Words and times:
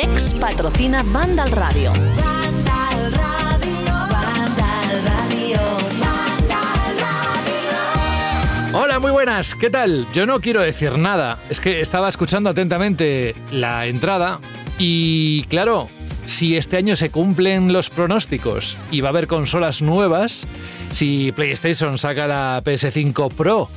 Sex 0.00 0.32
patrocina 0.34 1.02
Vandal 1.02 1.50
Radio. 1.50 1.90
Vandal 1.90 3.12
Radio, 3.14 3.94
Vandal 4.12 5.02
Radio, 5.04 5.58
Vandal 5.98 6.98
Radio. 7.00 8.78
Hola, 8.80 9.00
muy 9.00 9.10
buenas, 9.10 9.56
¿qué 9.56 9.70
tal? 9.70 10.06
Yo 10.14 10.24
no 10.24 10.38
quiero 10.38 10.62
decir 10.62 10.96
nada, 10.98 11.40
es 11.50 11.58
que 11.58 11.80
estaba 11.80 12.08
escuchando 12.08 12.48
atentamente 12.48 13.34
la 13.50 13.88
entrada 13.88 14.38
y 14.78 15.42
claro, 15.48 15.88
si 16.26 16.56
este 16.56 16.76
año 16.76 16.94
se 16.94 17.10
cumplen 17.10 17.72
los 17.72 17.90
pronósticos 17.90 18.76
y 18.92 19.00
va 19.00 19.08
a 19.08 19.10
haber 19.10 19.26
consolas 19.26 19.82
nuevas, 19.82 20.46
si 20.92 21.32
PlayStation 21.32 21.98
saca 21.98 22.28
la 22.28 22.62
PS5 22.64 23.32
Pro 23.32 23.68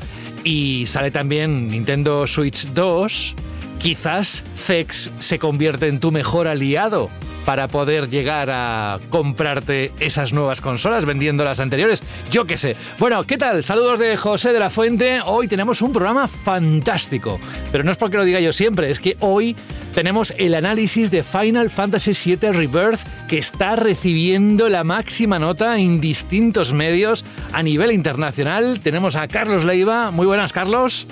y 0.44 0.86
sale 0.86 1.10
también 1.10 1.68
Nintendo 1.68 2.28
Switch 2.28 2.68
2, 2.68 3.36
quizás 3.82 4.44
Zex 4.58 5.10
se 5.20 5.40
convierte 5.40 5.88
en 5.88 6.00
tu 6.00 6.12
mejor 6.12 6.48
aliado 6.48 7.10
para 7.46 7.68
poder 7.68 8.10
llegar 8.10 8.50
a 8.52 9.00
comprarte 9.10 9.92
esas 10.00 10.34
nuevas 10.34 10.62
consolas 10.62 11.06
vendiendo 11.06 11.44
las 11.44 11.60
anteriores. 11.60 12.04
Yo 12.32 12.46
qué 12.46 12.58
sé. 12.58 12.76
Bueno, 13.00 13.24
¿qué 13.24 13.40
tal? 13.40 13.64
Saludos 13.64 13.98
de 13.98 14.16
José 14.18 14.54
de 14.54 14.60
la 14.60 14.70
Fuente. 14.70 15.22
Hoy 15.26 15.48
tenemos 15.48 15.82
un 15.82 15.92
programa 15.92 16.28
fantástico. 16.28 17.40
Pero 17.72 17.84
no 17.84 17.92
es 17.92 17.98
porque 17.98 18.18
lo 18.18 18.24
diga 18.24 18.40
yo 18.40 18.54
siempre, 18.54 18.92
es 18.92 19.00
que 19.00 19.18
hoy 19.20 19.56
tenemos 19.96 20.32
el 20.38 20.54
análisis 20.54 21.10
de 21.10 21.24
Final 21.24 21.72
Fantasy 21.72 22.36
VII 22.36 22.52
Rebirth 22.52 23.02
que 23.28 23.40
está 23.40 23.76
recibiendo 23.76 24.70
la 24.70 24.84
máxima 24.84 25.40
nota 25.40 25.80
en 25.80 26.00
distintos 26.00 26.72
medios 26.72 27.26
a 27.52 27.64
nivel 27.64 27.92
internacional. 27.92 28.80
Tenemos 28.80 29.16
a 29.16 29.28
Carlos 29.28 29.66
Leiva. 29.66 30.12
Muy 30.12 30.28
buenas, 30.28 30.54
Carlos 30.54 31.08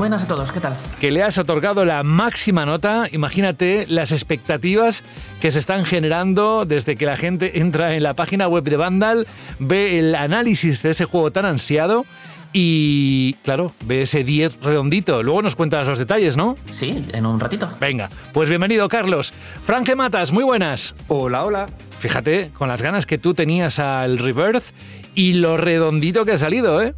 Buenas 0.00 0.22
a 0.22 0.28
todos, 0.28 0.50
¿qué 0.50 0.60
tal? 0.60 0.74
que 0.98 1.10
le 1.10 1.22
has 1.22 1.36
otorgado 1.36 1.84
la 1.84 2.02
máxima 2.02 2.64
nota. 2.64 3.06
Imagínate 3.12 3.84
las 3.86 4.12
expectativas 4.12 5.02
que 5.42 5.50
se 5.50 5.58
están 5.58 5.84
generando 5.84 6.64
desde 6.64 6.96
que 6.96 7.04
la 7.04 7.18
gente 7.18 7.60
entra 7.60 7.94
en 7.94 8.02
la 8.02 8.14
página 8.14 8.48
web 8.48 8.64
de 8.64 8.78
Vandal, 8.78 9.26
ve 9.58 9.98
el 9.98 10.14
análisis 10.14 10.82
de 10.82 10.92
ese 10.92 11.04
juego 11.04 11.32
tan 11.32 11.44
ansiado 11.44 12.06
y, 12.54 13.34
claro, 13.44 13.74
ve 13.84 14.00
ese 14.00 14.24
10 14.24 14.62
redondito. 14.62 15.22
Luego 15.22 15.42
nos 15.42 15.54
cuentas 15.54 15.86
los 15.86 15.98
detalles, 15.98 16.34
¿no? 16.34 16.54
Sí, 16.70 17.02
en 17.12 17.26
un 17.26 17.38
ratito. 17.38 17.68
Venga, 17.78 18.08
pues 18.32 18.48
bienvenido, 18.48 18.88
Carlos. 18.88 19.34
Frank 19.64 19.94
Matas, 19.94 20.32
muy 20.32 20.44
buenas. 20.44 20.94
Hola, 21.08 21.44
hola. 21.44 21.66
Fíjate, 21.98 22.52
con 22.54 22.68
las 22.68 22.80
ganas 22.80 23.04
que 23.04 23.18
tú 23.18 23.34
tenías 23.34 23.78
al 23.78 24.16
Rebirth 24.16 24.72
y 25.14 25.34
lo 25.34 25.58
redondito 25.58 26.24
que 26.24 26.32
ha 26.32 26.38
salido, 26.38 26.80
¿eh? 26.80 26.94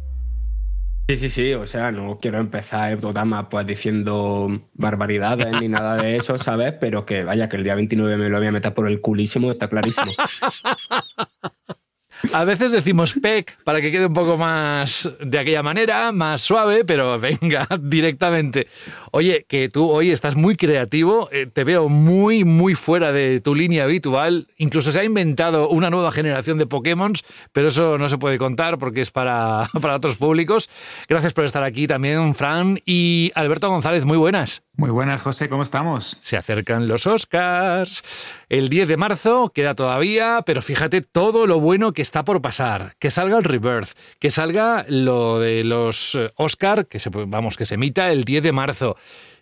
Sí, 1.09 1.17
sí, 1.17 1.29
sí, 1.29 1.53
o 1.53 1.65
sea, 1.65 1.91
no 1.91 2.17
quiero 2.17 2.39
empezar 2.39 2.93
el 2.93 2.97
programa 2.97 3.49
pues 3.49 3.67
diciendo 3.67 4.69
barbaridades 4.73 5.59
ni 5.59 5.67
nada 5.67 5.97
de 5.97 6.15
eso, 6.15 6.37
¿sabes? 6.37 6.73
Pero 6.79 7.05
que 7.05 7.25
vaya, 7.25 7.49
que 7.49 7.57
el 7.57 7.65
día 7.65 7.75
29 7.75 8.15
me 8.15 8.29
lo 8.29 8.37
voy 8.37 8.47
a 8.47 8.51
meter 8.53 8.73
por 8.73 8.87
el 8.87 9.01
culísimo, 9.01 9.51
está 9.51 9.67
clarísimo. 9.67 10.11
A 12.31 12.45
veces 12.45 12.71
decimos 12.71 13.13
PEC 13.21 13.57
para 13.63 13.81
que 13.81 13.91
quede 13.91 14.05
un 14.05 14.13
poco 14.13 14.37
más 14.37 15.09
de 15.19 15.37
aquella 15.37 15.61
manera, 15.61 16.11
más 16.11 16.41
suave, 16.41 16.85
pero 16.85 17.19
venga, 17.19 17.67
directamente. 17.81 18.67
Oye, 19.11 19.45
que 19.47 19.67
tú 19.69 19.91
hoy 19.91 20.09
estás 20.09 20.35
muy 20.35 20.55
creativo, 20.55 21.29
eh, 21.31 21.47
te 21.51 21.63
veo 21.63 21.89
muy, 21.89 22.45
muy 22.45 22.75
fuera 22.75 23.11
de 23.11 23.41
tu 23.41 23.53
línea 23.53 23.83
habitual. 23.83 24.47
Incluso 24.57 24.91
se 24.91 25.01
ha 25.01 25.03
inventado 25.03 25.67
una 25.67 25.89
nueva 25.89 26.11
generación 26.11 26.57
de 26.57 26.65
Pokémon, 26.65 27.13
pero 27.51 27.67
eso 27.67 27.97
no 27.97 28.07
se 28.07 28.17
puede 28.17 28.37
contar 28.37 28.79
porque 28.79 29.01
es 29.01 29.11
para, 29.11 29.69
para 29.81 29.95
otros 29.95 30.15
públicos. 30.15 30.69
Gracias 31.09 31.33
por 31.33 31.43
estar 31.43 31.63
aquí 31.63 31.87
también, 31.87 32.33
Fran. 32.35 32.79
Y 32.85 33.31
Alberto 33.35 33.69
González, 33.69 34.05
muy 34.05 34.17
buenas. 34.17 34.63
Muy 34.75 34.89
buenas, 34.89 35.21
José, 35.21 35.49
¿cómo 35.49 35.61
estamos? 35.61 36.17
Se 36.21 36.35
acercan 36.35 36.87
los 36.87 37.05
Oscars. 37.05 38.03
El 38.49 38.69
10 38.69 38.87
de 38.87 38.97
marzo 38.97 39.51
queda 39.53 39.75
todavía, 39.75 40.41
pero 40.47 40.63
fíjate 40.63 41.01
todo 41.01 41.45
lo 41.45 41.59
bueno 41.59 41.93
que 41.93 42.01
está 42.01 42.25
por 42.25 42.41
pasar. 42.41 42.95
Que 42.97 43.11
salga 43.11 43.37
el 43.37 43.43
Rebirth, 43.43 43.91
que 44.17 44.31
salga 44.31 44.83
lo 44.89 45.39
de 45.39 45.63
los 45.63 46.15
eh, 46.15 46.31
Oscar, 46.37 46.87
que 46.87 46.99
se, 46.99 47.11
vamos, 47.11 47.55
que 47.55 47.67
se 47.67 47.75
emita 47.75 48.11
el 48.11 48.23
10 48.23 48.41
de 48.41 48.51
marzo. 48.51 48.97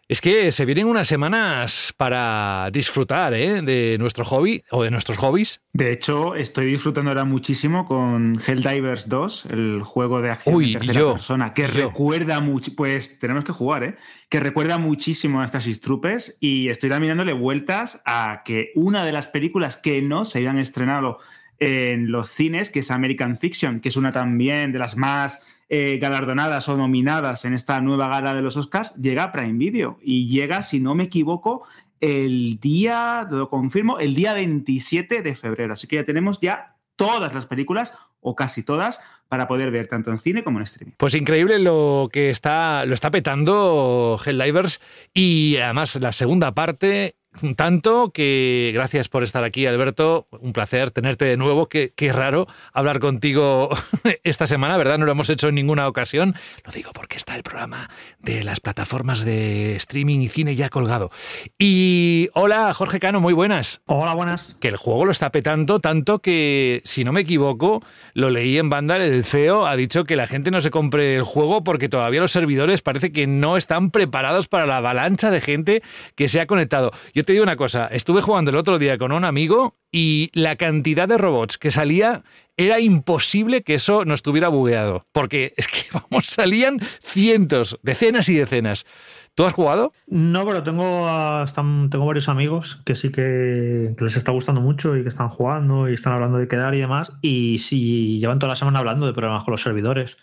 Es 0.07 0.19
que 0.19 0.51
se 0.51 0.65
vienen 0.65 0.87
unas 0.87 1.07
semanas 1.07 1.93
para 1.95 2.69
disfrutar 2.73 3.33
¿eh? 3.33 3.61
de 3.61 3.97
nuestro 3.97 4.25
hobby 4.25 4.61
o 4.69 4.83
de 4.83 4.91
nuestros 4.91 5.17
hobbies. 5.17 5.61
De 5.71 5.93
hecho, 5.93 6.35
estoy 6.35 6.65
disfrutando 6.65 7.11
ahora 7.11 7.23
muchísimo 7.23 7.85
con 7.85 8.33
Helldivers 8.45 9.07
2, 9.07 9.45
el 9.45 9.81
juego 9.83 10.21
de 10.21 10.31
acción 10.31 10.55
Uy, 10.55 10.73
en 10.73 10.79
tercera 10.79 10.99
yo, 10.99 11.13
persona, 11.13 11.53
que 11.53 11.61
yo. 11.61 11.67
recuerda 11.69 12.41
mucho, 12.41 12.73
pues 12.75 13.19
tenemos 13.19 13.45
que 13.45 13.53
jugar, 13.53 13.83
¿eh? 13.85 13.95
Que 14.27 14.41
recuerda 14.41 14.77
muchísimo 14.77 15.41
a 15.41 15.45
estas 15.45 15.65
Troopers 15.79 16.37
y 16.41 16.67
estoy 16.67 16.89
también 16.89 17.11
dándole 17.11 17.33
vueltas 17.33 18.01
a 18.05 18.41
que 18.43 18.71
una 18.75 19.05
de 19.05 19.13
las 19.13 19.27
películas 19.27 19.77
que 19.77 20.01
no 20.01 20.25
se 20.25 20.39
habían 20.39 20.57
estrenado 20.57 21.19
en 21.57 22.11
los 22.11 22.27
cines, 22.29 22.69
que 22.69 22.79
es 22.79 22.91
American 22.91 23.37
Fiction, 23.37 23.79
que 23.79 23.89
es 23.89 23.95
una 23.95 24.11
también 24.11 24.71
de 24.71 24.79
las 24.79 24.97
más 24.97 25.43
eh, 25.73 25.99
galardonadas 25.99 26.67
o 26.67 26.75
nominadas 26.75 27.45
en 27.45 27.53
esta 27.53 27.79
nueva 27.79 28.09
gala 28.09 28.33
de 28.33 28.41
los 28.41 28.57
Oscars, 28.57 28.93
llega 28.95 29.23
a 29.23 29.31
Prime 29.31 29.57
Video 29.57 29.97
y 30.01 30.27
llega, 30.27 30.63
si 30.63 30.81
no 30.81 30.95
me 30.95 31.03
equivoco, 31.03 31.63
el 32.01 32.59
día, 32.59 33.25
lo 33.31 33.49
confirmo, 33.49 33.97
el 33.97 34.13
día 34.13 34.33
27 34.33 35.21
de 35.21 35.33
febrero. 35.33 35.71
Así 35.71 35.87
que 35.87 35.95
ya 35.95 36.03
tenemos 36.03 36.41
ya 36.41 36.75
todas 36.97 37.33
las 37.33 37.45
películas, 37.45 37.97
o 38.19 38.35
casi 38.35 38.63
todas, 38.63 38.99
para 39.29 39.47
poder 39.47 39.71
ver 39.71 39.87
tanto 39.87 40.11
en 40.11 40.17
cine 40.17 40.43
como 40.43 40.59
en 40.59 40.63
streaming. 40.63 40.95
Pues 40.97 41.15
increíble 41.15 41.57
lo 41.57 42.09
que 42.11 42.31
está, 42.31 42.85
lo 42.85 42.93
está 42.93 43.09
petando 43.09 44.19
Helldivers 44.25 44.81
y 45.13 45.55
además 45.55 45.95
la 45.95 46.11
segunda 46.11 46.53
parte 46.53 47.15
tanto 47.55 48.11
que 48.11 48.71
gracias 48.73 49.09
por 49.09 49.23
estar 49.23 49.43
aquí, 49.43 49.65
Alberto. 49.65 50.27
Un 50.31 50.53
placer 50.53 50.91
tenerte 50.91 51.25
de 51.25 51.37
nuevo. 51.37 51.67
Qué, 51.67 51.93
qué 51.95 52.11
raro 52.11 52.47
hablar 52.73 52.99
contigo 52.99 53.69
esta 54.23 54.47
semana, 54.47 54.77
¿verdad? 54.77 54.97
No 54.97 55.05
lo 55.05 55.11
hemos 55.13 55.29
hecho 55.29 55.47
en 55.47 55.55
ninguna 55.55 55.87
ocasión. 55.87 56.35
Lo 56.65 56.71
digo 56.71 56.91
porque 56.93 57.17
está 57.17 57.35
el 57.35 57.43
programa 57.43 57.89
de 58.19 58.43
las 58.43 58.59
plataformas 58.59 59.23
de 59.23 59.75
streaming 59.75 60.19
y 60.19 60.27
cine 60.27 60.55
ya 60.55 60.69
colgado. 60.69 61.09
Y 61.57 62.29
hola, 62.33 62.73
Jorge 62.73 62.99
Cano, 62.99 63.19
muy 63.19 63.33
buenas. 63.33 63.81
Hola, 63.85 64.13
buenas. 64.13 64.57
Que 64.59 64.67
el 64.67 64.77
juego 64.77 65.05
lo 65.05 65.11
está 65.11 65.31
petando 65.31 65.79
tanto 65.79 66.19
que, 66.19 66.81
si 66.85 67.03
no 67.03 67.11
me 67.11 67.21
equivoco, 67.21 67.81
lo 68.13 68.29
leí 68.29 68.57
en 68.57 68.69
Vandal, 68.69 69.01
el 69.01 69.23
CEO 69.23 69.67
ha 69.67 69.75
dicho 69.75 70.03
que 70.03 70.15
la 70.15 70.27
gente 70.27 70.51
no 70.51 70.61
se 70.61 70.69
compre 70.69 71.15
el 71.15 71.23
juego 71.23 71.63
porque 71.63 71.89
todavía 71.89 72.21
los 72.21 72.31
servidores 72.31 72.81
parece 72.81 73.11
que 73.11 73.27
no 73.27 73.57
están 73.57 73.91
preparados 73.91 74.47
para 74.47 74.65
la 74.65 74.77
avalancha 74.77 75.31
de 75.31 75.41
gente 75.41 75.81
que 76.15 76.27
se 76.27 76.41
ha 76.41 76.47
conectado. 76.47 76.91
Yo 77.13 77.20
te 77.23 77.33
digo 77.33 77.43
una 77.43 77.55
cosa, 77.55 77.87
estuve 77.87 78.21
jugando 78.21 78.51
el 78.51 78.57
otro 78.57 78.79
día 78.79 78.97
con 78.97 79.11
un 79.11 79.25
amigo 79.25 79.75
y 79.91 80.29
la 80.33 80.55
cantidad 80.55 81.07
de 81.07 81.17
robots 81.17 81.57
que 81.57 81.71
salía 81.71 82.23
era 82.57 82.79
imposible 82.79 83.63
que 83.63 83.75
eso 83.75 84.05
no 84.05 84.13
estuviera 84.13 84.47
bugueado. 84.49 85.05
Porque 85.11 85.53
es 85.57 85.67
que, 85.67 85.83
vamos, 85.93 86.27
salían 86.27 86.79
cientos, 87.03 87.79
decenas 87.83 88.29
y 88.29 88.35
decenas. 88.35 88.85
¿Tú 89.33 89.45
has 89.45 89.53
jugado? 89.53 89.93
No, 90.07 90.45
pero 90.45 90.61
tengo, 90.61 91.07
a- 91.07 91.43
están- 91.45 91.89
tengo 91.89 92.05
varios 92.05 92.27
amigos 92.27 92.81
que 92.85 92.95
sí 92.95 93.11
que, 93.11 93.93
que 93.97 94.03
les 94.03 94.17
está 94.17 94.31
gustando 94.33 94.59
mucho 94.59 94.97
y 94.97 95.03
que 95.03 95.09
están 95.09 95.29
jugando 95.29 95.89
y 95.89 95.93
están 95.93 96.11
hablando 96.13 96.37
de 96.37 96.49
quedar 96.49 96.75
y 96.75 96.79
demás. 96.79 97.13
Y 97.21 97.59
sí, 97.59 98.19
llevan 98.19 98.39
toda 98.39 98.49
la 98.51 98.55
semana 98.57 98.79
hablando 98.79 99.05
de 99.07 99.13
problemas 99.13 99.45
con 99.45 99.53
los 99.53 99.61
servidores, 99.61 100.17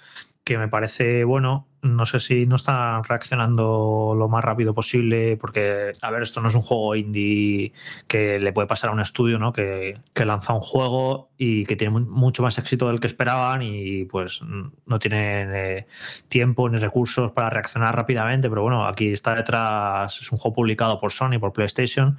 que 0.49 0.56
me 0.59 0.69
parece 0.69 1.25
bueno. 1.25 1.67
No 1.83 2.06
sé 2.06 2.19
si 2.21 2.47
no 2.47 2.56
están 2.56 3.05
reaccionando 3.05 4.15
lo 4.17 4.29
más 4.29 4.43
rápido 4.43 4.75
posible, 4.75 5.37
porque, 5.37 5.93
a 6.03 6.11
ver, 6.11 6.23
esto 6.23 6.41
no 6.41 6.49
es 6.49 6.55
un 6.55 6.62
juego 6.62 6.97
indie 6.97 7.73
que 8.09 8.39
le 8.41 8.53
puede 8.53 8.67
pasar 8.67 8.91
a 8.91 8.93
un 8.95 9.00
estudio, 9.00 9.39
¿no? 9.39 9.53
Que, 9.53 9.99
que 10.15 10.25
lanza 10.25 10.55
un 10.55 10.61
juego 10.61 11.29
y 11.37 11.67
que 11.67 11.77
tiene 11.77 11.93
mu- 11.93 12.11
mucho 12.11 12.43
más 12.43 12.59
éxito 12.59 12.89
del 12.89 12.99
que 12.99 13.06
esperaban 13.06 13.62
y 13.62 14.06
pues 14.06 14.41
no 14.43 14.99
tienen 14.99 15.50
eh, 15.55 15.87
tiempo 16.29 16.69
ni 16.69 16.79
recursos 16.79 17.31
para 17.31 17.51
reaccionar 17.51 17.94
rápidamente, 17.94 18.49
pero 18.49 18.62
bueno, 18.62 18.87
aquí 18.87 19.12
está 19.12 19.35
detrás, 19.35 20.21
es 20.21 20.33
un 20.33 20.39
juego 20.39 20.56
publicado 20.56 20.99
por 20.99 21.12
Sony, 21.12 21.39
por 21.39 21.53
PlayStation, 21.53 22.19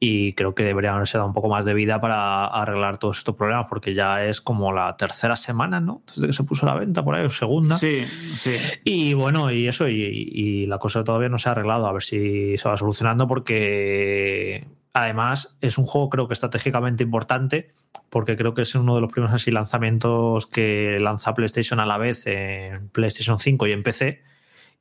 y 0.00 0.32
creo 0.34 0.54
que 0.54 0.62
deberían 0.62 0.94
haberse 0.94 1.18
dado 1.18 1.28
un 1.28 1.34
poco 1.34 1.48
más 1.48 1.64
de 1.64 1.74
vida 1.74 2.00
para 2.00 2.46
arreglar 2.46 2.98
todos 2.98 3.18
estos 3.18 3.34
problemas, 3.34 3.66
porque 3.68 3.94
ya 3.94 4.24
es 4.24 4.40
como 4.40 4.72
la 4.72 4.96
tercera 4.96 5.34
semana, 5.34 5.80
¿no? 5.80 6.02
Desde 6.14 6.28
que 6.28 6.32
se 6.32 6.44
puso 6.44 6.66
a 6.66 6.74
la 6.74 6.80
venta 6.80 7.04
por 7.04 7.14
ahí, 7.14 7.24
o 7.24 7.30
segunda. 7.30 7.76
Sí, 7.76 8.04
sí. 8.04 8.56
Y 8.84 9.14
bueno, 9.14 9.50
y 9.50 9.66
eso, 9.66 9.88
y, 9.88 9.94
y 10.02 10.66
la 10.66 10.78
cosa 10.78 11.02
todavía 11.02 11.28
no 11.28 11.38
se 11.38 11.48
ha 11.48 11.52
arreglado, 11.52 11.86
a 11.86 11.92
ver 11.92 12.02
si 12.02 12.56
se 12.56 12.68
va 12.68 12.76
solucionando, 12.76 13.26
porque 13.26 14.66
Además, 14.94 15.56
es 15.60 15.78
un 15.78 15.84
juego 15.84 16.08
creo 16.08 16.26
que 16.26 16.34
estratégicamente 16.34 17.04
importante 17.04 17.72
porque 18.10 18.36
creo 18.36 18.54
que 18.54 18.62
es 18.62 18.74
uno 18.74 18.94
de 18.94 19.00
los 19.00 19.12
primeros 19.12 19.34
así 19.34 19.50
lanzamientos 19.50 20.46
que 20.46 20.98
lanza 21.00 21.34
PlayStation 21.34 21.78
a 21.78 21.86
la 21.86 21.98
vez 21.98 22.26
en 22.26 22.88
PlayStation 22.88 23.38
5 23.38 23.66
y 23.66 23.72
en 23.72 23.82
PC 23.82 24.22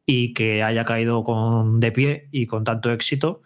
y 0.06 0.34
que 0.34 0.64
haya 0.64 0.86
caído 0.86 1.24
con, 1.24 1.80
de 1.80 1.92
pie 1.92 2.30
y 2.32 2.48
con 2.48 2.64
tanto 2.64 2.92
éxito, 2.92 3.42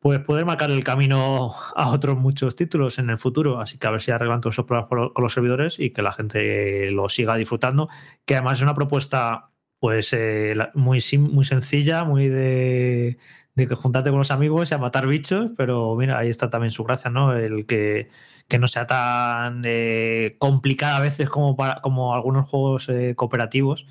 pues 0.00 0.20
poder 0.20 0.44
marcar 0.44 0.70
el 0.70 0.84
camino 0.84 1.52
a 1.74 1.90
otros 1.90 2.16
muchos 2.18 2.54
títulos 2.56 2.98
en 2.98 3.10
el 3.10 3.18
futuro. 3.18 3.60
Así 3.60 3.78
que 3.78 3.86
a 3.86 3.90
ver 3.90 4.00
si 4.00 4.10
arreglan 4.12 4.40
todos 4.40 4.54
esos 4.54 4.64
problemas 4.66 4.88
con 4.88 4.98
lo- 4.98 5.12
con 5.14 5.22
los 5.24 5.32
servidores 5.32 5.78
y 5.80 5.90
que 5.90 6.02
la 6.02 6.12
gente 6.12 6.90
lo 6.92 7.08
siga 7.08 7.36
disfrutando. 7.36 7.88
Que 8.24 8.34
además 8.36 8.58
es 8.58 8.62
una 8.62 8.74
propuesta 8.74 9.50
pues 9.80 10.12
eh, 10.12 10.54
muy, 10.74 11.00
muy 11.18 11.44
sencilla, 11.44 12.04
muy 12.04 12.28
de, 12.28 13.18
de 13.54 13.66
juntarte 13.76 14.10
con 14.10 14.18
los 14.18 14.30
amigos 14.32 14.70
y 14.70 14.74
a 14.74 14.78
matar 14.78 15.06
bichos, 15.06 15.50
pero 15.56 15.94
mira, 15.96 16.18
ahí 16.18 16.28
está 16.28 16.50
también 16.50 16.70
su 16.72 16.82
gracia, 16.84 17.10
¿no? 17.10 17.32
El 17.36 17.64
que, 17.66 18.08
que 18.48 18.58
no 18.58 18.66
sea 18.68 18.86
tan 18.86 19.62
eh, 19.64 20.36
complicada 20.38 20.96
a 20.96 21.00
veces 21.00 21.28
como, 21.30 21.54
para, 21.56 21.80
como 21.80 22.14
algunos 22.14 22.46
juegos 22.48 22.88
eh, 22.88 23.14
cooperativos, 23.16 23.86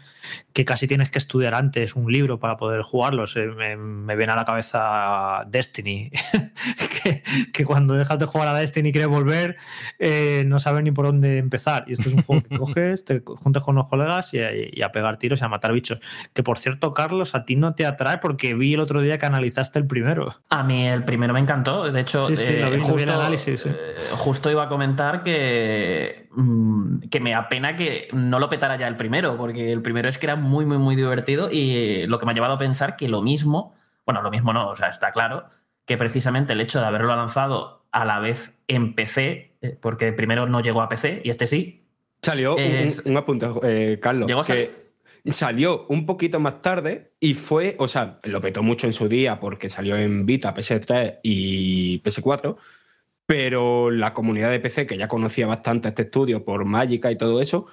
que 0.54 0.66
casi 0.66 0.88
tienes 0.88 1.12
que 1.12 1.18
estudiar 1.20 1.54
antes 1.54 1.96
un 1.96 2.12
libro 2.12 2.40
para 2.40 2.58
poder 2.58 2.82
jugarlos. 2.82 3.36
Me, 3.58 3.76
me 3.78 4.16
viene 4.16 4.34
a 4.34 4.36
la 4.36 4.46
cabeza 4.46 5.42
Destiny, 5.48 6.12
que, 7.04 7.24
que 7.54 7.66
cuando 7.66 7.94
dejas 7.96 8.20
de 8.20 8.26
jugar 8.26 8.48
a 8.48 8.54
Destiny 8.54 8.90
y 8.90 8.92
quieres 8.92 9.10
volver, 9.10 9.58
eh, 10.00 10.44
no 10.48 10.60
sabes 10.60 10.84
ni 10.84 10.92
por 10.92 11.06
dónde 11.06 11.38
empezar. 11.38 11.86
Y 11.88 11.94
este 11.94 12.10
es 12.10 12.16
un 12.16 12.24
juego 12.24 12.44
que 12.48 12.58
coges, 12.58 13.06
te 13.06 13.22
juntas 13.26 13.64
con 13.64 13.76
los 13.76 13.88
colegas 13.90 14.34
y, 14.34 14.40
y 14.72 14.82
a 14.82 14.92
pegar 14.92 15.18
tiros 15.20 15.42
y 15.42 15.46
a 15.46 15.48
matar 15.48 15.74
bichos. 15.74 16.00
Que 16.34 16.44
por 16.44 16.58
cierto, 16.58 16.94
Carlos, 16.94 17.36
a 17.36 17.46
ti 17.46 17.56
no 17.56 17.76
te 17.76 17.86
atrae 17.86 18.18
porque 18.18 18.54
vi 18.54 18.74
el 18.74 18.80
otro 18.80 19.02
día 19.02 19.18
que 19.18 19.26
analizaste 19.26 19.80
el 19.80 19.88
primero. 19.88 20.36
A 20.50 20.64
mí 20.64 20.88
el 20.88 21.04
primero 21.04 21.34
me 21.34 21.40
encantó. 21.40 21.92
De 21.92 22.02
hecho, 22.02 22.28
Sí, 22.28 22.36
sí, 22.36 22.54
eh, 22.54 22.60
lo 22.62 22.72
vi- 22.72 22.78
lo 22.78 22.84
vi 22.86 22.92
en 22.92 22.92
justo, 22.92 23.14
análisis, 23.14 23.62
sí. 23.62 23.70
eh, 23.70 23.96
justo 24.14 24.52
iba 24.52 24.64
a 24.64 24.68
comentar 24.68 25.24
que, 25.24 26.27
mm, 26.38 27.10
que 27.10 27.20
me 27.20 27.34
apena 27.34 27.76
que 27.76 28.08
no 28.14 28.40
lo 28.40 28.48
petara 28.50 28.78
ya 28.78 28.88
el 28.88 28.96
primero, 28.96 29.36
porque 29.38 29.72
el 29.72 29.82
primero 29.82 30.08
es 30.08 30.18
que 30.18 30.26
era 30.28 30.36
muy, 30.36 30.66
muy, 30.66 30.78
muy 30.78 30.96
divertido 30.96 31.50
y 31.52 32.06
lo 32.06 32.18
que 32.20 32.26
me 32.26 32.32
ha 32.32 32.36
llevado 32.36 32.54
a 32.54 32.58
pensar 32.58 32.96
que 32.96 33.10
lo 33.10 33.22
mismo, 33.22 33.76
bueno, 34.06 34.22
lo 34.22 34.32
mismo 34.32 34.54
no, 34.54 34.70
o 34.70 34.76
sea, 34.76 34.88
está 34.88 35.12
claro, 35.12 35.46
que 35.86 35.98
precisamente 35.98 36.54
el 36.54 36.62
hecho 36.62 36.80
de 36.80 36.86
haberlo 36.86 37.16
lanzado 37.16 37.84
a 37.92 38.06
la 38.06 38.20
vez 38.20 38.54
en 38.68 38.94
PC, 38.94 39.52
eh, 39.62 39.78
porque 39.82 40.12
primero 40.14 40.46
no 40.48 40.62
llegó 40.62 40.82
a 40.82 40.90
PC 40.90 41.22
y 41.26 41.30
este 41.30 41.48
sí, 41.48 41.84
Salió 42.22 42.56
un- 42.56 42.62
Es- 42.62 43.06
un, 43.06 43.12
un 43.12 43.18
apunte, 43.18 43.48
eh, 43.64 44.00
Carlos. 44.02 44.28
Llegó 44.28 44.44
que 44.44 44.88
salió 45.32 45.86
un 45.88 46.06
poquito 46.06 46.40
más 46.40 46.62
tarde 46.62 47.12
y 47.20 47.34
fue, 47.36 47.76
o 47.80 47.88
sea, 47.88 48.18
lo 48.24 48.42
petó 48.42 48.64
mucho 48.64 48.88
en 48.88 48.94
su 48.94 49.08
día 49.08 49.40
porque 49.40 49.70
salió 49.70 49.96
en 49.96 50.26
Vita, 50.26 50.54
PS3 50.54 51.20
y 51.24 52.00
PS4. 52.00 52.58
Pero 53.28 53.92
la 53.92 54.14
comunidad 54.14 54.50
de 54.50 54.62
PC, 54.62 54.88
que 54.88 54.98
ya 54.98 55.10
conocía 55.10 55.46
bastante 55.48 55.90
este 55.90 56.04
estudio 56.04 56.46
por 56.46 56.64
Magica 56.66 57.12
y 57.12 57.18
todo 57.18 57.42
eso, 57.42 57.68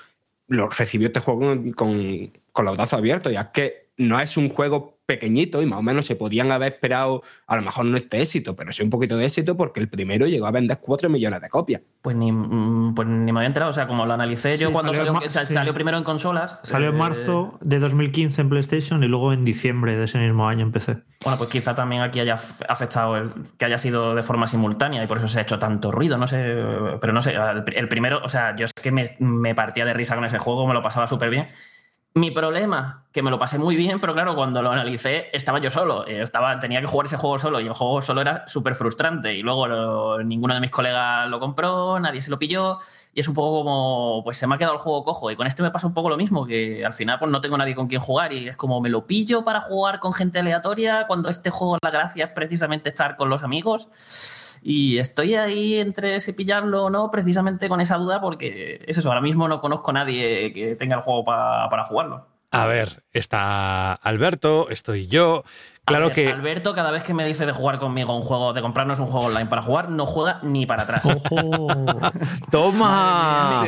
lo 0.48 0.68
recibió 0.68 1.06
este 1.06 1.20
juego 1.20 1.40
con, 1.74 2.32
con, 2.52 2.66
los 2.66 2.76
brazos 2.76 2.98
abiertos. 2.98 3.32
Y 3.32 3.36
es 3.36 3.46
que 3.46 3.88
no 3.96 4.20
es 4.20 4.36
un 4.36 4.48
juego 4.48 4.93
pequeñito 5.06 5.60
y 5.62 5.66
más 5.66 5.78
o 5.78 5.82
menos 5.82 6.06
se 6.06 6.16
podían 6.16 6.50
haber 6.50 6.72
esperado, 6.74 7.22
a 7.46 7.56
lo 7.56 7.62
mejor 7.62 7.84
no 7.84 7.96
este 7.96 8.20
éxito, 8.22 8.56
pero 8.56 8.72
sí 8.72 8.82
un 8.82 8.90
poquito 8.90 9.16
de 9.16 9.26
éxito 9.26 9.56
porque 9.56 9.80
el 9.80 9.88
primero 9.88 10.26
llegó 10.26 10.46
a 10.46 10.50
vender 10.50 10.78
4 10.80 11.08
millones 11.10 11.40
de 11.42 11.48
copias. 11.50 11.82
pues 12.00 12.16
ni, 12.16 12.30
mm, 12.32 12.94
pues 12.94 13.08
ni 13.08 13.32
me 13.32 13.38
había 13.40 13.46
enterado. 13.48 13.70
O 13.70 13.72
sea, 13.72 13.86
como 13.86 14.04
lo 14.06 14.12
analicé 14.12 14.58
yo 14.58 14.66
Sí, 14.68 14.72
cuando 14.72 14.92
salió 14.92 15.14
salió, 15.14 15.28
sal- 15.30 15.46
sí. 15.46 15.54
salió 15.54 15.72
primero 15.74 15.96
en 15.98 16.04
consolas. 16.04 16.58
Salió 16.62 16.88
en 16.90 16.94
eh, 16.96 16.98
marzo 16.98 17.58
de 17.62 17.78
2015 17.78 18.42
en 18.42 18.48
PlayStation 18.50 19.02
y 19.02 19.08
luego 19.08 19.32
en 19.32 19.44
diciembre 19.44 19.96
de 19.96 20.04
ese 20.04 20.18
mismo 20.18 20.46
año 20.48 20.62
en 20.66 20.72
PC. 20.72 20.98
Bueno, 21.22 21.38
pues 21.38 21.48
quizá 21.50 21.74
también 21.74 22.02
aquí 22.02 22.20
haya 22.20 22.36
af- 22.36 22.64
afectado 22.68 23.16
el, 23.16 23.30
que 23.58 23.64
haya 23.64 23.78
sido 23.78 24.14
de 24.14 24.22
forma 24.22 24.46
simultánea 24.46 25.02
y 25.02 25.06
por 25.06 25.16
eso 25.18 25.28
se 25.28 25.38
ha 25.38 25.42
hecho 25.42 25.58
tanto 25.58 25.90
ruido, 25.92 26.18
no 26.18 26.26
sé, 26.26 26.36
pero 27.00 27.12
no 27.14 27.22
sé, 27.22 27.34
el 27.74 27.88
primero, 27.88 28.20
o 28.22 28.28
sea, 28.28 28.54
yo 28.56 28.66
es 28.66 28.72
que 28.74 28.90
me, 28.92 29.06
me 29.18 29.54
partía 29.54 29.84
de 29.86 29.94
risa 29.94 30.14
con 30.14 30.24
ese 30.26 30.38
juego, 30.38 30.66
me 30.66 30.74
lo 30.74 30.82
pasaba 30.82 31.06
súper 31.06 31.30
bien. 31.30 31.46
Mi 32.16 32.30
problema, 32.30 33.08
que 33.10 33.24
me 33.24 33.30
lo 33.32 33.40
pasé 33.40 33.58
muy 33.58 33.74
bien, 33.74 34.00
pero 34.00 34.14
claro, 34.14 34.36
cuando 34.36 34.62
lo 34.62 34.70
analicé 34.70 35.36
estaba 35.36 35.58
yo 35.58 35.68
solo, 35.68 36.06
eh, 36.06 36.22
estaba, 36.22 36.60
tenía 36.60 36.80
que 36.80 36.86
jugar 36.86 37.06
ese 37.06 37.16
juego 37.16 37.40
solo 37.40 37.58
y 37.58 37.66
el 37.66 37.72
juego 37.72 38.00
solo 38.02 38.20
era 38.20 38.46
súper 38.46 38.76
frustrante 38.76 39.34
y 39.34 39.42
luego 39.42 40.22
ninguno 40.22 40.54
de 40.54 40.60
mis 40.60 40.70
colegas 40.70 41.28
lo 41.28 41.40
compró, 41.40 41.98
nadie 41.98 42.22
se 42.22 42.30
lo 42.30 42.38
pilló 42.38 42.78
y 43.12 43.18
es 43.18 43.26
un 43.26 43.34
poco 43.34 43.64
como, 43.64 44.22
pues 44.22 44.38
se 44.38 44.46
me 44.46 44.54
ha 44.54 44.58
quedado 44.58 44.74
el 44.74 44.80
juego 44.80 45.02
cojo 45.02 45.28
y 45.32 45.34
con 45.34 45.48
este 45.48 45.64
me 45.64 45.72
pasa 45.72 45.88
un 45.88 45.94
poco 45.94 46.08
lo 46.08 46.16
mismo, 46.16 46.46
que 46.46 46.86
al 46.86 46.92
final 46.92 47.18
pues 47.18 47.32
no 47.32 47.40
tengo 47.40 47.58
nadie 47.58 47.74
con 47.74 47.88
quien 47.88 48.00
jugar 48.00 48.32
y 48.32 48.46
es 48.46 48.56
como 48.56 48.80
me 48.80 48.90
lo 48.90 49.08
pillo 49.08 49.42
para 49.42 49.60
jugar 49.60 49.98
con 49.98 50.12
gente 50.12 50.38
aleatoria 50.38 51.08
cuando 51.08 51.30
este 51.30 51.50
juego 51.50 51.78
la 51.82 51.90
gracia 51.90 52.26
es 52.26 52.30
precisamente 52.30 52.90
estar 52.90 53.16
con 53.16 53.28
los 53.28 53.42
amigos 53.42 53.88
y 54.66 54.98
estoy 54.98 55.34
ahí 55.34 55.74
entre 55.74 56.20
si 56.22 56.32
pillarlo 56.32 56.84
o 56.86 56.90
no 56.90 57.10
precisamente 57.10 57.68
con 57.68 57.80
esa 57.82 57.96
duda 57.98 58.20
porque 58.20 58.82
es 58.86 58.96
eso, 58.98 59.08
ahora 59.10 59.20
mismo 59.20 59.46
no 59.46 59.60
conozco 59.60 59.90
a 59.90 59.94
nadie 59.94 60.52
que 60.54 60.74
tenga 60.74 60.96
el 60.96 61.02
juego 61.02 61.24
pa- 61.24 61.68
para 61.68 61.84
jugarlo. 61.84 62.26
A 62.50 62.66
ver, 62.66 63.02
está 63.12 63.92
Alberto, 63.94 64.68
estoy 64.70 65.06
yo. 65.08 65.44
Claro 65.86 66.12
que. 66.12 66.30
Alberto, 66.32 66.74
cada 66.74 66.90
vez 66.90 67.02
que 67.02 67.12
me 67.12 67.26
dice 67.26 67.44
de 67.44 67.52
jugar 67.52 67.78
conmigo 67.78 68.16
un 68.16 68.22
juego, 68.22 68.54
de 68.54 68.62
comprarnos 68.62 68.98
un 69.00 69.06
juego 69.06 69.26
online 69.26 69.46
para 69.46 69.60
jugar, 69.60 69.90
no 69.90 70.06
juega 70.06 70.38
ni 70.42 70.64
para 70.64 70.84
atrás. 70.84 71.02
¡Ojo! 71.04 71.68
¡Toma! 72.50 73.64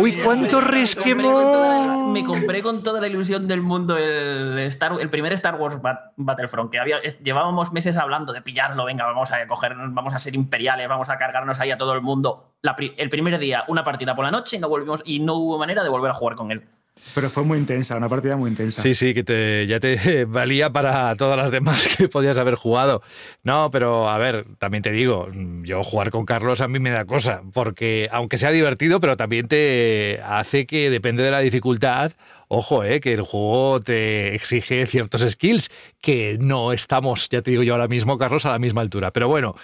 ¡Uy, 0.00 0.12
cuánto 0.24 0.60
Me 0.60 0.66
compré 0.66 0.90
con 0.92 1.52
toda 1.52 1.68
la- 1.68 1.78
resquemón! 1.86 2.12
Me 2.12 2.24
compré 2.24 2.62
con 2.62 2.82
toda 2.82 3.00
la 3.00 3.06
ilusión 3.06 3.46
del 3.46 3.60
mundo 3.62 3.96
el, 3.96 4.58
Star, 4.68 4.94
el 5.00 5.10
primer 5.10 5.32
Star 5.34 5.54
Wars 5.60 5.80
Bat- 5.80 6.12
Battlefront, 6.16 6.70
que 6.72 6.80
había, 6.80 6.98
es- 6.98 7.20
llevábamos 7.22 7.72
meses 7.72 7.96
hablando 7.96 8.32
de 8.32 8.42
pillarlo, 8.42 8.84
venga, 8.84 9.06
vamos 9.06 9.30
a 9.30 9.46
coger, 9.46 9.74
vamos 9.76 10.12
a 10.14 10.18
ser 10.18 10.34
imperiales, 10.34 10.88
vamos 10.88 11.08
a 11.08 11.16
cargarnos 11.18 11.60
ahí 11.60 11.70
a 11.70 11.78
todo 11.78 11.92
el 11.94 12.00
mundo. 12.02 12.52
La 12.62 12.74
pri- 12.76 12.94
el 12.96 13.08
primer 13.10 13.38
día, 13.38 13.64
una 13.68 13.84
partida 13.84 14.14
por 14.16 14.24
la 14.24 14.30
noche, 14.32 14.56
y 14.56 14.58
no 14.58 14.68
volvimos 14.68 15.02
y 15.04 15.20
no 15.20 15.34
hubo 15.34 15.58
manera 15.58 15.82
de 15.84 15.88
volver 15.88 16.10
a 16.10 16.14
jugar 16.14 16.34
con 16.36 16.50
él. 16.50 16.66
Pero 17.14 17.30
fue 17.30 17.44
muy 17.44 17.58
intensa, 17.58 17.96
una 17.96 18.08
partida 18.08 18.36
muy 18.36 18.50
intensa. 18.50 18.82
Sí, 18.82 18.94
sí, 18.94 19.14
que 19.14 19.24
te, 19.24 19.66
ya 19.66 19.80
te 19.80 20.24
valía 20.28 20.70
para 20.70 21.14
todas 21.16 21.36
las 21.36 21.50
demás 21.50 21.96
que 21.96 22.08
podías 22.08 22.38
haber 22.38 22.54
jugado. 22.54 23.02
No, 23.42 23.70
pero 23.70 24.08
a 24.10 24.18
ver, 24.18 24.44
también 24.58 24.82
te 24.82 24.92
digo, 24.92 25.28
yo 25.62 25.82
jugar 25.82 26.10
con 26.10 26.24
Carlos 26.24 26.60
a 26.60 26.68
mí 26.68 26.78
me 26.78 26.90
da 26.90 27.04
cosa, 27.04 27.42
porque 27.52 28.08
aunque 28.12 28.38
sea 28.38 28.50
divertido, 28.50 29.00
pero 29.00 29.16
también 29.16 29.48
te 29.48 30.20
hace 30.24 30.66
que 30.66 30.90
depende 30.90 31.22
de 31.22 31.30
la 31.30 31.40
dificultad, 31.40 32.12
ojo, 32.52 32.82
eh, 32.82 33.00
que 33.00 33.12
el 33.12 33.22
juego 33.22 33.78
te 33.78 34.34
exige 34.34 34.84
ciertos 34.86 35.22
skills 35.22 35.70
que 36.00 36.36
no 36.40 36.72
estamos, 36.72 37.28
ya 37.28 37.42
te 37.42 37.52
digo 37.52 37.62
yo 37.62 37.74
ahora 37.74 37.86
mismo, 37.86 38.18
Carlos, 38.18 38.44
a 38.44 38.50
la 38.50 38.58
misma 38.58 38.80
altura. 38.80 39.12
Pero 39.12 39.28
bueno, 39.28 39.54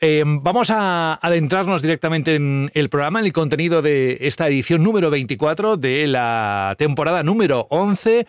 eh, 0.00 0.22
vamos 0.26 0.70
a 0.70 1.14
adentrarnos 1.22 1.80
directamente 1.80 2.34
en 2.34 2.70
el 2.74 2.90
programa, 2.90 3.20
en 3.20 3.26
el 3.26 3.32
contenido 3.32 3.80
de 3.80 4.18
esta 4.20 4.46
edición 4.46 4.82
número 4.82 5.08
24 5.08 5.78
de 5.78 6.06
la 6.06 6.74
temporada 6.78 7.22
número 7.22 7.66
11. 7.70 8.26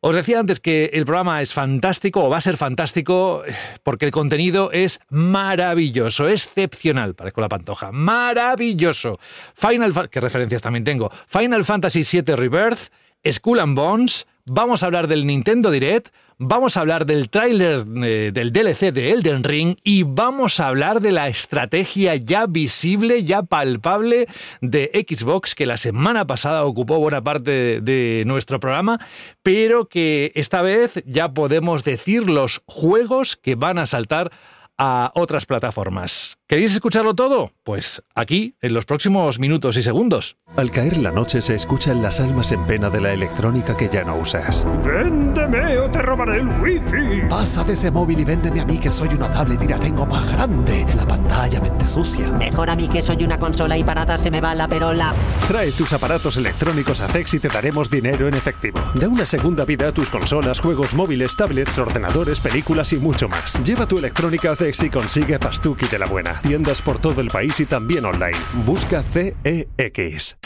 Os 0.00 0.14
decía 0.14 0.38
antes 0.38 0.60
que 0.60 0.90
el 0.92 1.06
programa 1.06 1.40
es 1.40 1.54
fantástico 1.54 2.22
o 2.22 2.28
va 2.28 2.36
a 2.36 2.42
ser 2.42 2.58
fantástico 2.58 3.42
porque 3.82 4.04
el 4.04 4.10
contenido 4.10 4.70
es 4.72 5.00
maravilloso, 5.08 6.28
excepcional, 6.28 7.14
parezco 7.14 7.40
la 7.40 7.48
pantoja, 7.48 7.90
maravilloso. 7.92 9.18
Final, 9.54 10.10
¿qué 10.10 10.20
referencias 10.20 10.60
también 10.60 10.84
tengo? 10.84 11.10
Final 11.26 11.64
Fantasy 11.64 12.02
VII 12.02 12.36
Rebirth, 12.36 12.90
Skull 13.30 13.60
and 13.60 13.76
Bones, 13.76 14.26
vamos 14.46 14.82
a 14.82 14.86
hablar 14.86 15.08
del 15.08 15.26
Nintendo 15.26 15.70
Direct, 15.70 16.08
vamos 16.38 16.76
a 16.76 16.80
hablar 16.80 17.06
del 17.06 17.30
tráiler 17.30 17.84
eh, 18.04 18.30
del 18.32 18.52
DLC 18.52 18.92
de 18.92 19.12
Elden 19.12 19.44
Ring 19.44 19.76
y 19.82 20.02
vamos 20.02 20.60
a 20.60 20.68
hablar 20.68 21.00
de 21.00 21.12
la 21.12 21.28
estrategia 21.28 22.16
ya 22.16 22.46
visible, 22.46 23.24
ya 23.24 23.42
palpable 23.42 24.26
de 24.60 25.06
Xbox 25.08 25.54
que 25.54 25.66
la 25.66 25.76
semana 25.76 26.26
pasada 26.26 26.64
ocupó 26.64 26.98
buena 26.98 27.22
parte 27.22 27.50
de, 27.50 27.80
de 27.80 28.24
nuestro 28.26 28.60
programa, 28.60 28.98
pero 29.42 29.88
que 29.88 30.32
esta 30.34 30.60
vez 30.62 31.02
ya 31.06 31.32
podemos 31.32 31.84
decir 31.84 32.28
los 32.28 32.62
juegos 32.66 33.36
que 33.36 33.54
van 33.54 33.78
a 33.78 33.86
saltar 33.86 34.30
a 34.76 35.12
otras 35.14 35.46
plataformas. 35.46 36.36
¿Queréis 36.46 36.74
escucharlo 36.74 37.14
todo? 37.14 37.52
Pues 37.62 38.02
aquí, 38.14 38.54
en 38.60 38.74
los 38.74 38.84
próximos 38.84 39.38
minutos 39.38 39.78
y 39.78 39.82
segundos. 39.82 40.36
Al 40.56 40.70
caer 40.70 40.98
la 40.98 41.10
noche 41.10 41.40
se 41.40 41.54
escuchan 41.54 42.02
las 42.02 42.20
almas 42.20 42.52
en 42.52 42.62
pena 42.66 42.90
de 42.90 43.00
la 43.00 43.14
electrónica 43.14 43.74
que 43.74 43.88
ya 43.88 44.04
no 44.04 44.16
usas. 44.16 44.66
¡Véndeme 44.84 45.78
o 45.78 45.90
te 45.90 46.02
robaré 46.02 46.40
el 46.40 46.48
wifi! 46.60 47.26
Pasa 47.30 47.64
de 47.64 47.72
ese 47.72 47.90
móvil 47.90 48.20
y 48.20 48.24
véndeme 48.24 48.60
a 48.60 48.66
mí 48.66 48.76
que 48.76 48.90
soy 48.90 49.08
una 49.08 49.32
tablet 49.32 49.62
y 49.62 49.68
la 49.68 49.78
tengo 49.78 50.04
más 50.04 50.30
grande. 50.32 50.84
La 50.94 51.06
pantalla 51.06 51.62
mente 51.62 51.86
sucia. 51.86 52.28
Mejor 52.32 52.68
a 52.68 52.76
mí 52.76 52.90
que 52.90 53.00
soy 53.00 53.24
una 53.24 53.38
consola 53.38 53.78
y 53.78 53.82
para 53.82 54.02
nada 54.02 54.18
se 54.18 54.30
me 54.30 54.42
va 54.42 54.54
la 54.54 54.68
perola. 54.68 55.14
Trae 55.48 55.72
tus 55.72 55.94
aparatos 55.94 56.36
electrónicos 56.36 57.00
a 57.00 57.08
CEX 57.08 57.32
y 57.34 57.40
te 57.40 57.48
daremos 57.48 57.88
dinero 57.88 58.28
en 58.28 58.34
efectivo. 58.34 58.80
Da 58.94 59.08
una 59.08 59.24
segunda 59.24 59.64
vida 59.64 59.88
a 59.88 59.92
tus 59.92 60.10
consolas, 60.10 60.60
juegos 60.60 60.92
móviles, 60.92 61.34
tablets, 61.38 61.78
ordenadores, 61.78 62.38
películas 62.40 62.92
y 62.92 62.98
mucho 62.98 63.28
más. 63.28 63.58
Lleva 63.64 63.88
tu 63.88 63.96
electrónica 63.96 64.52
a 64.52 64.56
CEX 64.56 64.82
y 64.82 64.90
consigue 64.90 65.38
Pastuki 65.38 65.86
de 65.86 65.98
la 65.98 66.06
buena. 66.06 66.33
Tiendas 66.42 66.82
por 66.82 66.98
todo 66.98 67.20
el 67.20 67.28
país 67.28 67.58
y 67.60 67.66
también 67.66 68.04
online. 68.04 68.36
Busca 68.64 69.02
CEX. 69.02 70.36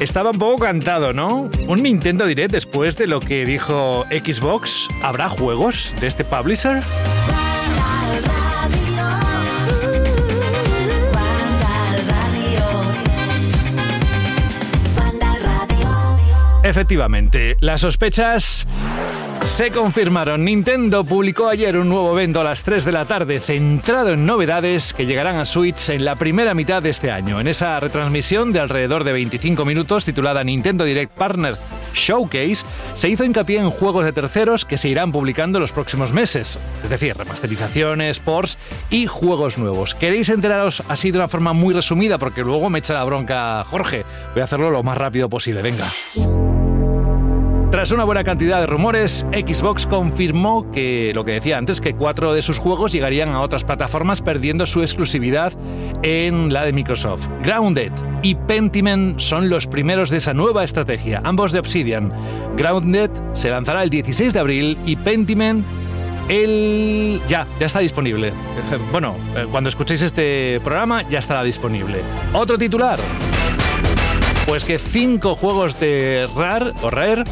Estaba 0.00 0.30
un 0.30 0.38
poco 0.38 0.58
cantado, 0.58 1.12
¿no? 1.12 1.50
Un 1.66 1.82
Nintendo 1.82 2.26
Direct 2.26 2.52
después 2.52 2.96
de 2.96 3.08
lo 3.08 3.18
que 3.18 3.44
dijo 3.44 4.04
Xbox. 4.10 4.88
¿Habrá 5.02 5.28
juegos 5.28 5.92
de 6.00 6.06
este 6.06 6.24
publisher? 6.24 6.82
Efectivamente, 16.68 17.56
las 17.60 17.80
sospechas 17.80 18.66
se 19.44 19.70
confirmaron. 19.70 20.44
Nintendo 20.44 21.02
publicó 21.02 21.48
ayer 21.48 21.78
un 21.78 21.88
nuevo 21.88 22.12
evento 22.12 22.42
a 22.42 22.44
las 22.44 22.62
3 22.62 22.84
de 22.84 22.92
la 22.92 23.06
tarde 23.06 23.40
centrado 23.40 24.10
en 24.10 24.26
novedades 24.26 24.92
que 24.92 25.06
llegarán 25.06 25.36
a 25.36 25.46
Switch 25.46 25.88
en 25.88 26.04
la 26.04 26.16
primera 26.16 26.52
mitad 26.52 26.82
de 26.82 26.90
este 26.90 27.10
año. 27.10 27.40
En 27.40 27.48
esa 27.48 27.80
retransmisión 27.80 28.52
de 28.52 28.60
alrededor 28.60 29.04
de 29.04 29.12
25 29.12 29.64
minutos 29.64 30.04
titulada 30.04 30.44
Nintendo 30.44 30.84
Direct 30.84 31.14
Partner 31.14 31.54
Showcase, 31.94 32.66
se 32.92 33.08
hizo 33.08 33.24
hincapié 33.24 33.58
en 33.58 33.70
juegos 33.70 34.04
de 34.04 34.12
terceros 34.12 34.66
que 34.66 34.76
se 34.76 34.90
irán 34.90 35.12
publicando 35.12 35.58
en 35.58 35.62
los 35.62 35.72
próximos 35.72 36.12
meses, 36.12 36.58
es 36.84 36.90
decir, 36.90 37.16
remasterizaciones, 37.16 38.20
ports 38.20 38.58
y 38.90 39.06
juegos 39.06 39.56
nuevos. 39.56 39.94
¿Queréis 39.94 40.28
enteraros 40.28 40.82
así 40.88 41.10
de 41.10 41.18
una 41.18 41.28
forma 41.28 41.54
muy 41.54 41.72
resumida? 41.72 42.18
Porque 42.18 42.44
luego 42.44 42.68
me 42.68 42.80
echa 42.80 42.92
la 42.92 43.04
bronca 43.04 43.64
Jorge. 43.64 44.04
Voy 44.34 44.42
a 44.42 44.44
hacerlo 44.44 44.70
lo 44.70 44.82
más 44.82 44.98
rápido 44.98 45.30
posible, 45.30 45.62
venga. 45.62 45.88
Tras 47.70 47.92
una 47.92 48.04
buena 48.04 48.24
cantidad 48.24 48.60
de 48.60 48.66
rumores, 48.66 49.26
Xbox 49.30 49.86
confirmó 49.86 50.70
que, 50.72 51.12
lo 51.14 51.22
que 51.22 51.32
decía 51.32 51.58
antes, 51.58 51.82
que 51.82 51.94
cuatro 51.94 52.32
de 52.32 52.40
sus 52.40 52.58
juegos 52.58 52.92
llegarían 52.92 53.28
a 53.28 53.42
otras 53.42 53.62
plataformas 53.62 54.22
perdiendo 54.22 54.64
su 54.64 54.80
exclusividad 54.80 55.52
en 56.02 56.50
la 56.50 56.64
de 56.64 56.72
Microsoft. 56.72 57.28
Grounded 57.42 57.92
y 58.22 58.36
Pentiment 58.36 59.20
son 59.20 59.50
los 59.50 59.66
primeros 59.66 60.08
de 60.08 60.16
esa 60.16 60.32
nueva 60.32 60.64
estrategia, 60.64 61.20
ambos 61.24 61.52
de 61.52 61.58
Obsidian. 61.58 62.10
Grounded 62.56 63.10
se 63.34 63.50
lanzará 63.50 63.82
el 63.82 63.90
16 63.90 64.32
de 64.32 64.40
abril 64.40 64.78
y 64.86 64.96
Pentiment 64.96 65.62
el... 66.30 67.20
ya, 67.28 67.46
ya 67.60 67.66
está 67.66 67.80
disponible. 67.80 68.32
Bueno, 68.92 69.14
eh, 69.36 69.46
cuando 69.50 69.68
escuchéis 69.68 70.00
este 70.00 70.58
programa 70.64 71.02
ya 71.02 71.18
estará 71.18 71.42
disponible. 71.42 72.00
Otro 72.32 72.56
titular. 72.56 72.98
Pues 74.48 74.64
que 74.64 74.78
cinco 74.78 75.34
juegos 75.34 75.78
de 75.78 76.26
RAR 76.34 76.72
o 76.80 76.88
Rare 76.88 77.24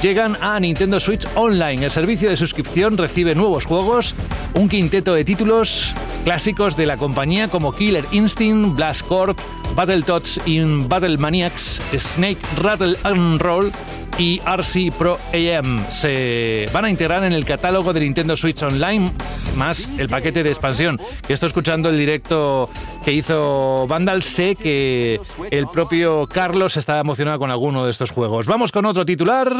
llegan 0.00 0.38
a 0.40 0.60
Nintendo 0.60 1.00
Switch 1.00 1.26
Online. 1.34 1.86
El 1.86 1.90
servicio 1.90 2.30
de 2.30 2.36
suscripción 2.36 2.96
recibe 2.96 3.34
nuevos 3.34 3.64
juegos, 3.64 4.14
un 4.54 4.68
quinteto 4.68 5.12
de 5.12 5.24
títulos 5.24 5.92
clásicos 6.22 6.76
de 6.76 6.86
la 6.86 6.96
compañía 6.96 7.50
como 7.50 7.74
Killer 7.74 8.06
Instinct, 8.12 8.76
Blast 8.76 9.04
Corp, 9.04 9.36
Battletoads 9.74 10.40
in 10.46 10.88
Battle 10.88 11.18
Maniacs, 11.18 11.82
Snake 11.98 12.40
Rattle 12.62 12.96
and 13.02 13.42
Roll 13.42 13.72
y 14.18 14.40
RC 14.44 14.92
Pro 14.96 15.18
AM. 15.32 15.86
Se 15.90 16.68
van 16.72 16.84
a 16.84 16.90
integrar 16.90 17.24
en 17.24 17.32
el 17.32 17.44
catálogo 17.44 17.92
de 17.92 18.00
Nintendo 18.00 18.36
Switch 18.36 18.62
Online 18.62 19.12
más 19.54 19.88
el 19.98 20.08
paquete 20.08 20.42
de 20.42 20.50
expansión. 20.50 21.00
Que 21.26 21.32
estoy 21.32 21.48
escuchando 21.48 21.88
el 21.88 21.98
directo 21.98 22.68
que 23.04 23.12
hizo 23.12 23.86
Vandal, 23.88 24.22
sé 24.22 24.56
que 24.56 25.20
el 25.50 25.66
propio 25.68 26.26
Carlos 26.26 26.76
estaba 26.76 27.00
emocionado 27.00 27.38
con 27.38 27.50
alguno 27.50 27.84
de 27.84 27.90
estos 27.90 28.10
juegos. 28.10 28.46
Vamos 28.46 28.72
con 28.72 28.84
otro 28.86 29.04
titular. 29.04 29.52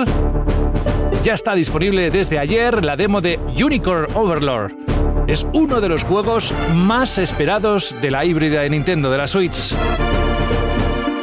Ya 1.23 1.35
está 1.35 1.55
disponible 1.55 2.11
desde 2.11 2.39
ayer 2.39 2.85
la 2.85 2.97
demo 2.97 3.21
de 3.21 3.39
Unicorn 3.63 4.07
Overlord. 4.15 4.73
Es 5.27 5.47
uno 5.53 5.81
de 5.81 5.89
los 5.89 6.03
juegos 6.03 6.55
más 6.75 7.19
esperados 7.19 7.95
de 8.01 8.11
la 8.11 8.25
híbrida 8.25 8.63
de 8.63 8.71
Nintendo, 8.71 9.11
de 9.11 9.19
la 9.19 9.29
Switch. 9.29 9.77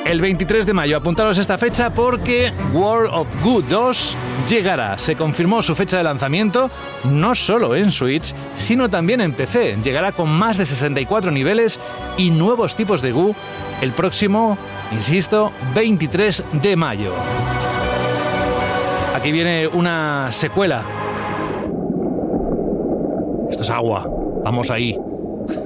El 0.08 0.22
23 0.22 0.66
de 0.66 0.74
mayo, 0.74 0.96
apuntaros 0.96 1.38
esta 1.38 1.58
fecha 1.58 1.90
porque 1.90 2.54
World 2.72 3.14
of 3.14 3.28
Good 3.44 3.66
2 3.66 4.18
llegará. 4.48 4.98
Se 4.98 5.18
confirmó 5.18 5.62
su 5.62 5.76
fecha 5.76 5.98
de 5.98 6.04
lanzamiento 6.04 6.72
no 7.12 7.36
solo 7.36 7.76
en 7.76 7.92
Switch, 7.92 8.34
sino 8.56 8.88
también 8.88 9.20
en 9.20 9.34
PC. 9.34 9.76
Llegará 9.84 10.14
con 10.14 10.30
más 10.30 10.60
de 10.60 10.66
64 10.66 11.30
niveles 11.30 11.78
y 12.16 12.32
nuevos 12.32 12.74
tipos 12.74 13.02
de 13.02 13.12
Goo 13.12 13.36
el 13.82 13.92
próximo, 13.92 14.58
insisto, 14.94 15.52
23 15.76 16.42
de 16.54 16.76
mayo. 16.78 17.12
Aquí 19.14 19.34
viene 19.34 19.68
una 19.68 20.32
secuela. 20.32 20.84
Esto 23.50 23.64
es 23.64 23.70
agua. 23.70 24.10
Vamos 24.42 24.72
ahí. 24.72 24.98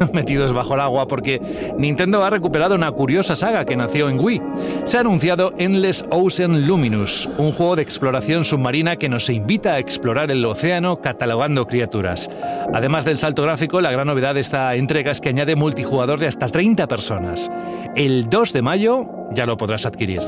metidos 0.13 0.53
bajo 0.53 0.75
el 0.75 0.81
agua 0.81 1.07
porque 1.07 1.41
Nintendo 1.77 2.23
ha 2.23 2.29
recuperado 2.29 2.75
una 2.75 2.91
curiosa 2.91 3.35
saga 3.35 3.65
que 3.65 3.75
nació 3.75 4.09
en 4.09 4.19
Wii. 4.19 4.41
Se 4.83 4.97
ha 4.97 5.01
anunciado 5.01 5.53
Endless 5.57 6.05
Ocean 6.09 6.67
Luminous, 6.67 7.29
un 7.37 7.51
juego 7.51 7.75
de 7.75 7.83
exploración 7.83 8.43
submarina 8.43 8.95
que 8.95 9.09
nos 9.09 9.29
invita 9.29 9.73
a 9.73 9.79
explorar 9.79 10.31
el 10.31 10.43
océano 10.45 11.01
catalogando 11.01 11.65
criaturas. 11.65 12.29
Además 12.73 13.05
del 13.05 13.19
salto 13.19 13.43
gráfico, 13.43 13.81
la 13.81 13.91
gran 13.91 14.07
novedad 14.07 14.35
de 14.35 14.41
esta 14.41 14.75
entrega 14.75 15.11
es 15.11 15.21
que 15.21 15.29
añade 15.29 15.55
multijugador 15.55 16.19
de 16.19 16.27
hasta 16.27 16.47
30 16.47 16.87
personas. 16.87 17.51
El 17.95 18.29
2 18.29 18.53
de 18.53 18.61
mayo 18.61 19.07
ya 19.31 19.45
lo 19.45 19.57
podrás 19.57 19.85
adquirir. 19.85 20.21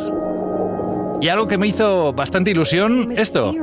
Y 1.21 1.29
algo 1.29 1.47
que 1.47 1.57
me 1.57 1.67
hizo 1.67 2.11
bastante 2.11 2.51
ilusión, 2.51 3.13
esto. 3.15 3.53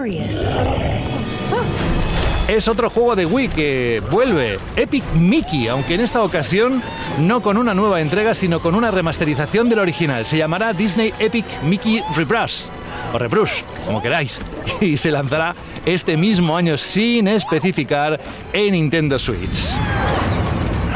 Es 2.50 2.66
otro 2.66 2.90
juego 2.90 3.14
de 3.14 3.26
Wii 3.26 3.46
que 3.46 4.02
vuelve, 4.10 4.58
Epic 4.74 5.04
Mickey, 5.14 5.68
aunque 5.68 5.94
en 5.94 6.00
esta 6.00 6.20
ocasión 6.24 6.82
no 7.20 7.42
con 7.42 7.56
una 7.56 7.74
nueva 7.74 8.00
entrega, 8.00 8.34
sino 8.34 8.58
con 8.58 8.74
una 8.74 8.90
remasterización 8.90 9.68
del 9.68 9.78
original. 9.78 10.26
Se 10.26 10.36
llamará 10.36 10.72
Disney 10.72 11.14
Epic 11.20 11.44
Mickey 11.62 12.02
Rebrush, 12.16 12.64
o 13.14 13.18
Rebrush, 13.18 13.62
como 13.86 14.02
queráis, 14.02 14.40
y 14.80 14.96
se 14.96 15.12
lanzará 15.12 15.54
este 15.86 16.16
mismo 16.16 16.56
año 16.56 16.76
sin 16.76 17.28
especificar 17.28 18.20
en 18.52 18.72
Nintendo 18.72 19.16
Switch. 19.16 19.76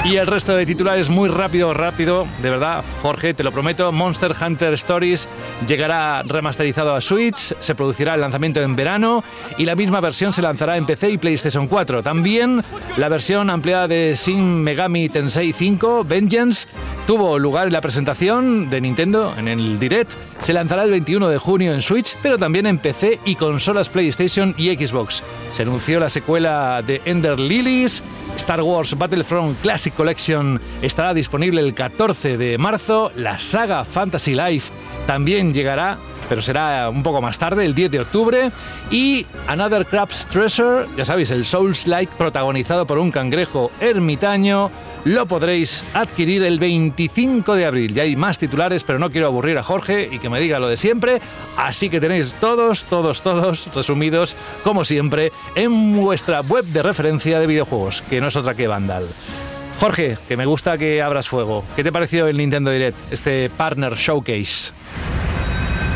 Y 0.05 0.17
el 0.17 0.27
resto 0.27 0.55
de 0.55 0.67
titulares 0.67 1.09
muy 1.09 1.31
rápido, 1.31 1.73
rápido, 1.73 2.27
de 2.43 2.51
verdad, 2.51 2.85
Jorge, 3.01 3.33
te 3.33 3.43
lo 3.43 3.53
prometo. 3.53 3.91
Monster 3.91 4.35
Hunter 4.39 4.75
Stories 4.75 5.27
llegará 5.67 6.23
remasterizado 6.23 6.95
a 6.95 7.01
Switch, 7.01 7.37
se 7.37 7.75
producirá 7.75 8.13
el 8.13 8.21
lanzamiento 8.21 8.61
en 8.61 8.77
verano 8.77 9.25
y 9.57 9.65
la 9.65 9.75
misma 9.75 10.01
versión 10.01 10.35
se 10.35 10.43
lanzará 10.43 10.77
en 10.77 10.85
PC 10.85 11.09
y 11.09 11.17
PlayStation 11.17 11.69
4. 11.69 12.03
También 12.03 12.63
la 12.99 13.09
versión 13.09 13.49
ampliada 13.49 13.89
de 13.89 14.15
Shin 14.15 14.63
Megami 14.63 15.09
Tensei 15.09 15.55
5, 15.55 16.05
Vengeance, 16.05 16.69
tuvo 17.07 17.39
lugar 17.39 17.69
en 17.69 17.73
la 17.73 17.81
presentación 17.81 18.69
de 18.69 18.83
Nintendo 18.83 19.35
en 19.39 19.49
el 19.49 19.79
Direct. 19.79 20.13
Se 20.41 20.53
lanzará 20.53 20.83
el 20.83 20.91
21 20.91 21.29
de 21.29 21.39
junio 21.39 21.73
en 21.73 21.81
Switch, 21.81 22.15
pero 22.23 22.37
también 22.37 22.67
en 22.67 22.79
PC 22.79 23.21
y 23.25 23.37
consolas 23.37 23.89
PlayStation 23.89 24.55
y 24.59 24.77
Xbox. 24.77 25.23
Se 25.51 25.63
anunció 25.63 25.99
la 25.99 26.11
secuela 26.11 26.83
de 26.83 27.01
Ender 27.07 27.41
Lilies. 27.41 28.03
Star 28.37 28.63
Wars 28.63 28.99
Battlefront 28.99 29.61
Classic 29.61 29.94
Collection 29.95 30.61
estará 30.83 31.15
disponible 31.15 31.61
el 31.61 31.75
14 31.75 32.37
de 32.37 32.59
marzo. 32.59 33.11
La 33.17 33.39
saga 33.39 33.85
Fantasy 33.85 34.35
Life 34.35 34.73
también 35.07 35.53
llegará, 35.53 35.99
pero 36.29 36.43
será 36.43 36.89
un 36.89 37.03
poco 37.03 37.21
más 37.21 37.39
tarde, 37.39 37.65
el 37.65 37.75
10 37.75 37.91
de 37.91 38.01
octubre. 38.01 38.51
Y 38.91 39.27
Another 39.47 39.87
Crab's 39.87 40.27
Treasure, 40.27 40.87
ya 40.97 41.05
sabéis, 41.05 41.31
el 41.31 41.45
Souls-like 41.45 42.13
protagonizado 42.17 42.87
por 42.87 42.99
un 42.99 43.11
cangrejo 43.11 43.71
ermitaño, 43.81 44.71
lo 45.05 45.27
podréis 45.27 45.85
adquirir 45.93 46.43
el 46.45 46.59
25 46.59 47.55
de 47.55 47.67
abril. 47.67 47.95
Ya 47.95 48.05
hay 48.05 48.17
más 48.17 48.39
titulares, 48.39 48.85
pero 48.85 48.99
no 48.99 49.11
quiero 49.11 49.27
aburrir 49.27 49.59
a 49.59 49.63
Jorge 49.63 50.09
y 50.11 50.19
que 50.19 50.31
me 50.31 50.41
diga 50.41 50.59
lo 50.59 50.69
de 50.69 50.77
siempre. 50.77 51.21
Así 51.57 51.91
que 51.91 52.01
tenéis 52.01 52.35
todos, 52.41 52.85
todos, 52.85 53.21
todos 53.23 53.69
resumidos, 53.75 54.37
como 54.63 54.85
siempre, 54.85 55.33
en 55.55 55.97
vuestra 55.97 56.41
web 56.41 56.65
de 56.65 56.83
referencia 56.83 57.39
de 57.39 57.47
videojuegos, 57.47 58.03
que 58.03 58.21
no 58.21 58.29
es 58.29 58.37
otra 58.37 58.55
que 58.55 58.67
Vandal. 58.67 59.07
Jorge, 59.81 60.17
que 60.29 60.37
me 60.37 60.47
gusta 60.47 60.79
que 60.79 61.03
abras 61.03 61.29
fuego. 61.29 61.65
¿Qué 61.77 61.85
te 61.85 61.93
pareció 61.93 62.27
el 62.29 62.37
Nintendo 62.37 62.71
Direct, 62.71 62.97
este 63.13 63.51
Partner 63.51 63.95
Showcase? 63.95 64.73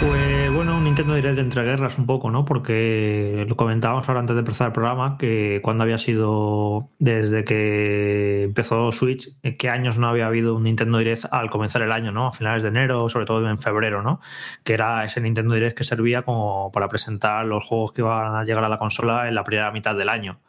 Pues 0.00 0.52
bueno, 0.52 0.76
un 0.76 0.84
Nintendo 0.84 1.14
Direct 1.14 1.38
entre 1.38 1.64
guerras 1.64 1.98
un 1.98 2.06
poco, 2.06 2.30
¿no? 2.30 2.44
Porque 2.44 3.44
lo 3.48 3.56
comentábamos 3.56 4.08
ahora 4.08 4.20
antes 4.20 4.36
de 4.36 4.40
empezar 4.40 4.68
el 4.68 4.72
programa, 4.72 5.16
que 5.18 5.60
cuando 5.62 5.84
había 5.84 5.98
sido 5.98 6.90
desde 6.98 7.44
que 7.44 8.44
empezó 8.44 8.92
Switch, 8.92 9.30
en 9.42 9.56
qué 9.56 9.70
años 9.70 9.98
no 9.98 10.08
había 10.08 10.26
habido 10.26 10.54
un 10.56 10.64
Nintendo 10.64 10.98
Direct 10.98 11.24
al 11.30 11.48
comenzar 11.48 11.82
el 11.82 11.92
año, 11.92 12.12
¿no? 12.12 12.26
A 12.28 12.32
finales 12.32 12.62
de 12.62 12.68
enero, 12.68 13.08
sobre 13.08 13.26
todo 13.26 13.48
en 13.48 13.58
febrero, 13.58 14.02
¿no? 14.02 14.20
Que 14.64 14.74
era 14.74 15.04
ese 15.04 15.20
Nintendo 15.20 15.54
Direct 15.54 15.76
que 15.76 15.84
servía 15.84 16.22
como 16.22 16.70
para 16.72 16.88
presentar 16.88 17.44
los 17.44 17.64
juegos 17.64 17.92
que 17.92 18.02
iban 18.02 18.36
a 18.36 18.44
llegar 18.44 18.64
a 18.64 18.68
la 18.68 18.78
consola 18.78 19.28
en 19.28 19.34
la 19.34 19.44
primera 19.44 19.70
mitad 19.72 19.96
del 19.96 20.08
año. 20.08 20.40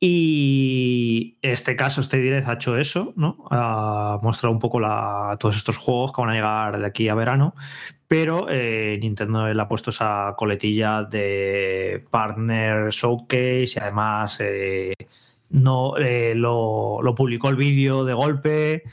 Y 0.00 1.38
este 1.42 1.74
caso, 1.74 2.00
este 2.00 2.18
Direct 2.18 2.46
ha 2.48 2.52
hecho 2.52 2.78
eso, 2.78 3.12
¿no? 3.16 3.44
Ha 3.50 4.20
mostrado 4.22 4.52
un 4.52 4.60
poco 4.60 4.80
todos 5.38 5.56
estos 5.56 5.76
juegos 5.76 6.12
que 6.12 6.20
van 6.20 6.30
a 6.30 6.34
llegar 6.34 6.78
de 6.78 6.86
aquí 6.86 7.08
a 7.08 7.14
verano, 7.16 7.54
pero 8.06 8.46
eh, 8.48 8.96
Nintendo 9.00 9.52
le 9.52 9.60
ha 9.60 9.66
puesto 9.68 9.90
esa 9.90 10.34
coletilla 10.36 11.02
de 11.02 12.06
Partner 12.10 12.90
Showcase 12.90 13.72
y 13.74 13.78
además 13.80 14.38
eh, 14.40 14.94
no 15.50 15.96
eh, 15.98 16.34
lo, 16.36 17.00
lo 17.02 17.14
publicó 17.16 17.48
el 17.48 17.56
vídeo 17.56 18.04
de 18.04 18.14
golpe. 18.14 18.84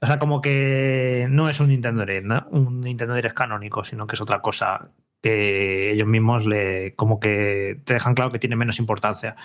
O 0.00 0.06
sea, 0.06 0.18
como 0.18 0.40
que 0.40 1.26
no 1.28 1.48
es 1.48 1.58
un 1.60 1.68
Nintendo 1.68 2.02
Direct, 2.06 2.26
¿no? 2.26 2.46
Un 2.50 2.80
Nintendo 2.80 3.14
Direct 3.14 3.36
canónico, 3.36 3.82
sino 3.84 4.06
que 4.06 4.14
es 4.14 4.20
otra 4.20 4.40
cosa 4.40 4.90
que 5.20 5.92
ellos 5.92 6.08
mismos 6.08 6.46
le 6.46 6.94
como 6.96 7.20
que 7.20 7.80
te 7.84 7.94
dejan 7.94 8.14
claro 8.14 8.30
que 8.30 8.38
tiene 8.38 8.56
menos 8.56 8.78
importancia. 8.78 9.36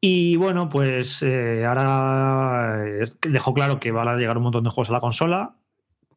Y 0.00 0.36
bueno, 0.36 0.68
pues 0.68 1.22
eh, 1.22 1.64
ahora 1.66 2.84
eh, 2.86 3.04
dejó 3.28 3.52
claro 3.52 3.80
que 3.80 3.90
van 3.90 4.08
a 4.08 4.16
llegar 4.16 4.36
un 4.36 4.44
montón 4.44 4.64
de 4.64 4.70
juegos 4.70 4.90
a 4.90 4.92
la 4.92 5.00
consola, 5.00 5.56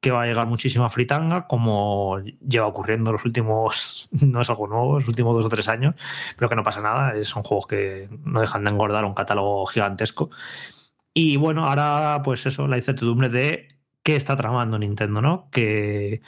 que 0.02 0.12
va 0.12 0.24
a 0.24 0.26
llegar 0.28 0.48
muchísima 0.48 0.90
fritanga, 0.90 1.48
como 1.48 2.20
lleva 2.20 2.68
ocurriendo 2.68 3.12
los 3.12 3.26
últimos, 3.26 4.10
no 4.26 4.42
es 4.42 4.50
algo 4.50 4.68
nuevo, 4.68 4.96
los 5.00 5.08
últimos 5.08 5.36
dos 5.36 5.46
o 5.46 5.50
tres 5.50 5.68
años, 5.70 5.96
pero 6.38 6.50
que 6.50 6.56
no 6.56 6.64
pasa 6.64 6.82
nada, 6.82 7.16
eh, 7.16 7.24
son 7.24 7.44
juegos 7.44 7.68
que 7.68 8.10
no 8.24 8.42
dejan 8.42 8.64
de 8.64 8.72
engordar 8.72 9.06
un 9.06 9.14
catálogo 9.16 9.66
gigantesco. 9.68 10.30
Y 11.14 11.38
bueno, 11.38 11.66
ahora 11.68 12.22
pues 12.24 12.46
eso, 12.46 12.68
la 12.68 12.78
incertidumbre 12.78 13.30
de 13.30 13.68
qué 14.04 14.16
está 14.16 14.36
tramando 14.36 14.80
Nintendo, 14.80 15.22
¿no? 15.22 15.50
Que 15.52 16.22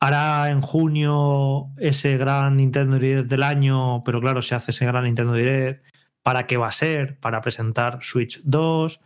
hará 0.00 0.50
en 0.50 0.62
junio 0.62 1.70
ese 1.78 2.16
gran 2.18 2.56
Nintendo 2.56 2.98
Direct 2.98 3.28
del 3.28 3.42
año, 3.42 4.02
pero 4.04 4.20
claro, 4.20 4.42
se 4.42 4.54
hace 4.54 4.72
ese 4.72 4.86
gran 4.86 5.04
Nintendo 5.04 5.34
Direct, 5.34 5.84
¿para 6.22 6.46
qué 6.46 6.56
va 6.56 6.68
a 6.68 6.72
ser? 6.72 7.18
¿Para 7.18 7.40
presentar 7.40 7.98
Switch 8.02 8.40
2? 8.44 9.00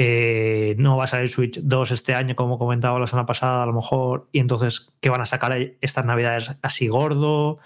Eh, 0.00 0.76
no 0.78 0.96
va 0.96 1.04
a 1.04 1.06
salir 1.08 1.28
Switch 1.28 1.60
2 1.60 1.90
este 1.90 2.14
año, 2.14 2.36
como 2.36 2.58
comentaba 2.58 2.98
la 3.00 3.06
semana 3.08 3.26
pasada, 3.26 3.64
a 3.64 3.66
lo 3.66 3.72
mejor, 3.72 4.28
y 4.32 4.38
entonces, 4.38 4.92
¿qué 5.00 5.10
van 5.10 5.20
a 5.20 5.26
sacar 5.26 5.56
estas 5.80 6.04
navidades 6.04 6.54
así 6.62 6.86
gordo? 6.88 7.58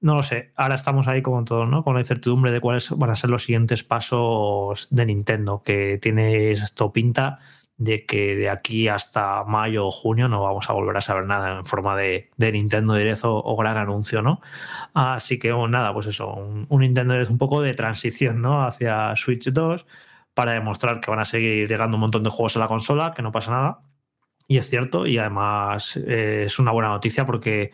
No 0.00 0.16
lo 0.16 0.22
sé, 0.22 0.52
ahora 0.56 0.74
estamos 0.74 1.08
ahí 1.08 1.22
como 1.22 1.44
todo, 1.44 1.64
¿no? 1.64 1.82
Con 1.82 1.94
la 1.94 2.00
incertidumbre 2.00 2.50
de 2.50 2.60
cuáles 2.60 2.90
van 2.90 3.10
a 3.10 3.16
ser 3.16 3.30
los 3.30 3.44
siguientes 3.44 3.84
pasos 3.84 4.88
de 4.90 5.06
Nintendo, 5.06 5.62
que 5.62 5.98
tiene 5.98 6.50
esto 6.52 6.92
pinta 6.92 7.38
de 7.84 8.06
que 8.06 8.36
de 8.36 8.48
aquí 8.48 8.88
hasta 8.88 9.44
mayo 9.44 9.86
o 9.86 9.90
junio 9.90 10.28
no 10.28 10.42
vamos 10.42 10.70
a 10.70 10.72
volver 10.72 10.96
a 10.96 11.00
saber 11.00 11.26
nada 11.26 11.58
en 11.58 11.66
forma 11.66 11.96
de, 11.96 12.30
de 12.36 12.52
Nintendo 12.52 12.94
Direct 12.94 13.22
o, 13.24 13.56
gran 13.56 13.76
anuncio, 13.76 14.22
¿no? 14.22 14.40
Así 14.94 15.38
que 15.38 15.52
nada, 15.68 15.92
pues 15.92 16.06
eso, 16.06 16.32
un, 16.32 16.66
un 16.68 16.80
Nintendo 16.80 17.14
Direct 17.14 17.30
un 17.30 17.38
poco 17.38 17.62
de 17.62 17.74
transición, 17.74 18.40
¿no? 18.40 18.64
Hacia 18.64 19.14
Switch 19.16 19.50
2 19.50 19.86
para 20.34 20.52
demostrar 20.52 21.00
que 21.00 21.10
van 21.10 21.20
a 21.20 21.24
seguir 21.24 21.68
llegando 21.68 21.96
un 21.96 22.02
montón 22.02 22.22
de 22.22 22.30
juegos 22.30 22.56
a 22.56 22.60
la 22.60 22.68
consola, 22.68 23.12
que 23.14 23.22
no 23.22 23.32
pasa 23.32 23.50
nada. 23.50 23.80
Y 24.48 24.58
es 24.58 24.68
cierto, 24.68 25.06
y 25.06 25.18
además 25.18 25.96
eh, 25.96 26.44
es 26.46 26.58
una 26.58 26.72
buena 26.72 26.90
noticia 26.90 27.26
porque 27.26 27.72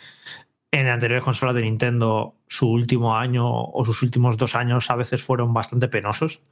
en 0.71 0.89
anteriores 0.89 1.25
consolas 1.25 1.55
de 1.55 1.63
Nintendo 1.63 2.37
su 2.47 2.71
último 2.71 3.17
año 3.17 3.47
o 3.49 3.85
sus 3.85 4.03
últimos 4.03 4.37
dos 4.37 4.55
años 4.55 4.91
a 4.91 4.97
veces 4.97 5.23
fueron 5.23 5.53
bastante 5.53 5.89
penosos. 5.89 6.45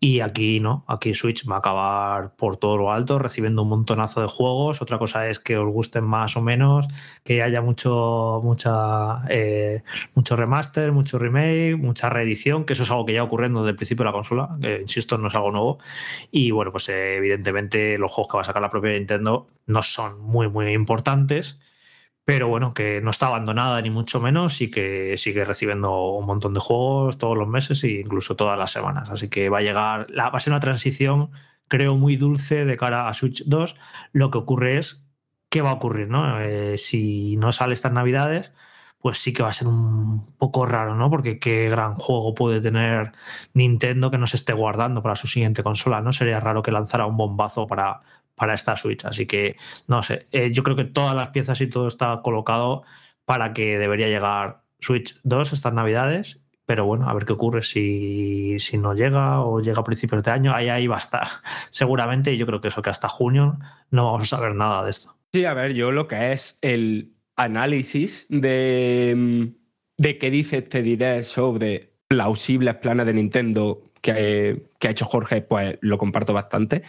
Y 0.00 0.20
aquí 0.20 0.60
no, 0.60 0.84
aquí 0.86 1.12
Switch 1.12 1.48
va 1.50 1.56
a 1.56 1.58
acabar 1.58 2.36
por 2.36 2.56
todo 2.56 2.76
lo 2.76 2.92
alto, 2.92 3.18
recibiendo 3.18 3.62
un 3.62 3.68
montonazo 3.68 4.20
de 4.20 4.28
juegos. 4.28 4.80
Otra 4.80 4.96
cosa 4.96 5.28
es 5.28 5.40
que 5.40 5.56
os 5.56 5.72
gusten 5.72 6.04
más 6.04 6.36
o 6.36 6.40
menos, 6.40 6.86
que 7.24 7.42
haya 7.42 7.60
mucho, 7.60 8.40
mucha, 8.44 9.22
eh, 9.28 9.82
mucho 10.14 10.36
remaster, 10.36 10.92
mucho 10.92 11.18
remake, 11.18 11.76
mucha 11.76 12.08
reedición, 12.10 12.64
que 12.64 12.74
eso 12.74 12.84
es 12.84 12.90
algo 12.92 13.06
que 13.06 13.14
ya 13.14 13.24
ocurriendo 13.24 13.62
desde 13.62 13.70
el 13.70 13.76
principio 13.76 14.04
de 14.04 14.10
la 14.10 14.12
consola, 14.12 14.56
que 14.62 14.80
insisto, 14.80 15.18
no 15.18 15.26
es 15.26 15.34
algo 15.34 15.50
nuevo. 15.50 15.78
Y 16.30 16.52
bueno, 16.52 16.70
pues 16.70 16.88
eh, 16.90 17.16
evidentemente 17.16 17.98
los 17.98 18.12
juegos 18.12 18.30
que 18.30 18.36
va 18.36 18.42
a 18.42 18.44
sacar 18.44 18.62
la 18.62 18.70
propia 18.70 18.92
Nintendo 18.92 19.46
no 19.66 19.82
son 19.82 20.20
muy, 20.20 20.48
muy 20.48 20.70
importantes 20.72 21.58
pero 22.28 22.46
bueno, 22.46 22.74
que 22.74 23.00
no 23.00 23.08
está 23.08 23.28
abandonada 23.28 23.80
ni 23.80 23.88
mucho 23.88 24.20
menos 24.20 24.60
y 24.60 24.70
que 24.70 25.16
sigue 25.16 25.46
recibiendo 25.46 26.10
un 26.10 26.26
montón 26.26 26.52
de 26.52 26.60
juegos 26.60 27.16
todos 27.16 27.38
los 27.38 27.48
meses 27.48 27.82
e 27.84 28.00
incluso 28.00 28.36
todas 28.36 28.58
las 28.58 28.70
semanas. 28.70 29.08
Así 29.08 29.30
que 29.30 29.48
va 29.48 29.58
a 29.58 29.62
llegar, 29.62 30.08
va 30.14 30.26
a 30.26 30.38
ser 30.38 30.52
una 30.52 30.60
transición, 30.60 31.30
creo, 31.68 31.96
muy 31.96 32.16
dulce 32.16 32.66
de 32.66 32.76
cara 32.76 33.08
a 33.08 33.14
Switch 33.14 33.44
2. 33.46 33.76
Lo 34.12 34.30
que 34.30 34.36
ocurre 34.36 34.76
es, 34.76 35.06
¿qué 35.48 35.62
va 35.62 35.70
a 35.70 35.72
ocurrir? 35.72 36.08
No? 36.10 36.38
Eh, 36.38 36.76
si 36.76 37.38
no 37.38 37.50
sale 37.50 37.72
estas 37.72 37.92
navidades, 37.92 38.52
pues 38.98 39.16
sí 39.16 39.32
que 39.32 39.42
va 39.42 39.48
a 39.48 39.54
ser 39.54 39.68
un 39.68 40.26
poco 40.36 40.66
raro, 40.66 40.94
¿no? 40.96 41.08
Porque 41.08 41.38
qué 41.38 41.70
gran 41.70 41.94
juego 41.94 42.34
puede 42.34 42.60
tener 42.60 43.12
Nintendo 43.54 44.10
que 44.10 44.18
no 44.18 44.26
se 44.26 44.36
esté 44.36 44.52
guardando 44.52 45.02
para 45.02 45.16
su 45.16 45.28
siguiente 45.28 45.62
consola, 45.62 46.02
¿no? 46.02 46.12
Sería 46.12 46.40
raro 46.40 46.60
que 46.62 46.72
lanzara 46.72 47.06
un 47.06 47.16
bombazo 47.16 47.66
para, 47.66 48.00
para 48.38 48.54
esta 48.54 48.76
Switch. 48.76 49.04
Así 49.04 49.26
que, 49.26 49.56
no 49.86 50.02
sé, 50.02 50.28
eh, 50.32 50.50
yo 50.50 50.62
creo 50.62 50.76
que 50.76 50.84
todas 50.84 51.14
las 51.14 51.28
piezas 51.28 51.60
y 51.60 51.66
todo 51.66 51.88
está 51.88 52.20
colocado 52.22 52.84
para 53.26 53.52
que 53.52 53.78
debería 53.78 54.08
llegar 54.08 54.62
Switch 54.80 55.20
2 55.24 55.52
estas 55.52 55.74
navidades. 55.74 56.40
Pero 56.64 56.84
bueno, 56.84 57.08
a 57.08 57.14
ver 57.14 57.24
qué 57.24 57.32
ocurre 57.32 57.62
si, 57.62 58.58
si 58.58 58.76
no 58.76 58.94
llega 58.94 59.40
o 59.40 59.60
llega 59.60 59.80
a 59.80 59.84
principios 59.84 60.22
de 60.22 60.30
año. 60.30 60.54
Ahí, 60.54 60.68
ahí 60.68 60.86
va 60.86 60.96
a 60.96 61.00
estar, 61.00 61.26
seguramente. 61.70 62.32
Y 62.32 62.36
yo 62.36 62.46
creo 62.46 62.60
que 62.60 62.68
eso 62.68 62.82
que 62.82 62.90
hasta 62.90 63.08
junio 63.08 63.58
no 63.90 64.04
vamos 64.06 64.22
a 64.22 64.36
saber 64.36 64.54
nada 64.54 64.84
de 64.84 64.90
esto. 64.90 65.16
Sí, 65.32 65.44
a 65.44 65.54
ver, 65.54 65.74
yo 65.74 65.92
lo 65.92 66.08
que 66.08 66.32
es 66.32 66.58
el 66.62 67.14
análisis 67.36 68.26
de, 68.28 69.52
de 69.96 70.18
qué 70.18 70.30
dice 70.30 70.58
este 70.58 70.82
direct 70.82 71.24
sobre 71.24 71.92
plausibles 72.06 72.76
planes 72.76 73.06
de 73.06 73.14
Nintendo 73.14 73.82
que, 74.00 74.70
que 74.78 74.88
ha 74.88 74.90
hecho 74.90 75.04
Jorge, 75.04 75.42
pues 75.42 75.78
lo 75.80 75.98
comparto 75.98 76.32
bastante 76.32 76.82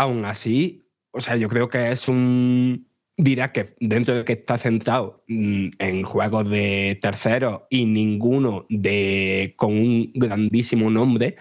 aún 0.00 0.24
así, 0.24 0.88
o 1.10 1.20
sea, 1.20 1.36
yo 1.36 1.48
creo 1.48 1.68
que 1.68 1.92
es 1.92 2.08
un. 2.08 2.88
Dirá 3.16 3.52
que 3.52 3.74
dentro 3.80 4.14
de 4.14 4.24
que 4.24 4.32
está 4.32 4.56
centrado 4.56 5.24
mm, 5.28 5.68
en 5.78 6.02
juegos 6.04 6.48
de 6.48 6.98
terceros 7.02 7.62
y 7.68 7.84
ninguno 7.84 8.64
de 8.70 9.54
con 9.58 9.72
un 9.72 10.10
grandísimo 10.14 10.90
nombre, 10.90 11.36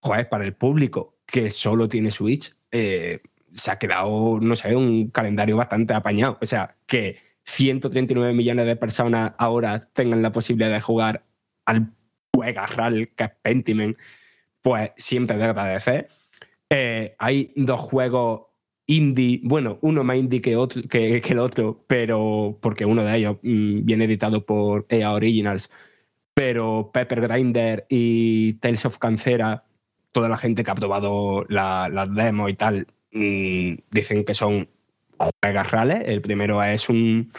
joder, 0.00 0.28
para 0.28 0.44
el 0.44 0.54
público 0.54 1.18
que 1.26 1.50
solo 1.50 1.88
tiene 1.88 2.12
Switch, 2.12 2.54
eh, 2.70 3.20
se 3.54 3.70
ha 3.72 3.78
quedado, 3.78 4.38
no 4.40 4.54
sé, 4.54 4.76
un 4.76 5.08
calendario 5.10 5.56
bastante 5.56 5.94
apañado. 5.94 6.38
O 6.40 6.46
sea, 6.46 6.76
que 6.86 7.18
139 7.44 8.34
millones 8.34 8.66
de 8.66 8.76
personas 8.76 9.32
ahora 9.38 9.80
tengan 9.80 10.22
la 10.22 10.32
posibilidad 10.32 10.70
de 10.70 10.80
jugar 10.80 11.24
al 11.66 11.92
juegarral 12.32 13.08
que 13.16 13.24
es 13.24 13.30
Pentiment, 13.42 13.96
pues 14.62 14.92
siempre 14.96 15.36
de 15.36 15.44
agradecer. 15.44 16.08
Eh, 16.76 17.14
hay 17.20 17.52
dos 17.54 17.80
juegos 17.80 18.46
indie, 18.86 19.40
bueno, 19.44 19.78
uno 19.82 20.02
más 20.02 20.16
indie 20.16 20.42
que, 20.42 20.56
otro, 20.56 20.82
que, 20.88 21.18
el 21.18 21.38
otro, 21.38 21.84
pero 21.86 22.58
porque 22.60 22.84
uno 22.84 23.04
de 23.04 23.16
ellos 23.16 23.36
mm, 23.42 23.84
viene 23.84 24.06
editado 24.06 24.44
por 24.44 24.84
EA 24.88 25.12
Originals, 25.12 25.70
pero 26.34 26.90
Pepper 26.92 27.20
Grinder 27.20 27.86
y 27.88 28.54
Tales 28.54 28.86
of 28.86 28.98
Cancera, 28.98 29.64
toda 30.10 30.28
la 30.28 30.36
gente 30.36 30.64
que 30.64 30.70
ha 30.72 30.74
probado 30.74 31.46
las 31.48 31.92
la 31.92 32.06
demos 32.06 32.50
y 32.50 32.54
tal, 32.54 32.88
mmm, 33.12 33.74
dicen 33.92 34.24
que 34.24 34.34
son 34.34 34.68
juegos 35.16 35.70
reales. 35.70 36.02
El 36.06 36.20
primero 36.22 36.60
es 36.60 36.88
un 36.88 37.30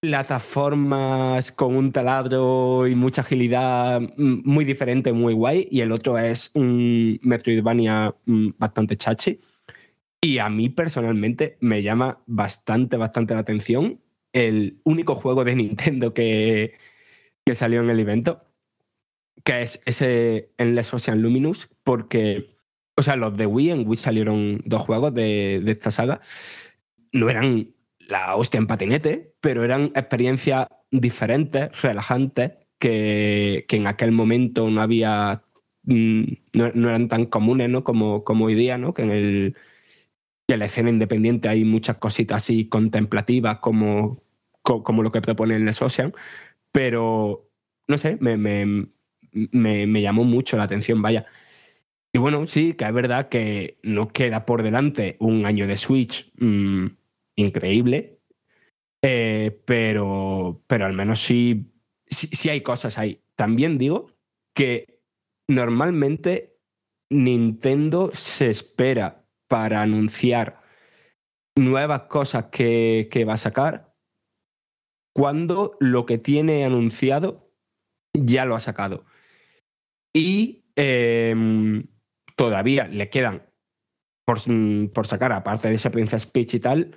plataformas 0.00 1.52
con 1.52 1.76
un 1.76 1.92
taladro 1.92 2.86
y 2.88 2.94
mucha 2.94 3.22
agilidad 3.22 4.00
mm, 4.00 4.42
muy 4.44 4.64
diferente, 4.64 5.12
muy 5.12 5.34
guay. 5.34 5.68
Y 5.70 5.80
el 5.82 5.92
otro 5.92 6.18
es 6.18 6.50
un 6.54 7.20
Metroidvania 7.22 8.14
mm, 8.26 8.50
bastante 8.58 8.96
chachi. 8.96 9.38
Y 10.22 10.38
a 10.38 10.48
mí 10.50 10.68
personalmente 10.70 11.56
me 11.60 11.82
llama 11.82 12.22
bastante, 12.26 12.96
bastante 12.96 13.34
la 13.34 13.40
atención 13.40 14.00
el 14.32 14.80
único 14.84 15.14
juego 15.14 15.44
de 15.44 15.54
Nintendo 15.56 16.14
que, 16.14 16.74
que 17.44 17.54
salió 17.54 17.80
en 17.80 17.90
el 17.90 18.00
evento, 18.00 18.44
que 19.44 19.62
es 19.62 19.82
ese 19.86 20.52
Endless 20.58 20.94
Ocean 20.94 21.22
Luminous, 21.22 21.68
porque, 21.84 22.56
o 22.96 23.02
sea, 23.02 23.16
los 23.16 23.36
de 23.36 23.46
Wii, 23.46 23.70
en 23.70 23.88
Wii 23.88 23.96
salieron 23.96 24.62
dos 24.64 24.82
juegos 24.82 25.14
de, 25.14 25.60
de 25.64 25.72
esta 25.72 25.90
saga, 25.90 26.20
no 27.12 27.30
eran 27.30 27.74
la 28.10 28.36
hostia 28.36 28.58
en 28.58 28.66
patinete, 28.66 29.34
pero 29.40 29.64
eran 29.64 29.86
experiencias 29.94 30.66
diferentes, 30.90 31.80
relajantes, 31.82 32.52
que, 32.78 33.66
que 33.68 33.76
en 33.76 33.86
aquel 33.86 34.12
momento 34.12 34.70
no 34.70 34.80
había. 34.82 35.42
mm, 35.84 36.22
No, 36.54 36.70
no 36.74 36.88
eran 36.88 37.08
tan 37.08 37.26
comunes 37.26 37.68
¿no? 37.70 37.84
como, 37.84 38.24
como 38.24 38.46
hoy 38.46 38.54
día, 38.54 38.78
¿no? 38.78 38.94
que 38.94 39.02
en, 39.02 39.10
el, 39.12 39.56
en 40.48 40.58
la 40.58 40.64
escena 40.66 40.90
independiente 40.90 41.48
hay 41.48 41.64
muchas 41.64 41.98
cositas 41.98 42.38
así 42.42 42.68
contemplativas 42.68 43.58
como, 43.60 44.22
co- 44.62 44.82
como 44.82 45.02
lo 45.02 45.12
que 45.12 45.20
propone 45.22 45.56
el 45.56 45.68
Ocean, 45.68 46.12
pero 46.72 47.50
no 47.88 47.98
sé, 47.98 48.18
me, 48.20 48.36
me, 48.36 48.66
me, 49.32 49.86
me 49.86 50.02
llamó 50.02 50.24
mucho 50.24 50.56
la 50.56 50.64
atención, 50.64 51.02
vaya. 51.02 51.26
Y 52.12 52.18
bueno, 52.18 52.46
sí, 52.46 52.74
que 52.74 52.84
es 52.86 52.92
verdad 52.92 53.28
que 53.28 53.78
nos 53.82 54.12
queda 54.12 54.44
por 54.46 54.62
delante 54.62 55.16
un 55.20 55.46
año 55.46 55.66
de 55.66 55.76
Switch 55.76 56.32
mm, 56.38 56.86
increíble, 57.40 58.20
eh, 59.02 59.62
pero, 59.64 60.62
pero 60.66 60.86
al 60.86 60.92
menos 60.92 61.22
sí, 61.22 61.72
sí, 62.06 62.48
hay 62.48 62.62
cosas 62.62 62.98
ahí. 62.98 63.22
También 63.34 63.78
digo 63.78 64.12
que 64.54 65.00
normalmente 65.48 66.58
Nintendo 67.10 68.10
se 68.14 68.50
espera 68.50 69.24
para 69.48 69.82
anunciar 69.82 70.60
nuevas 71.56 72.02
cosas 72.02 72.46
que, 72.46 73.08
que 73.10 73.24
va 73.24 73.34
a 73.34 73.38
sacar 73.38 73.94
cuando 75.12 75.76
lo 75.80 76.06
que 76.06 76.18
tiene 76.18 76.64
anunciado 76.64 77.52
ya 78.12 78.44
lo 78.44 78.54
ha 78.54 78.60
sacado. 78.60 79.04
Y 80.14 80.64
em, 80.76 81.86
todavía 82.36 82.88
le 82.88 83.08
quedan 83.10 83.46
por, 84.24 84.38
por 84.92 85.06
sacar, 85.06 85.32
aparte 85.32 85.68
de 85.68 85.74
ese 85.74 85.90
Princess 85.90 86.26
Peach 86.26 86.54
y 86.54 86.60
tal, 86.60 86.96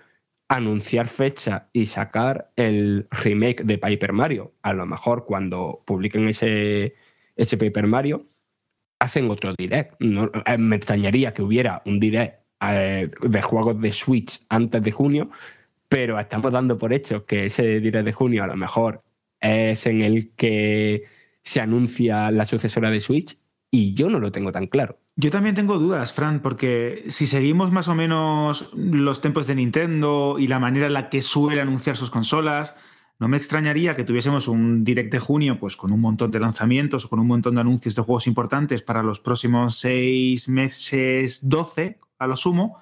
anunciar 0.56 1.08
fecha 1.08 1.70
y 1.74 1.88
sacar 1.88 2.52
el 2.56 3.08
remake 3.12 3.64
de 3.64 3.78
Paper 3.78 4.14
Mario. 4.14 4.54
A 4.62 4.74
lo 4.74 4.86
mejor 4.86 5.26
cuando 5.26 5.84
publiquen 5.86 6.28
ese, 6.28 6.96
ese 7.36 7.58
Paper 7.58 7.88
Mario, 7.88 8.28
hacen 9.00 9.30
otro 9.30 9.54
direct. 9.56 9.96
Eh, 10.00 10.58
me 10.58 10.76
extrañaría 10.76 11.34
que 11.34 11.42
hubiera 11.42 11.82
un 11.86 12.00
direct 12.00 12.44
eh, 12.62 13.10
de 13.22 13.42
juegos 13.42 13.82
de 13.82 13.92
Switch 13.92 14.46
antes 14.50 14.82
de 14.82 14.92
junio, 14.92 15.30
pero 15.90 16.20
estamos 16.20 16.52
dando 16.52 16.78
por 16.78 16.94
hecho 16.94 17.26
que 17.26 17.46
ese 17.46 17.80
Direct 17.80 18.06
de 18.06 18.14
junio 18.14 18.44
a 18.44 18.48
lo 18.48 18.56
mejor 18.56 19.04
es 19.40 19.86
en 19.86 20.02
el 20.02 20.34
que 20.36 21.04
se 21.42 21.60
anuncia 21.62 22.32
la 22.32 22.46
sucesora 22.46 22.90
de 22.90 23.00
Switch 23.00 23.38
y 23.70 23.94
yo 23.94 24.10
no 24.10 24.20
lo 24.20 24.32
tengo 24.32 24.52
tan 24.52 24.68
claro. 24.68 25.00
Yo 25.16 25.30
también 25.30 25.54
tengo 25.54 25.78
dudas, 25.78 26.12
Fran, 26.12 26.42
porque 26.42 27.06
si 27.10 27.28
seguimos 27.28 27.72
más 27.72 27.88
o 27.88 27.94
menos 27.94 28.74
los 28.74 29.22
tiempos 29.22 29.46
de 29.46 29.54
Nintendo 29.54 30.38
y 30.40 30.48
la 30.48 30.60
manera 30.60 30.88
en 30.88 30.94
la 30.94 31.10
que 31.10 31.22
suele 31.22 31.62
anunciar 31.62 31.98
sus 31.98 32.10
consolas, 32.10 32.76
no 33.20 33.28
me 33.28 33.38
extrañaría 33.38 33.96
que 33.96 34.04
tuviésemos 34.04 34.48
un 34.48 34.84
direct 34.84 35.12
de 35.12 35.20
junio 35.20 35.60
pues, 35.60 35.78
con 35.78 35.92
un 35.92 36.02
montón 36.02 36.32
de 36.32 36.40
lanzamientos 36.40 37.06
o 37.06 37.10
con 37.10 37.20
un 37.20 37.28
montón 37.28 37.54
de 37.54 37.62
anuncios 37.62 37.96
de 37.96 38.02
juegos 38.02 38.26
importantes 38.26 38.82
para 38.82 39.04
los 39.04 39.20
próximos 39.20 39.76
seis 39.76 40.50
meses, 40.50 41.48
12 41.48 42.00
a 42.18 42.26
lo 42.26 42.36
sumo, 42.36 42.80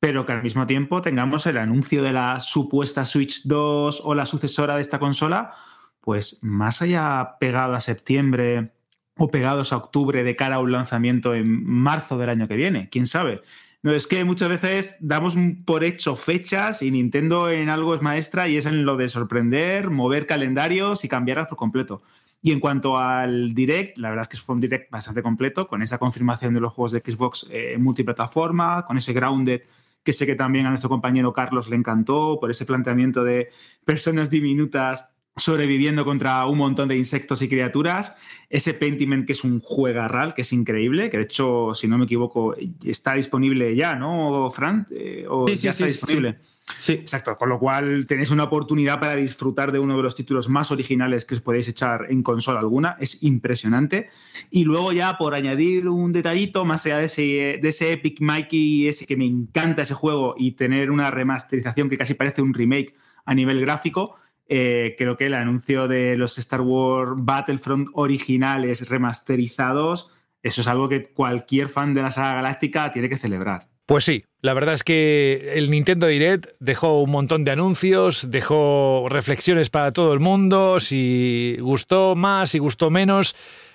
pero 0.00 0.26
que 0.26 0.32
al 0.32 0.42
mismo 0.42 0.66
tiempo 0.66 1.00
tengamos 1.00 1.46
el 1.46 1.58
anuncio 1.58 2.02
de 2.02 2.12
la 2.12 2.40
supuesta 2.40 3.04
Switch 3.04 3.44
2 3.44 4.02
o 4.04 4.14
la 4.16 4.26
sucesora 4.26 4.74
de 4.74 4.80
esta 4.80 4.98
consola, 4.98 5.54
pues 6.00 6.40
más 6.42 6.82
allá 6.82 7.36
pegado 7.38 7.74
a 7.74 7.80
septiembre 7.80 8.72
o 9.18 9.30
pegados 9.30 9.72
a 9.72 9.76
octubre 9.76 10.22
de 10.22 10.36
cara 10.36 10.56
a 10.56 10.60
un 10.60 10.72
lanzamiento 10.72 11.34
en 11.34 11.64
marzo 11.64 12.16
del 12.16 12.30
año 12.30 12.48
que 12.48 12.56
viene, 12.56 12.88
quién 12.88 13.06
sabe. 13.06 13.42
No, 13.82 13.92
es 13.92 14.06
que 14.06 14.24
muchas 14.24 14.48
veces 14.48 14.96
damos 15.00 15.36
por 15.64 15.84
hecho 15.84 16.16
fechas 16.16 16.82
y 16.82 16.90
Nintendo 16.90 17.50
en 17.50 17.70
algo 17.70 17.94
es 17.94 18.02
maestra 18.02 18.48
y 18.48 18.56
es 18.56 18.66
en 18.66 18.84
lo 18.84 18.96
de 18.96 19.08
sorprender, 19.08 19.90
mover 19.90 20.26
calendarios 20.26 21.04
y 21.04 21.08
cambiarlas 21.08 21.48
por 21.48 21.58
completo. 21.58 22.02
Y 22.40 22.52
en 22.52 22.60
cuanto 22.60 22.98
al 22.98 23.54
Direct, 23.54 23.98
la 23.98 24.10
verdad 24.10 24.22
es 24.22 24.28
que 24.28 24.44
fue 24.44 24.54
un 24.54 24.60
Direct 24.60 24.90
bastante 24.90 25.22
completo, 25.22 25.66
con 25.68 25.82
esa 25.82 25.98
confirmación 25.98 26.54
de 26.54 26.60
los 26.60 26.72
juegos 26.72 26.92
de 26.92 27.00
Xbox 27.00 27.48
eh, 27.50 27.76
multiplataforma, 27.78 28.84
con 28.86 28.96
ese 28.96 29.12
Grounded 29.12 29.62
que 30.08 30.14
sé 30.14 30.24
que 30.24 30.36
también 30.36 30.64
a 30.64 30.70
nuestro 30.70 30.88
compañero 30.88 31.34
Carlos 31.34 31.68
le 31.68 31.76
encantó, 31.76 32.38
por 32.40 32.50
ese 32.50 32.64
planteamiento 32.64 33.24
de 33.24 33.50
personas 33.84 34.30
diminutas 34.30 35.17
sobreviviendo 35.38 36.04
contra 36.04 36.44
un 36.46 36.58
montón 36.58 36.88
de 36.88 36.96
insectos 36.96 37.42
y 37.42 37.48
criaturas. 37.48 38.16
Ese 38.50 38.74
Pentiment, 38.74 39.26
que 39.26 39.32
es 39.32 39.44
un 39.44 39.60
juegarral, 39.60 40.34
que 40.34 40.42
es 40.42 40.52
increíble, 40.52 41.10
que 41.10 41.18
de 41.18 41.24
hecho, 41.24 41.74
si 41.74 41.86
no 41.86 41.98
me 41.98 42.04
equivoco, 42.04 42.54
está 42.84 43.14
disponible 43.14 43.74
ya, 43.74 43.94
¿no, 43.94 44.50
Fran? 44.50 44.86
Eh, 44.90 45.26
¿O 45.28 45.46
Sí, 45.48 45.56
sí, 45.56 45.62
ya 45.62 45.70
está 45.70 45.84
sí, 45.86 45.92
disponible? 45.92 46.38
Sí. 46.78 46.92
Exacto, 46.92 47.36
con 47.36 47.48
lo 47.48 47.58
cual 47.58 48.06
tenéis 48.06 48.30
una 48.30 48.44
oportunidad 48.44 49.00
para 49.00 49.16
disfrutar 49.16 49.72
de 49.72 49.78
uno 49.78 49.96
de 49.96 50.02
los 50.02 50.14
títulos 50.14 50.48
más 50.48 50.70
originales 50.70 51.24
que 51.24 51.34
os 51.34 51.40
podéis 51.40 51.68
echar 51.68 52.06
en 52.10 52.22
consola 52.22 52.60
alguna. 52.60 52.96
Es 53.00 53.22
impresionante. 53.22 54.10
Y 54.50 54.64
luego 54.64 54.92
ya 54.92 55.16
por 55.16 55.34
añadir 55.34 55.88
un 55.88 56.12
detallito, 56.12 56.64
más 56.64 56.84
allá 56.86 56.98
de 56.98 57.06
ese, 57.06 57.22
de 57.62 57.68
ese 57.68 57.92
Epic 57.92 58.20
Mikey, 58.20 58.88
ese 58.88 59.06
que 59.06 59.16
me 59.16 59.24
encanta 59.24 59.82
ese 59.82 59.94
juego, 59.94 60.34
y 60.36 60.52
tener 60.52 60.90
una 60.90 61.10
remasterización 61.10 61.88
que 61.88 61.96
casi 61.96 62.14
parece 62.14 62.42
un 62.42 62.52
remake 62.52 62.94
a 63.24 63.34
nivel 63.34 63.60
gráfico, 63.60 64.14
eh, 64.48 64.94
creo 64.96 65.16
que 65.16 65.26
el 65.26 65.34
anuncio 65.34 65.88
de 65.88 66.16
los 66.16 66.38
Star 66.38 66.62
Wars 66.62 67.12
Battlefront 67.16 67.88
originales 67.92 68.88
remasterizados, 68.88 70.10
eso 70.42 70.60
es 70.62 70.68
algo 70.68 70.88
que 70.88 71.02
cualquier 71.02 71.68
fan 71.68 71.94
de 71.94 72.02
la 72.02 72.10
saga 72.10 72.34
galáctica 72.34 72.90
tiene 72.90 73.08
que 73.08 73.16
celebrar. 73.16 73.68
Pues 73.84 74.04
sí, 74.04 74.24
la 74.42 74.52
verdad 74.52 74.74
es 74.74 74.84
que 74.84 75.54
el 75.54 75.70
Nintendo 75.70 76.06
Direct 76.06 76.48
dejó 76.60 77.00
un 77.00 77.10
montón 77.10 77.44
de 77.44 77.52
anuncios, 77.52 78.30
dejó 78.30 79.06
reflexiones 79.08 79.70
para 79.70 79.92
todo 79.92 80.12
el 80.12 80.20
mundo, 80.20 80.78
si 80.78 81.56
gustó 81.60 82.14
más, 82.14 82.50
si 82.50 82.58
gustó 82.58 82.90
menos. 82.90 83.34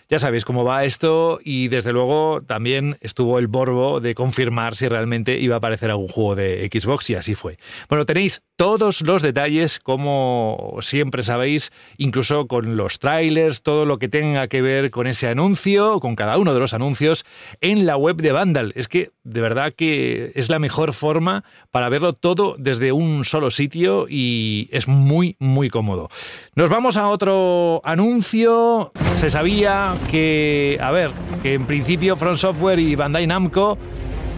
Ya 0.09 0.19
sabéis 0.19 0.45
cómo 0.45 0.63
va 0.63 0.85
esto 0.85 1.39
y 1.43 1.67
desde 1.69 1.93
luego 1.93 2.41
también 2.45 2.97
estuvo 3.01 3.39
el 3.39 3.47
borbo 3.47 3.99
de 3.99 4.15
confirmar 4.15 4.75
si 4.75 4.87
realmente 4.87 5.39
iba 5.39 5.55
a 5.55 5.57
aparecer 5.57 5.89
algún 5.89 6.07
juego 6.07 6.35
de 6.35 6.69
Xbox 6.71 7.09
y 7.09 7.15
así 7.15 7.35
fue. 7.35 7.57
Bueno, 7.89 8.05
tenéis 8.05 8.41
todos 8.55 9.01
los 9.01 9.21
detalles 9.21 9.79
como 9.79 10.77
siempre 10.81 11.23
sabéis, 11.23 11.71
incluso 11.97 12.47
con 12.47 12.77
los 12.77 12.99
trailers, 12.99 13.61
todo 13.63 13.85
lo 13.85 13.97
que 13.97 14.09
tenga 14.09 14.47
que 14.47 14.61
ver 14.61 14.91
con 14.91 15.07
ese 15.07 15.27
anuncio, 15.27 15.99
con 15.99 16.15
cada 16.15 16.37
uno 16.37 16.53
de 16.53 16.59
los 16.59 16.73
anuncios 16.73 17.25
en 17.61 17.85
la 17.85 17.97
web 17.97 18.17
de 18.17 18.31
Vandal. 18.31 18.73
Es 18.75 18.87
que 18.87 19.11
de 19.23 19.41
verdad 19.41 19.73
que 19.73 20.31
es 20.35 20.49
la 20.49 20.59
mejor 20.59 20.93
forma 20.93 21.43
para 21.71 21.89
verlo 21.89 22.13
todo 22.13 22.55
desde 22.57 22.91
un 22.91 23.25
solo 23.25 23.51
sitio 23.51 24.05
y 24.09 24.69
es 24.71 24.87
muy 24.87 25.35
muy 25.39 25.69
cómodo. 25.69 26.09
Nos 26.55 26.69
vamos 26.69 26.97
a 26.97 27.07
otro 27.07 27.81
anuncio. 27.83 28.91
Se 29.15 29.29
sabía 29.29 29.92
que, 30.09 30.77
a 30.81 30.91
ver, 30.91 31.11
que 31.41 31.53
en 31.53 31.65
principio 31.65 32.15
Front 32.15 32.37
Software 32.37 32.79
y 32.79 32.95
Bandai 32.95 33.27
Namco 33.27 33.77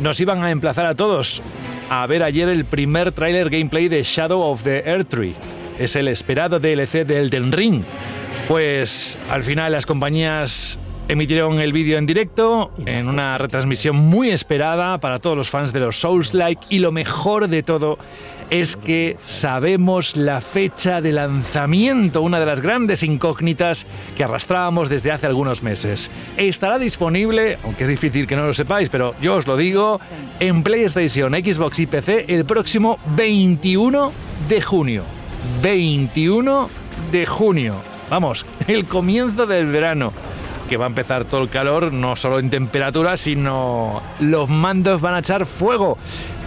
nos 0.02 0.20
iban 0.20 0.44
a 0.44 0.52
emplazar 0.52 0.86
a 0.86 0.96
todos 0.96 1.41
a 1.89 2.06
ver 2.08 2.24
ayer 2.24 2.50
el 2.50 2.65
primer 2.65 3.12
tráiler 3.12 3.50
gameplay 3.50 3.88
de 3.88 4.04
Shadow 4.04 4.41
of 4.41 4.63
the 4.63 4.84
Earth 4.86 5.10
Tree. 5.10 5.36
Es 5.80 5.96
el 5.96 6.08
esperado 6.08 6.60
DLC 6.60 7.06
del 7.06 7.26
Elden 7.26 7.52
Ring. 7.52 7.84
Pues 8.48 9.18
al 9.30 9.44
final 9.44 9.72
las 9.72 9.86
compañías 9.86 10.80
emitieron 11.08 11.60
el 11.60 11.74
vídeo 11.74 11.98
en 11.98 12.06
directo 12.06 12.72
en 12.86 13.08
una 13.08 13.38
retransmisión 13.38 13.96
muy 13.96 14.32
esperada 14.32 15.00
para 15.00 15.20
todos 15.20 15.38
los 15.38 15.50
fans 15.50 15.74
de 15.74 15.80
los 15.80 15.98
Souls-like 15.98 16.68
y 16.70 16.80
lo 16.80 16.91
mejor 16.91 17.48
de 17.48 17.63
todo 17.63 17.98
es 18.49 18.75
que 18.75 19.17
sabemos 19.25 20.15
la 20.15 20.41
fecha 20.41 21.01
de 21.01 21.12
lanzamiento, 21.12 22.21
una 22.21 22.39
de 22.39 22.45
las 22.45 22.62
grandes 22.62 23.03
incógnitas 23.03 23.86
que 24.15 24.23
arrastrábamos 24.23 24.89
desde 24.89 25.12
hace 25.12 25.27
algunos 25.27 25.63
meses. 25.63 26.12
Estará 26.38 26.77
disponible, 26.79 27.58
aunque 27.63 27.84
es 27.84 27.89
difícil 27.89 28.27
que 28.27 28.36
no 28.36 28.45
lo 28.45 28.53
sepáis, 28.53 28.89
pero 28.89 29.15
yo 29.21 29.36
os 29.36 29.47
lo 29.47 29.58
digo, 29.58 29.99
en 30.39 30.63
PlayStation, 30.63 31.34
Xbox 31.34 31.79
y 31.79 31.88
PC 31.88 32.25
el 32.27 32.45
próximo 32.45 32.99
21 33.15 34.12
de 34.47 34.62
junio. 34.62 35.03
21 35.62 36.69
de 37.12 37.25
junio. 37.25 37.75
Vamos, 38.10 38.45
el 38.67 38.86
comienzo 38.86 39.45
del 39.45 39.67
verano 39.67 40.13
que 40.69 40.77
va 40.77 40.86
a 40.86 40.88
empezar 40.88 41.25
todo 41.25 41.43
el 41.43 41.49
calor, 41.49 41.93
no 41.93 42.15
solo 42.15 42.39
en 42.39 42.49
temperatura, 42.49 43.17
sino 43.17 44.01
los 44.19 44.49
mandos 44.49 44.99
van 44.99 45.13
a 45.13 45.19
echar 45.19 45.45
fuego. 45.45 45.97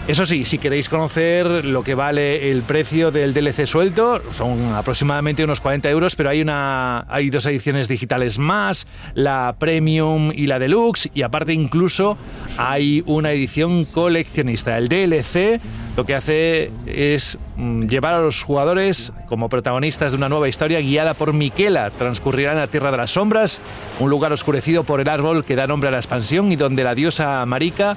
Eso 0.09 0.25
sí, 0.25 0.43
si 0.43 0.57
queréis 0.57 0.89
conocer 0.89 1.63
lo 1.65 1.83
que 1.83 1.93
vale 1.93 2.49
el 2.49 2.63
precio 2.63 3.11
del 3.11 3.31
DLC 3.31 3.67
suelto, 3.67 4.19
son 4.31 4.73
aproximadamente 4.73 5.43
unos 5.43 5.61
40 5.61 5.87
euros, 5.91 6.15
pero 6.15 6.31
hay, 6.31 6.41
una, 6.41 7.05
hay 7.07 7.29
dos 7.29 7.45
ediciones 7.45 7.87
digitales 7.87 8.39
más, 8.39 8.87
la 9.13 9.53
Premium 9.59 10.31
y 10.33 10.47
la 10.47 10.57
Deluxe, 10.57 11.11
y 11.13 11.21
aparte 11.21 11.53
incluso 11.53 12.17
hay 12.57 13.03
una 13.05 13.33
edición 13.33 13.85
coleccionista. 13.85 14.79
El 14.79 14.87
DLC 14.87 15.61
lo 15.95 16.07
que 16.07 16.15
hace 16.15 16.71
es 16.87 17.37
mm, 17.57 17.85
llevar 17.85 18.15
a 18.15 18.21
los 18.21 18.41
jugadores 18.41 19.13
como 19.27 19.47
protagonistas 19.47 20.09
de 20.09 20.17
una 20.17 20.27
nueva 20.27 20.49
historia 20.49 20.79
guiada 20.79 21.13
por 21.13 21.33
Miquela. 21.33 21.91
Transcurrirá 21.91 22.53
en 22.53 22.57
la 22.57 22.67
Tierra 22.67 22.89
de 22.89 22.97
las 22.97 23.11
Sombras, 23.11 23.61
un 23.99 24.09
lugar 24.09 24.33
oscurecido 24.33 24.83
por 24.83 25.01
el 25.01 25.07
árbol 25.07 25.45
que 25.45 25.55
da 25.55 25.67
nombre 25.67 25.89
a 25.89 25.91
la 25.91 25.97
expansión 25.97 26.51
y 26.51 26.55
donde 26.55 26.83
la 26.83 26.95
diosa 26.95 27.45
Marika 27.45 27.95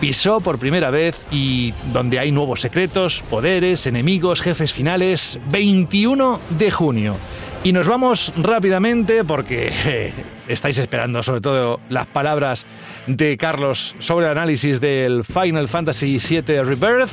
pisó 0.00 0.40
por 0.40 0.58
primera 0.58 0.90
vez 0.90 1.26
y 1.30 1.74
donde 1.92 2.18
hay 2.18 2.32
nuevos 2.32 2.60
secretos, 2.60 3.24
poderes, 3.28 3.86
enemigos, 3.86 4.40
jefes 4.40 4.72
finales, 4.72 5.38
21 5.50 6.40
de 6.50 6.70
junio. 6.70 7.16
Y 7.64 7.72
nos 7.72 7.88
vamos 7.88 8.32
rápidamente 8.36 9.24
porque 9.24 10.12
estáis 10.48 10.78
esperando 10.78 11.22
sobre 11.22 11.40
todo 11.40 11.80
las 11.88 12.06
palabras 12.06 12.66
de 13.06 13.36
Carlos 13.36 13.94
sobre 13.98 14.26
el 14.26 14.32
análisis 14.32 14.80
del 14.80 15.24
Final 15.24 15.68
Fantasy 15.68 16.18
VII 16.18 16.62
Rebirth, 16.62 17.10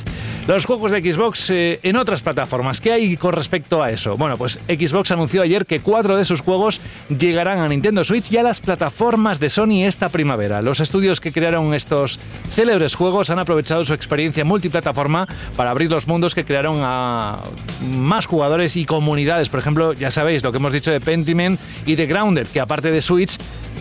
los 0.48 0.66
juegos 0.66 0.92
de 0.92 1.02
Xbox 1.02 1.50
eh, 1.50 1.80
en 1.84 1.96
otras 1.96 2.22
plataformas. 2.22 2.82
¿Qué 2.82 2.92
hay 2.92 3.18
con 3.18 3.34
respecto 3.34 3.82
a 3.82 3.92
eso? 3.92 4.18
Bueno, 4.18 4.38
pues 4.38 4.60
Xbox 4.68 5.12
anunció 5.12 5.42
ayer 5.42 5.66
que 5.66 5.80
cuatro 5.80 6.18
de 6.18 6.26
sus 6.26 6.42
juegos 6.42 6.82
llegarán 7.10 7.60
a 7.60 7.68
Nintendo 7.68 8.04
Switch 8.04 8.32
y 8.32 8.38
a 8.38 8.44
las 8.44 8.62
plataformas 8.62 9.40
de 9.40 9.50
Sony 9.50 9.84
esta 9.86 10.10
primavera. 10.10 10.62
Los 10.62 10.80
estudios 10.80 11.20
que 11.22 11.32
crearon 11.32 11.74
estos 11.74 12.20
célebres 12.52 12.96
juegos 12.96 13.30
han 13.30 13.40
aprovechado 13.40 13.84
su 13.84 13.94
experiencia 13.94 14.46
multiplataforma 14.46 15.28
para 15.56 15.72
abrir 15.72 15.92
los 15.92 16.08
mundos 16.08 16.36
que 16.36 16.46
crearon 16.46 16.80
a 16.84 17.42
más 17.98 18.26
jugadores 18.26 18.76
y 18.78 18.86
comunidades. 18.86 19.50
Por 19.50 19.60
ejemplo, 19.60 19.94
ya 19.94 20.12
sabéis 20.12 20.44
lo 20.44 20.52
que 20.52 20.58
hemos 20.58 20.74
dicho 20.74 20.92
de 20.92 21.00
Pentiment 21.00 21.60
y 21.86 21.96
de 21.96 22.06
Grounded, 22.06 22.48
que 22.48 22.60
aparte 22.60 22.92
de 22.92 23.02
Switch 23.02 23.25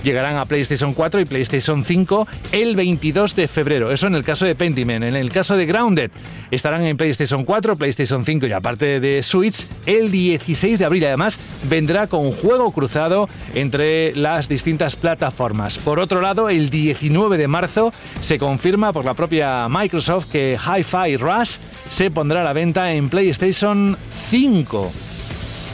llegarán 0.04 0.36
a 0.36 0.44
PlayStation 0.44 0.92
4 0.92 1.20
y 1.20 1.24
PlayStation 1.24 1.82
5 1.82 2.28
el 2.52 2.76
22 2.76 3.34
de 3.34 3.48
febrero. 3.48 3.90
Eso 3.90 4.06
en 4.06 4.14
el 4.14 4.22
caso 4.22 4.44
de 4.44 4.54
Pentiment. 4.54 5.04
En 5.04 5.16
el 5.16 5.30
caso 5.30 5.56
de 5.56 5.66
Grounded 5.66 6.10
estarán 6.50 6.82
en 6.82 6.96
PlayStation 6.96 7.44
4, 7.44 7.76
PlayStation 7.76 8.24
5 8.24 8.46
y 8.46 8.52
aparte 8.52 9.00
de 9.00 9.22
Switch 9.22 9.66
el 9.86 10.10
16 10.10 10.78
de 10.78 10.84
abril. 10.84 11.06
Además 11.06 11.38
vendrá 11.68 12.06
con 12.06 12.30
juego 12.32 12.70
cruzado 12.72 13.28
entre 13.54 14.12
las 14.12 14.48
distintas 14.48 14.94
plataformas. 14.94 15.78
Por 15.78 15.98
otro 15.98 16.20
lado, 16.20 16.50
el 16.50 16.70
19 16.70 17.38
de 17.38 17.48
marzo 17.48 17.90
se 18.20 18.38
confirma 18.38 18.92
por 18.92 19.04
la 19.04 19.14
propia 19.14 19.66
Microsoft 19.68 20.26
que 20.26 20.58
Hi-Fi 20.58 21.16
Rush 21.16 21.56
se 21.88 22.10
pondrá 22.10 22.42
a 22.42 22.44
la 22.44 22.52
venta 22.52 22.92
en 22.92 23.08
PlayStation 23.08 23.96
5 24.28 24.92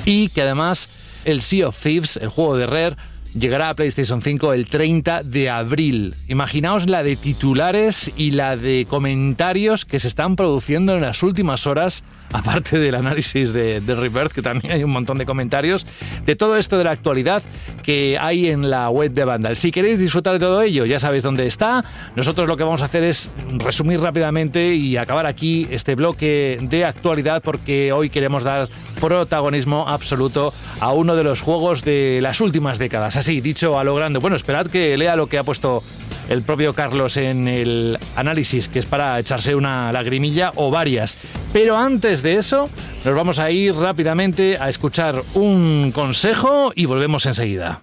y 0.04 0.28
que 0.28 0.42
además 0.42 0.88
el 1.24 1.42
Sea 1.42 1.68
of 1.68 1.80
Thieves, 1.80 2.16
el 2.16 2.28
juego 2.28 2.56
de 2.56 2.66
Rare, 2.66 2.96
llegará 3.34 3.68
a 3.68 3.74
PlayStation 3.74 4.22
5 4.22 4.52
el 4.52 4.66
30 4.66 5.22
de 5.22 5.50
abril. 5.50 6.14
Imaginaos 6.28 6.88
la 6.88 7.02
de 7.02 7.16
titulares 7.16 8.10
y 8.16 8.32
la 8.32 8.56
de 8.56 8.86
comentarios 8.88 9.84
que 9.84 10.00
se 10.00 10.08
están 10.08 10.36
produciendo 10.36 10.94
en 10.94 11.02
las 11.02 11.22
últimas 11.22 11.66
horas, 11.66 12.04
aparte 12.32 12.78
del 12.78 12.94
análisis 12.94 13.52
de, 13.52 13.80
de 13.80 13.94
Rebirth, 13.94 14.32
que 14.32 14.42
también 14.42 14.72
hay 14.72 14.84
un 14.84 14.90
montón 14.90 15.18
de 15.18 15.26
comentarios, 15.26 15.86
de 16.26 16.36
todo 16.36 16.56
esto 16.56 16.78
de 16.78 16.84
la 16.84 16.92
actualidad 16.92 17.42
que 17.82 18.18
hay 18.20 18.48
en 18.48 18.70
la 18.70 18.88
web 18.90 19.12
de 19.12 19.24
Vandal. 19.24 19.56
Si 19.56 19.70
queréis 19.70 19.98
disfrutar 19.98 20.34
de 20.34 20.38
todo 20.38 20.62
ello, 20.62 20.84
ya 20.86 20.98
sabéis 20.98 21.22
dónde 21.22 21.46
está. 21.46 21.84
Nosotros 22.16 22.48
lo 22.48 22.56
que 22.56 22.64
vamos 22.64 22.82
a 22.82 22.86
hacer 22.86 23.04
es 23.04 23.30
resumir 23.58 24.00
rápidamente 24.00 24.74
y 24.74 24.96
acabar 24.96 25.26
aquí 25.26 25.66
este 25.70 25.94
bloque 25.94 26.58
de 26.60 26.84
actualidad 26.84 27.42
porque 27.42 27.92
hoy 27.92 28.10
queremos 28.10 28.44
dar 28.44 28.68
protagonismo 29.00 29.88
absoluto 29.88 30.52
a 30.80 30.92
uno 30.92 31.16
de 31.16 31.24
los 31.24 31.40
juegos 31.40 31.82
de 31.82 32.20
las 32.22 32.40
últimas 32.40 32.78
décadas. 32.78 33.16
Así, 33.16 33.40
dicho 33.40 33.78
a 33.78 33.84
lo 33.84 33.94
grande. 33.94 34.18
Bueno, 34.18 34.36
esperad 34.36 34.66
que 34.66 34.96
lea 34.96 35.16
lo 35.16 35.26
que 35.26 35.38
ha 35.38 35.44
puesto 35.44 35.82
el 36.30 36.42
propio 36.42 36.72
Carlos 36.72 37.18
en 37.18 37.46
el 37.48 37.98
análisis, 38.16 38.68
que 38.68 38.78
es 38.78 38.86
para 38.86 39.18
echarse 39.18 39.54
una 39.54 39.92
lagrimilla 39.92 40.52
o 40.54 40.70
varias. 40.70 41.18
Pero 41.52 41.76
antes 41.76 42.22
de 42.22 42.36
eso, 42.36 42.70
nos 43.04 43.14
vamos 43.14 43.38
a 43.38 43.50
ir 43.50 43.74
rápidamente 43.74 44.56
a 44.56 44.70
escuchar 44.70 45.22
un 45.34 45.92
consejo 45.92 46.72
y 46.74 46.86
volvemos 46.86 47.26
enseguida. 47.26 47.82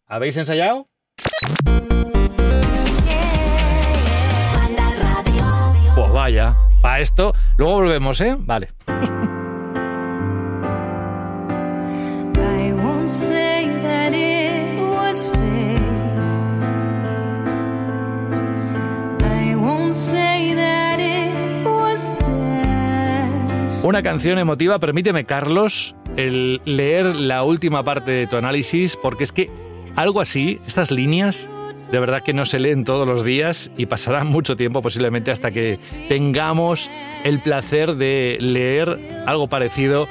¿Habéis 0.11 0.35
ensayado? 0.35 0.89
Pues 5.95 6.11
vaya, 6.11 6.53
para 6.81 6.99
esto. 6.99 7.33
Luego 7.55 7.75
volvemos, 7.75 8.19
¿eh? 8.19 8.35
Vale. 8.39 8.67
Una 23.83 24.03
canción 24.03 24.39
emotiva, 24.39 24.77
permíteme, 24.77 25.23
Carlos, 25.25 25.95
el 26.17 26.61
leer 26.65 27.15
la 27.15 27.43
última 27.43 27.83
parte 27.83 28.11
de 28.11 28.27
tu 28.27 28.35
análisis, 28.35 28.97
porque 28.97 29.23
es 29.23 29.31
que 29.31 29.70
algo 29.95 30.21
así, 30.21 30.59
estas 30.67 30.91
líneas, 30.91 31.49
de 31.91 31.99
verdad 31.99 32.23
que 32.23 32.33
no 32.33 32.45
se 32.45 32.59
leen 32.59 32.83
todos 32.85 33.07
los 33.07 33.23
días 33.23 33.71
y 33.77 33.85
pasará 33.85 34.23
mucho 34.25 34.55
tiempo 34.55 34.81
posiblemente 34.81 35.31
hasta 35.31 35.51
que 35.51 35.79
tengamos 36.09 36.89
el 37.23 37.39
placer 37.39 37.95
de 37.95 38.37
leer 38.39 39.23
algo 39.25 39.47
parecido 39.47 40.07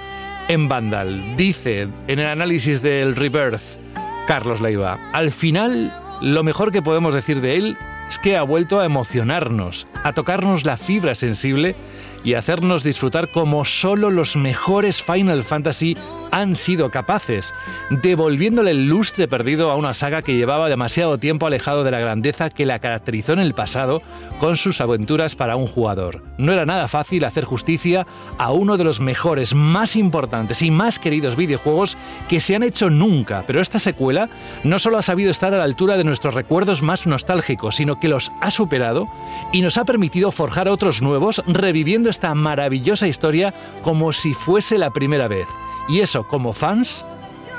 en 0.48 0.68
Vandal. 0.68 1.36
Dice 1.36 1.88
en 2.06 2.18
el 2.18 2.26
análisis 2.26 2.82
del 2.82 3.16
Rebirth, 3.16 3.78
Carlos 4.26 4.60
Leiva, 4.60 4.98
al 5.12 5.30
final 5.30 5.92
lo 6.20 6.42
mejor 6.42 6.72
que 6.72 6.82
podemos 6.82 7.14
decir 7.14 7.40
de 7.40 7.56
él 7.56 7.76
es 8.08 8.18
que 8.18 8.36
ha 8.36 8.42
vuelto 8.42 8.80
a 8.80 8.84
emocionarnos, 8.84 9.86
a 10.02 10.12
tocarnos 10.12 10.64
la 10.64 10.76
fibra 10.76 11.14
sensible 11.14 11.76
y 12.24 12.34
a 12.34 12.40
hacernos 12.40 12.82
disfrutar 12.82 13.30
como 13.30 13.64
solo 13.64 14.10
los 14.10 14.36
mejores 14.36 15.02
Final 15.02 15.44
Fantasy 15.44 15.96
han 16.30 16.56
sido 16.56 16.90
capaces, 16.90 17.54
devolviéndole 17.90 18.70
el 18.72 18.88
lustre 18.88 19.28
perdido 19.28 19.70
a 19.70 19.76
una 19.76 19.94
saga 19.94 20.22
que 20.22 20.36
llevaba 20.36 20.68
demasiado 20.68 21.18
tiempo 21.18 21.46
alejado 21.46 21.84
de 21.84 21.90
la 21.90 22.00
grandeza 22.00 22.50
que 22.50 22.66
la 22.66 22.78
caracterizó 22.78 23.32
en 23.32 23.40
el 23.40 23.54
pasado 23.54 24.02
con 24.38 24.56
sus 24.56 24.80
aventuras 24.80 25.36
para 25.36 25.56
un 25.56 25.66
jugador. 25.66 26.22
No 26.38 26.52
era 26.52 26.66
nada 26.66 26.88
fácil 26.88 27.24
hacer 27.24 27.44
justicia 27.44 28.06
a 28.38 28.52
uno 28.52 28.76
de 28.76 28.84
los 28.84 29.00
mejores, 29.00 29.54
más 29.54 29.96
importantes 29.96 30.62
y 30.62 30.70
más 30.70 30.98
queridos 30.98 31.36
videojuegos 31.36 31.98
que 32.28 32.40
se 32.40 32.56
han 32.56 32.62
hecho 32.62 32.90
nunca, 32.90 33.44
pero 33.46 33.60
esta 33.60 33.78
secuela 33.78 34.28
no 34.64 34.78
solo 34.78 34.98
ha 34.98 35.02
sabido 35.02 35.30
estar 35.30 35.52
a 35.54 35.58
la 35.58 35.64
altura 35.64 35.96
de 35.96 36.04
nuestros 36.04 36.34
recuerdos 36.34 36.82
más 36.82 37.06
nostálgicos, 37.06 37.76
sino 37.76 38.00
que 38.00 38.08
los 38.08 38.32
ha 38.40 38.50
superado 38.50 39.08
y 39.52 39.62
nos 39.62 39.76
ha 39.76 39.84
permitido 39.84 40.30
forjar 40.30 40.68
otros 40.68 41.02
nuevos, 41.02 41.42
reviviendo 41.46 42.10
esta 42.10 42.34
maravillosa 42.34 43.06
historia 43.06 43.54
como 43.82 44.12
si 44.12 44.34
fuese 44.34 44.78
la 44.78 44.90
primera 44.90 45.28
vez. 45.28 45.48
Y 45.88 46.00
eso, 46.00 46.19
como 46.28 46.52
fans, 46.52 47.04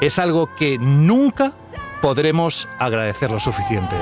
es 0.01 0.19
algo 0.19 0.49
que 0.55 0.77
nunca 0.77 1.53
podremos 2.01 2.67
agradecer 2.79 3.31
lo 3.31 3.39
suficiente. 3.39 3.95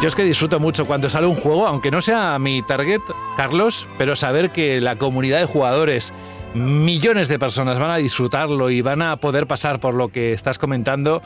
Yo 0.00 0.08
es 0.08 0.14
que 0.14 0.24
disfruto 0.24 0.58
mucho 0.58 0.86
cuando 0.86 1.10
sale 1.10 1.26
un 1.26 1.34
juego, 1.34 1.66
aunque 1.66 1.90
no 1.90 2.00
sea 2.00 2.38
mi 2.38 2.62
target, 2.62 3.02
Carlos, 3.36 3.86
pero 3.98 4.16
saber 4.16 4.50
que 4.50 4.80
la 4.80 4.96
comunidad 4.96 5.40
de 5.40 5.44
jugadores, 5.44 6.14
millones 6.54 7.28
de 7.28 7.38
personas 7.38 7.78
van 7.78 7.90
a 7.90 7.96
disfrutarlo 7.96 8.70
y 8.70 8.80
van 8.80 9.02
a 9.02 9.16
poder 9.16 9.46
pasar 9.46 9.78
por 9.78 9.92
lo 9.92 10.08
que 10.08 10.32
estás 10.32 10.58
comentando, 10.58 11.20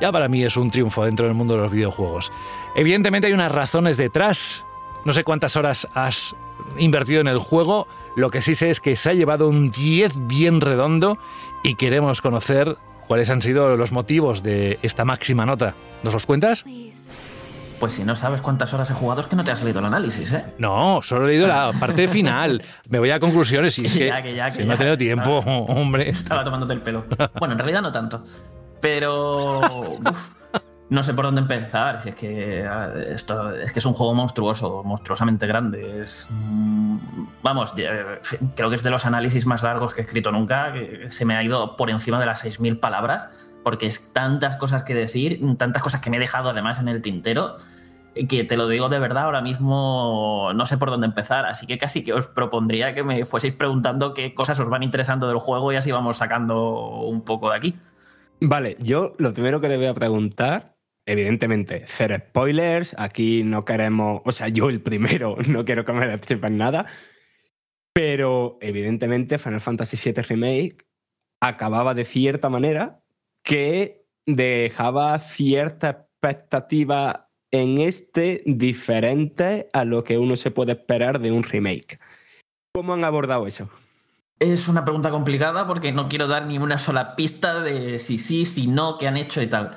ya 0.00 0.12
para 0.12 0.28
mí 0.28 0.44
es 0.44 0.56
un 0.56 0.70
triunfo 0.70 1.04
dentro 1.04 1.26
del 1.26 1.34
mundo 1.34 1.54
de 1.54 1.62
los 1.62 1.72
videojuegos. 1.72 2.30
Evidentemente 2.76 3.26
hay 3.26 3.32
unas 3.32 3.50
razones 3.50 3.96
detrás. 3.96 4.64
No 5.04 5.12
sé 5.12 5.24
cuántas 5.24 5.56
horas 5.56 5.88
has 5.94 6.36
invertido 6.78 7.20
en 7.20 7.28
el 7.28 7.38
juego. 7.38 7.86
Lo 8.16 8.30
que 8.30 8.42
sí 8.42 8.54
sé 8.54 8.70
es 8.70 8.80
que 8.80 8.96
se 8.96 9.10
ha 9.10 9.14
llevado 9.14 9.48
un 9.48 9.70
10 9.70 10.26
bien 10.26 10.60
redondo 10.60 11.18
y 11.62 11.74
queremos 11.76 12.20
conocer 12.20 12.76
cuáles 13.06 13.30
han 13.30 13.42
sido 13.42 13.76
los 13.76 13.92
motivos 13.92 14.42
de 14.42 14.78
esta 14.82 15.04
máxima 15.04 15.46
nota. 15.46 15.74
¿Nos 16.02 16.12
los 16.12 16.26
cuentas? 16.26 16.64
Pues 17.78 17.94
si 17.94 18.04
no 18.04 18.14
sabes 18.14 18.42
cuántas 18.42 18.74
horas 18.74 18.90
he 18.90 18.94
jugado, 18.94 19.22
es 19.22 19.26
que 19.26 19.36
no 19.36 19.42
te 19.42 19.50
ha 19.52 19.56
salido 19.56 19.78
el 19.78 19.86
análisis, 19.86 20.32
¿eh? 20.32 20.44
No, 20.58 21.00
solo 21.02 21.24
he 21.24 21.30
leído 21.32 21.46
la 21.46 21.72
parte 21.80 22.08
final. 22.08 22.62
Me 22.90 22.98
voy 22.98 23.10
a 23.10 23.18
conclusiones 23.18 23.78
y 23.78 23.86
es 23.86 23.94
que, 23.96 24.06
Ya, 24.06 24.22
que 24.22 24.34
ya, 24.34 24.50
que 24.50 24.62
si 24.62 24.64
no 24.68 24.74
he 24.74 24.76
tenido 24.76 24.98
tiempo, 24.98 25.38
hombre. 25.38 26.10
Estaba 26.10 26.44
tomándote 26.44 26.74
el 26.74 26.82
pelo. 26.82 27.06
Bueno, 27.38 27.52
en 27.52 27.58
realidad 27.58 27.80
no 27.80 27.90
tanto. 27.90 28.22
Pero. 28.82 29.60
uf, 30.10 30.34
no 30.90 31.02
sé 31.02 31.14
por 31.14 31.24
dónde 31.24 31.40
empezar. 31.40 32.02
Si 32.02 32.10
es 32.10 32.14
que 32.14 32.68
esto 33.08 33.54
es 33.54 33.72
que 33.72 33.78
es 33.78 33.86
un 33.86 33.94
juego 33.94 34.12
monstruoso, 34.14 34.82
monstruosamente 34.84 35.46
grande. 35.46 36.02
Es. 36.02 36.28
mm, 36.30 36.98
Vamos, 37.42 37.74
ya, 37.76 38.18
creo 38.54 38.68
que 38.68 38.76
es 38.76 38.82
de 38.82 38.90
los 38.90 39.06
análisis 39.06 39.46
más 39.46 39.62
largos 39.62 39.94
que 39.94 40.00
he 40.02 40.04
escrito 40.04 40.32
nunca. 40.32 40.74
se 41.08 41.24
me 41.24 41.36
ha 41.36 41.42
ido 41.42 41.76
por 41.76 41.90
encima 41.90 42.18
de 42.20 42.26
las 42.26 42.44
6.000 42.44 42.80
palabras. 42.80 43.28
Porque 43.62 43.86
es 43.86 44.12
tantas 44.12 44.56
cosas 44.56 44.84
que 44.84 44.94
decir, 44.94 45.40
tantas 45.58 45.82
cosas 45.82 46.00
que 46.00 46.10
me 46.10 46.16
he 46.16 46.20
dejado 46.20 46.48
además 46.48 46.80
en 46.80 46.88
el 46.88 47.02
tintero 47.02 47.56
que 48.28 48.44
te 48.44 48.56
lo 48.56 48.66
digo 48.68 48.88
de 48.88 48.98
verdad, 48.98 49.24
ahora 49.24 49.40
mismo 49.40 50.50
no 50.54 50.66
sé 50.66 50.78
por 50.78 50.90
dónde 50.90 51.06
empezar, 51.06 51.46
así 51.46 51.66
que 51.66 51.78
casi 51.78 52.02
que 52.02 52.12
os 52.12 52.26
propondría 52.26 52.94
que 52.94 53.04
me 53.04 53.24
fueseis 53.24 53.54
preguntando 53.54 54.14
qué 54.14 54.34
cosas 54.34 54.58
os 54.58 54.68
van 54.68 54.82
interesando 54.82 55.28
del 55.28 55.38
juego 55.38 55.72
y 55.72 55.76
así 55.76 55.92
vamos 55.92 56.16
sacando 56.16 57.02
un 57.02 57.22
poco 57.22 57.50
de 57.50 57.56
aquí. 57.56 57.78
Vale, 58.40 58.76
yo 58.80 59.12
lo 59.18 59.32
primero 59.32 59.60
que 59.60 59.68
te 59.68 59.76
voy 59.76 59.86
a 59.86 59.94
preguntar, 59.94 60.64
evidentemente, 61.06 61.84
cero 61.86 62.16
spoilers, 62.18 62.94
aquí 62.98 63.42
no 63.42 63.64
queremos, 63.64 64.22
o 64.24 64.32
sea, 64.32 64.48
yo 64.48 64.68
el 64.68 64.80
primero 64.80 65.36
no 65.48 65.64
quiero 65.64 65.84
que 65.84 65.92
me 65.92 66.06
destripen 66.06 66.56
nada, 66.56 66.86
pero 67.92 68.58
evidentemente 68.60 69.38
Final 69.38 69.60
Fantasy 69.60 69.96
VII 70.12 70.22
Remake 70.22 70.78
acababa 71.42 71.94
de 71.94 72.04
cierta 72.04 72.48
manera 72.48 73.02
que 73.42 74.06
dejaba 74.26 75.18
cierta 75.18 76.08
expectativa 76.22 77.30
en 77.50 77.78
este 77.78 78.42
diferente 78.46 79.68
a 79.72 79.84
lo 79.84 80.04
que 80.04 80.18
uno 80.18 80.36
se 80.36 80.50
puede 80.50 80.72
esperar 80.72 81.20
de 81.20 81.32
un 81.32 81.42
remake. 81.42 81.98
¿Cómo 82.72 82.94
han 82.94 83.04
abordado 83.04 83.46
eso? 83.46 83.68
Es 84.38 84.68
una 84.68 84.84
pregunta 84.84 85.10
complicada 85.10 85.66
porque 85.66 85.92
no 85.92 86.08
quiero 86.08 86.28
dar 86.28 86.46
ni 86.46 86.58
una 86.58 86.78
sola 86.78 87.16
pista 87.16 87.60
de 87.60 87.98
si 87.98 88.18
sí, 88.18 88.46
si 88.46 88.68
no, 88.68 88.96
qué 88.96 89.08
han 89.08 89.16
hecho 89.16 89.42
y 89.42 89.48
tal. 89.48 89.76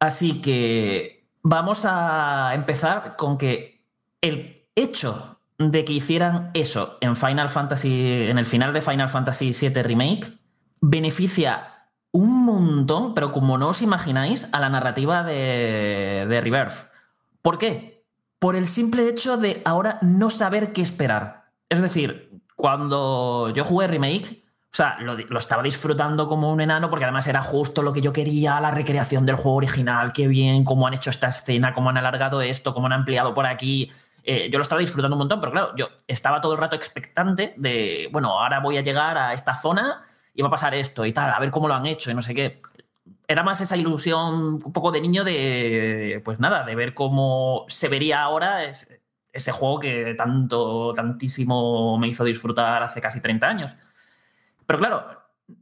Así 0.00 0.40
que 0.40 1.28
vamos 1.42 1.84
a 1.84 2.52
empezar 2.54 3.16
con 3.16 3.38
que 3.38 3.84
el 4.20 4.66
hecho 4.74 5.40
de 5.58 5.84
que 5.84 5.92
hicieran 5.92 6.50
eso 6.54 6.96
en 7.02 7.16
Final 7.16 7.50
Fantasy, 7.50 8.28
en 8.28 8.38
el 8.38 8.46
final 8.46 8.72
de 8.72 8.80
Final 8.80 9.10
Fantasy 9.10 9.52
VII 9.52 9.82
Remake, 9.82 10.32
beneficia 10.80 11.86
un 12.12 12.44
montón, 12.44 13.14
pero 13.14 13.30
como 13.30 13.58
no 13.58 13.68
os 13.68 13.82
imagináis, 13.82 14.48
a 14.52 14.58
la 14.58 14.70
narrativa 14.70 15.22
de, 15.22 16.26
de 16.28 16.40
Rebirth. 16.40 16.90
¿Por 17.42 17.58
qué? 17.58 18.04
Por 18.38 18.56
el 18.56 18.66
simple 18.66 19.06
hecho 19.06 19.36
de 19.36 19.60
ahora 19.66 19.98
no 20.00 20.30
saber 20.30 20.72
qué 20.72 20.80
esperar. 20.80 21.50
Es 21.68 21.82
decir, 21.82 22.40
cuando 22.56 23.52
yo 23.54 23.64
jugué 23.64 23.86
Remake, 23.86 24.44
o 24.72 24.76
sea, 24.76 24.98
lo, 25.00 25.16
lo 25.16 25.38
estaba 25.38 25.64
disfrutando 25.64 26.28
como 26.28 26.52
un 26.52 26.60
enano 26.60 26.88
porque 26.88 27.04
además 27.04 27.26
era 27.26 27.42
justo 27.42 27.82
lo 27.82 27.92
que 27.92 28.00
yo 28.00 28.12
quería, 28.12 28.60
la 28.60 28.70
recreación 28.70 29.26
del 29.26 29.34
juego 29.34 29.56
original, 29.56 30.12
qué 30.12 30.28
bien, 30.28 30.62
cómo 30.62 30.86
han 30.86 30.94
hecho 30.94 31.10
esta 31.10 31.28
escena, 31.28 31.72
cómo 31.72 31.90
han 31.90 31.96
alargado 31.96 32.40
esto, 32.40 32.72
cómo 32.72 32.86
han 32.86 32.92
ampliado 32.92 33.34
por 33.34 33.46
aquí. 33.46 33.90
Eh, 34.22 34.48
yo 34.48 34.58
lo 34.58 34.62
estaba 34.62 34.80
disfrutando 34.80 35.16
un 35.16 35.20
montón, 35.20 35.40
pero 35.40 35.50
claro, 35.50 35.74
yo 35.76 35.88
estaba 36.06 36.40
todo 36.40 36.52
el 36.52 36.58
rato 36.58 36.76
expectante 36.76 37.54
de, 37.56 38.08
bueno, 38.12 38.38
ahora 38.38 38.60
voy 38.60 38.76
a 38.76 38.82
llegar 38.82 39.18
a 39.18 39.34
esta 39.34 39.56
zona 39.56 40.04
y 40.34 40.42
va 40.42 40.48
a 40.48 40.50
pasar 40.52 40.72
esto 40.74 41.04
y 41.04 41.12
tal, 41.12 41.32
a 41.32 41.40
ver 41.40 41.50
cómo 41.50 41.66
lo 41.66 41.74
han 41.74 41.86
hecho 41.86 42.10
y 42.10 42.14
no 42.14 42.22
sé 42.22 42.32
qué. 42.34 42.60
Era 43.26 43.42
más 43.42 43.60
esa 43.60 43.76
ilusión 43.76 44.58
un 44.64 44.72
poco 44.72 44.92
de 44.92 45.00
niño 45.00 45.24
de, 45.24 46.22
pues 46.24 46.38
nada, 46.38 46.64
de 46.64 46.76
ver 46.76 46.94
cómo 46.94 47.64
se 47.68 47.88
vería 47.88 48.22
ahora 48.22 48.64
ese, 48.64 49.02
ese 49.32 49.52
juego 49.52 49.80
que 49.80 50.14
tanto, 50.14 50.92
tantísimo 50.94 51.98
me 51.98 52.08
hizo 52.08 52.24
disfrutar 52.24 52.82
hace 52.84 53.00
casi 53.00 53.20
30 53.20 53.48
años. 53.48 53.76
Pero 54.70 54.78
claro, 54.78 55.04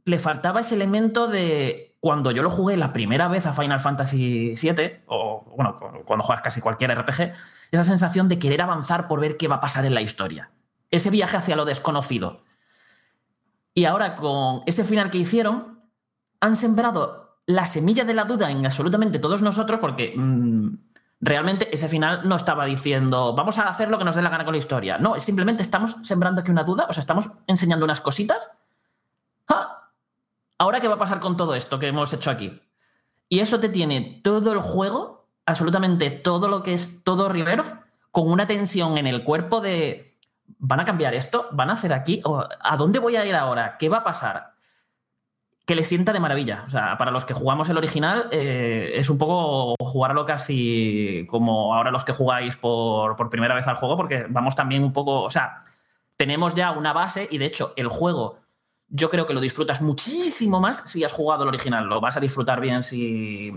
le 0.05 0.19
faltaba 0.19 0.59
ese 0.59 0.75
elemento 0.75 1.27
de 1.27 1.97
cuando 1.99 2.29
yo 2.29 2.43
lo 2.43 2.51
jugué 2.51 2.77
la 2.77 2.93
primera 2.93 3.27
vez 3.27 3.47
a 3.47 3.53
Final 3.53 3.79
Fantasy 3.79 4.53
VII, 4.53 5.01
o 5.07 5.51
bueno, 5.57 5.79
cuando 6.05 6.23
juegas 6.23 6.43
casi 6.43 6.61
cualquier 6.61 6.95
RPG, 6.95 7.33
esa 7.71 7.83
sensación 7.83 8.29
de 8.29 8.37
querer 8.37 8.61
avanzar 8.61 9.07
por 9.07 9.19
ver 9.19 9.35
qué 9.35 9.47
va 9.47 9.55
a 9.55 9.59
pasar 9.61 9.83
en 9.87 9.95
la 9.95 10.01
historia. 10.01 10.51
Ese 10.91 11.09
viaje 11.09 11.37
hacia 11.37 11.55
lo 11.55 11.65
desconocido. 11.65 12.43
Y 13.73 13.85
ahora 13.85 14.15
con 14.15 14.61
ese 14.67 14.83
final 14.83 15.09
que 15.09 15.17
hicieron, 15.17 15.81
han 16.39 16.55
sembrado 16.55 17.39
la 17.47 17.65
semilla 17.65 18.05
de 18.05 18.13
la 18.13 18.25
duda 18.25 18.51
en 18.51 18.63
absolutamente 18.63 19.17
todos 19.17 19.41
nosotros 19.41 19.79
porque 19.79 20.13
mm, 20.15 20.69
realmente 21.19 21.73
ese 21.73 21.89
final 21.89 22.29
no 22.29 22.35
estaba 22.35 22.65
diciendo 22.65 23.33
vamos 23.35 23.57
a 23.57 23.69
hacer 23.69 23.89
lo 23.89 23.97
que 23.97 24.05
nos 24.05 24.15
dé 24.15 24.21
la 24.21 24.29
gana 24.29 24.45
con 24.45 24.53
la 24.53 24.59
historia. 24.59 24.99
No, 24.99 25.19
simplemente 25.19 25.63
estamos 25.63 25.97
sembrando 26.03 26.41
aquí 26.41 26.51
una 26.51 26.63
duda, 26.63 26.85
o 26.87 26.93
sea, 26.93 27.01
estamos 27.01 27.31
enseñando 27.47 27.85
unas 27.85 28.01
cositas. 28.01 28.51
¡Ah! 29.49 29.91
¿Ahora 30.57 30.79
qué 30.79 30.87
va 30.87 30.95
a 30.95 30.99
pasar 30.99 31.19
con 31.19 31.37
todo 31.37 31.55
esto 31.55 31.79
que 31.79 31.87
hemos 31.87 32.13
hecho 32.13 32.31
aquí? 32.31 32.61
Y 33.27 33.39
eso 33.39 33.59
te 33.59 33.69
tiene 33.69 34.21
todo 34.23 34.53
el 34.53 34.59
juego, 34.59 35.27
absolutamente 35.45 36.09
todo 36.09 36.47
lo 36.47 36.63
que 36.63 36.73
es 36.73 37.03
todo 37.03 37.29
Rebirth, 37.29 37.67
con 38.11 38.31
una 38.31 38.47
tensión 38.47 38.97
en 38.97 39.07
el 39.07 39.23
cuerpo 39.23 39.61
de 39.61 40.09
¿van 40.57 40.79
a 40.79 40.85
cambiar 40.85 41.13
esto? 41.13 41.47
¿Van 41.51 41.69
a 41.69 41.73
hacer 41.73 41.93
aquí? 41.93 42.21
¿O 42.25 42.43
¿A 42.59 42.77
dónde 42.77 42.99
voy 42.99 43.15
a 43.15 43.25
ir 43.25 43.35
ahora? 43.35 43.77
¿Qué 43.77 43.89
va 43.89 43.97
a 43.97 44.03
pasar? 44.03 44.53
Que 45.65 45.75
le 45.75 45.83
sienta 45.83 46.11
de 46.11 46.19
maravilla. 46.19 46.63
O 46.65 46.69
sea, 46.69 46.97
para 46.97 47.11
los 47.11 47.25
que 47.25 47.35
jugamos 47.35 47.69
el 47.69 47.77
original, 47.77 48.27
eh, 48.31 48.93
es 48.95 49.09
un 49.09 49.19
poco 49.19 49.75
jugarlo 49.79 50.25
casi 50.25 51.27
como 51.29 51.75
ahora 51.75 51.91
los 51.91 52.03
que 52.03 52.13
jugáis 52.13 52.55
por, 52.55 53.15
por 53.15 53.29
primera 53.29 53.53
vez 53.53 53.67
al 53.67 53.75
juego, 53.75 53.95
porque 53.95 54.25
vamos 54.29 54.55
también 54.55 54.83
un 54.83 54.93
poco. 54.93 55.21
O 55.21 55.29
sea, 55.29 55.57
tenemos 56.17 56.55
ya 56.55 56.71
una 56.71 56.93
base 56.93 57.27
y 57.29 57.37
de 57.37 57.45
hecho 57.45 57.73
el 57.75 57.87
juego 57.87 58.39
yo 58.89 59.09
creo 59.09 59.25
que 59.25 59.33
lo 59.33 59.41
disfrutas 59.41 59.81
muchísimo 59.81 60.59
más 60.59 60.83
si 60.85 61.03
has 61.03 61.11
jugado 61.11 61.43
el 61.43 61.49
original. 61.49 61.85
Lo 61.85 62.01
vas 62.01 62.17
a 62.17 62.19
disfrutar 62.19 62.59
bien 62.59 62.83
si, 62.83 63.51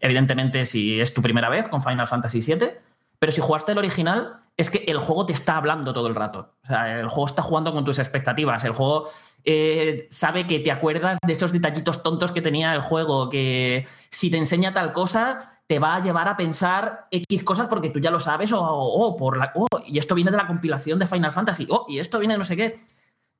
evidentemente, 0.00 0.66
si 0.66 1.00
es 1.00 1.14
tu 1.14 1.22
primera 1.22 1.48
vez 1.48 1.68
con 1.68 1.80
Final 1.80 2.06
Fantasy 2.06 2.40
VII, 2.40 2.70
pero 3.18 3.32
si 3.32 3.40
jugaste 3.40 3.72
el 3.72 3.78
original, 3.78 4.40
es 4.56 4.70
que 4.70 4.84
el 4.86 4.98
juego 4.98 5.26
te 5.26 5.32
está 5.32 5.56
hablando 5.56 5.92
todo 5.92 6.06
el 6.08 6.14
rato. 6.14 6.54
O 6.64 6.66
sea, 6.66 7.00
el 7.00 7.08
juego 7.08 7.26
está 7.26 7.42
jugando 7.42 7.72
con 7.72 7.84
tus 7.84 7.98
expectativas. 7.98 8.64
El 8.64 8.72
juego 8.72 9.08
eh, 9.44 10.06
sabe 10.10 10.46
que 10.46 10.58
te 10.60 10.70
acuerdas 10.70 11.18
de 11.26 11.32
esos 11.32 11.52
detallitos 11.52 12.02
tontos 12.02 12.32
que 12.32 12.42
tenía 12.42 12.74
el 12.74 12.80
juego, 12.80 13.28
que 13.28 13.86
si 14.10 14.30
te 14.30 14.36
enseña 14.38 14.72
tal 14.72 14.92
cosa, 14.92 15.60
te 15.66 15.78
va 15.78 15.96
a 15.96 16.02
llevar 16.02 16.28
a 16.28 16.36
pensar 16.36 17.06
X 17.10 17.42
cosas 17.42 17.68
porque 17.68 17.90
tú 17.90 18.00
ya 18.00 18.10
lo 18.10 18.20
sabes, 18.20 18.52
o, 18.52 18.60
o 18.60 19.16
por 19.16 19.36
la. 19.36 19.52
Oh, 19.54 19.66
y 19.86 19.98
esto 19.98 20.14
viene 20.14 20.30
de 20.30 20.36
la 20.36 20.46
compilación 20.46 20.98
de 20.98 21.06
Final 21.06 21.32
Fantasy, 21.32 21.66
oh, 21.70 21.86
y 21.88 21.98
esto 21.98 22.18
viene 22.18 22.34
de 22.34 22.38
no 22.38 22.44
sé 22.44 22.56
qué. 22.56 22.78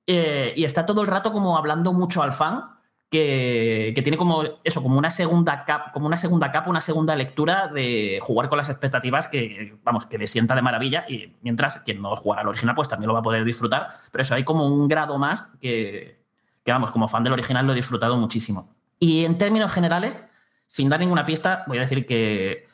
Eh, 0.06 0.52
y 0.56 0.64
está 0.64 0.86
todo 0.86 1.02
el 1.02 1.06
rato 1.06 1.32
como 1.32 1.56
hablando 1.56 1.92
mucho 1.92 2.22
al 2.22 2.32
fan, 2.32 2.64
que, 3.10 3.92
que 3.94 4.02
tiene 4.02 4.16
como 4.16 4.44
eso, 4.62 4.82
como 4.82 4.96
una 4.96 5.10
segunda 5.10 5.64
capa, 5.64 5.90
como 5.92 6.06
una 6.06 6.16
segunda 6.16 6.52
capa, 6.52 6.70
una 6.70 6.80
segunda 6.80 7.16
lectura 7.16 7.66
de 7.66 8.20
jugar 8.22 8.48
con 8.48 8.56
las 8.56 8.68
expectativas 8.68 9.26
que, 9.26 9.76
vamos, 9.82 10.06
que 10.06 10.16
le 10.16 10.28
sienta 10.28 10.54
de 10.54 10.62
maravilla. 10.62 11.04
Y 11.08 11.36
mientras 11.42 11.78
quien 11.78 12.00
no 12.00 12.14
juega 12.14 12.42
al 12.42 12.48
original, 12.48 12.74
pues 12.74 12.88
también 12.88 13.08
lo 13.08 13.14
va 13.14 13.20
a 13.20 13.24
poder 13.24 13.44
disfrutar. 13.44 13.88
Pero 14.12 14.22
eso 14.22 14.34
hay 14.34 14.44
como 14.44 14.66
un 14.66 14.86
grado 14.86 15.18
más 15.18 15.48
que, 15.60 16.20
que 16.64 16.72
vamos, 16.72 16.92
como 16.92 17.08
fan 17.08 17.24
del 17.24 17.32
original 17.32 17.66
lo 17.66 17.72
he 17.72 17.76
disfrutado 17.76 18.16
muchísimo. 18.16 18.72
Y 19.00 19.24
en 19.24 19.38
términos 19.38 19.72
generales, 19.72 20.26
sin 20.66 20.88
dar 20.88 21.00
ninguna 21.00 21.26
pista, 21.26 21.64
voy 21.66 21.78
a 21.78 21.82
decir 21.82 22.06
que 22.06 22.68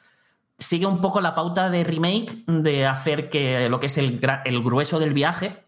sigue 0.59 0.87
un 0.87 1.01
poco 1.01 1.21
la 1.21 1.35
pauta 1.35 1.71
de 1.71 1.85
remake 1.85 2.45
de 2.47 2.87
hacer 2.87 3.31
que 3.31 3.69
lo 3.69 3.81
que 3.81 3.87
es 3.87 3.97
el, 3.97 4.21
el 4.45 4.63
grueso 4.63 4.99
del 4.99 5.15
viaje 5.15 5.66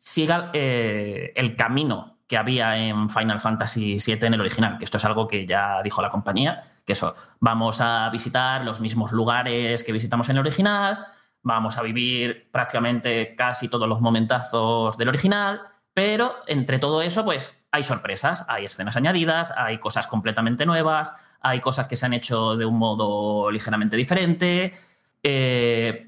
siga 0.00 0.50
eh, 0.54 1.32
el 1.36 1.54
camino 1.54 2.16
que 2.26 2.36
había 2.36 2.76
en 2.78 3.10
Final 3.10 3.38
Fantasy 3.38 3.98
VII 4.04 4.26
en 4.26 4.34
el 4.34 4.40
original, 4.40 4.78
que 4.78 4.84
esto 4.84 4.96
es 4.96 5.04
algo 5.04 5.28
que 5.28 5.46
ya 5.46 5.82
dijo 5.82 6.00
la 6.00 6.08
compañía, 6.08 6.78
que 6.86 6.94
eso, 6.94 7.14
vamos 7.38 7.80
a 7.80 8.08
visitar 8.10 8.64
los 8.64 8.80
mismos 8.80 9.12
lugares 9.12 9.84
que 9.84 9.92
visitamos 9.92 10.28
en 10.28 10.36
el 10.36 10.40
original, 10.40 11.06
vamos 11.42 11.76
a 11.76 11.82
vivir 11.82 12.48
prácticamente 12.50 13.34
casi 13.36 13.68
todos 13.68 13.88
los 13.88 14.00
momentazos 14.00 14.96
del 14.96 15.08
original, 15.08 15.60
pero 15.92 16.34
entre 16.46 16.78
todo 16.78 17.02
eso, 17.02 17.24
pues 17.24 17.54
hay 17.70 17.82
sorpresas, 17.82 18.46
hay 18.48 18.64
escenas 18.64 18.96
añadidas, 18.96 19.52
hay 19.56 19.78
cosas 19.78 20.06
completamente 20.06 20.64
nuevas, 20.66 21.12
hay 21.40 21.60
cosas 21.60 21.88
que 21.88 21.96
se 21.96 22.06
han 22.06 22.14
hecho 22.14 22.56
de 22.56 22.64
un 22.64 22.78
modo 22.78 23.50
ligeramente 23.50 23.96
diferente. 23.96 24.72
eh, 25.22 26.06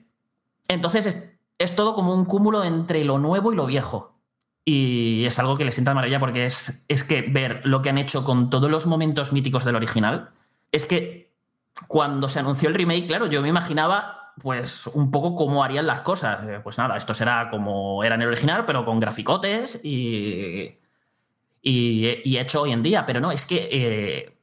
entonces 0.68 1.31
es, 1.58 1.74
todo 1.74 1.94
como 1.94 2.14
un 2.14 2.24
cúmulo 2.24 2.64
entre 2.64 3.04
lo 3.04 3.18
nuevo 3.18 3.52
y 3.52 3.56
lo 3.56 3.66
viejo. 3.66 4.18
Y 4.64 5.24
es 5.24 5.38
algo 5.38 5.56
que 5.56 5.64
le 5.64 5.72
sienta 5.72 5.94
maravilla 5.94 6.20
porque 6.20 6.46
es, 6.46 6.84
es 6.88 7.02
que 7.02 7.22
ver 7.22 7.62
lo 7.64 7.82
que 7.82 7.90
han 7.90 7.98
hecho 7.98 8.24
con 8.24 8.48
todos 8.48 8.70
los 8.70 8.86
momentos 8.86 9.32
míticos 9.32 9.64
del 9.64 9.76
original, 9.76 10.30
es 10.70 10.86
que 10.86 11.32
cuando 11.88 12.28
se 12.28 12.38
anunció 12.38 12.68
el 12.68 12.74
remake, 12.74 13.06
claro, 13.06 13.26
yo 13.26 13.42
me 13.42 13.48
imaginaba 13.48 14.34
pues 14.40 14.86
un 14.86 15.10
poco 15.10 15.34
cómo 15.36 15.64
harían 15.64 15.86
las 15.86 16.02
cosas. 16.02 16.42
Eh, 16.42 16.60
Pues 16.62 16.78
nada, 16.78 16.96
esto 16.96 17.14
será 17.14 17.50
como 17.50 18.02
era 18.04 18.14
en 18.14 18.22
el 18.22 18.28
original, 18.28 18.64
pero 18.64 18.84
con 18.84 19.00
graficotes 19.00 19.80
y, 19.82 20.78
y, 21.60 22.20
y 22.24 22.38
hecho 22.38 22.62
hoy 22.62 22.72
en 22.72 22.82
día. 22.82 23.04
Pero 23.04 23.20
no, 23.20 23.30
es 23.30 23.44
que 23.46 23.68
eh, 23.70 24.38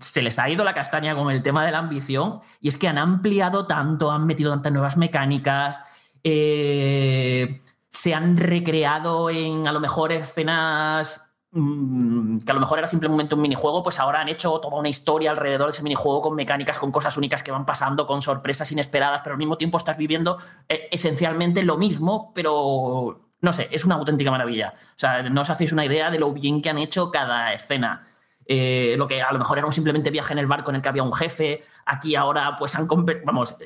se 0.00 0.22
les 0.22 0.38
ha 0.38 0.48
ido 0.48 0.64
la 0.64 0.74
castaña 0.74 1.14
con 1.14 1.30
el 1.30 1.42
tema 1.42 1.64
de 1.64 1.72
la 1.72 1.78
ambición 1.78 2.40
y 2.60 2.68
es 2.68 2.76
que 2.78 2.88
han 2.88 2.98
ampliado 2.98 3.66
tanto, 3.66 4.10
han 4.10 4.26
metido 4.26 4.52
tantas 4.52 4.72
nuevas 4.72 4.96
mecánicas, 4.96 5.82
eh, 6.28 7.60
se 7.88 8.12
han 8.12 8.36
recreado 8.36 9.30
en 9.30 9.68
a 9.68 9.72
lo 9.72 9.78
mejor 9.78 10.10
escenas 10.10 11.32
mm, 11.52 12.38
que 12.38 12.50
a 12.50 12.54
lo 12.54 12.60
mejor 12.60 12.78
era 12.80 12.88
simplemente 12.88 13.36
un 13.36 13.42
minijuego, 13.42 13.84
pues 13.84 14.00
ahora 14.00 14.22
han 14.22 14.28
hecho 14.28 14.58
toda 14.58 14.76
una 14.76 14.88
historia 14.88 15.30
alrededor 15.30 15.68
de 15.68 15.74
ese 15.74 15.84
minijuego 15.84 16.20
con 16.20 16.34
mecánicas, 16.34 16.80
con 16.80 16.90
cosas 16.90 17.16
únicas 17.16 17.44
que 17.44 17.52
van 17.52 17.64
pasando, 17.64 18.06
con 18.06 18.22
sorpresas 18.22 18.72
inesperadas, 18.72 19.20
pero 19.22 19.34
al 19.34 19.38
mismo 19.38 19.56
tiempo 19.56 19.78
estás 19.78 19.96
viviendo 19.96 20.36
eh, 20.68 20.88
esencialmente 20.90 21.62
lo 21.62 21.76
mismo, 21.76 22.32
pero 22.34 23.30
no 23.40 23.52
sé, 23.52 23.68
es 23.70 23.84
una 23.84 23.94
auténtica 23.94 24.32
maravilla. 24.32 24.72
O 24.74 24.98
sea, 24.98 25.22
no 25.30 25.42
os 25.42 25.50
hacéis 25.50 25.70
una 25.72 25.84
idea 25.84 26.10
de 26.10 26.18
lo 26.18 26.32
bien 26.32 26.60
que 26.60 26.70
han 26.70 26.78
hecho 26.78 27.12
cada 27.12 27.52
escena. 27.52 28.04
Eh, 28.46 28.96
lo 28.98 29.06
que 29.06 29.22
a 29.22 29.32
lo 29.32 29.38
mejor 29.38 29.58
era 29.58 29.66
un 29.66 29.72
simplemente 29.72 30.10
viaje 30.10 30.32
en 30.32 30.40
el 30.40 30.46
barco 30.46 30.70
en 30.70 30.76
el 30.76 30.82
que 30.82 30.88
había 30.88 31.04
un 31.04 31.12
jefe, 31.12 31.62
aquí 31.84 32.16
ahora 32.16 32.56
pues 32.58 32.74
han... 32.74 32.88
Vamos, 33.24 33.56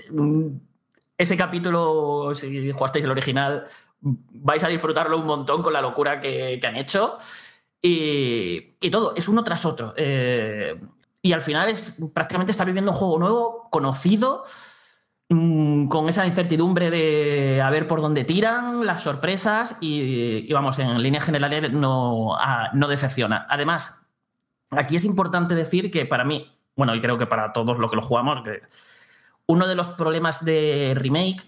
ese 1.21 1.37
capítulo, 1.37 2.33
si 2.35 2.73
jugasteis 2.73 3.05
el 3.05 3.11
original, 3.11 3.65
vais 4.01 4.65
a 4.65 4.69
disfrutarlo 4.69 5.19
un 5.19 5.27
montón 5.27 5.63
con 5.63 5.71
la 5.71 5.83
locura 5.83 6.19
que, 6.19 6.57
que 6.59 6.67
han 6.67 6.77
hecho. 6.77 7.19
Y, 7.83 8.77
y 8.81 8.91
todo, 8.91 9.15
es 9.15 9.29
uno 9.29 9.45
tras 9.45 9.67
otro. 9.67 9.93
Eh, 9.99 10.81
y 11.21 11.33
al 11.33 11.43
final 11.43 11.69
es 11.69 11.99
prácticamente 12.15 12.53
estar 12.53 12.67
viviendo 12.67 12.93
un 12.93 12.97
juego 12.97 13.19
nuevo, 13.19 13.69
conocido, 13.71 14.45
mm, 15.29 15.89
con 15.89 16.09
esa 16.09 16.25
incertidumbre 16.25 16.91
de 16.91 17.61
a 17.61 17.69
ver 17.69 17.87
por 17.87 18.01
dónde 18.01 18.25
tiran, 18.25 18.87
las 18.87 19.03
sorpresas 19.03 19.77
y, 19.83 20.47
y 20.49 20.53
vamos, 20.55 20.79
en 20.79 21.03
líneas 21.03 21.25
generales 21.25 21.71
no, 21.71 22.35
ah, 22.35 22.71
no 22.73 22.89
decepciona. 22.89 23.47
Además, 23.51 24.07
aquí 24.71 24.97
es 24.97 25.05
importante 25.05 25.55
decir 25.55 25.91
que 25.91 26.07
para 26.07 26.25
mí, 26.25 26.51
bueno, 26.77 26.95
y 26.95 27.01
creo 27.03 27.19
que 27.19 27.27
para 27.27 27.53
todos 27.53 27.79
los 27.79 27.91
que 27.91 27.97
lo 27.97 28.03
jugamos, 28.03 28.41
que 28.43 28.63
uno 29.51 29.67
de 29.67 29.75
los 29.75 29.89
problemas 29.89 30.45
de 30.45 30.93
remake 30.97 31.43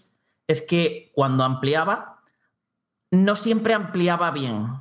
es 0.49 0.61
que 0.61 1.13
cuando 1.15 1.45
ampliaba, 1.45 2.21
no 3.13 3.37
siempre 3.37 3.75
ampliaba 3.75 4.33
bien. 4.33 4.73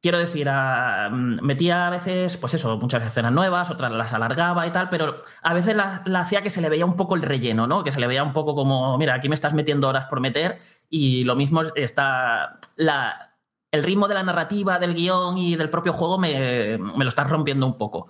Quiero 0.00 0.18
decir, 0.18 0.48
ah, 0.48 1.08
mm, 1.10 1.44
metía 1.44 1.88
a 1.88 1.90
veces, 1.90 2.36
pues 2.36 2.54
eso, 2.54 2.78
muchas 2.78 3.02
escenas 3.02 3.32
nuevas, 3.32 3.70
otras 3.70 3.90
las 3.90 4.12
alargaba 4.12 4.64
y 4.66 4.70
tal, 4.70 4.88
pero 4.88 5.18
a 5.42 5.54
veces 5.54 5.74
la, 5.74 6.02
la 6.06 6.20
hacía 6.20 6.42
que 6.42 6.50
se 6.50 6.60
le 6.60 6.68
veía 6.68 6.86
un 6.86 6.96
poco 6.96 7.16
el 7.16 7.22
relleno, 7.22 7.66
¿no? 7.66 7.82
Que 7.82 7.90
se 7.90 8.00
le 8.00 8.06
veía 8.06 8.22
un 8.22 8.32
poco 8.32 8.54
como, 8.54 8.96
mira, 8.96 9.14
aquí 9.14 9.28
me 9.28 9.34
estás 9.34 9.52
metiendo 9.52 9.88
horas 9.88 10.06
por 10.06 10.20
meter 10.20 10.58
y 10.88 11.24
lo 11.24 11.34
mismo 11.34 11.62
está 11.74 12.60
la, 12.76 13.34
el 13.72 13.82
ritmo 13.82 14.06
de 14.06 14.14
la 14.14 14.22
narrativa, 14.22 14.78
del 14.78 14.94
guion 14.94 15.36
y 15.36 15.56
del 15.56 15.68
propio 15.68 15.92
juego 15.92 16.16
me, 16.16 16.78
me 16.78 17.04
lo 17.04 17.08
estás 17.08 17.28
rompiendo 17.28 17.66
un 17.66 17.76
poco. 17.76 18.08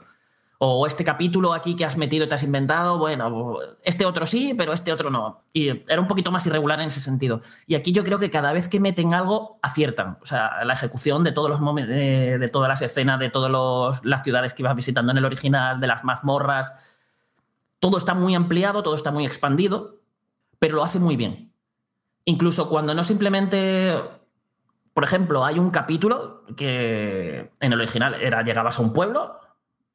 O 0.63 0.87
este 0.87 1.05
capítulo 1.05 1.55
aquí 1.55 1.75
que 1.75 1.87
has 1.87 1.97
metido 1.97 2.27
y 2.27 2.29
te 2.29 2.35
has 2.35 2.43
inventado, 2.43 2.99
bueno, 2.99 3.57
este 3.83 4.05
otro 4.05 4.27
sí, 4.27 4.53
pero 4.59 4.75
este 4.75 4.93
otro 4.93 5.09
no. 5.09 5.41
Y 5.55 5.69
era 5.91 5.99
un 5.99 6.07
poquito 6.07 6.31
más 6.31 6.45
irregular 6.47 6.79
en 6.81 6.89
ese 6.89 7.01
sentido. 7.01 7.41
Y 7.67 7.77
aquí 7.77 7.93
yo 7.93 8.05
creo 8.05 8.19
que 8.19 8.31
cada 8.31 8.53
vez 8.53 8.69
que 8.69 8.79
meten 8.79 9.15
algo, 9.15 9.59
aciertan. 9.63 10.19
O 10.21 10.27
sea, 10.27 10.63
la 10.65 10.75
ejecución 10.75 11.25
de 11.25 11.33
todos 11.33 11.49
los 11.49 11.61
momen- 11.61 11.87
de, 11.87 12.37
de 12.39 12.49
todas 12.49 12.69
las 12.69 12.83
escenas, 12.83 13.19
de 13.19 13.31
todas 13.31 14.05
las 14.05 14.23
ciudades 14.23 14.53
que 14.53 14.61
ibas 14.61 14.77
visitando 14.77 15.13
en 15.13 15.17
el 15.17 15.25
original, 15.25 15.81
de 15.81 15.87
las 15.87 16.05
mazmorras, 16.05 17.01
todo 17.79 17.97
está 17.97 18.13
muy 18.13 18.35
ampliado, 18.35 18.83
todo 18.83 18.95
está 18.95 19.11
muy 19.11 19.25
expandido, 19.25 20.03
pero 20.59 20.77
lo 20.77 20.85
hace 20.85 20.99
muy 20.99 21.17
bien. 21.17 21.55
Incluso 22.27 22.69
cuando 22.69 22.95
no 22.95 23.03
simplemente 23.03 23.99
por 24.93 25.05
ejemplo, 25.05 25.43
hay 25.43 25.59
un 25.59 25.71
capítulo 25.71 26.43
que 26.55 27.51
en 27.61 27.73
el 27.73 27.81
original 27.81 28.15
era 28.21 28.43
llegabas 28.43 28.79
a 28.79 28.83
un 28.83 28.93
pueblo, 28.93 29.39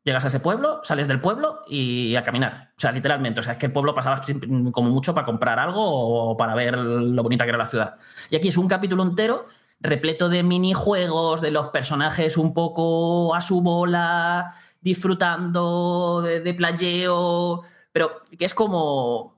llegas 0.06 0.24
a 0.24 0.28
ese 0.28 0.40
pueblo, 0.40 0.80
sales 0.84 1.08
del 1.10 1.20
pueblo 1.20 1.62
y 1.68 2.16
a 2.16 2.24
caminar. 2.24 2.72
O 2.78 2.80
sea, 2.80 2.92
literalmente. 2.94 3.42
O 3.42 3.44
sea, 3.44 3.54
es 3.54 3.60
que 3.60 3.66
el 3.66 3.72
pueblo 3.74 3.94
pasaba 3.94 4.24
sim- 4.24 4.72
como 4.72 4.90
mucho 4.92 5.14
para 5.14 5.26
comprar 5.26 5.60
algo 5.60 5.82
o 5.84 6.38
para 6.38 6.56
ver 6.56 6.78
lo 6.78 7.24
bonita 7.24 7.44
que 7.44 7.50
era 7.50 7.58
la 7.58 7.66
ciudad. 7.66 7.96
Y 8.30 8.38
aquí 8.38 8.48
es 8.48 8.58
un 8.58 8.68
capítulo 8.70 9.04
entero 9.04 9.46
repleto 9.82 10.30
de 10.30 10.42
minijuegos, 10.44 11.42
de 11.42 11.52
los 11.52 11.68
personajes 11.68 12.38
un 12.38 12.54
poco 12.54 13.36
a 13.36 13.42
su 13.42 13.62
bola, 13.62 14.54
disfrutando 14.82 16.22
de, 16.22 16.40
de 16.42 16.54
playeo, 16.54 17.62
pero 17.92 18.22
que 18.38 18.46
es 18.46 18.54
como 18.54 19.36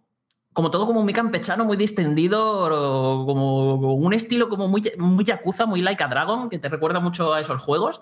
como 0.53 0.71
todo 0.71 0.87
como 0.87 1.03
muy 1.03 1.13
campechano, 1.13 1.65
muy 1.65 1.77
distendido, 1.77 2.67
como, 3.27 3.77
como 3.79 3.93
un 3.93 4.13
estilo 4.13 4.49
como 4.49 4.67
muy, 4.67 4.81
muy 4.97 5.23
yakuza, 5.23 5.67
muy 5.67 5.81
like 5.81 6.03
a 6.03 6.07
Dragon, 6.07 6.49
que 6.49 6.57
te 6.57 6.67
recuerda 6.67 6.99
mucho 6.99 7.31
a 7.33 7.39
esos 7.41 7.61
juegos, 7.61 8.01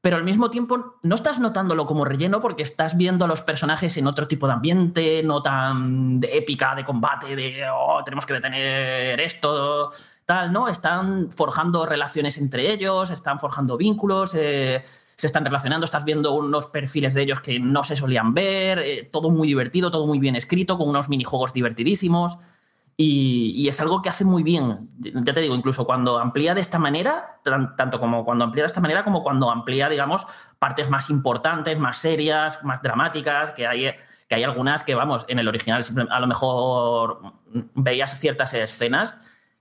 pero 0.00 0.16
al 0.16 0.24
mismo 0.24 0.50
tiempo 0.50 0.96
no 1.02 1.14
estás 1.14 1.40
notándolo 1.40 1.86
como 1.86 2.04
relleno 2.04 2.40
porque 2.40 2.62
estás 2.62 2.96
viendo 2.96 3.24
a 3.24 3.28
los 3.28 3.42
personajes 3.42 3.96
en 3.96 4.06
otro 4.06 4.28
tipo 4.28 4.46
de 4.46 4.52
ambiente, 4.52 5.22
no 5.24 5.42
tan 5.42 6.20
de 6.20 6.36
épica, 6.36 6.74
de 6.74 6.84
combate, 6.84 7.34
de 7.34 7.64
oh, 7.72 8.02
tenemos 8.04 8.24
que 8.24 8.34
detener 8.34 9.20
esto, 9.20 9.90
tal, 10.24 10.52
¿no? 10.52 10.68
Están 10.68 11.32
forjando 11.32 11.84
relaciones 11.84 12.38
entre 12.38 12.70
ellos, 12.70 13.10
están 13.10 13.38
forjando 13.40 13.76
vínculos, 13.76 14.34
eh, 14.34 14.84
se 15.16 15.26
están 15.26 15.44
relacionando, 15.44 15.84
estás 15.84 16.04
viendo 16.04 16.32
unos 16.32 16.68
perfiles 16.68 17.12
de 17.12 17.22
ellos 17.22 17.40
que 17.40 17.58
no 17.58 17.82
se 17.82 17.96
solían 17.96 18.34
ver, 18.34 18.78
eh, 18.78 19.08
todo 19.10 19.30
muy 19.30 19.48
divertido, 19.48 19.90
todo 19.90 20.06
muy 20.06 20.20
bien 20.20 20.36
escrito, 20.36 20.78
con 20.78 20.88
unos 20.88 21.08
minijuegos 21.08 21.52
divertidísimos. 21.52 22.38
Y, 23.00 23.68
es 23.68 23.80
algo 23.80 24.02
que 24.02 24.08
hace 24.08 24.24
muy 24.24 24.42
bien. 24.42 24.90
Ya 24.98 25.32
te 25.32 25.40
digo, 25.40 25.54
incluso 25.54 25.86
cuando 25.86 26.18
amplía 26.18 26.52
de 26.52 26.60
esta 26.60 26.80
manera, 26.80 27.38
tan- 27.44 27.76
tanto 27.76 28.00
como 28.00 28.24
cuando 28.24 28.44
amplía 28.44 28.64
de 28.64 28.66
esta 28.66 28.80
manera, 28.80 29.04
como 29.04 29.22
cuando 29.22 29.52
amplía, 29.52 29.88
digamos, 29.88 30.26
partes 30.58 30.90
más 30.90 31.08
importantes, 31.08 31.78
más 31.78 31.98
serias, 31.98 32.64
más 32.64 32.82
dramáticas, 32.82 33.52
que 33.52 33.68
hay, 33.68 33.92
que 34.28 34.34
hay 34.34 34.42
algunas 34.42 34.82
que, 34.82 34.96
vamos, 34.96 35.24
en 35.28 35.38
el 35.38 35.46
original 35.46 35.84
a 36.10 36.18
lo 36.18 36.26
mejor 36.26 37.22
veías 37.74 38.18
ciertas 38.18 38.52
escenas 38.54 39.16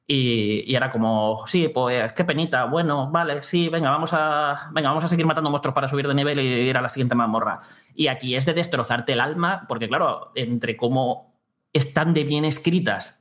y, 0.08 0.64
y 0.66 0.76
era 0.76 0.90
como, 0.90 1.46
sí, 1.46 1.68
pues 1.68 2.14
qué 2.14 2.24
penita, 2.24 2.66
bueno, 2.66 3.12
vale, 3.12 3.44
sí, 3.44 3.70
venga, 3.70 3.92
vamos 3.92 4.14
a, 4.14 4.70
venga, 4.72 4.90
vamos 4.90 5.04
a 5.04 5.08
seguir 5.10 5.28
matando 5.28 5.52
monstruos 5.52 5.76
para 5.76 5.88
subir 5.88 6.08
de 6.08 6.16
nivel 6.16 6.40
y 6.40 6.46
ir 6.48 6.76
a 6.78 6.82
la 6.82 6.90
siguiente 6.90 7.14
mazmorra. 7.14 7.60
Y 7.94 8.08
aquí 8.08 8.36
es 8.36 8.48
de 8.48 8.56
destrozarte 8.56 9.14
el 9.14 9.20
alma, 9.20 9.66
porque 9.68 9.88
claro, 9.88 10.32
entre 10.34 10.76
cómo 10.76 11.36
están 11.72 12.16
de 12.16 12.24
bien 12.24 12.44
escritas 12.46 13.17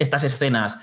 estas 0.00 0.24
escenas, 0.24 0.78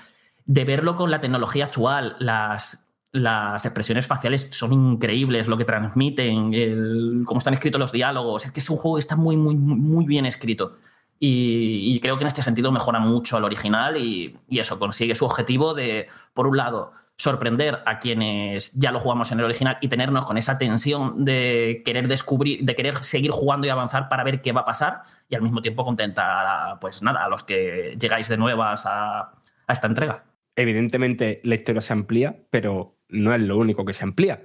de 0.46 0.64
verlo 0.64 0.96
con 0.96 1.10
la 1.10 1.20
tecnología 1.20 1.66
actual, 1.66 2.16
las, 2.20 2.88
las 3.12 3.66
expresiones 3.66 4.06
faciales 4.06 4.48
son 4.52 4.72
increíbles, 4.72 5.46
lo 5.46 5.58
que 5.58 5.66
transmiten, 5.66 6.54
el- 6.54 7.22
cómo 7.26 7.38
están 7.38 7.52
escritos 7.52 7.78
los 7.78 7.92
diálogos, 7.92 8.46
es 8.46 8.52
que 8.52 8.60
es 8.60 8.70
un 8.70 8.78
juego 8.78 8.96
que 8.96 9.00
está 9.00 9.16
muy, 9.16 9.36
muy, 9.36 9.54
muy 9.56 10.06
bien 10.06 10.24
escrito. 10.24 10.76
Y, 11.20 11.98
creo 12.00 12.16
que 12.16 12.22
en 12.22 12.28
este 12.28 12.42
sentido 12.42 12.70
mejora 12.72 13.00
mucho 13.00 13.36
al 13.36 13.44
original 13.44 13.96
y 13.96 14.38
eso, 14.48 14.78
consigue 14.78 15.14
su 15.16 15.24
objetivo 15.24 15.74
de, 15.74 16.06
por 16.32 16.46
un 16.46 16.56
lado, 16.56 16.92
sorprender 17.18 17.80
a 17.84 17.98
quienes 17.98 18.72
ya 18.74 18.92
lo 18.92 19.00
jugamos 19.00 19.32
en 19.32 19.40
el 19.40 19.44
original 19.44 19.76
y 19.80 19.88
tenernos 19.88 20.24
con 20.24 20.38
esa 20.38 20.56
tensión 20.56 21.24
de 21.24 21.82
querer 21.84 22.06
descubrir, 22.06 22.64
de 22.64 22.76
querer 22.76 22.96
seguir 22.98 23.32
jugando 23.32 23.66
y 23.66 23.70
avanzar 23.70 24.08
para 24.08 24.22
ver 24.22 24.40
qué 24.40 24.52
va 24.52 24.60
a 24.60 24.64
pasar 24.64 25.02
y 25.28 25.34
al 25.34 25.42
mismo 25.42 25.60
tiempo 25.60 25.84
contentar 25.84 26.46
a, 26.46 26.78
pues 26.80 27.02
nada, 27.02 27.24
a 27.24 27.28
los 27.28 27.42
que 27.42 27.96
llegáis 28.00 28.28
de 28.28 28.36
nuevas 28.36 28.84
a, 28.86 29.32
esta 29.68 29.88
entrega. 29.88 30.24
Evidentemente 30.54 31.40
la 31.42 31.56
historia 31.56 31.80
se 31.80 31.92
amplía, 31.92 32.36
pero 32.50 32.96
no 33.08 33.34
es 33.34 33.40
lo 33.40 33.58
único 33.58 33.84
que 33.84 33.92
se 33.92 34.04
amplía. 34.04 34.44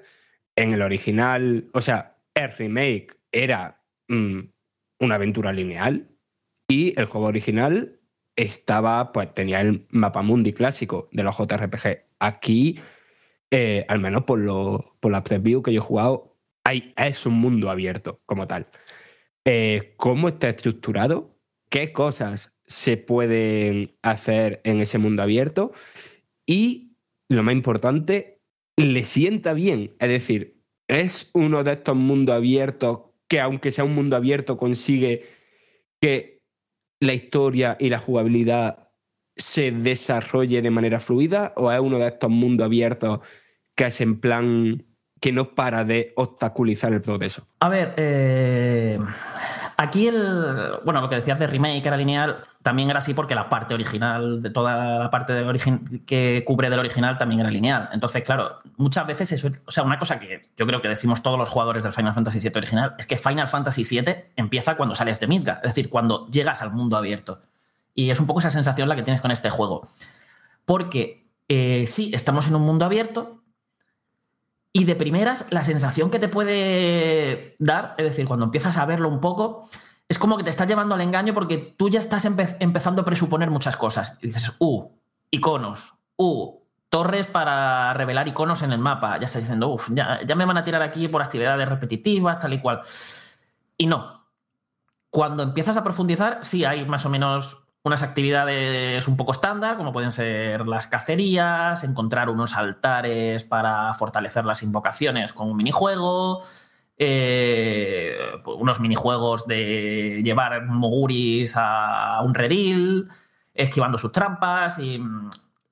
En 0.55 0.73
el 0.73 0.81
original, 0.81 1.69
o 1.73 1.81
sea, 1.81 2.17
el 2.33 2.51
remake 2.51 3.19
era 3.31 3.83
mm, 4.07 4.39
una 4.99 5.15
aventura 5.15 5.53
lineal 5.53 6.09
y 6.67 6.99
el 6.99 7.05
juego 7.05 7.27
original 7.27 7.99
estaba, 8.35 9.11
pues 9.11 9.33
tenía 9.33 9.61
el 9.61 9.85
mapa 9.91 10.21
mundi 10.21 10.53
clásico 10.53 11.09
de 11.11 11.23
los 11.23 11.35
JRPG. 11.37 12.05
Aquí, 12.19 12.79
eh, 13.51 13.85
al 13.87 13.99
menos 13.99 14.23
por, 14.23 14.39
lo- 14.39 14.95
por 14.99 15.11
la 15.11 15.23
preview 15.23 15.61
que 15.61 15.73
yo 15.73 15.81
he 15.81 15.83
jugado, 15.85 16.37
hay, 16.63 16.93
es 16.97 17.25
un 17.25 17.35
mundo 17.35 17.69
abierto 17.69 18.21
como 18.25 18.47
tal. 18.47 18.67
Eh, 19.45 19.93
¿Cómo 19.97 20.29
está 20.29 20.49
estructurado? 20.49 21.37
¿Qué 21.69 21.91
cosas 21.91 22.53
se 22.65 22.97
pueden 22.97 23.97
hacer 24.01 24.61
en 24.63 24.79
ese 24.79 24.97
mundo 24.97 25.21
abierto? 25.23 25.73
Y 26.45 26.95
lo 27.29 27.43
más 27.43 27.53
importante, 27.53 28.41
le 28.77 29.03
sienta 29.03 29.53
bien. 29.53 29.95
Es 29.99 30.09
decir, 30.09 30.61
es 30.87 31.29
uno 31.33 31.63
de 31.63 31.73
estos 31.73 31.95
mundos 31.95 32.35
abiertos 32.35 33.01
que, 33.27 33.39
aunque 33.39 33.71
sea 33.71 33.83
un 33.83 33.93
mundo 33.95 34.15
abierto, 34.15 34.57
consigue 34.57 35.25
que 36.01 36.32
la 37.03 37.13
historia 37.13 37.75
y 37.79 37.89
la 37.89 37.99
jugabilidad 37.99 38.89
se 39.35 39.71
desarrolle 39.71 40.61
de 40.61 40.71
manera 40.71 40.99
fluida, 40.99 41.53
o 41.55 41.71
es 41.71 41.79
uno 41.79 41.99
de 41.99 42.07
estos 42.07 42.29
mundos 42.29 42.65
abiertos 42.65 43.19
que 43.75 43.85
es 43.85 44.01
en 44.01 44.19
plan 44.19 44.85
que 45.19 45.31
no 45.31 45.55
para 45.55 45.83
de 45.83 46.13
obstaculizar 46.15 46.93
el 46.93 47.01
progreso. 47.01 47.47
A 47.59 47.69
ver, 47.69 47.93
eh, 47.97 48.99
aquí 49.83 50.07
el. 50.07 50.79
Bueno, 50.83 51.01
lo 51.01 51.09
que 51.09 51.15
decías 51.15 51.37
de 51.37 51.47
remake 51.47 51.85
era 51.85 51.95
lineal, 51.97 52.37
también 52.61 52.89
era 52.89 52.99
así 52.99 53.13
porque 53.13 53.35
la 53.35 53.49
parte 53.49 53.73
original, 53.73 54.41
de 54.41 54.49
toda 54.49 54.99
la 54.99 55.09
parte 55.09 55.33
de 55.33 55.45
origin- 55.45 56.03
que 56.05 56.43
cubre 56.45 56.69
del 56.69 56.79
original 56.79 57.17
también 57.17 57.41
era 57.41 57.49
lineal. 57.51 57.89
Entonces, 57.93 58.23
claro, 58.23 58.59
muchas 58.77 59.05
veces 59.05 59.31
eso. 59.31 59.49
O 59.65 59.71
sea, 59.71 59.83
una 59.83 59.99
cosa 59.99 60.19
que 60.19 60.41
yo 60.57 60.65
creo 60.65 60.81
que 60.81 60.87
decimos 60.87 61.21
todos 61.21 61.37
los 61.37 61.49
jugadores 61.49 61.83
del 61.83 61.93
Final 61.93 62.13
Fantasy 62.13 62.39
VII 62.39 62.51
original 62.55 62.95
es 62.97 63.05
que 63.07 63.17
Final 63.17 63.47
Fantasy 63.47 63.83
VII 63.83 64.15
empieza 64.35 64.75
cuando 64.75 64.95
sales 64.95 65.19
de 65.19 65.27
Midgard, 65.27 65.57
es 65.57 65.75
decir, 65.75 65.89
cuando 65.89 66.27
llegas 66.27 66.61
al 66.61 66.71
mundo 66.71 66.97
abierto. 66.97 67.41
Y 67.95 68.09
es 68.09 68.19
un 68.19 68.25
poco 68.27 68.39
esa 68.39 68.49
sensación 68.49 68.89
la 68.89 68.95
que 68.95 69.03
tienes 69.03 69.21
con 69.21 69.29
este 69.31 69.49
juego. 69.51 69.87
Porque 70.65 71.27
eh, 71.49 71.85
sí, 71.87 72.11
estamos 72.13 72.47
en 72.47 72.55
un 72.55 72.63
mundo 72.63 72.85
abierto, 72.85 73.42
y 74.73 74.85
de 74.85 74.95
primeras, 74.95 75.45
la 75.51 75.61
sensación 75.61 76.09
que 76.09 76.17
te 76.17 76.27
puede 76.27 77.55
dar, 77.59 77.93
es 77.97 78.05
decir, 78.05 78.25
cuando 78.25 78.45
empiezas 78.45 78.77
a 78.77 78.85
verlo 78.85 79.07
un 79.07 79.21
poco, 79.21 79.69
es 80.09 80.17
como 80.17 80.35
que 80.35 80.43
te 80.43 80.49
estás 80.49 80.67
llevando 80.67 80.95
al 80.95 81.01
engaño 81.01 81.33
porque 81.33 81.75
tú 81.77 81.89
ya 81.89 81.99
estás 81.99 82.25
empe- 82.25 82.57
empezando 82.59 83.03
a 83.03 83.05
presuponer 83.05 83.51
muchas 83.51 83.77
cosas. 83.77 84.19
Dices, 84.19 84.55
uh, 84.59 84.89
iconos, 85.29 85.93
uh, 86.17 86.59
torres 86.89 87.27
para 87.27 87.93
revelar 87.93 88.27
iconos 88.27 88.63
en 88.63 88.71
el 88.73 88.79
mapa. 88.79 89.17
Ya 89.19 89.27
estás 89.27 89.43
diciendo, 89.43 89.69
uff, 89.69 89.89
ya, 89.91 90.19
ya 90.25 90.35
me 90.35 90.45
van 90.45 90.57
a 90.57 90.63
tirar 90.63 90.81
aquí 90.81 91.07
por 91.07 91.21
actividades 91.21 91.69
repetitivas, 91.69 92.39
tal 92.39 92.53
y 92.53 92.59
cual. 92.59 92.81
Y 93.77 93.87
no. 93.87 94.25
Cuando 95.09 95.43
empiezas 95.43 95.77
a 95.77 95.83
profundizar, 95.83 96.39
sí 96.41 96.65
hay 96.65 96.85
más 96.85 97.05
o 97.05 97.09
menos 97.09 97.62
unas 97.83 98.01
actividades 98.01 99.07
un 99.07 99.17
poco 99.17 99.33
estándar, 99.33 99.75
como 99.75 99.91
pueden 99.91 100.11
ser 100.11 100.65
las 100.67 100.87
cacerías, 100.87 101.83
encontrar 101.83 102.29
unos 102.29 102.55
altares 102.55 103.43
para 103.43 103.93
fortalecer 103.93 104.45
las 104.45 104.63
invocaciones 104.63 105.33
con 105.33 105.49
un 105.49 105.57
minijuego, 105.57 106.41
eh, 106.97 108.17
unos 108.45 108.79
minijuegos 108.79 109.45
de 109.47 110.21
llevar 110.23 110.65
moguris 110.65 111.55
a 111.57 112.21
un 112.23 112.33
redil, 112.33 113.09
esquivando 113.53 113.97
sus 113.97 114.13
trampas 114.13 114.79
y, 114.79 115.01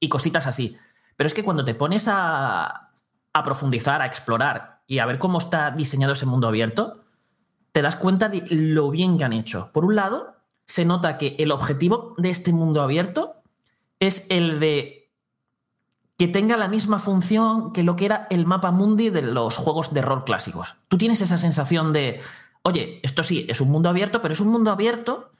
cositas 0.10 0.48
así. 0.48 0.78
Pero 1.16 1.28
es 1.28 1.34
que 1.34 1.44
cuando 1.44 1.64
te 1.64 1.76
pones 1.76 2.08
a 2.10 2.90
profundizar, 3.44 4.02
a 4.02 4.06
explorar 4.06 4.82
y 4.86 5.00
a 5.00 5.06
ver 5.06 5.20
cómo 5.20 5.38
está 5.38 5.72
diseñado 5.72 6.12
ese 6.12 6.26
mundo 6.26 6.50
abierto, 6.50 7.02
te 7.72 7.82
das 7.82 7.96
cuenta 7.96 8.28
de 8.28 8.44
lo 8.50 8.90
bien 8.92 9.18
que 9.18 9.24
han 9.24 9.32
hecho. 9.32 9.70
Por 9.72 9.86
un 9.86 9.96
lado, 9.96 10.41
se 10.72 10.86
nota 10.86 11.18
que 11.18 11.36
el 11.38 11.52
objetivo 11.52 12.16
de 12.18 12.30
este 12.30 12.54
mundo 12.54 12.82
abierto 12.82 13.36
es 14.00 14.26
el 14.30 14.60
de 14.62 15.10
que 16.18 16.28
tenga 16.28 16.56
la 16.56 16.68
misma 16.68 17.00
función 17.00 17.74
que 17.74 17.84
lo 17.84 17.96
que 17.96 18.06
era 18.06 18.28
el 18.30 18.46
mapa 18.46 18.72
mundi 18.72 19.10
de 19.10 19.22
los 19.22 19.58
juegos 19.58 19.94
de 19.94 20.02
rol 20.02 20.24
clásicos. 20.24 20.76
Tú 20.88 20.98
tienes 20.98 21.20
esa 21.22 21.38
sensación 21.38 21.92
de, 21.94 22.22
oye, 22.64 23.00
esto 23.04 23.24
sí, 23.24 23.46
es 23.50 23.60
un 23.60 23.70
mundo 23.70 23.90
abierto, 23.90 24.22
pero 24.22 24.34
es 24.34 24.40
un 24.40 24.48
mundo 24.50 24.72
abierto 24.72 25.32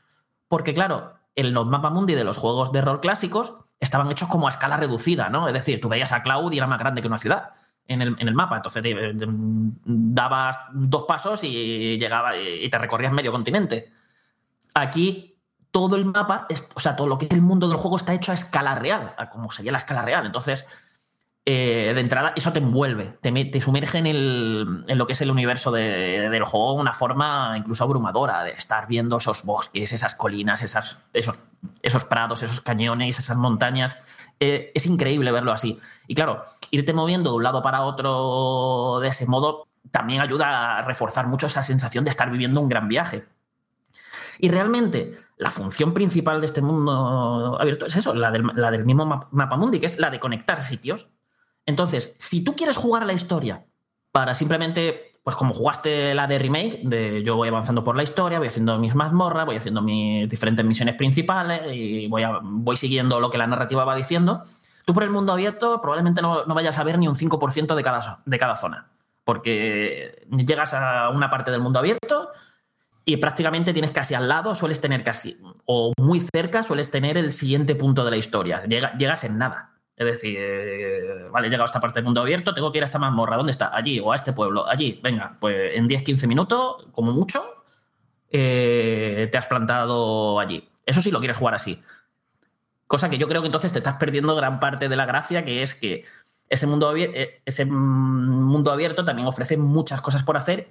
porque, 0.48 0.74
claro, 0.74 1.14
el 1.36 1.54
mapa 1.54 1.92
mundi 1.92 2.14
de 2.16 2.24
los 2.26 2.38
juegos 2.38 2.72
de 2.72 2.82
rol 2.82 3.00
clásicos 3.00 3.54
estaban 3.80 4.12
hechos 4.12 4.28
como 4.28 4.48
a 4.48 4.50
escala 4.50 4.76
reducida, 4.76 5.30
¿no? 5.30 5.48
Es 5.48 5.54
decir, 5.54 5.80
tú 5.80 5.88
veías 5.88 6.12
a 6.12 6.24
Cloud 6.24 6.52
y 6.52 6.58
era 6.58 6.68
más 6.68 6.80
grande 6.80 7.02
que 7.02 7.08
una 7.08 7.18
ciudad. 7.18 7.52
en 7.88 8.02
el, 8.02 8.16
en 8.20 8.28
el 8.28 8.34
mapa. 8.36 8.56
Entonces 8.58 8.82
te- 8.84 9.14
te- 9.14 9.28
dabas 9.86 10.60
dos 10.74 11.04
pasos 11.08 11.44
y 11.44 11.98
llegaba 11.98 12.38
y 12.38 12.70
te 12.70 12.78
recorrías 12.78 13.12
medio 13.14 13.32
continente. 13.32 13.92
Aquí 14.74 15.38
todo 15.72 15.96
el 15.96 16.06
mapa, 16.06 16.46
es- 16.50 16.70
o 16.76 16.80
sea, 16.80 16.96
todo 16.96 17.08
lo 17.08 17.18
que 17.18 17.26
es 17.26 17.32
el 17.32 17.42
mundo 17.42 17.68
del 17.68 17.78
juego 17.78 17.98
está 17.98 18.14
hecho 18.14 18.32
a 18.32 18.36
escala 18.36 18.76
real, 18.76 19.14
a 19.18 19.30
como 19.30 19.52
sería 19.52 19.72
la 19.72 19.78
escala 19.78 20.02
real. 20.02 20.26
Entonces, 20.26 20.66
eh, 21.46 21.92
de 21.96 22.02
entrada, 22.02 22.34
eso 22.36 22.52
te 22.54 22.60
envuelve, 22.60 23.18
te, 23.22 23.32
me- 23.32 23.46
te 23.46 23.60
sumerge 23.62 23.98
en, 23.98 24.06
el- 24.06 24.86
en 24.88 24.98
lo 24.98 25.08
que 25.08 25.14
es 25.14 25.22
el 25.22 25.32
universo 25.32 25.72
de- 25.72 26.30
del 26.30 26.44
juego 26.44 26.76
de 26.76 26.82
una 26.82 26.94
forma 26.94 27.56
incluso 27.58 27.84
abrumadora, 27.84 28.44
de 28.44 28.52
estar 28.52 28.86
viendo 28.88 29.18
esos 29.18 29.44
bosques, 29.44 29.92
esas 29.92 30.14
colinas, 30.16 30.62
esos, 30.62 31.00
esos 31.82 32.06
prados, 32.06 32.44
esos 32.44 32.62
cañones, 32.62 33.18
esas 33.18 33.38
montañas. 33.38 33.98
Eh, 34.40 34.72
es 34.76 34.86
increíble 34.86 35.32
verlo 35.32 35.52
así. 35.52 35.80
Y 36.08 36.16
claro, 36.16 36.44
irte 36.70 36.94
moviendo 36.94 37.32
de 37.32 37.38
un 37.38 37.44
lado 37.44 37.62
para 37.64 37.82
otro 37.84 39.00
de 39.02 39.08
ese 39.10 39.26
modo 39.26 39.68
también 39.90 40.22
ayuda 40.22 40.78
a 40.78 40.82
reforzar 40.84 41.28
mucho 41.28 41.48
esa 41.48 41.64
sensación 41.64 42.04
de 42.04 42.12
estar 42.12 42.30
viviendo 42.30 42.60
un 42.62 42.70
gran 42.70 42.88
viaje. 42.88 43.26
Y 44.44 44.50
realmente 44.50 45.12
la 45.38 45.52
función 45.52 45.94
principal 45.94 46.40
de 46.42 46.48
este 46.48 46.62
mundo 46.64 47.58
abierto 47.62 47.86
es 47.86 47.96
eso, 47.96 48.14
la 48.16 48.32
del, 48.32 48.44
la 48.56 48.72
del 48.72 48.86
mismo 48.86 49.06
map- 49.06 49.28
mapamundi, 49.32 49.80
que 49.80 49.86
es 49.86 50.00
la 50.00 50.10
de 50.10 50.20
conectar 50.20 50.64
sitios. 50.64 51.10
Entonces, 51.68 52.16
si 52.20 52.44
tú 52.44 52.56
quieres 52.56 52.76
jugar 52.76 53.06
la 53.06 53.14
historia 53.14 53.66
para 54.12 54.34
simplemente, 54.34 55.12
pues 55.24 55.36
como 55.36 55.54
jugaste 55.54 56.16
la 56.16 56.26
de 56.26 56.40
remake, 56.40 56.80
de 56.84 57.22
yo 57.24 57.36
voy 57.36 57.50
avanzando 57.50 57.84
por 57.84 57.96
la 57.96 58.02
historia, 58.02 58.40
voy 58.40 58.48
haciendo 58.48 58.80
mis 58.80 58.96
mazmorras, 58.96 59.46
voy 59.46 59.58
haciendo 59.58 59.84
mis 59.84 60.28
diferentes 60.28 60.66
misiones 60.66 60.96
principales 60.96 61.62
y 61.72 62.08
voy, 62.08 62.24
a- 62.24 62.40
voy 62.42 62.76
siguiendo 62.78 63.20
lo 63.20 63.30
que 63.30 63.38
la 63.38 63.46
narrativa 63.46 63.86
va 63.86 63.96
diciendo, 63.96 64.42
tú 64.86 64.94
por 64.96 65.04
el 65.04 65.12
mundo 65.12 65.34
abierto 65.34 65.80
probablemente 65.82 66.24
no, 66.24 66.46
no 66.46 66.56
vayas 66.56 66.80
a 66.80 66.84
ver 66.84 66.98
ni 66.98 67.08
un 67.08 67.14
5% 67.16 67.76
de 67.76 67.84
cada, 67.84 68.22
de 68.26 68.38
cada 68.40 68.56
zona. 68.56 68.90
Porque 69.24 70.26
llegas 70.32 70.74
a 70.74 71.10
una 71.10 71.30
parte 71.30 71.52
del 71.52 71.62
mundo 71.62 71.78
abierto 71.78 72.30
y 73.06 73.18
prácticamente 73.18 73.74
tienes 73.74 73.92
casi 73.92 74.14
al 74.14 74.28
lado, 74.30 74.54
sueles 74.56 74.80
tener 74.80 75.04
casi, 75.04 75.38
o 75.66 75.94
muy 76.00 76.22
cerca, 76.34 76.64
sueles 76.64 76.92
tener 76.92 77.18
el 77.18 77.34
siguiente 77.34 77.76
punto 77.76 78.06
de 78.06 78.12
la 78.12 78.18
historia. 78.18 78.64
Llega- 78.66 78.96
llegas 78.98 79.24
en 79.24 79.38
nada. 79.38 79.70
Es 79.96 80.06
decir, 80.06 80.36
eh, 80.40 81.28
vale, 81.32 81.48
he 81.48 81.50
llegado 81.50 81.66
a 81.66 81.68
esta 81.68 81.80
parte 81.80 82.00
del 82.00 82.06
mundo 82.06 82.22
abierto, 82.22 82.54
tengo 82.54 82.72
que 82.72 82.80
ir 82.80 82.84
a 82.84 82.86
esta 82.86 82.98
mazmorra. 83.00 83.38
¿Dónde 83.38 83.52
está? 83.52 83.76
Allí, 83.76 84.00
o 84.00 84.12
a 84.12 84.16
este 84.16 84.34
pueblo. 84.34 84.68
Allí, 84.68 85.00
venga, 85.04 85.38
pues 85.40 85.76
en 85.76 85.88
10-15 85.88 86.26
minutos, 86.28 86.88
como 86.92 87.12
mucho, 87.12 87.44
eh, 88.30 89.30
te 89.32 89.38
has 89.38 89.48
plantado 89.48 90.40
allí. 90.40 90.68
Eso 90.86 91.02
sí 91.02 91.12
lo 91.12 91.20
quieres 91.20 91.38
jugar 91.38 91.54
así. 91.56 91.82
Cosa 92.88 93.10
que 93.10 93.18
yo 93.18 93.28
creo 93.28 93.42
que 93.42 93.48
entonces 93.48 93.72
te 93.72 93.80
estás 93.80 93.96
perdiendo 93.96 94.36
gran 94.36 94.60
parte 94.60 94.90
de 94.90 94.96
la 94.96 95.06
gracia, 95.06 95.46
que 95.46 95.64
es 95.64 95.76
que 95.76 96.04
ese 96.50 96.68
mundo, 96.68 96.92
abier- 96.92 97.12
eh, 97.14 97.42
ese 97.46 97.66
mundo 97.66 98.72
abierto 98.72 99.06
también 99.06 99.28
ofrece 99.28 99.56
muchas 99.58 100.02
cosas 100.02 100.24
por 100.24 100.36
hacer, 100.38 100.70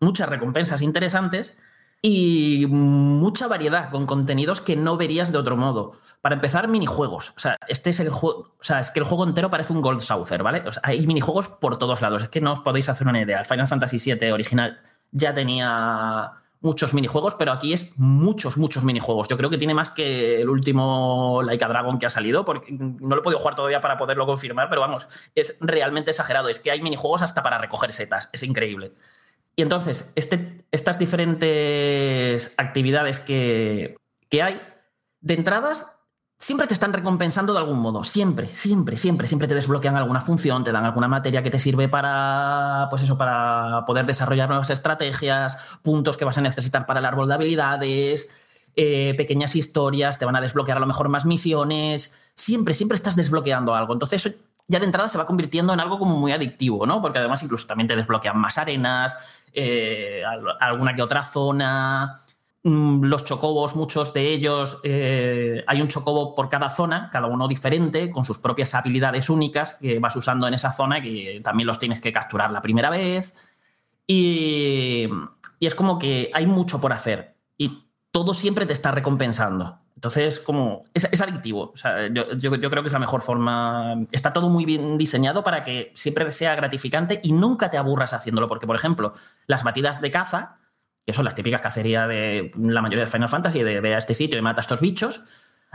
muchas 0.00 0.28
recompensas 0.28 0.80
interesantes 0.82 1.56
y 2.00 2.66
mucha 2.68 3.48
variedad 3.48 3.90
con 3.90 4.06
contenidos 4.06 4.60
que 4.60 4.76
no 4.76 4.96
verías 4.96 5.32
de 5.32 5.38
otro 5.38 5.56
modo. 5.56 5.92
Para 6.20 6.34
empezar, 6.34 6.68
minijuegos. 6.68 7.30
O 7.36 7.38
sea, 7.38 7.56
este 7.68 7.90
es 7.90 8.00
el 8.00 8.10
juego. 8.10 8.54
O 8.58 8.64
sea, 8.64 8.80
es 8.80 8.90
que 8.90 9.00
el 9.00 9.06
juego 9.06 9.24
entero 9.24 9.50
parece 9.50 9.72
un 9.72 9.80
Gold 9.80 10.00
Saucer, 10.00 10.42
¿vale? 10.42 10.62
O 10.66 10.72
sea, 10.72 10.82
hay 10.84 11.06
minijuegos 11.06 11.48
por 11.48 11.78
todos 11.78 12.00
lados. 12.00 12.22
Es 12.22 12.28
que 12.28 12.40
no 12.40 12.52
os 12.52 12.60
podéis 12.60 12.88
hacer 12.88 13.06
una 13.06 13.20
idea. 13.20 13.40
El 13.40 13.46
Final 13.46 13.66
Fantasy 13.66 14.14
VII 14.14 14.32
original 14.32 14.80
ya 15.10 15.32
tenía 15.32 16.32
muchos 16.60 16.92
minijuegos, 16.92 17.34
pero 17.36 17.52
aquí 17.52 17.72
es 17.72 17.98
muchos, 17.98 18.56
muchos 18.56 18.84
minijuegos. 18.84 19.28
Yo 19.28 19.36
creo 19.36 19.50
que 19.50 19.58
tiene 19.58 19.74
más 19.74 19.90
que 19.90 20.40
el 20.40 20.48
último 20.48 21.40
Laika 21.44 21.68
Dragon 21.68 21.98
que 21.98 22.06
ha 22.06 22.10
salido, 22.10 22.44
porque 22.44 22.72
no 22.72 23.14
lo 23.14 23.20
he 23.20 23.24
podido 23.24 23.38
jugar 23.38 23.54
todavía 23.54 23.80
para 23.80 23.96
poderlo 23.96 24.26
confirmar, 24.26 24.68
pero 24.68 24.80
vamos, 24.80 25.08
es 25.34 25.56
realmente 25.60 26.10
exagerado. 26.10 26.48
Es 26.48 26.58
que 26.58 26.70
hay 26.70 26.82
minijuegos 26.82 27.22
hasta 27.22 27.42
para 27.42 27.58
recoger 27.58 27.92
setas. 27.92 28.28
Es 28.32 28.42
increíble. 28.42 28.92
Y 29.58 29.62
entonces, 29.62 30.12
este, 30.14 30.64
estas 30.70 31.00
diferentes 31.00 32.54
actividades 32.56 33.18
que, 33.18 33.96
que 34.30 34.40
hay, 34.40 34.60
de 35.20 35.34
entradas, 35.34 35.96
siempre 36.38 36.68
te 36.68 36.74
están 36.74 36.92
recompensando 36.92 37.52
de 37.52 37.58
algún 37.58 37.80
modo. 37.80 38.04
Siempre, 38.04 38.46
siempre, 38.46 38.96
siempre, 38.96 39.26
siempre 39.26 39.48
te 39.48 39.56
desbloquean 39.56 39.96
alguna 39.96 40.20
función, 40.20 40.62
te 40.62 40.70
dan 40.70 40.84
alguna 40.84 41.08
materia 41.08 41.42
que 41.42 41.50
te 41.50 41.58
sirve 41.58 41.88
para, 41.88 42.86
pues 42.88 43.02
eso, 43.02 43.18
para 43.18 43.84
poder 43.84 44.06
desarrollar 44.06 44.48
nuevas 44.48 44.70
estrategias, 44.70 45.56
puntos 45.82 46.16
que 46.16 46.24
vas 46.24 46.38
a 46.38 46.42
necesitar 46.42 46.86
para 46.86 47.00
el 47.00 47.06
árbol 47.06 47.26
de 47.26 47.34
habilidades, 47.34 48.30
eh, 48.76 49.14
pequeñas 49.16 49.56
historias, 49.56 50.20
te 50.20 50.24
van 50.24 50.36
a 50.36 50.40
desbloquear 50.40 50.76
a 50.76 50.80
lo 50.80 50.86
mejor 50.86 51.08
más 51.08 51.26
misiones. 51.26 52.16
Siempre, 52.36 52.74
siempre 52.74 52.94
estás 52.94 53.16
desbloqueando 53.16 53.74
algo. 53.74 53.92
Entonces, 53.92 54.24
eso 54.24 54.36
ya 54.68 54.78
de 54.78 54.84
entrada 54.86 55.08
se 55.08 55.18
va 55.18 55.26
convirtiendo 55.26 55.72
en 55.72 55.80
algo 55.80 55.98
como 55.98 56.16
muy 56.16 56.30
adictivo, 56.32 56.86
¿no? 56.86 57.00
Porque 57.02 57.18
además 57.18 57.42
incluso 57.42 57.66
también 57.66 57.88
te 57.88 57.96
desbloquean 57.96 58.36
más 58.38 58.58
arenas, 58.58 59.16
eh, 59.52 60.22
al- 60.26 60.56
alguna 60.60 60.94
que 60.94 61.02
otra 61.02 61.22
zona. 61.22 62.18
Mm, 62.64 63.04
Los 63.04 63.24
chocobos, 63.24 63.74
muchos 63.76 64.12
de 64.12 64.32
ellos, 64.34 64.78
eh, 64.84 65.64
hay 65.66 65.80
un 65.80 65.88
chocobo 65.88 66.34
por 66.34 66.48
cada 66.50 66.68
zona, 66.70 67.08
cada 67.10 67.26
uno 67.28 67.48
diferente, 67.48 68.10
con 68.10 68.24
sus 68.24 68.38
propias 68.38 68.74
habilidades 68.74 69.30
únicas 69.30 69.74
que 69.74 69.98
vas 70.00 70.14
usando 70.16 70.46
en 70.46 70.54
esa 70.54 70.72
zona, 70.72 71.00
que 71.00 71.40
también 71.42 71.66
los 71.66 71.78
tienes 71.78 72.00
que 72.00 72.12
capturar 72.12 72.50
la 72.50 72.60
primera 72.60 72.90
vez. 72.90 73.34
Y 74.06 75.08
es 75.60 75.74
como 75.74 75.98
que 75.98 76.30
hay 76.34 76.46
mucho 76.46 76.80
por 76.80 76.92
hacer 76.92 77.34
y 77.56 77.84
todo 78.10 78.34
siempre 78.34 78.66
te 78.66 78.72
está 78.72 78.90
recompensando. 78.90 79.78
Entonces, 79.98 80.38
como 80.38 80.84
es, 80.94 81.08
es 81.10 81.20
adictivo. 81.20 81.72
Yo- 82.12 82.30
yo 82.54 82.70
creo 82.70 82.84
que 82.84 82.86
es 82.86 82.92
la 82.92 83.00
mejor 83.00 83.20
forma. 83.20 83.96
Está 84.12 84.32
todo 84.32 84.48
muy 84.48 84.64
bien 84.64 84.96
diseñado 84.96 85.42
para 85.42 85.64
que 85.64 85.90
siempre 85.96 86.30
sea 86.30 86.54
gratificante 86.54 87.18
y 87.20 87.32
nunca 87.32 87.68
te 87.68 87.78
aburras 87.78 88.12
haciéndolo. 88.12 88.46
Porque, 88.46 88.64
por 88.68 88.76
ejemplo, 88.76 89.12
las 89.48 89.64
batidas 89.64 90.00
de 90.00 90.12
caza, 90.12 90.58
que 91.04 91.12
son 91.12 91.24
las 91.24 91.34
típicas 91.34 91.60
cacerías 91.60 92.06
de 92.06 92.52
la 92.56 92.80
mayoría 92.80 93.06
de 93.06 93.10
Final 93.10 93.28
Fantasy, 93.28 93.64
de 93.64 93.80
ve 93.80 93.96
a 93.96 93.98
este 93.98 94.14
sitio 94.14 94.38
y 94.38 94.42
mata 94.42 94.60
a 94.60 94.62
estos 94.62 94.80
bichos, 94.80 95.22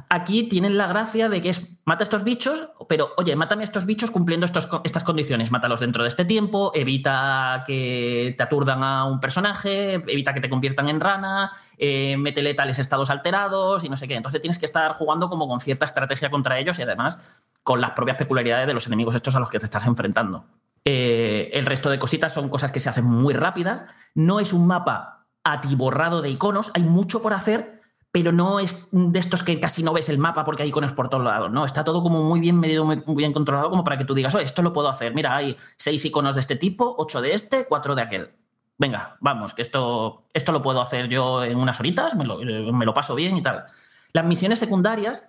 aquí 0.09 0.43
tienen 0.43 0.77
la 0.77 0.87
gracia 0.87 1.29
de 1.29 1.41
que 1.41 1.49
es 1.49 1.77
mata 1.85 2.03
a 2.03 2.05
estos 2.05 2.23
bichos, 2.23 2.69
pero 2.87 3.09
oye, 3.17 3.35
mátame 3.35 3.63
a 3.63 3.65
estos 3.65 3.85
bichos 3.85 4.11
cumpliendo 4.11 4.45
estos, 4.45 4.69
estas 4.83 5.03
condiciones. 5.03 5.51
Mátalos 5.51 5.81
dentro 5.81 6.03
de 6.03 6.09
este 6.09 6.25
tiempo, 6.25 6.71
evita 6.73 7.63
que 7.65 8.33
te 8.37 8.43
aturdan 8.43 8.83
a 8.83 9.05
un 9.05 9.19
personaje, 9.19 9.95
evita 9.95 10.33
que 10.33 10.41
te 10.41 10.49
conviertan 10.49 10.89
en 10.89 10.99
rana, 10.99 11.51
eh, 11.77 12.15
métele 12.17 12.53
tales 12.53 12.79
estados 12.79 13.09
alterados 13.09 13.83
y 13.83 13.89
no 13.89 13.97
sé 13.97 14.07
qué. 14.07 14.15
Entonces 14.15 14.41
tienes 14.41 14.59
que 14.59 14.65
estar 14.65 14.93
jugando 14.93 15.29
como 15.29 15.47
con 15.47 15.59
cierta 15.59 15.85
estrategia 15.85 16.29
contra 16.29 16.59
ellos 16.59 16.79
y 16.79 16.83
además 16.83 17.19
con 17.63 17.81
las 17.81 17.91
propias 17.91 18.17
peculiaridades 18.17 18.67
de 18.67 18.73
los 18.73 18.87
enemigos 18.87 19.15
estos 19.15 19.35
a 19.35 19.39
los 19.39 19.49
que 19.49 19.59
te 19.59 19.65
estás 19.65 19.85
enfrentando. 19.85 20.45
Eh, 20.85 21.49
el 21.53 21.65
resto 21.65 21.89
de 21.89 21.99
cositas 21.99 22.33
son 22.33 22.49
cosas 22.49 22.71
que 22.71 22.79
se 22.79 22.89
hacen 22.89 23.05
muy 23.05 23.33
rápidas. 23.33 23.85
No 24.15 24.39
es 24.39 24.53
un 24.53 24.67
mapa 24.67 25.27
atiborrado 25.43 26.21
de 26.21 26.29
iconos, 26.29 26.71
hay 26.73 26.83
mucho 26.83 27.21
por 27.21 27.33
hacer, 27.33 27.72
pero 28.13 28.31
no 28.31 28.59
es 28.59 28.89
de 28.91 29.17
estos 29.17 29.41
que 29.41 29.59
casi 29.59 29.81
no 29.81 29.91
ves 29.91 30.07
el 30.07 30.19
mapa 30.19 30.43
porque 30.43 30.61
hay 30.61 30.69
iconos 30.69 30.93
por 30.93 31.09
todos 31.09 31.23
lados. 31.23 31.51
No, 31.51 31.65
está 31.65 31.83
todo 31.83 32.03
como 32.03 32.21
muy 32.21 32.39
bien 32.39 32.59
medido, 32.59 32.85
muy 32.85 33.01
bien 33.07 33.33
controlado, 33.33 33.71
como 33.71 33.83
para 33.83 33.97
que 33.97 34.05
tú 34.05 34.13
digas, 34.13 34.35
oh, 34.35 34.39
esto 34.39 34.61
lo 34.61 34.71
puedo 34.71 34.87
hacer. 34.87 35.15
Mira, 35.15 35.35
hay 35.35 35.57
seis 35.77 36.05
iconos 36.05 36.35
de 36.35 36.41
este 36.41 36.55
tipo, 36.55 36.93
ocho 36.99 37.21
de 37.21 37.33
este, 37.33 37.65
cuatro 37.65 37.95
de 37.95 38.03
aquel. 38.03 38.31
Venga, 38.77 39.17
vamos, 39.19 39.55
que 39.55 39.63
esto, 39.63 40.27
esto 40.31 40.51
lo 40.51 40.61
puedo 40.61 40.79
hacer 40.79 41.07
yo 41.07 41.43
en 41.43 41.57
unas 41.57 41.79
horitas, 41.79 42.15
me 42.15 42.23
lo, 42.23 42.37
me 42.37 42.85
lo 42.85 42.93
paso 42.93 43.15
bien 43.15 43.35
y 43.35 43.41
tal. 43.41 43.65
Las 44.13 44.25
misiones 44.25 44.59
secundarias 44.59 45.27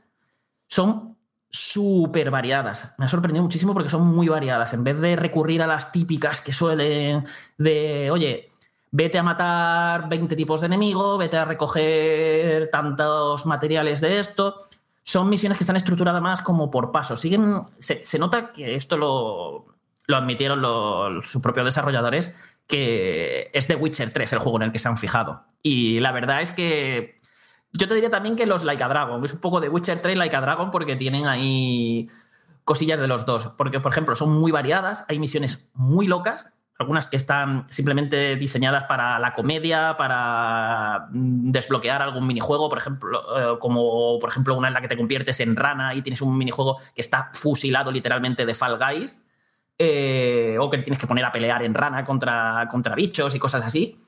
son 0.69 1.17
súper 1.49 2.31
variadas. 2.31 2.95
Me 2.99 3.07
ha 3.07 3.09
sorprendido 3.09 3.45
muchísimo 3.45 3.73
porque 3.73 3.89
son 3.89 4.07
muy 4.07 4.29
variadas. 4.29 4.75
En 4.75 4.85
vez 4.85 5.01
de 5.01 5.17
recurrir 5.17 5.63
a 5.63 5.67
las 5.67 5.91
típicas 5.91 6.43
que 6.43 6.53
suelen 6.53 7.25
de, 7.57 8.11
oye, 8.11 8.51
vete 8.97 9.19
a 9.19 9.25
matar 9.25 10.09
20 10.09 10.37
tipos 10.37 10.61
de 10.61 10.69
enemigos, 10.69 11.19
vete 11.19 11.37
a 11.37 11.45
recoger 11.45 12.71
tantos 12.71 13.45
materiales 13.45 14.01
de 14.01 14.21
esto. 14.21 14.57
Son 15.03 15.29
misiones 15.29 15.59
que 15.59 15.65
están 15.65 15.75
estructuradas 15.75 16.23
más 16.23 16.43
como 16.43 16.71
por 16.71 16.93
pasos. 16.93 17.21
Se, 17.21 18.19
nota 18.21 18.53
que 18.53 18.77
esto 18.77 18.97
lo, 18.97 19.67
lo 20.07 20.17
admitieron 20.17 20.63
los, 20.63 21.29
sus 21.29 21.43
propios 21.43 21.65
desarrolladores, 21.65 22.37
que 22.69 23.51
es 23.53 23.67
The 23.67 23.75
Witcher 23.75 24.13
3 24.13 24.33
el 24.35 24.39
juego 24.39 24.59
en 24.59 24.63
el 24.63 24.73
que 24.73 24.79
se 24.79 24.87
han 24.87 24.97
fijado. 24.97 25.43
Y 25.61 25.99
la 25.99 26.13
verdad 26.13 26.41
es 26.41 26.53
que 26.53 27.17
yo 27.73 27.89
te 27.89 27.95
diría 27.95 28.11
también 28.11 28.37
que 28.37 28.47
los 28.47 28.63
Like 28.63 28.85
a 28.85 28.89
Dragon, 28.89 29.25
es 29.25 29.33
un 29.33 29.41
poco 29.41 29.61
de 29.61 29.69
Witcher 29.69 30.01
3 30.01 30.17
Like 30.17 30.37
a 30.37 30.41
Dragon 30.41 30.71
porque 30.71 30.95
tienen 30.95 31.27
ahí 31.27 32.09
cosillas 32.63 33.01
de 33.01 33.09
los 33.09 33.27
dos. 33.27 33.49
Porque, 33.59 33.81
por 33.81 33.91
ejemplo, 33.91 34.15
son 34.15 34.39
muy 34.39 34.53
variadas, 34.53 35.05
hay 35.09 35.19
misiones 35.19 35.73
muy 35.75 36.07
locas, 36.07 36.55
algunas 36.85 37.07
que 37.07 37.17
están 37.17 37.67
simplemente 37.71 38.37
diseñadas 38.37 38.85
para 38.85 39.19
la 39.19 39.33
comedia, 39.33 39.97
para 39.97 41.09
mm, 41.11 41.51
desbloquear 41.51 42.03
algún 42.03 42.27
minijuego, 42.27 42.69
por 42.69 42.79
ejemplo, 42.79 43.55
eh, 43.55 43.59
como 43.59 44.19
por 44.19 44.29
ejemplo 44.29 44.55
una 44.55 44.69
en 44.69 44.75
la 44.75 44.81
que 44.81 44.89
te 44.89 44.97
conviertes 44.97 45.41
en 45.41 45.57
rana 45.57 45.95
y 45.95 46.03
tienes 46.03 46.21
un 46.21 46.37
minijuego 46.37 46.79
que 46.95 47.01
está 47.01 47.31
fusilado 47.33 47.91
literalmente 47.91 48.45
de 48.45 48.55
Fall 48.55 48.79
Guys, 48.79 49.25
eh, 49.79 50.57
o 50.61 50.71
que 50.71 50.79
tienes 50.79 50.99
que 50.99 51.07
poner 51.07 51.25
a 51.25 51.33
pelear 51.33 51.63
en 51.63 51.75
rana 51.75 52.05
contra, 52.05 52.69
contra 52.71 52.95
bichos 52.95 53.35
y 53.35 53.39
cosas 53.39 53.65
así. 53.65 53.99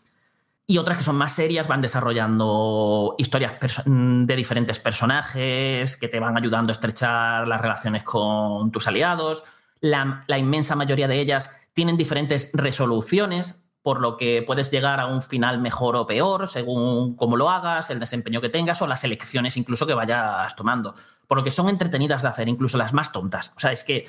Y 0.68 0.78
otras 0.78 0.98
que 0.98 1.04
son 1.04 1.16
más 1.16 1.32
serias, 1.32 1.68
van 1.68 1.80
desarrollando 1.80 3.14
historias 3.18 3.54
mm, 3.86 4.24
de 4.24 4.36
diferentes 4.36 4.78
personajes 4.78 5.96
que 5.96 6.08
te 6.08 6.20
van 6.20 6.36
ayudando 6.36 6.70
a 6.70 6.74
estrechar 6.74 7.48
las 7.48 7.60
relaciones 7.60 8.04
con 8.04 8.70
tus 8.70 8.86
aliados. 8.86 9.44
la 9.80 10.38
inmensa 10.38 10.74
mayoría 10.76 11.08
de 11.08 11.20
ellas 11.20 11.50
tienen 11.76 11.98
diferentes 11.98 12.48
resoluciones, 12.54 13.62
por 13.82 14.00
lo 14.00 14.16
que 14.16 14.42
puedes 14.46 14.70
llegar 14.70 14.98
a 14.98 15.08
un 15.08 15.20
final 15.20 15.60
mejor 15.60 15.94
o 15.94 16.06
peor, 16.06 16.48
según 16.48 17.14
cómo 17.16 17.36
lo 17.36 17.50
hagas, 17.50 17.90
el 17.90 18.00
desempeño 18.00 18.40
que 18.40 18.48
tengas 18.48 18.80
o 18.80 18.86
las 18.86 19.04
elecciones 19.04 19.58
incluso 19.58 19.86
que 19.86 19.92
vayas 19.92 20.56
tomando. 20.56 20.94
Por 21.28 21.36
lo 21.36 21.44
que 21.44 21.50
son 21.50 21.68
entretenidas 21.68 22.22
de 22.22 22.28
hacer, 22.28 22.48
incluso 22.48 22.78
las 22.78 22.94
más 22.94 23.12
tontas. 23.12 23.52
O 23.56 23.60
sea, 23.60 23.72
es 23.72 23.84
que 23.84 24.08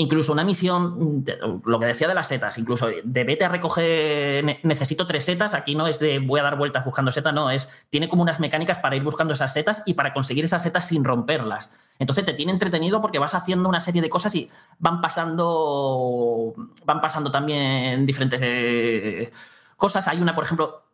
incluso 0.00 0.32
una 0.32 0.44
misión, 0.44 1.24
de- 1.24 1.36
lo 1.64 1.78
que 1.80 1.86
decía 1.86 2.06
de 2.08 2.14
las 2.14 2.28
setas, 2.28 2.56
incluso 2.56 2.86
de 2.86 3.24
vete 3.24 3.44
a 3.44 3.48
recoger, 3.48 4.44
ne- 4.44 4.60
necesito 4.62 5.06
tres 5.08 5.24
setas, 5.24 5.54
aquí 5.54 5.74
no 5.74 5.86
es 5.88 5.98
de 5.98 6.20
voy 6.20 6.38
a 6.40 6.44
dar 6.44 6.56
vueltas 6.56 6.84
buscando 6.84 7.10
setas, 7.12 7.34
no, 7.34 7.50
es, 7.50 7.68
tiene 7.90 8.08
como 8.08 8.22
unas 8.22 8.38
mecánicas 8.38 8.78
para 8.78 8.94
ir 8.94 9.02
buscando 9.02 9.34
esas 9.34 9.52
setas 9.52 9.82
y 9.86 9.94
para 9.94 10.14
conseguir 10.14 10.44
esas 10.44 10.62
setas 10.62 10.86
sin 10.86 11.02
romperlas. 11.04 11.72
Entonces 11.98 12.24
te 12.24 12.32
tiene 12.32 12.52
entretenido 12.52 13.00
porque 13.00 13.18
vas 13.18 13.34
haciendo 13.34 13.68
una 13.68 13.80
serie 13.80 14.00
de 14.00 14.08
cosas 14.08 14.32
y 14.36 14.48
van 14.78 15.00
pasando, 15.00 16.54
van 16.84 17.00
pasando 17.00 17.30
también 17.32 18.06
diferentes 18.06 18.40
eh, 18.42 19.30
cosas. 19.76 20.06
Hay 20.08 20.20
una, 20.20 20.34
por 20.34 20.44
ejemplo, 20.44 20.84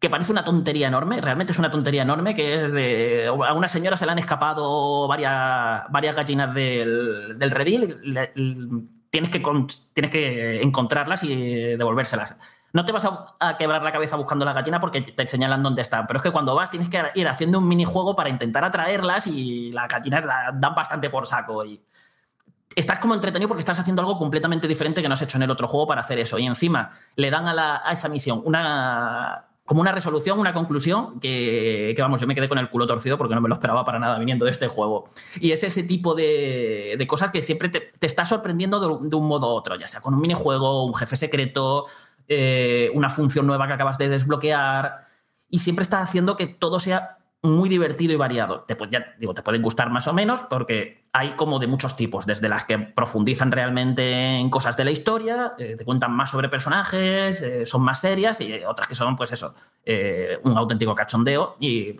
que 0.00 0.08
parece 0.08 0.32
una 0.32 0.44
tontería 0.44 0.88
enorme, 0.88 1.20
realmente 1.20 1.52
es 1.52 1.58
una 1.58 1.70
tontería 1.70 2.02
enorme, 2.02 2.34
que 2.34 2.64
es 2.64 2.72
de... 2.72 3.26
A 3.28 3.52
una 3.52 3.68
señora 3.68 3.98
se 3.98 4.06
le 4.06 4.12
han 4.12 4.18
escapado 4.18 5.06
varias, 5.06 5.84
varias 5.90 6.16
gallinas 6.16 6.54
del, 6.54 7.38
del 7.38 7.50
redil, 7.50 8.00
tienes 9.10 9.28
que, 9.30 9.42
tienes 9.92 10.10
que 10.10 10.62
encontrarlas 10.62 11.22
y 11.22 11.76
devolvérselas. 11.76 12.34
No 12.72 12.86
te 12.86 12.92
vas 12.92 13.06
a, 13.40 13.56
quebrar 13.58 13.82
la 13.82 13.92
cabeza 13.92 14.16
buscando 14.16 14.46
la 14.46 14.54
gallina 14.54 14.80
porque 14.80 15.02
te 15.02 15.28
señalan 15.28 15.62
dónde 15.62 15.82
están, 15.82 16.06
pero 16.06 16.16
es 16.16 16.22
que 16.22 16.30
cuando 16.30 16.54
vas 16.54 16.70
tienes 16.70 16.88
que 16.88 17.02
ir 17.16 17.28
haciendo 17.28 17.58
un 17.58 17.68
minijuego 17.68 18.16
para 18.16 18.30
intentar 18.30 18.64
atraerlas 18.64 19.26
y 19.26 19.70
las 19.72 19.86
gallinas 19.86 20.24
da- 20.24 20.50
dan 20.54 20.74
bastante 20.74 21.10
por 21.10 21.26
saco. 21.26 21.62
Y, 21.64 21.78
estás 22.74 23.00
como 23.00 23.14
entretenido 23.14 23.48
porque 23.48 23.60
estás 23.60 23.80
haciendo 23.80 24.00
algo 24.00 24.16
completamente 24.16 24.66
diferente 24.66 25.02
que 25.02 25.08
no 25.08 25.14
has 25.14 25.22
hecho 25.22 25.36
en 25.36 25.42
el 25.42 25.50
otro 25.50 25.66
juego 25.66 25.86
para 25.88 26.00
hacer 26.00 26.18
eso. 26.20 26.38
Y 26.38 26.46
encima 26.46 26.90
le 27.16 27.30
dan 27.30 27.48
a, 27.48 27.52
la- 27.52 27.82
a 27.84 27.92
esa 27.92 28.08
misión 28.08 28.40
una 28.46 29.49
como 29.70 29.82
una 29.82 29.92
resolución, 29.92 30.40
una 30.40 30.52
conclusión 30.52 31.20
que, 31.20 31.94
vamos, 31.96 32.20
yo 32.20 32.26
me 32.26 32.34
quedé 32.34 32.48
con 32.48 32.58
el 32.58 32.68
culo 32.68 32.88
torcido 32.88 33.16
porque 33.16 33.36
no 33.36 33.40
me 33.40 33.48
lo 33.48 33.54
esperaba 33.54 33.84
para 33.84 34.00
nada 34.00 34.18
viniendo 34.18 34.44
de 34.44 34.50
este 34.50 34.66
juego. 34.66 35.04
Y 35.38 35.52
es 35.52 35.62
ese 35.62 35.84
tipo 35.84 36.16
de, 36.16 36.96
de 36.98 37.06
cosas 37.06 37.30
que 37.30 37.40
siempre 37.40 37.68
te, 37.68 37.92
está 38.00 38.24
sorprendiendo 38.24 38.80
de, 38.80 39.08
de 39.08 39.14
un 39.14 39.28
modo 39.28 39.46
u 39.46 39.50
otro, 39.56 39.76
ya 39.76 39.86
sea 39.86 40.00
con 40.00 40.14
un 40.14 40.22
minijuego, 40.22 40.84
un 40.84 40.92
jefe 40.96 41.14
secreto, 41.14 41.86
eh, 42.26 42.90
una 42.94 43.10
función 43.10 43.46
nueva 43.46 43.68
que 43.68 43.74
acabas 43.74 43.96
de 43.96 44.08
desbloquear. 44.08 45.06
Y 45.48 45.60
siempre 45.60 45.84
está 45.84 46.02
haciendo 46.02 46.34
que 46.34 46.48
todo 46.48 46.80
sea 46.80 47.18
muy 47.42 47.68
divertido 47.68 48.12
y 48.12 48.16
variado. 48.16 48.60
Te, 48.62 48.76
pu- 48.76 48.88
ya 48.90 49.14
digo, 49.18 49.32
te 49.32 49.42
pueden 49.42 49.62
gustar 49.62 49.88
más 49.90 50.06
o 50.06 50.12
menos 50.12 50.42
porque 50.42 51.04
hay 51.12 51.30
como 51.30 51.58
de 51.58 51.66
muchos 51.66 51.96
tipos, 51.96 52.26
desde 52.26 52.48
las 52.48 52.64
que 52.64 52.78
profundizan 52.78 53.50
realmente 53.50 54.36
en 54.38 54.50
cosas 54.50 54.76
de 54.76 54.84
la 54.84 54.90
historia, 54.90 55.54
eh, 55.58 55.74
te 55.76 55.84
cuentan 55.84 56.12
más 56.12 56.30
sobre 56.30 56.48
personajes, 56.48 57.40
eh, 57.40 57.64
son 57.64 57.82
más 57.82 58.00
serias 58.00 58.40
y 58.42 58.52
otras 58.64 58.86
que 58.88 58.94
son, 58.94 59.16
pues 59.16 59.32
eso, 59.32 59.54
eh, 59.84 60.38
un 60.44 60.56
auténtico 60.56 60.94
cachondeo 60.94 61.56
y 61.60 61.96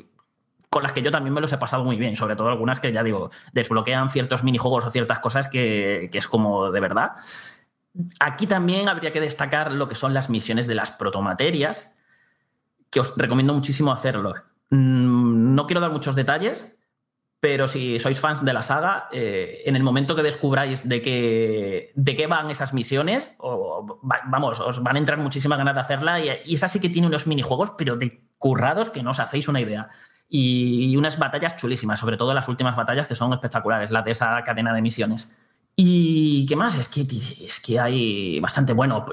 con 0.68 0.82
las 0.82 0.93
que 0.93 1.03
yo 1.03 1.11
también 1.11 1.34
me 1.34 1.41
los 1.41 1.53
he 1.53 1.59
pasado 1.59 1.84
muy 1.84 1.97
bien, 1.97 2.14
sobre 2.16 2.36
todo 2.36 2.49
algunas 2.49 2.78
que 2.78 2.93
ya 2.93 3.03
digo, 3.03 3.30
desbloquean 3.53 4.09
ciertos 4.09 4.45
minijuegos 4.45 4.84
o 4.84 4.91
ciertas 4.91 5.18
cosas 5.18 5.49
que, 5.49 6.11
que 6.12 6.18
es 6.18 6.28
como 6.28 6.70
de 6.70 6.80
verdad. 6.80 7.12
Aquí 8.20 8.47
también 8.47 8.88
habría 8.88 9.11
que 9.11 9.20
destacar 9.20 9.72
lo 9.72 9.88
que 9.88 9.97
son 9.97 10.14
las 10.14 10.30
misiones 10.30 10.68
de 10.68 10.76
las 10.76 10.93
protomaterias, 10.93 11.97
que 12.88 13.01
os 13.01 13.16
recomiendo 13.16 13.53
muchísimo 13.53 13.91
hacerlo. 13.91 14.34
Mm, 14.71 15.55
No 15.55 15.66
quiero 15.66 15.81
dar 15.81 15.91
muchos 15.91 16.14
detalles, 16.14 16.77
pero 17.41 17.68
si 17.68 17.99
sois 17.99 18.21
fans 18.21 18.45
de 18.45 18.53
la 18.53 18.62
saga, 18.62 19.09
eh, 19.12 19.62
en 19.64 19.75
el 19.77 19.83
momento 19.83 20.14
que 20.14 20.23
descubráis 20.23 20.89
de 20.89 21.01
qué, 21.03 21.93
de 21.95 22.14
qué 22.16 22.27
van 22.27 22.51
esas 22.51 22.75
misiones, 22.75 23.33
o, 23.39 23.99
va- 24.05 24.21
vamos, 24.27 24.61
os 24.61 24.83
van 24.83 24.97
a 24.97 24.99
entrar 24.99 25.18
muchísimas 25.18 25.59
ganas 25.59 25.75
de 25.75 25.81
hacerla 25.81 26.21
y, 26.21 26.29
y 26.45 26.55
esa 26.55 26.68
sí 26.68 26.81
que 26.81 26.91
tiene 26.91 27.09
unos 27.09 27.27
minijuegos, 27.27 27.73
pero 27.79 27.97
de 27.97 28.23
currados 28.39 28.91
que 28.91 29.03
no 29.03 29.11
os 29.11 29.21
hacéis 29.21 29.49
una 29.49 29.61
idea. 29.61 29.89
Y 30.33 30.97
unas 30.97 31.18
batallas 31.18 31.57
chulísimas, 31.57 31.99
sobre 31.99 32.16
todo 32.16 32.33
las 32.35 32.49
últimas 32.49 32.77
batallas 32.77 33.09
que 33.09 33.16
son 33.16 33.33
espectaculares, 33.33 33.91
las 33.91 34.05
de 34.05 34.12
esa 34.12 34.41
cadena 34.45 34.73
de 34.73 34.81
misiones. 34.83 35.35
¿Y 35.83 36.45
qué 36.45 36.57
más? 36.57 36.76
Es 36.76 36.91
que, 36.91 37.07
es 37.43 37.59
que 37.59 37.81
hay 37.81 38.39
bastante 38.39 38.74
bueno. 38.74 39.07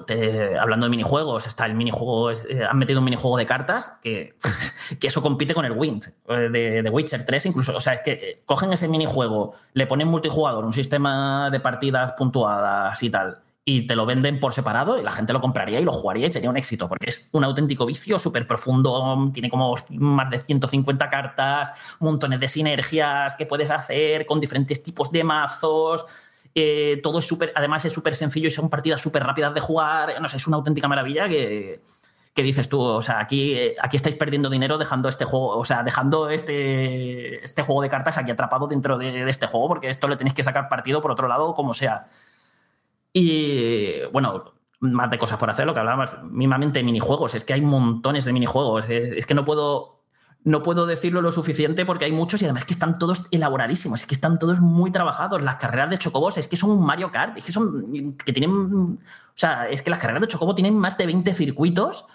Hablando 0.60 0.86
de 0.86 0.90
minijuegos, 0.90 1.48
está 1.48 1.66
el 1.66 1.76
minijuego. 1.76 2.32
eh, 2.32 2.66
han 2.70 2.78
metido 2.78 3.00
un 3.00 3.06
minijuego 3.06 3.38
de 3.38 3.46
cartas 3.46 3.98
que, 4.04 4.36
que 5.00 5.08
eso 5.08 5.22
compite 5.22 5.54
con 5.54 5.64
el 5.64 5.72
Wind 5.72 6.12
eh, 6.28 6.50
de, 6.52 6.84
de 6.84 6.90
Witcher 6.90 7.26
3, 7.26 7.46
incluso. 7.46 7.74
O 7.74 7.80
sea, 7.80 7.94
es 7.94 8.02
que 8.02 8.12
eh, 8.12 8.42
cogen 8.44 8.74
ese 8.74 8.90
minijuego, 8.90 9.54
le 9.76 9.88
ponen 9.88 10.10
multijugador, 10.10 10.66
un 10.66 10.74
sistema 10.74 11.50
de 11.50 11.62
partidas 11.62 12.12
puntuadas 12.18 13.02
y 13.02 13.10
tal, 13.10 13.38
y 13.64 13.88
te 13.88 13.96
lo 13.96 14.06
venden 14.06 14.40
por 14.42 14.54
separado 14.54 15.00
y 15.00 15.04
la 15.04 15.12
gente 15.12 15.32
lo 15.32 15.40
compraría 15.40 15.80
y 15.80 15.86
lo 15.86 15.92
jugaría 15.94 16.28
y 16.28 16.32
sería 16.34 16.50
un 16.50 16.56
éxito, 16.58 16.90
porque 16.90 17.10
es 17.10 17.30
un 17.34 17.46
auténtico 17.46 17.86
vicio 17.86 18.20
súper 18.20 18.46
profundo, 18.46 19.30
tiene 19.34 19.50
como 19.50 19.74
más 19.90 20.30
de 20.30 20.40
150 20.40 21.10
cartas, 21.10 21.74
montones 22.00 22.40
de 22.42 22.48
sinergias 22.48 23.36
que 23.36 23.46
puedes 23.46 23.70
hacer 23.70 24.26
con 24.26 24.40
diferentes 24.42 24.84
tipos 24.84 25.12
de 25.12 25.24
mazos. 25.24 26.06
Eh, 26.60 27.00
todo 27.04 27.20
es 27.20 27.26
súper, 27.28 27.54
además 27.54 27.86
es 27.86 27.94
súper 27.94 28.16
sencillo 28.16 28.48
y 28.48 28.52
son 28.52 28.68
partidas 28.68 29.00
súper 29.00 29.24
rápidas 29.24 29.54
de 29.54 29.60
jugar. 29.60 30.20
No 30.20 30.28
sé, 30.28 30.38
es 30.38 30.48
una 30.48 30.58
auténtica 30.58 30.88
maravilla 30.88 31.30
que, 31.30 31.84
dices 32.34 32.68
tú, 32.68 32.82
o 32.82 33.02
sea, 33.04 33.20
aquí, 33.20 33.54
eh, 33.54 33.76
aquí 33.80 33.96
estáis 33.98 34.16
perdiendo 34.16 34.50
dinero 34.50 34.80
dejando 34.80 35.08
este 35.08 35.24
juego, 35.24 35.50
o 35.50 35.64
sea, 35.64 35.84
dejando 35.84 36.32
este, 36.32 37.44
este 37.46 37.62
juego 37.62 37.84
de 37.84 37.90
cartas 37.90 38.18
aquí 38.18 38.32
atrapado 38.32 38.66
dentro 38.66 38.98
de, 38.98 39.30
este 39.30 39.46
juego, 39.46 39.68
porque 39.68 39.90
esto 39.90 40.08
le 40.08 40.18
tenéis 40.18 40.34
que 40.34 40.42
sacar 40.42 40.68
partido 40.68 41.00
por 41.00 41.12
otro 41.12 41.28
lado, 41.28 41.54
como 41.54 41.76
sea. 41.76 42.08
Y 43.14 44.04
bueno, 44.12 44.54
más 44.80 45.12
de 45.12 45.18
cosas 45.20 45.38
por 45.38 45.52
hacer, 45.52 45.68
lo 45.68 45.76
que 45.76 45.80
hablábamos, 45.80 46.18
mismamente 46.24 46.82
minijuegos, 46.82 47.36
es 47.36 47.46
que 47.46 47.54
hay 47.54 47.62
montones 47.62 48.26
de 48.26 48.34
minijuegos, 48.34 48.86
es, 48.90 49.12
es 49.12 49.26
que 49.28 49.36
no 49.36 49.46
puedo, 49.46 49.97
no 50.44 50.64
puedo 50.64 50.86
decirlo 50.86 51.22
lo 51.22 51.32
suficiente 51.32 51.86
porque 51.86 52.06
hay 52.06 52.12
muchos 52.12 52.42
y 52.42 52.46
además 52.46 52.66
que 52.66 52.74
están 52.74 52.98
todos 52.98 53.28
elaboradísimos, 53.32 54.02
es 54.02 54.06
que 54.08 54.16
están 54.16 54.40
todos 54.40 54.62
muy 54.62 54.92
trabajados. 54.92 55.42
Las 55.42 55.58
carreras 55.58 55.90
de 55.90 55.98
Chocobos 55.98 56.38
es 56.38 56.48
que 56.48 56.56
son 56.56 56.72
un 56.72 56.86
Mario 56.86 57.12
Kart, 57.12 57.38
es 57.38 57.46
que 57.46 57.52
son, 57.52 58.16
que 58.18 58.32
tienen, 58.32 58.52
o 58.52 58.98
sea, 59.36 59.68
es 59.68 59.82
que 59.82 59.90
las 59.90 60.00
carreras 60.00 60.22
de 60.22 60.28
Chocobo 60.28 60.56
tienen 60.56 60.78
más 60.78 60.98
de 60.98 61.06
20 61.06 61.34
circuitos 61.34 62.06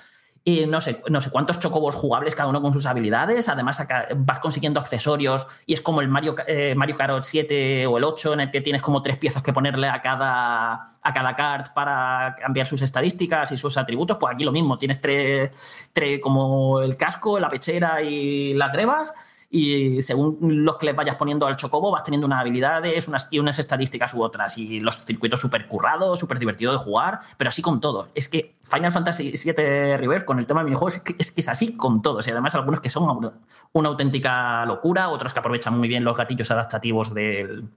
y 0.45 0.67
no 0.67 0.81
sé, 0.81 1.01
no 1.09 1.21
sé 1.21 1.31
cuántos 1.31 1.61
chocobos 1.61 1.95
jugables, 1.95 2.35
cada 2.35 2.49
uno 2.49 2.61
con 2.61 2.73
sus 2.73 2.87
habilidades. 2.87 3.49
Además, 3.49 3.79
acá 3.79 4.09
vas 4.17 4.41
consiguiendo 4.41 4.81
accesorios 4.81 5.47
y 5.67 5.75
es 5.75 5.81
como 5.81 6.01
el 6.01 6.09
Mario, 6.09 6.35
eh, 6.49 6.75
Mario 6.75 6.97
Kart 6.97 7.23
7 7.23 7.87
o 7.87 7.99
el 7.99 8.05
8, 8.05 8.35
en 8.35 8.41
el 8.41 8.51
que 8.51 8.61
tienes 8.61 8.83
como 8.83 9.03
tres 9.03 9.19
piezas 9.19 9.43
que 9.43 9.53
ponerle 9.53 9.89
a 9.89 10.01
cada, 10.01 10.73
a 11.01 11.13
cada 11.13 11.35
kart 11.37 11.73
para 11.73 12.35
cambiar 12.41 12.67
sus 12.67 12.83
estadísticas 12.83 13.53
y 13.53 13.57
sus 13.57 13.77
atributos. 13.77 14.17
Pues 14.19 14.35
aquí 14.35 14.43
lo 14.43 14.53
mismo, 14.53 14.79
tienes 14.79 15.01
tres, 15.01 15.53
tres 15.93 16.21
como 16.21 16.81
el 16.81 16.97
casco, 16.97 17.39
la 17.39 17.49
pechera 17.49 18.03
y 18.03 18.55
las 18.55 18.73
grebas. 18.73 19.15
Y 19.55 20.01
según 20.01 20.39
los 20.41 20.79
que 20.79 20.87
les 20.87 20.97
vayas 20.97 21.17
poniendo 21.17 21.47
al 21.47 21.57
chocobo, 21.57 21.91
vas 21.91 22.03
teniendo 22.03 22.27
unas 22.27 22.41
habilidades 22.41 23.07
unas, 23.07 23.29
y 23.31 23.39
unas 23.39 23.59
estadísticas 23.59 24.15
u 24.15 24.23
otras. 24.23 24.57
Y 24.57 24.81
los 24.81 25.05
circuitos 25.05 25.41
súper 25.41 25.69
currados, 25.69 26.19
súper 26.19 26.39
divertido 26.39 26.73
de 26.73 26.79
jugar, 26.79 27.19
pero 27.37 27.51
así 27.51 27.61
con 27.61 27.79
todo. 27.79 28.09
Es 28.15 28.31
que 28.31 28.57
Final 28.63 28.91
Fantasy 28.91 29.33
VII 29.33 29.97
Rebirth, 29.99 30.25
con 30.25 30.39
el 30.39 30.47
tema 30.47 30.61
de 30.61 30.65
minijuegos, 30.65 30.97
es 30.97 31.15
es 31.19 31.39
es 31.39 31.49
así 31.49 31.77
con 31.77 32.01
todos. 32.01 32.27
Y 32.27 32.31
además, 32.31 32.55
algunos 32.55 32.81
que 32.81 32.89
son 32.89 33.31
una, 33.75 33.89
auténtica 33.91 34.65
locura, 34.65 35.11
otros 35.11 35.35
que 35.35 35.41
aprovechan 35.41 35.79
muy 35.79 35.87
bien 35.87 36.03
los 36.03 36.17
gatillos 36.17 36.51
adaptativos 36.51 37.13
del, 37.13 37.69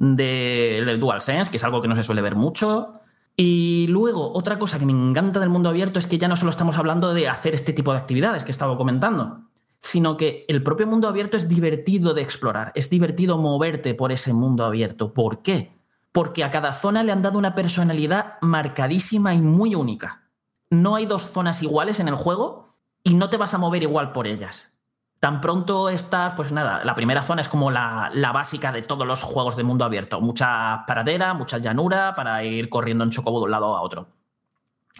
del, 0.00 0.86
del 0.86 0.98
DualSense, 0.98 1.52
que 1.52 1.58
es 1.58 1.62
algo 1.62 1.80
que 1.80 1.86
no 1.86 1.94
se 1.94 2.02
suele 2.02 2.20
ver 2.20 2.34
mucho. 2.34 2.94
Y 3.36 3.86
luego, 3.88 4.32
otra 4.32 4.58
cosa 4.58 4.80
que 4.80 4.86
me 4.86 4.92
encanta 4.92 5.38
del 5.38 5.50
mundo 5.50 5.68
abierto 5.68 6.00
es 6.00 6.08
que 6.08 6.18
ya 6.18 6.26
no 6.26 6.34
solo 6.34 6.50
estamos 6.50 6.78
hablando 6.78 7.14
de 7.14 7.28
hacer 7.28 7.54
este 7.54 7.72
tipo 7.72 7.92
de 7.92 7.98
actividades 7.98 8.42
que 8.42 8.50
he 8.50 8.56
estado 8.58 8.76
comentando, 8.76 9.49
sino 9.80 10.16
que 10.16 10.44
el 10.48 10.62
propio 10.62 10.86
mundo 10.86 11.08
abierto 11.08 11.36
es 11.36 11.48
divertido 11.48 12.12
de 12.12 12.22
explorar, 12.22 12.70
es 12.74 12.90
divertido 12.90 13.38
moverte 13.38 13.94
por 13.94 14.12
ese 14.12 14.32
mundo 14.32 14.64
abierto. 14.64 15.14
¿Por 15.14 15.42
qué? 15.42 15.80
Porque 16.12 16.44
a 16.44 16.50
cada 16.50 16.72
zona 16.72 17.02
le 17.02 17.12
han 17.12 17.22
dado 17.22 17.38
una 17.38 17.54
personalidad 17.54 18.34
marcadísima 18.42 19.34
y 19.34 19.40
muy 19.40 19.74
única. 19.74 20.28
No 20.68 20.96
hay 20.96 21.06
dos 21.06 21.24
zonas 21.24 21.62
iguales 21.62 21.98
en 21.98 22.08
el 22.08 22.14
juego 22.14 22.66
y 23.02 23.14
no 23.14 23.30
te 23.30 23.38
vas 23.38 23.54
a 23.54 23.58
mover 23.58 23.82
igual 23.82 24.12
por 24.12 24.26
ellas. 24.26 24.72
Tan 25.18 25.40
pronto 25.40 25.88
estás, 25.88 26.34
pues 26.34 26.52
nada, 26.52 26.82
la 26.84 26.94
primera 26.94 27.22
zona 27.22 27.42
es 27.42 27.48
como 27.48 27.70
la, 27.70 28.10
la 28.12 28.32
básica 28.32 28.72
de 28.72 28.82
todos 28.82 29.06
los 29.06 29.22
juegos 29.22 29.56
de 29.56 29.64
mundo 29.64 29.84
abierto. 29.84 30.20
Mucha 30.20 30.84
pradera, 30.86 31.32
mucha 31.34 31.58
llanura 31.58 32.14
para 32.14 32.44
ir 32.44 32.68
corriendo 32.68 33.04
en 33.04 33.10
chocobo 33.10 33.38
de 33.38 33.44
un 33.46 33.50
lado 33.50 33.76
a 33.76 33.82
otro. 33.82 34.08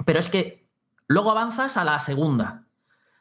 Pero 0.05 0.19
es 0.19 0.31
que 0.31 0.69
luego 1.07 1.31
avanzas 1.31 1.77
a 1.77 1.85
la 1.85 2.01
segunda. 2.01 2.65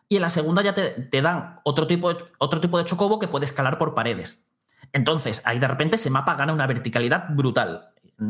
Y 0.09 0.15
en 0.15 0.23
la 0.23 0.29
segunda 0.29 0.61
ya 0.63 0.73
te, 0.73 0.89
te 0.89 1.21
dan 1.21 1.59
otro 1.63 1.85
tipo, 1.87 2.11
de, 2.13 2.23
otro 2.39 2.59
tipo 2.59 2.77
de 2.79 2.85
chocobo 2.85 3.19
que 3.19 3.27
puede 3.27 3.45
escalar 3.45 3.77
por 3.77 3.93
paredes. 3.93 4.43
Entonces, 4.91 5.41
ahí 5.45 5.59
de 5.59 5.67
repente 5.67 5.97
ese 5.97 6.09
mapa 6.09 6.35
gana 6.35 6.51
una 6.51 6.65
verticalidad 6.65 7.25
brutal. 7.29 7.89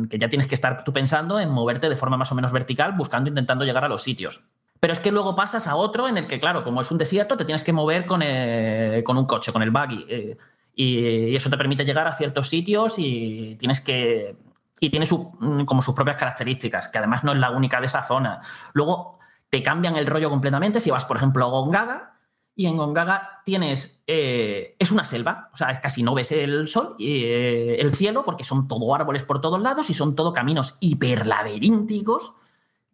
Que 0.10 0.20
ya 0.20 0.30
tienes 0.30 0.48
que 0.48 0.56
estar 0.56 0.84
tú 0.84 0.92
pensando 0.94 1.40
en 1.40 1.50
moverte 1.50 1.90
de 1.90 1.96
forma 1.96 2.18
más 2.18 2.32
o 2.32 2.36
menos 2.36 2.52
vertical, 2.52 2.92
buscando, 2.94 3.30
intentando 3.30 3.64
llegar 3.66 3.86
a 3.86 3.88
los 3.90 4.04
sitios. 4.04 4.42
Pero 4.82 4.94
es 4.94 5.00
que 5.00 5.12
luego 5.12 5.36
pasas 5.36 5.68
a 5.68 5.76
otro 5.76 6.08
en 6.08 6.18
el 6.18 6.28
que, 6.28 6.40
claro, 6.40 6.64
como 6.64 6.82
es 6.82 6.92
un 6.92 6.98
desierto, 6.98 7.38
te 7.38 7.46
tienes 7.46 7.64
que 7.64 7.74
mover 7.74 8.06
con, 8.06 8.22
eh, 8.24 9.02
con 9.06 9.18
un 9.18 9.26
coche, 9.26 9.52
con 9.54 9.62
el 9.64 9.72
buggy. 9.72 10.06
eh, 10.10 10.38
y, 10.76 11.00
y 11.32 11.36
eso 11.36 11.50
te 11.50 11.58
permite 11.58 11.84
llegar 11.86 12.08
a 12.08 12.14
ciertos 12.14 12.48
sitios 12.50 12.96
y 13.00 13.56
tienes 13.60 13.82
que 13.82 14.36
y 14.82 14.90
tiene 14.90 15.06
su- 15.06 15.36
mm, 15.40 15.66
como 15.66 15.82
sus 15.82 15.94
propias 15.94 16.16
características, 16.16 16.88
que 16.88 16.98
además 17.00 17.26
no 17.26 17.34
es 17.34 17.38
la 17.40 17.50
única 17.52 17.82
de 17.82 17.88
esa 17.88 18.02
zona. 18.02 18.40
Luego 18.74 19.19
te 19.50 19.64
cambian 19.64 19.96
el 19.96 20.08
rollo 20.08 20.30
completamente 20.30 20.80
si 20.80 20.92
vas, 20.92 21.06
por 21.06 21.18
ejemplo, 21.18 21.46
a 21.46 21.50
Gongaga 21.50 22.20
y 22.56 22.66
en 22.66 22.78
Gongaga 22.78 23.42
tienes. 23.46 24.04
eh, 24.08 24.76
es 24.80 24.92
una 24.92 25.06
selva, 25.06 25.50
o 25.54 25.58
sea, 25.58 25.80
casi 25.82 26.04
no 26.04 26.14
ves 26.14 26.32
el 26.32 26.68
sol, 26.68 26.96
y, 26.98 27.24
eh, 27.24 27.82
el 27.82 27.96
cielo, 27.96 28.24
porque 28.26 28.44
son 28.44 28.68
todo 28.68 28.94
árboles 28.94 29.24
por 29.24 29.42
todos 29.42 29.62
lados 29.62 29.90
y 29.90 29.94
son 29.94 30.16
todo 30.16 30.34
caminos 30.34 30.78
hiperlaberínticos, 30.80 32.34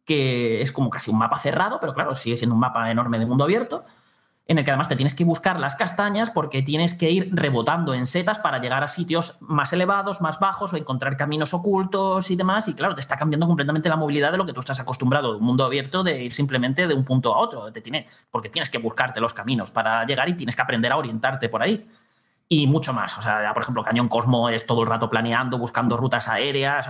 que 0.05 0.61
es 0.61 0.71
como 0.71 0.89
casi 0.89 1.09
un 1.11 1.17
mapa 1.17 1.39
cerrado, 1.39 1.79
pero 1.79 1.93
claro, 1.93 2.15
sigue 2.15 2.37
siendo 2.37 2.53
un 2.53 2.59
mapa 2.59 2.91
enorme 2.91 3.17
de 3.19 3.25
mundo 3.25 3.43
abierto 3.43 3.85
en 4.47 4.59
el 4.59 4.63
que 4.63 4.71
además 4.71 4.87
te 4.87 4.95
tienes 4.95 5.15
que 5.15 5.23
buscar 5.23 5.59
las 5.59 5.75
castañas 5.75 6.29
porque 6.29 6.61
tienes 6.61 6.93
que 6.93 7.09
ir 7.09 7.29
rebotando 7.31 7.95
en 7.95 8.05
setas 8.05 8.37
para 8.37 8.59
llegar 8.59 8.83
a 8.83 8.87
sitios 8.87 9.37
más 9.41 9.73
elevados, 9.73 10.21
más 10.21 10.39
bajos, 10.39 10.71
o 10.71 10.77
encontrar 10.77 11.17
caminos 11.17 11.53
ocultos 11.55 12.29
y 12.29 12.35
demás. 12.35 12.67
Y 12.67 12.75
claro, 12.75 12.93
te 12.93 13.01
está 13.01 13.15
cambiando 13.15 13.47
completamente 13.47 13.89
la 13.89 13.95
movilidad 13.95 14.31
de 14.31 14.37
lo 14.37 14.45
que 14.45 14.53
tú 14.53 14.59
estás 14.59 14.79
acostumbrado 14.79 15.31
de 15.31 15.39
un 15.39 15.43
mundo 15.43 15.65
abierto, 15.65 16.03
de 16.03 16.23
ir 16.23 16.33
simplemente 16.33 16.87
de 16.87 16.93
un 16.93 17.03
punto 17.03 17.33
a 17.33 17.39
otro. 17.39 17.71
Te 17.71 17.81
tiene, 17.81 18.05
porque 18.29 18.49
tienes 18.49 18.69
que 18.69 18.77
buscarte 18.77 19.19
los 19.19 19.33
caminos 19.33 19.71
para 19.71 20.05
llegar 20.05 20.29
y 20.29 20.33
tienes 20.35 20.55
que 20.55 20.61
aprender 20.61 20.91
a 20.91 20.97
orientarte 20.97 21.49
por 21.49 21.63
ahí. 21.63 21.87
Y 22.47 22.67
mucho 22.67 22.93
más. 22.93 23.17
O 23.17 23.23
sea, 23.23 23.51
por 23.53 23.63
ejemplo, 23.63 23.81
Cañón 23.81 24.07
Cosmo 24.07 24.49
es 24.49 24.67
todo 24.67 24.83
el 24.83 24.87
rato 24.87 25.09
planeando, 25.09 25.57
buscando 25.57 25.97
rutas 25.97 26.27
aéreas. 26.27 26.87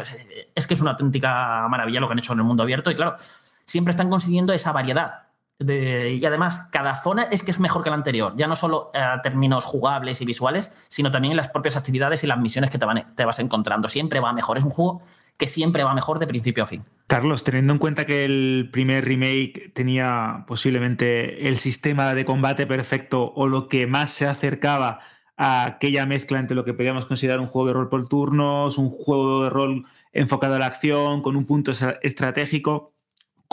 Es, 0.53 0.67
que 0.67 0.73
es 0.73 0.81
una 0.81 0.91
auténtica 0.91 1.65
maravilla 1.69 2.01
lo 2.01 2.07
que 2.07 2.13
han 2.13 2.19
hecho 2.19 2.33
en 2.33 2.39
el 2.39 2.45
mundo 2.45 2.63
abierto. 2.63 2.91
Y 2.91 2.95
claro, 2.95 3.15
siempre 3.63 3.91
están 3.91 4.09
consiguiendo 4.09 4.51
esa 4.51 4.73
variedad. 4.73 5.24
Y 5.57 6.25
además, 6.25 6.67
cada 6.71 6.97
zona 6.97 7.23
es 7.31 7.41
que 7.41 7.51
es 7.51 7.59
mejor 7.61 7.81
que 7.81 7.89
la 7.89 7.95
anterior, 7.95 8.33
ya 8.35 8.45
no 8.47 8.57
solo 8.57 8.91
eh, 8.93 8.99
a 8.99 9.21
términos 9.21 9.63
jugables 9.63 10.21
y 10.21 10.25
visuales, 10.25 10.71
sino 10.89 11.11
también 11.11 11.31
en 11.31 11.37
las 11.37 11.47
propias 11.47 11.77
actividades 11.77 12.23
y 12.23 12.27
las 12.27 12.37
misiones 12.37 12.69
que 12.69 12.77
te, 12.77 12.85
te 13.15 13.23
vas 13.25 13.39
encontrando. 13.39 13.87
Siempre 13.87 14.19
va 14.19 14.33
mejor, 14.33 14.57
es 14.57 14.65
un 14.65 14.71
juego 14.71 15.01
que 15.37 15.47
siempre 15.47 15.83
va 15.83 15.93
mejor 15.93 16.19
de 16.19 16.27
principio 16.27 16.63
a 16.63 16.65
fin. 16.65 16.83
Carlos, 17.07 17.43
teniendo 17.43 17.71
en 17.73 17.79
cuenta 17.79 18.05
que 18.05 18.25
el 18.25 18.69
primer 18.71 19.05
remake 19.05 19.71
tenía 19.73 20.43
posiblemente 20.47 21.47
el 21.47 21.57
sistema 21.57 22.15
de 22.15 22.25
combate 22.25 22.67
perfecto 22.67 23.31
o 23.33 23.47
lo 23.47 23.67
que 23.69 23.87
más 23.87 24.11
se 24.11 24.27
acercaba 24.27 24.99
a 25.37 25.65
aquella 25.65 26.05
mezcla 26.05 26.39
entre 26.39 26.55
lo 26.55 26.63
que 26.63 26.73
podríamos 26.73 27.05
considerar 27.05 27.39
un 27.41 27.47
juego 27.47 27.67
de 27.67 27.73
rol 27.73 27.89
por 27.89 28.07
turnos, 28.07 28.77
un 28.77 28.89
juego 28.89 29.43
de 29.43 29.49
rol 29.49 29.85
enfocado 30.13 30.55
a 30.55 30.59
la 30.59 30.67
acción, 30.67 31.21
con 31.21 31.35
un 31.35 31.45
punto 31.45 31.71
estra- 31.71 31.99
estratégico, 32.01 32.93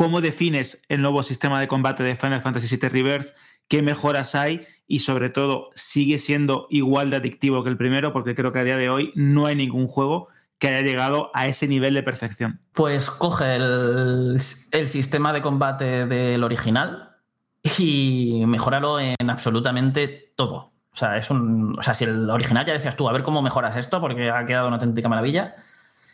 ¿cómo 0.03 0.21
defines 0.21 0.83
el 0.89 1.01
nuevo 1.01 1.23
sistema 1.23 1.61
de 1.61 1.69
combate 1.69 2.03
de 2.03 2.17
Final 2.17 2.41
Fantasy 2.41 2.77
VII 2.77 2.89
Rebirth? 2.89 3.37
¿Qué 3.69 3.83
mejoras 3.85 4.35
hay? 4.35 4.67
Y 4.89 4.99
sobre 4.99 5.31
todo, 5.31 5.71
¿sigue 5.77 6.19
siendo 6.19 6.67
igual 6.71 7.11
de 7.11 7.19
adictivo 7.19 7.63
que 7.63 7.71
el 7.71 7.77
primero? 7.77 8.13
Porque 8.13 8.35
creo 8.35 8.51
que 8.51 8.59
a 8.59 8.65
día 8.65 8.77
de 8.77 8.91
hoy 8.91 9.13
no 9.15 9.47
hay 9.47 9.55
ningún 9.55 9.87
juego 9.87 10.27
que 10.59 10.67
haya 10.67 10.81
llegado 10.81 11.31
a 11.35 11.47
ese 11.47 11.69
nivel 11.69 11.95
de 11.95 12.03
perfección. 12.03 12.61
Pues 12.73 13.11
coge 13.11 13.55
el, 13.55 14.41
sistema 14.41 15.33
de 15.33 15.41
combate 15.41 16.07
del 16.07 16.43
original 16.43 17.19
y 17.79 18.43
mejóralo 18.49 18.99
en 18.99 19.31
absolutamente 19.31 20.33
todo. 20.35 20.73
O 20.91 20.97
sea, 20.97 21.17
es 21.17 21.31
un, 21.31 21.79
o 21.79 21.83
sea, 21.85 21.95
si 21.95 22.03
el 22.03 22.29
original 22.29 22.67
ya 22.67 22.73
decías 22.73 22.97
tú, 22.97 23.09
a 23.09 23.13
ver 23.13 23.23
cómo 23.23 23.41
mejoras 23.41 23.77
esto, 23.77 24.01
porque 24.01 24.33
ha 24.33 24.45
quedado 24.47 24.67
una 24.67 24.79
auténtica 24.79 25.09
maravilla. 25.09 25.55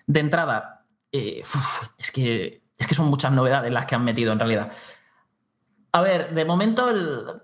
De 0.06 0.20
entrada, 0.20 0.84
eh, 1.10 1.42
es, 1.98 2.12
que, 2.12 2.67
es 2.78 2.86
que 2.86 2.94
son 2.94 3.08
muchas 3.08 3.32
novedades 3.32 3.72
las 3.72 3.86
que 3.86 3.94
han 3.94 4.04
metido 4.04 4.32
en 4.32 4.38
realidad. 4.38 4.72
A 5.90 6.02
ver, 6.02 6.34
de 6.34 6.44
momento 6.44 6.92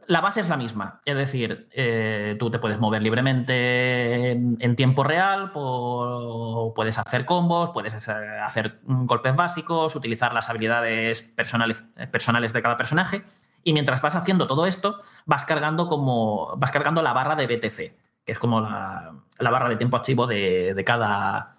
la 0.06 0.20
base 0.20 0.40
es 0.40 0.50
la 0.50 0.56
misma. 0.58 1.00
Es 1.06 1.16
decir, 1.16 1.68
eh, 1.72 2.36
tú 2.38 2.50
te 2.50 2.58
puedes 2.58 2.78
mover 2.78 3.02
libremente 3.02 4.32
en, 4.32 4.76
tiempo 4.76 5.02
real, 5.02 5.50
puedes 6.74 6.98
hacer 6.98 7.24
combos, 7.24 7.70
puedes 7.70 8.06
eh, 8.06 8.12
hacer 8.44 8.80
golpes 8.84 9.34
básicos, 9.34 9.96
utilizar 9.96 10.34
las 10.34 10.50
habilidades 10.50 11.22
personales, 11.22 11.84
personales 12.12 12.52
de 12.52 12.60
cada 12.60 12.76
personaje. 12.76 13.24
Y 13.64 13.72
mientras 13.72 14.02
vas 14.02 14.14
haciendo 14.14 14.46
todo 14.46 14.66
esto, 14.66 15.00
vas 15.24 15.46
cargando 15.46 15.88
como. 15.88 16.54
vas 16.58 16.70
cargando 16.70 17.00
la 17.00 17.14
barra 17.14 17.36
de 17.36 17.46
BTC, 17.46 17.96
que 18.26 18.32
es 18.32 18.38
como 18.38 18.60
la, 18.60 19.14
la 19.38 19.50
barra 19.50 19.70
de 19.70 19.76
tiempo 19.76 19.96
activo 19.96 20.26
de, 20.26 20.74
de 20.74 20.84
cada, 20.84 21.56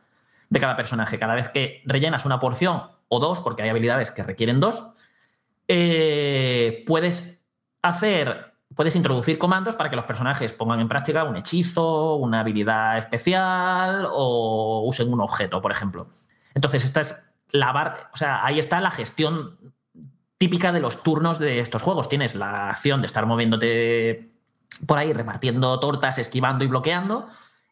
de 0.50 0.60
cada 0.60 0.76
personaje. 0.76 1.20
Cada 1.20 1.36
vez 1.36 1.50
que 1.50 1.82
rellenas 1.86 2.26
una 2.26 2.40
porción 2.40 2.84
o 3.08 3.20
dos, 3.20 3.42
porque 3.42 3.64
hay 3.64 3.70
habilidades 3.70 4.12
que 4.12 4.24
requieren 4.24 4.60
dos, 4.60 4.86
eh, 5.68 6.84
puedes 6.86 7.44
hacer, 7.82 8.54
puedes 8.76 8.96
introducir 8.96 9.38
comandos 9.38 9.76
para 9.76 9.90
que 9.90 9.96
los 9.96 10.06
personajes 10.06 10.54
pongan 10.54 10.80
en 10.80 10.88
práctica 10.88 11.24
un 11.24 11.36
hechizo, 11.36 12.16
una 12.16 12.42
habilidad 12.42 12.98
especial 12.98 14.08
o 14.12 14.84
usen 14.86 15.12
un 15.12 15.22
objeto, 15.22 15.62
por 15.62 15.72
ejemplo. 15.72 16.08
Entonces, 16.54 16.86
esta 16.86 17.02
es 17.02 17.30
la 17.52 17.72
barra, 17.72 18.10
o 18.14 18.18
sea, 18.18 18.46
ahí 18.46 18.60
está 18.60 18.80
la 18.80 18.92
gestión 18.92 19.58
típica 20.38 20.72
de 20.72 20.80
los 20.80 21.04
turnos 21.04 21.40
de 21.40 21.60
estos 21.60 21.82
juegos. 21.82 22.10
Tienes 22.10 22.36
la 22.36 22.70
acción 22.70 23.02
de 23.02 23.08
estar 23.08 23.26
moviéndote 23.26 24.32
por 24.86 24.98
ahí, 24.98 25.14
repartiendo 25.14 25.80
tortas, 25.80 26.18
esquivando 26.18 26.64
y 26.64 26.68
bloqueando, 26.68 27.28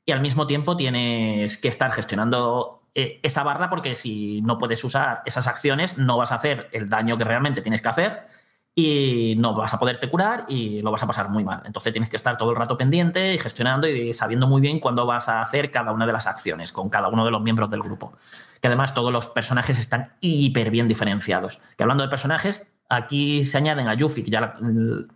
y 0.05 0.11
al 0.11 0.21
mismo 0.21 0.47
tiempo 0.47 0.75
tienes 0.75 1.57
que 1.57 1.67
estar 1.67 1.91
gestionando 1.91 2.83
eh, 2.95 3.19
esa 3.23 3.43
barra 3.43 3.69
porque 3.69 3.95
si 3.95 4.41
no 4.41 4.57
puedes 4.57 4.83
usar 4.83 5.21
esas 5.25 5.47
acciones 5.47 5.97
no 5.97 6.17
vas 6.17 6.31
a 6.31 6.35
hacer 6.35 6.69
el 6.71 6.89
daño 6.89 7.17
que 7.17 7.23
realmente 7.23 7.61
tienes 7.61 7.81
que 7.81 7.89
hacer 7.89 8.27
y 8.75 9.35
no 9.37 9.53
vas 9.53 9.73
a 9.73 9.79
poderte 9.79 10.09
curar 10.09 10.45
y 10.47 10.81
lo 10.81 10.91
vas 10.91 11.03
a 11.03 11.07
pasar 11.07 11.29
muy 11.29 11.43
mal. 11.43 11.61
Entonces 11.65 11.93
tienes 11.93 12.09
que 12.09 12.15
estar 12.15 12.37
todo 12.37 12.51
el 12.51 12.55
rato 12.55 12.75
pendiente 12.75 13.33
y 13.33 13.37
gestionando 13.37 13.87
y 13.87 14.13
sabiendo 14.13 14.47
muy 14.47 14.61
bien 14.61 14.79
cuándo 14.79 15.05
vas 15.05 15.29
a 15.29 15.41
hacer 15.41 15.69
cada 15.69 15.91
una 15.91 16.07
de 16.07 16.13
las 16.13 16.25
acciones 16.25 16.71
con 16.71 16.89
cada 16.89 17.07
uno 17.07 17.23
de 17.23 17.31
los 17.31 17.41
miembros 17.41 17.69
del 17.69 17.81
grupo. 17.81 18.13
Que 18.61 18.67
además 18.67 18.93
todos 18.93 19.11
los 19.11 19.27
personajes 19.27 19.77
están 19.77 20.13
hiper 20.21 20.71
bien 20.71 20.87
diferenciados. 20.87 21.61
Que 21.77 21.83
hablando 21.83 22.03
de 22.03 22.09
personajes, 22.09 22.73
aquí 22.89 23.43
se 23.45 23.57
añaden 23.59 23.87
a 23.87 23.93
Yuffie, 23.93 24.23
que 24.23 24.31
ya, 24.31 24.55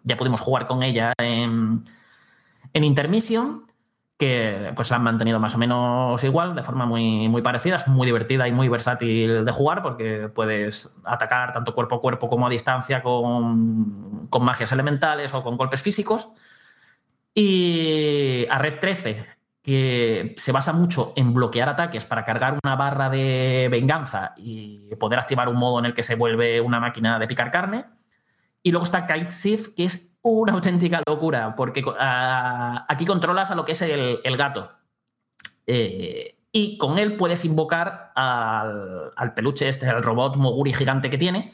ya 0.03 0.17
pudimos 0.17 0.41
jugar 0.41 0.67
con 0.67 0.83
ella 0.83 1.13
en, 1.17 1.83
en 2.73 2.83
Intermission, 2.83 3.66
que 4.17 4.73
pues 4.75 4.91
han 4.91 5.03
mantenido 5.03 5.39
más 5.39 5.53
o 5.53 5.59
menos 5.59 6.23
igual, 6.23 6.55
de 6.55 6.63
forma 6.63 6.85
muy, 6.87 7.29
muy 7.29 7.43
parecida. 7.43 7.75
Es 7.75 7.87
muy 7.87 8.07
divertida 8.07 8.47
y 8.47 8.51
muy 8.51 8.67
versátil 8.67 9.45
de 9.45 9.51
jugar 9.51 9.83
porque 9.83 10.29
puedes 10.33 10.97
atacar 11.05 11.53
tanto 11.53 11.75
cuerpo 11.75 11.95
a 11.95 12.01
cuerpo 12.01 12.27
como 12.27 12.47
a 12.47 12.49
distancia 12.49 13.01
con, 13.01 14.27
con 14.29 14.43
magias 14.43 14.71
elementales 14.71 15.33
o 15.35 15.43
con 15.43 15.55
golpes 15.55 15.83
físicos. 15.83 16.29
Y 17.35 18.47
a 18.49 18.57
Red 18.57 18.79
13, 18.79 19.27
que 19.61 20.33
se 20.37 20.51
basa 20.51 20.73
mucho 20.73 21.13
en 21.15 21.33
bloquear 21.35 21.69
ataques 21.69 22.05
para 22.05 22.23
cargar 22.23 22.57
una 22.63 22.75
barra 22.75 23.11
de 23.11 23.67
venganza 23.69 24.33
y 24.37 24.95
poder 24.95 25.19
activar 25.19 25.47
un 25.47 25.57
modo 25.57 25.77
en 25.77 25.85
el 25.85 25.93
que 25.93 26.01
se 26.01 26.15
vuelve 26.15 26.59
una 26.61 26.79
máquina 26.79 27.19
de 27.19 27.27
picar 27.27 27.51
carne. 27.51 27.85
Y 28.63 28.71
luego 28.71 28.85
está 28.85 29.05
Kite 29.05 29.73
que 29.75 29.85
es 29.85 30.16
una 30.29 30.53
auténtica 30.53 31.01
locura, 31.07 31.55
porque 31.55 31.83
aquí 32.87 33.05
controlas 33.05 33.51
a 33.51 33.55
lo 33.55 33.65
que 33.65 33.73
es 33.73 33.81
el, 33.81 34.19
el 34.23 34.37
gato. 34.37 34.71
Eh, 35.65 36.37
y 36.51 36.77
con 36.77 36.97
él 36.97 37.17
puedes 37.17 37.45
invocar 37.45 38.11
al, 38.15 39.11
al 39.15 39.33
peluche, 39.33 39.69
este, 39.69 39.87
al 39.87 40.01
robot 40.01 40.37
Moguri 40.37 40.73
gigante 40.73 41.09
que 41.09 41.17
tiene. 41.17 41.53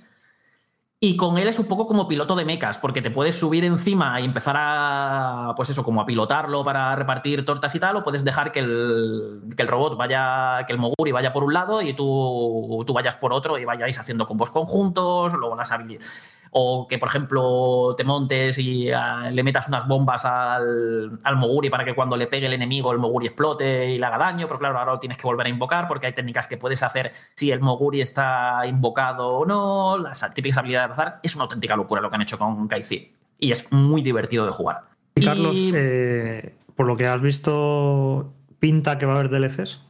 Y 0.99 1.17
con 1.17 1.37
él 1.37 1.49
es 1.49 1.59
un 1.59 1.65
poco 1.65 1.85
como 1.85 2.07
piloto 2.07 2.33
de 2.33 2.45
mecas, 2.45 2.77
porque 2.77 3.01
te 3.01 3.11
puedes 3.11 3.37
subir 3.37 3.65
encima 3.65 4.21
y 4.21 4.23
empezar 4.23 4.55
a, 4.57 5.51
pues 5.53 5.69
eso, 5.69 5.83
como 5.83 5.99
a 5.99 6.05
pilotarlo 6.05 6.63
para 6.63 6.95
repartir 6.95 7.43
tortas 7.43 7.75
y 7.75 7.79
tal, 7.81 7.97
o 7.97 8.03
puedes 8.03 8.23
dejar 8.23 8.53
que 8.53 8.59
el, 8.59 9.41
que 9.57 9.63
el 9.63 9.67
robot 9.67 9.97
vaya, 9.97 10.63
que 10.65 10.71
el 10.71 10.79
Moguri 10.79 11.11
vaya 11.11 11.33
por 11.33 11.43
un 11.43 11.53
lado 11.53 11.81
y 11.81 11.93
tú, 11.93 12.85
tú 12.87 12.93
vayas 12.93 13.17
por 13.17 13.33
otro 13.33 13.57
y 13.57 13.65
vayáis 13.65 13.99
haciendo 13.99 14.25
combos 14.25 14.49
conjuntos, 14.49 15.33
luego 15.33 15.57
las 15.57 15.73
habilidades. 15.73 16.09
O 16.55 16.87
que, 16.87 16.99
por 16.99 17.09
ejemplo, 17.09 17.95
te 17.97 18.03
montes 18.03 18.59
y 18.59 18.91
ah, 18.91 19.29
le 19.31 19.41
metas 19.43 19.67
unas 19.67 19.87
bombas 19.87 20.23
al, 20.23 21.19
al 21.23 21.35
Moguri 21.35 21.69
para 21.69 21.83
que 21.83 21.95
cuando 21.95 22.15
le 22.15 22.27
pegue 22.27 22.45
el 22.45 22.53
enemigo 22.53 22.91
el 22.91 22.99
Moguri 22.99 23.27
explote 23.27 23.89
y 23.89 23.97
le 23.97 24.05
haga 24.05 24.19
daño, 24.19 24.47
pero 24.47 24.59
claro, 24.59 24.77
ahora 24.77 24.93
lo 24.93 24.99
tienes 24.99 25.17
que 25.17 25.23
volver 25.23 25.47
a 25.47 25.49
invocar 25.49 25.87
porque 25.87 26.05
hay 26.05 26.13
técnicas 26.13 26.47
que 26.47 26.57
puedes 26.57 26.83
hacer 26.83 27.11
si 27.33 27.51
el 27.51 27.59
Moguri 27.59 28.01
está 28.01 28.67
invocado 28.67 29.29
o 29.29 29.45
no, 29.45 29.97
las 29.97 30.31
típicas 30.33 30.59
habilidades 30.59 30.89
de 30.89 30.93
azar. 30.93 31.19
Es 31.23 31.35
una 31.35 31.45
auténtica 31.45 31.75
locura 31.75 32.01
lo 32.01 32.09
que 32.09 32.15
han 32.15 32.21
hecho 32.21 32.37
con 32.37 32.67
Kaizi 32.67 33.11
y 33.39 33.51
es 33.51 33.71
muy 33.71 34.01
divertido 34.01 34.45
de 34.45 34.51
jugar. 34.51 34.83
Y 35.15 35.25
Carlos, 35.25 35.55
eh, 35.55 36.55
por 36.75 36.87
lo 36.87 36.95
que 36.95 37.07
has 37.07 37.21
visto, 37.21 38.31
pinta 38.59 38.97
que 38.97 39.05
va 39.05 39.13
a 39.13 39.19
haber 39.19 39.29
DLCs. 39.29 39.81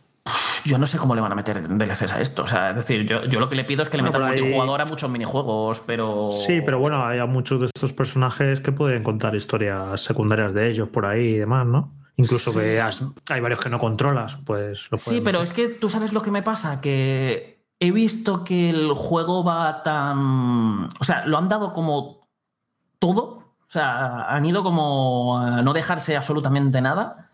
Yo 0.66 0.78
no 0.78 0.86
sé 0.88 0.98
cómo 0.98 1.14
le 1.16 1.22
van 1.22 1.32
a 1.32 1.36
meter 1.36 1.68
DLCs 1.68 2.14
a 2.14 2.22
esto. 2.22 2.44
O 2.44 2.48
sea, 2.48 2.70
es 2.72 2.76
decir, 2.78 3.06
yo, 3.06 3.26
yo 3.26 3.40
lo 3.40 3.50
que 3.50 3.56
le 3.56 3.64
pido 3.66 3.84
es 3.84 3.90
que 3.90 3.98
le 3.98 4.04
Bueno, 4.04 4.20
metan 4.20 4.32
ahí- 4.34 4.40
multijugador 4.42 4.82
a 4.82 4.86
muchos 4.86 5.10
minijuegos, 5.10 5.82
pero. 5.86 6.30
Sí, 6.32 6.62
pero 6.64 6.80
bueno, 6.80 7.06
hay 7.06 7.20
a 7.20 7.26
muchos 7.26 7.60
de 7.60 7.66
estos 7.68 7.92
personajes 7.94 8.62
que 8.62 8.72
pueden 8.72 9.04
contar 9.04 9.36
historias 9.36 10.00
secundarias 10.02 10.54
de 10.54 10.70
ellos 10.70 10.90
por 10.90 11.06
ahí 11.06 11.36
y 11.36 11.38
demás, 11.38 11.66
¿no? 11.66 11.92
Incluso 12.16 12.52
Sí. 12.52 12.60
que 12.60 12.80
has- 12.82 13.04
hay 13.30 13.42
varios 13.42 13.60
que 13.60 13.70
no 13.70 13.80
controlas, 13.80 14.38
pues 14.46 14.88
lo 14.92 14.98
Sí, 14.98 15.22
pero 15.24 15.40
meter. 15.40 15.44
es 15.44 15.54
que 15.54 15.68
tú 15.70 15.90
sabes 15.90 16.14
lo 16.14 16.22
que 16.22 16.32
me 16.32 16.44
pasa, 16.44 16.80
que 16.80 17.66
he 17.80 17.92
visto 17.92 18.44
que 18.44 18.70
el 18.70 18.94
juego 18.94 19.44
va 19.44 19.82
tan... 19.84 20.86
O 21.00 21.04
sea, 21.04 21.26
lo 21.26 21.38
han 21.40 21.50
dado 21.50 21.74
como 21.74 22.28
todo, 23.00 23.24
o 23.60 23.70
sea, 23.74 24.26
han 24.30 24.46
ido 24.46 24.64
como 24.64 25.40
a 25.40 25.62
no 25.64 25.74
dejarse 25.74 26.16
absolutamente 26.16 26.80
nada, 26.82 27.32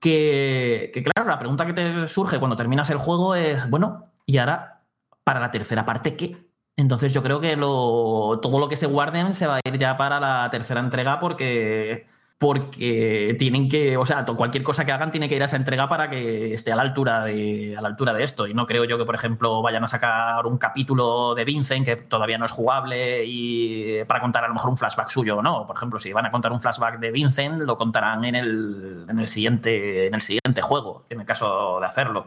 que, 0.00 0.90
que, 0.94 1.02
claro, 1.02 1.28
la 1.28 1.38
pregunta 1.38 1.66
que 1.66 1.72
te 1.72 2.08
surge 2.08 2.38
cuando 2.38 2.56
terminas 2.56 2.90
el 2.90 2.98
juego 2.98 3.34
es, 3.34 3.68
bueno, 3.70 4.04
¿y 4.26 4.38
ahora 4.38 4.82
para 5.24 5.40
la 5.40 5.50
tercera 5.50 5.84
parte 5.84 6.16
qué? 6.16 6.50
Entonces 6.76 7.12
yo 7.12 7.22
creo 7.22 7.40
que 7.40 7.56
lo, 7.56 8.40
todo 8.40 8.58
lo 8.58 8.68
que 8.68 8.76
se 8.76 8.86
guarden 8.86 9.34
se 9.34 9.46
va 9.46 9.56
a 9.56 9.60
ir 9.64 9.78
ya 9.78 9.96
para 9.96 10.18
la 10.18 10.48
tercera 10.50 10.80
entrega 10.80 11.20
porque 11.20 12.06
porque 12.40 13.36
tienen 13.38 13.68
que, 13.68 13.98
o 13.98 14.06
sea, 14.06 14.24
cualquier 14.24 14.64
cosa 14.64 14.86
que 14.86 14.92
hagan 14.92 15.10
tiene 15.10 15.28
que 15.28 15.36
ir 15.36 15.42
a 15.42 15.44
esa 15.44 15.58
entrega 15.58 15.90
para 15.90 16.08
que 16.08 16.54
esté 16.54 16.72
a 16.72 16.76
la 16.76 16.80
altura 16.80 17.22
de, 17.22 17.76
a 17.76 17.82
la 17.82 17.88
altura 17.88 18.14
de 18.14 18.24
esto. 18.24 18.46
Y 18.46 18.54
no 18.54 18.64
creo 18.64 18.84
yo 18.86 18.96
que, 18.96 19.04
por 19.04 19.14
ejemplo, 19.14 19.60
vayan 19.60 19.84
a 19.84 19.86
sacar 19.86 20.46
un 20.46 20.56
capítulo 20.56 21.34
de 21.34 21.44
Vincent 21.44 21.84
que 21.84 21.96
todavía 21.96 22.38
no 22.38 22.46
es 22.46 22.50
jugable 22.50 23.26
y 23.26 24.02
para 24.04 24.20
contar 24.20 24.42
a 24.42 24.48
lo 24.48 24.54
mejor 24.54 24.70
un 24.70 24.78
flashback 24.78 25.10
suyo 25.10 25.36
o 25.36 25.42
no. 25.42 25.66
Por 25.66 25.76
ejemplo, 25.76 25.98
si 25.98 26.14
van 26.14 26.24
a 26.24 26.30
contar 26.30 26.50
un 26.50 26.62
flashback 26.62 26.98
de 26.98 27.10
Vincent, 27.10 27.60
lo 27.60 27.76
contarán 27.76 28.24
en 28.24 28.34
el, 28.34 29.04
en 29.06 29.18
el, 29.18 29.28
siguiente, 29.28 30.06
en 30.06 30.14
el 30.14 30.22
siguiente 30.22 30.62
juego, 30.62 31.04
en 31.10 31.20
el 31.20 31.26
caso 31.26 31.78
de 31.78 31.84
hacerlo. 31.84 32.26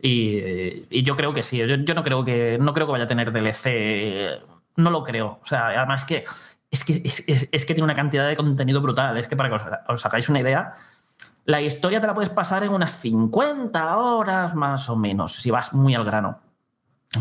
Y, 0.00 0.86
y 0.96 1.02
yo 1.02 1.16
creo 1.16 1.34
que 1.34 1.42
sí. 1.42 1.58
Yo, 1.58 1.74
yo 1.74 1.94
no 1.94 2.04
creo 2.04 2.24
que 2.24 2.56
no 2.60 2.72
creo 2.72 2.86
que 2.86 2.92
vaya 2.92 3.04
a 3.04 3.08
tener 3.08 3.32
DLC. 3.32 4.40
No 4.76 4.90
lo 4.90 5.02
creo. 5.02 5.40
O 5.42 5.46
sea, 5.46 5.70
además 5.70 6.04
que 6.04 6.22
es 6.74 6.84
que, 6.84 7.02
es, 7.52 7.64
que 7.66 7.74
tiene 7.74 7.84
una 7.84 7.94
cantidad 7.94 8.26
de 8.28 8.36
contenido 8.36 8.80
brutal. 8.80 9.16
Es 9.18 9.28
que 9.28 9.36
para 9.36 9.48
que 9.48 9.54
os, 9.56 9.62
os 9.88 10.06
hagáis 10.06 10.28
una 10.28 10.40
idea, 10.40 10.72
la 11.44 11.60
historia 11.60 12.00
te 12.00 12.06
la 12.06 12.14
puedes 12.14 12.30
pasar 12.30 12.62
en 12.64 12.70
unas 12.70 12.98
50 13.00 13.96
horas 13.98 14.54
más 14.54 14.88
o 14.88 14.96
menos, 14.96 15.34
si 15.36 15.50
vas 15.50 15.72
muy 15.72 15.94
al 15.94 16.04
grano. 16.04 16.40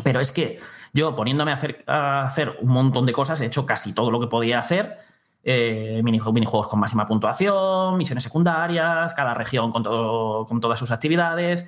Pero 0.04 0.20
es 0.20 0.32
que 0.32 0.60
yo 0.94 1.16
poniéndome 1.16 1.52
a 1.52 1.56
hacer, 1.56 1.84
a 1.88 2.24
hacer 2.24 2.58
un 2.62 2.70
montón 2.70 3.06
de 3.06 3.14
cosas, 3.14 3.40
he 3.42 3.46
hecho 3.46 3.66
casi 3.66 3.94
todo 3.94 4.12
lo 4.12 4.20
que 4.20 4.28
podía 4.28 4.60
hacer. 4.60 4.98
Eh, 5.44 6.00
minijue- 6.04 6.32
minijuegos 6.34 6.68
con 6.70 6.80
máxima 6.80 7.06
puntuación, 7.06 7.98
misiones 7.98 8.24
secundarias, 8.24 9.14
cada 9.14 9.34
región 9.34 9.72
con, 9.72 9.84
todo, 9.84 10.48
con 10.48 10.62
todas 10.62 10.80
sus 10.80 10.90
actividades. 10.92 11.68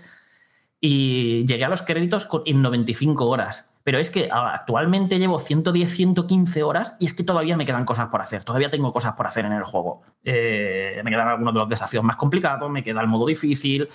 Y 0.80 1.46
llegué 1.46 1.66
a 1.66 1.70
los 1.70 1.82
créditos 1.82 2.28
en 2.46 2.62
95 2.62 3.26
horas. 3.28 3.72
Pero 3.84 4.00
es 4.00 4.10
que 4.10 4.30
actualmente 4.32 5.20
llevo 5.20 5.40
110, 5.40 5.90
115 5.90 6.64
horas 6.64 6.98
y 7.00 7.06
es 7.06 7.14
que 7.14 7.24
todavía 7.24 7.56
me 7.56 7.66
quedan 7.66 7.86
cosas 7.86 8.10
por 8.10 8.20
hacer. 8.20 8.44
Todavía 8.44 8.72
tengo 8.72 8.92
cosas 8.92 9.16
por 9.16 9.28
hacer 9.28 9.46
en 9.46 9.54
el 9.54 9.64
juego. 9.64 10.02
Eh, 10.24 11.02
me 11.04 11.12
quedan 11.12 11.28
algunos 11.28 11.54
de 11.54 11.60
los 11.60 11.70
desafíos 11.70 12.04
más 12.04 12.16
complicados, 12.16 12.70
me 12.72 12.84
queda 12.84 13.02
el 13.02 13.08
modo 13.08 13.28
difícil. 13.28 13.88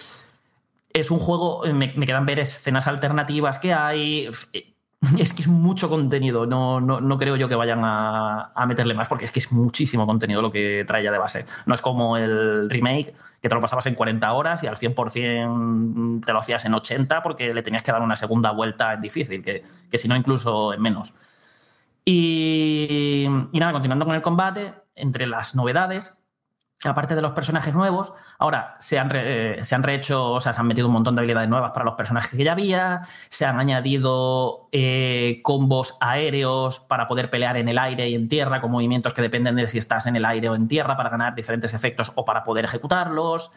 Es 0.93 1.11
un 1.11 1.19
juego, 1.19 1.65
eh, 1.65 1.73
me, 1.73 1.93
me 1.97 2.07
quedan 2.07 2.25
ver 2.25 2.39
escenas 2.39 2.87
alternativas 2.87 3.59
que 3.59 3.75
hay. 3.75 4.31
Es 5.19 5.33
que 5.33 5.43
es 5.43 5.49
mucho 5.49 5.89
contenido. 5.89 6.47
No, 6.47 6.81
no, 6.81 7.01
no 7.01 7.17
creo 7.17 7.37
yo 7.37 7.49
que 7.49 7.55
vayan 7.55 7.81
a, 7.85 8.53
a 8.55 8.67
meterle 8.67 8.95
más 8.95 9.09
porque 9.09 9.25
es 9.25 9.33
que 9.33 9.39
es 9.39 9.51
muchísimo 9.51 10.07
contenido 10.07 10.43
lo 10.43 10.51
que 10.51 10.85
trae 10.87 11.03
ya 11.03 11.11
de 11.11 11.19
base. 11.19 11.47
No 11.65 11.75
es 11.75 11.81
como 11.81 12.19
el 12.19 12.69
remake, 12.69 13.15
que 13.41 13.49
te 13.49 13.55
lo 13.55 13.61
pasabas 13.61 13.87
en 13.87 13.95
40 13.95 14.33
horas 14.33 14.63
y 14.63 14.67
al 14.67 14.77
100% 14.77 16.25
te 16.25 16.33
lo 16.33 16.39
hacías 16.39 16.65
en 16.67 16.75
80 16.75 17.23
porque 17.23 17.55
le 17.55 17.63
tenías 17.63 17.83
que 17.83 17.93
dar 17.93 18.03
una 18.03 18.17
segunda 18.17 18.51
vuelta 18.51 18.93
en 18.93 19.01
difícil, 19.01 19.43
que, 19.43 19.63
que 19.91 19.99
si 19.99 20.07
no 20.07 20.17
incluso 20.17 20.75
en 20.75 20.83
menos. 20.83 21.15
Y 22.05 23.27
nada, 23.53 23.73
continuando 23.73 24.05
con 24.05 24.15
el 24.15 24.23
combate, 24.23 24.75
entre 24.95 25.27
las 25.27 25.55
novedades, 25.55 26.20
aparte 26.89 27.15
de 27.15 27.21
los 27.21 27.33
personajes 27.33 27.75
nuevos, 27.75 28.13
ahora 28.39 28.75
se 28.79 28.99
han, 28.99 29.11
eh, 29.15 29.59
se 29.63 29.75
han 29.75 29.83
rehecho, 29.83 30.33
o 30.33 30.41
sea, 30.41 30.55
se 30.55 30.61
han 30.61 30.67
metido 30.67 30.87
un 30.87 30.95
montón 30.95 31.15
de 31.15 31.21
habilidades 31.21 31.49
nuevas 31.49 31.73
para 31.73 31.85
los 31.85 31.95
personajes 31.95 32.31
que 32.31 32.43
ya 32.43 32.53
había, 32.53 33.03
se 33.29 33.45
han 33.45 33.61
añadido 33.61 34.69
eh, 34.73 35.41
combos 35.43 35.99
aéreos 36.01 36.81
para 36.81 37.07
poder 37.07 37.29
pelear 37.29 37.59
en 37.59 37.69
el 37.69 37.79
aire 37.79 38.09
y 38.09 38.15
en 38.15 38.29
tierra 38.29 38.63
con 38.63 38.71
movimientos 38.71 39.13
que 39.13 39.21
dependen 39.21 39.57
de 39.57 39.67
si 39.67 39.77
estás 39.77 40.07
en 40.07 40.17
el 40.17 40.25
aire 40.25 40.49
o 40.49 40.55
en 40.55 40.69
tierra 40.69 40.97
para 40.97 41.11
ganar 41.11 41.35
diferentes 41.35 41.75
efectos 41.75 42.13
o 42.15 42.25
para 42.25 42.45
poder 42.45 42.65
ejecutarlos. 42.65 43.53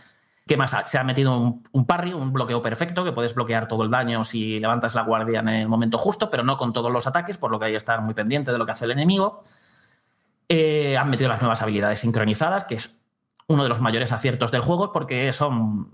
¿Qué 0.46 0.58
más? 0.58 0.76
Se 0.88 0.98
ha 0.98 1.06
metido 1.06 1.40
un, 1.40 1.64
un 1.72 1.86
parry, 1.86 2.12
un 2.12 2.34
bloqueo 2.34 2.62
perfecto, 2.62 3.06
que 3.06 3.14
puedes 3.14 3.34
bloquear 3.34 3.70
todo 3.70 3.84
el 3.84 3.90
daño 3.90 4.26
si 4.26 4.60
levantas 4.60 4.94
la 4.94 5.04
guardia 5.04 5.40
en 5.40 5.48
el 5.48 5.70
momento 5.70 5.98
justo, 5.98 6.30
pero 6.30 6.44
no 6.44 6.58
con 6.58 6.74
todos 6.74 6.92
los 6.92 7.08
ataques, 7.08 7.38
por 7.38 7.50
lo 7.50 7.60
que 7.60 7.68
hay 7.68 7.72
que 7.72 7.78
estar 7.78 8.02
muy 8.02 8.14
pendiente 8.14 8.52
de 8.52 8.58
lo 8.58 8.66
que 8.66 8.74
hace 8.74 8.84
el 8.84 8.92
enemigo. 8.92 9.42
Eh, 10.50 10.98
han 10.98 11.10
metido 11.10 11.30
las 11.30 11.42
nuevas 11.42 11.62
habilidades 11.62 12.00
sincronizadas, 12.00 12.66
que 12.66 12.76
es 12.76 13.03
uno 13.54 13.64
de 13.64 13.70
los 13.70 13.82
mayores 13.82 14.12
aciertos 14.12 14.52
del 14.52 14.62
juego, 14.62 14.92
porque 14.92 15.32
son 15.34 15.92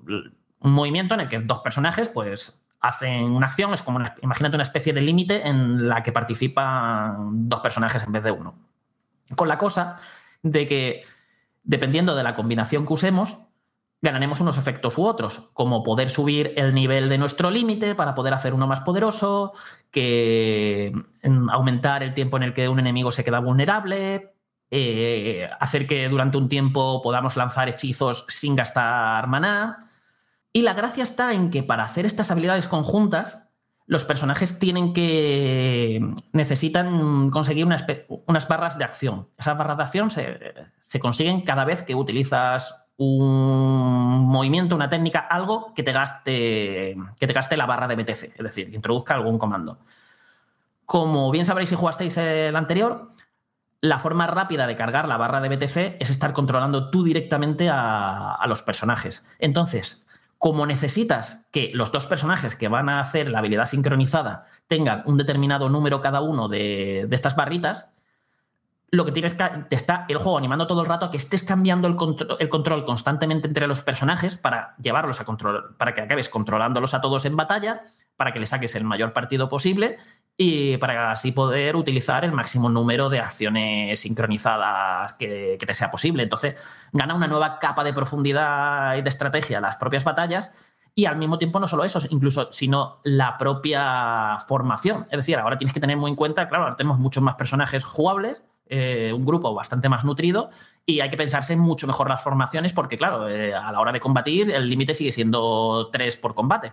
un 0.62 0.72
movimiento 0.72 1.14
en 1.14 1.22
el 1.22 1.28
que 1.28 1.40
dos 1.40 1.60
personajes 1.60 2.10
pues, 2.10 2.66
hacen 2.82 3.24
una 3.26 3.48
acción, 3.48 3.74
es 3.74 3.82
como 3.82 4.00
imagínate 4.22 4.56
una 4.56 4.64
especie 4.64 4.94
de 4.94 5.02
límite 5.02 5.48
en 5.48 5.88
la 5.88 6.02
que 6.02 6.12
participan 6.12 7.50
dos 7.50 7.60
personajes 7.60 8.04
en 8.04 8.12
vez 8.12 8.24
de 8.24 8.32
uno. 8.32 8.56
Con 9.36 9.48
la 9.48 9.58
cosa 9.58 9.98
de 10.42 10.66
que, 10.66 11.04
dependiendo 11.64 12.16
de 12.16 12.24
la 12.24 12.36
combinación 12.36 12.86
que 12.86 12.94
usemos, 12.94 13.38
ganaremos 14.02 14.40
unos 14.40 14.58
efectos 14.58 14.98
u 14.98 15.06
otros, 15.06 15.50
como 15.54 15.84
poder 15.84 16.10
subir 16.10 16.54
el 16.56 16.74
nivel 16.74 17.10
de 17.10 17.18
nuestro 17.18 17.52
límite 17.52 17.96
para 17.96 18.16
poder 18.16 18.34
hacer 18.34 18.54
uno 18.54 18.66
más 18.66 18.82
poderoso, 18.82 19.54
que 19.92 20.94
mm, 21.24 21.50
aumentar 21.50 22.02
el 22.04 22.14
tiempo 22.14 22.38
en 22.38 22.44
el 22.44 22.54
que 22.54 22.70
un 22.70 22.80
enemigo 22.80 23.12
se 23.12 23.24
queda 23.24 23.40
vulnerable, 23.40 24.34
eh, 24.72 25.50
hacer 25.60 25.88
que 25.88 26.08
durante 26.10 26.38
un 26.38 26.50
tiempo 26.50 27.02
podamos 27.02 27.38
lanzar 27.38 27.70
hechizos 27.70 28.26
sin 28.28 28.56
gastar 28.56 29.28
maná. 29.28 29.86
Y 30.54 30.62
la 30.62 30.74
gracia 30.74 31.04
está 31.04 31.34
en 31.34 31.50
que 31.50 31.64
para 31.64 31.84
hacer 31.84 32.06
estas 32.06 32.32
habilidades 32.32 32.68
conjuntas, 32.68 33.44
los 33.86 34.06
personajes 34.06 34.60
tienen 34.60 34.94
que. 34.94 36.00
necesitan 36.32 37.30
conseguir 37.32 37.66
unas 37.66 38.48
barras 38.48 38.78
de 38.78 38.84
acción. 38.84 39.28
Esas 39.38 39.58
barras 39.58 39.78
de 39.78 39.84
acción 39.84 40.12
se, 40.12 40.54
se 40.80 41.00
consiguen 41.00 41.42
cada 41.42 41.66
vez 41.66 41.84
que 41.84 41.96
utilizas 41.96 42.86
un 42.98 44.28
movimiento, 44.28 44.76
una 44.76 44.90
técnica, 44.90 45.20
algo 45.20 45.74
que 45.74 45.84
te 45.84 45.94
gaste. 45.94 46.98
que 47.18 47.28
te 47.28 47.34
gaste 47.34 47.58
la 47.58 47.66
barra 47.66 47.88
de 47.88 47.96
BTC, 47.96 48.12
es 48.12 48.44
decir, 48.44 48.70
que 48.70 48.76
introduzca 48.76 49.16
algún 49.16 49.40
comando. 49.40 49.80
Como 50.86 51.32
bien 51.32 51.46
sabréis 51.46 51.70
si 51.70 51.76
jugasteis 51.76 52.18
el 52.18 52.56
anterior, 52.56 53.08
la 53.82 54.00
forma 54.00 54.28
rápida 54.28 54.68
de 54.68 54.76
cargar 54.76 55.08
la 55.08 55.18
barra 55.18 55.40
de 55.42 55.50
BTC 55.50 56.02
es 56.02 56.10
estar 56.10 56.34
controlando 56.34 56.90
tú 56.90 57.04
directamente 57.04 57.70
a, 57.72 58.44
los 58.48 58.62
personajes. 58.62 59.34
Entonces, 59.40 60.08
como 60.38 60.66
necesitas 60.66 61.48
que 61.52 61.72
los 61.74 61.92
dos 61.92 62.06
personajes 62.06 62.56
que 62.56 62.68
van 62.68 62.90
a 62.90 63.00
hacer 63.00 63.30
la 63.30 63.40
habilidad 63.40 63.66
sincronizada 63.66 64.46
tengan 64.68 65.04
un 65.06 65.18
determinado 65.18 65.70
número 65.70 66.02
cada 66.02 66.22
uno 66.22 66.48
de, 66.50 67.08
estas 67.12 67.36
barritas, 67.36 67.90
lo 68.92 69.06
que 69.06 69.12
tienes 69.12 69.36
que 69.36 69.44
te 69.70 69.76
está 69.76 70.06
el 70.10 70.18
juego 70.18 70.38
animando 70.38 70.66
todo 70.66 70.82
el 70.82 70.88
rato 70.88 71.06
a 71.06 71.12
que 71.12 71.18
estés 71.18 71.44
cambiando 71.44 71.88
el, 71.88 71.96
contro- 71.96 72.40
el 72.40 72.50
control 72.50 72.84
constantemente 72.84 73.48
entre 73.48 73.68
los 73.68 73.84
personajes 73.84 74.36
para 74.36 74.76
llevarlos 74.82 75.22
a 75.22 75.26
control, 75.26 75.76
para 75.78 75.94
que 75.94 76.02
acabes 76.02 76.28
controlándolos 76.28 76.96
a 76.96 77.02
todos 77.02 77.26
en 77.26 77.36
batalla, 77.36 77.84
para 78.18 78.34
que 78.34 78.40
le 78.40 78.48
saques 78.48 78.74
el 78.76 78.84
mayor 78.84 79.14
partido 79.14 79.48
posible 79.48 79.98
y 80.42 80.78
para 80.78 81.12
así 81.12 81.34
poder 81.34 81.76
utilizar 81.76 82.24
el 82.24 82.32
máximo 82.32 82.70
número 82.70 83.10
de 83.10 83.20
acciones 83.20 84.00
sincronizadas 84.00 85.12
que, 85.16 85.58
que 85.60 85.66
te 85.66 85.74
sea 85.74 85.92
posible. 85.92 86.24
Entonces, 86.24 86.58
gana 86.94 87.14
una 87.14 87.28
nueva 87.28 87.60
capa 87.60 87.84
de 87.84 87.92
profundidad 87.92 88.96
y 88.96 89.02
de 89.02 89.10
estrategia 89.10 89.60
las 89.60 89.76
propias 89.76 90.06
batallas 90.06 90.54
y 90.96 91.08
al 91.08 91.18
mismo 91.18 91.38
tiempo 91.38 91.60
no 91.60 91.68
solo 91.68 91.84
eso, 91.84 92.00
incluso 92.10 92.54
sino 92.54 93.02
la 93.04 93.38
propia 93.38 94.38
formación. 94.48 95.08
Es 95.12 95.18
decir, 95.18 95.36
ahora 95.36 95.58
tienes 95.58 95.74
que 95.74 95.82
tener 95.82 95.98
muy 95.98 96.10
en 96.10 96.16
cuenta, 96.16 96.48
claro, 96.48 96.64
ahora 96.64 96.78
tenemos 96.78 97.00
muchos 97.00 97.22
más 97.22 97.36
personajes 97.36 97.84
jugables, 97.84 98.46
eh, 98.68 99.12
un 99.14 99.26
grupo 99.26 99.54
bastante 99.54 99.90
más 99.90 100.06
nutrido 100.06 100.52
y 100.86 101.02
hay 101.02 101.10
que 101.10 101.18
pensarse 101.18 101.58
mucho 101.58 101.86
mejor 101.86 102.08
las 102.08 102.24
formaciones 102.24 102.72
porque, 102.72 102.98
claro, 102.98 103.28
eh, 103.28 103.54
a 103.54 103.74
la 103.74 103.80
hora 103.82 103.92
de 103.92 104.00
combatir 104.00 104.52
el 104.52 104.70
límite 104.70 104.94
sigue 104.94 105.12
siendo 105.12 105.90
3 105.92 106.16
por 106.16 106.34
combate. 106.34 106.72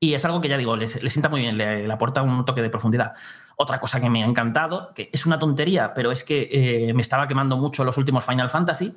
Y 0.00 0.14
es 0.14 0.24
algo 0.24 0.40
que 0.40 0.48
ya 0.48 0.56
digo, 0.56 0.76
le, 0.76 0.86
sienta 0.86 1.28
muy 1.28 1.40
bien, 1.40 1.58
le, 1.58 1.86
le 1.86 1.92
aporta 1.92 2.22
un 2.22 2.44
toque 2.44 2.62
de 2.62 2.70
profundidad. 2.70 3.14
Otra 3.56 3.80
cosa 3.80 4.00
que 4.00 4.08
me 4.08 4.22
ha 4.22 4.26
encantado, 4.26 4.92
que 4.94 5.10
es 5.12 5.26
una 5.26 5.38
tontería, 5.38 5.92
pero 5.92 6.12
es 6.12 6.22
que 6.22 6.48
eh, 6.52 6.94
me 6.94 7.02
estaba 7.02 7.26
quemando 7.26 7.56
mucho 7.56 7.84
los 7.84 7.98
últimos 7.98 8.24
Final 8.24 8.48
Fantasy, 8.48 8.96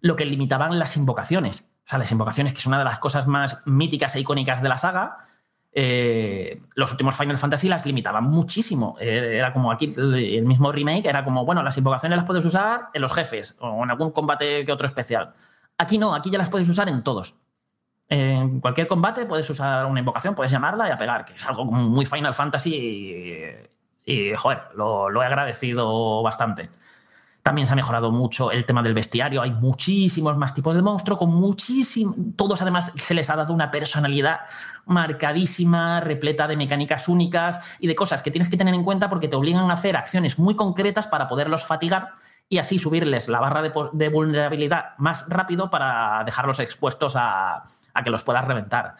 lo 0.00 0.14
que 0.14 0.24
limitaban 0.24 0.78
las 0.78 0.96
invocaciones. 0.96 1.72
O 1.84 1.88
sea, 1.88 1.98
las 1.98 2.12
invocaciones, 2.12 2.52
que 2.52 2.60
es 2.60 2.66
una 2.66 2.78
de 2.78 2.84
las 2.84 3.00
cosas 3.00 3.26
más 3.26 3.62
míticas 3.66 4.14
e 4.14 4.20
icónicas 4.20 4.62
de 4.62 4.68
la 4.68 4.76
saga, 4.76 5.18
eh, 5.72 6.62
los 6.74 6.90
últimos 6.92 7.16
Final 7.16 7.36
Fantasy 7.36 7.68
las 7.68 7.84
limitaban 7.84 8.24
muchísimo. 8.24 8.96
Eh, 9.00 9.36
era 9.38 9.52
como 9.52 9.72
aquí 9.72 9.92
el 9.96 10.44
mismo 10.44 10.70
remake, 10.70 11.06
era 11.06 11.24
como, 11.24 11.44
bueno, 11.44 11.62
las 11.62 11.76
invocaciones 11.76 12.16
las 12.16 12.24
puedes 12.24 12.44
usar 12.44 12.88
en 12.94 13.02
los 13.02 13.12
jefes 13.12 13.56
o 13.60 13.82
en 13.82 13.90
algún 13.90 14.12
combate 14.12 14.64
que 14.64 14.72
otro 14.72 14.86
especial. 14.86 15.34
Aquí 15.76 15.98
no, 15.98 16.14
aquí 16.14 16.30
ya 16.30 16.38
las 16.38 16.48
puedes 16.48 16.68
usar 16.68 16.88
en 16.88 17.02
todos. 17.02 17.34
En 18.08 18.60
cualquier 18.60 18.86
combate 18.86 19.26
puedes 19.26 19.48
usar 19.50 19.84
una 19.86 19.98
invocación, 19.98 20.34
puedes 20.34 20.52
llamarla 20.52 20.88
y 20.88 20.92
a 20.92 20.96
pegar, 20.96 21.24
que 21.24 21.34
es 21.34 21.44
algo 21.44 21.64
muy 21.64 22.06
Final 22.06 22.34
Fantasy 22.34 22.74
y, 24.04 24.34
joder, 24.36 24.62
lo, 24.76 25.22
he 25.22 25.26
agradecido 25.26 26.22
bastante. 26.22 26.70
También 27.42 27.66
se 27.66 27.72
ha 27.72 27.76
mejorado 27.76 28.10
mucho 28.10 28.50
el 28.50 28.64
tema 28.64 28.82
del 28.82 28.94
bestiario. 28.94 29.42
Hay 29.42 29.52
muchísimos 29.52 30.36
más 30.36 30.52
tipos 30.52 30.74
de 30.74 30.82
monstruo, 30.82 31.16
con 31.16 31.30
muchísimos. 31.30 32.16
Todos, 32.36 32.60
además, 32.60 32.92
se 32.96 33.14
les 33.14 33.30
ha 33.30 33.36
dado 33.36 33.54
una 33.54 33.70
personalidad 33.70 34.40
marcadísima, 34.84 36.00
repleta 36.00 36.48
de 36.48 36.56
mecánicas 36.56 37.08
únicas 37.08 37.60
y 37.78 37.86
de 37.86 37.94
cosas 37.94 38.22
que 38.22 38.32
tienes 38.32 38.48
que 38.48 38.56
tener 38.56 38.74
en 38.74 38.82
cuenta 38.82 39.08
porque 39.08 39.28
te 39.28 39.36
obligan 39.36 39.70
a 39.70 39.74
hacer 39.74 39.96
acciones 39.96 40.40
muy 40.40 40.56
concretas 40.56 41.06
para 41.06 41.28
poderlos 41.28 41.64
fatigar 41.64 42.14
y 42.48 42.58
así 42.58 42.78
subirles 42.78 43.28
la 43.28 43.40
barra 43.40 43.62
de 43.62 44.08
vulnerabilidad 44.08 44.96
más 44.98 45.28
rápido 45.28 45.68
para 45.70 46.22
dejarlos 46.24 46.60
expuestos 46.60 47.14
a, 47.16 47.64
a 47.96 48.02
que 48.02 48.10
los 48.10 48.22
puedas 48.22 48.46
reventar. 48.46 48.94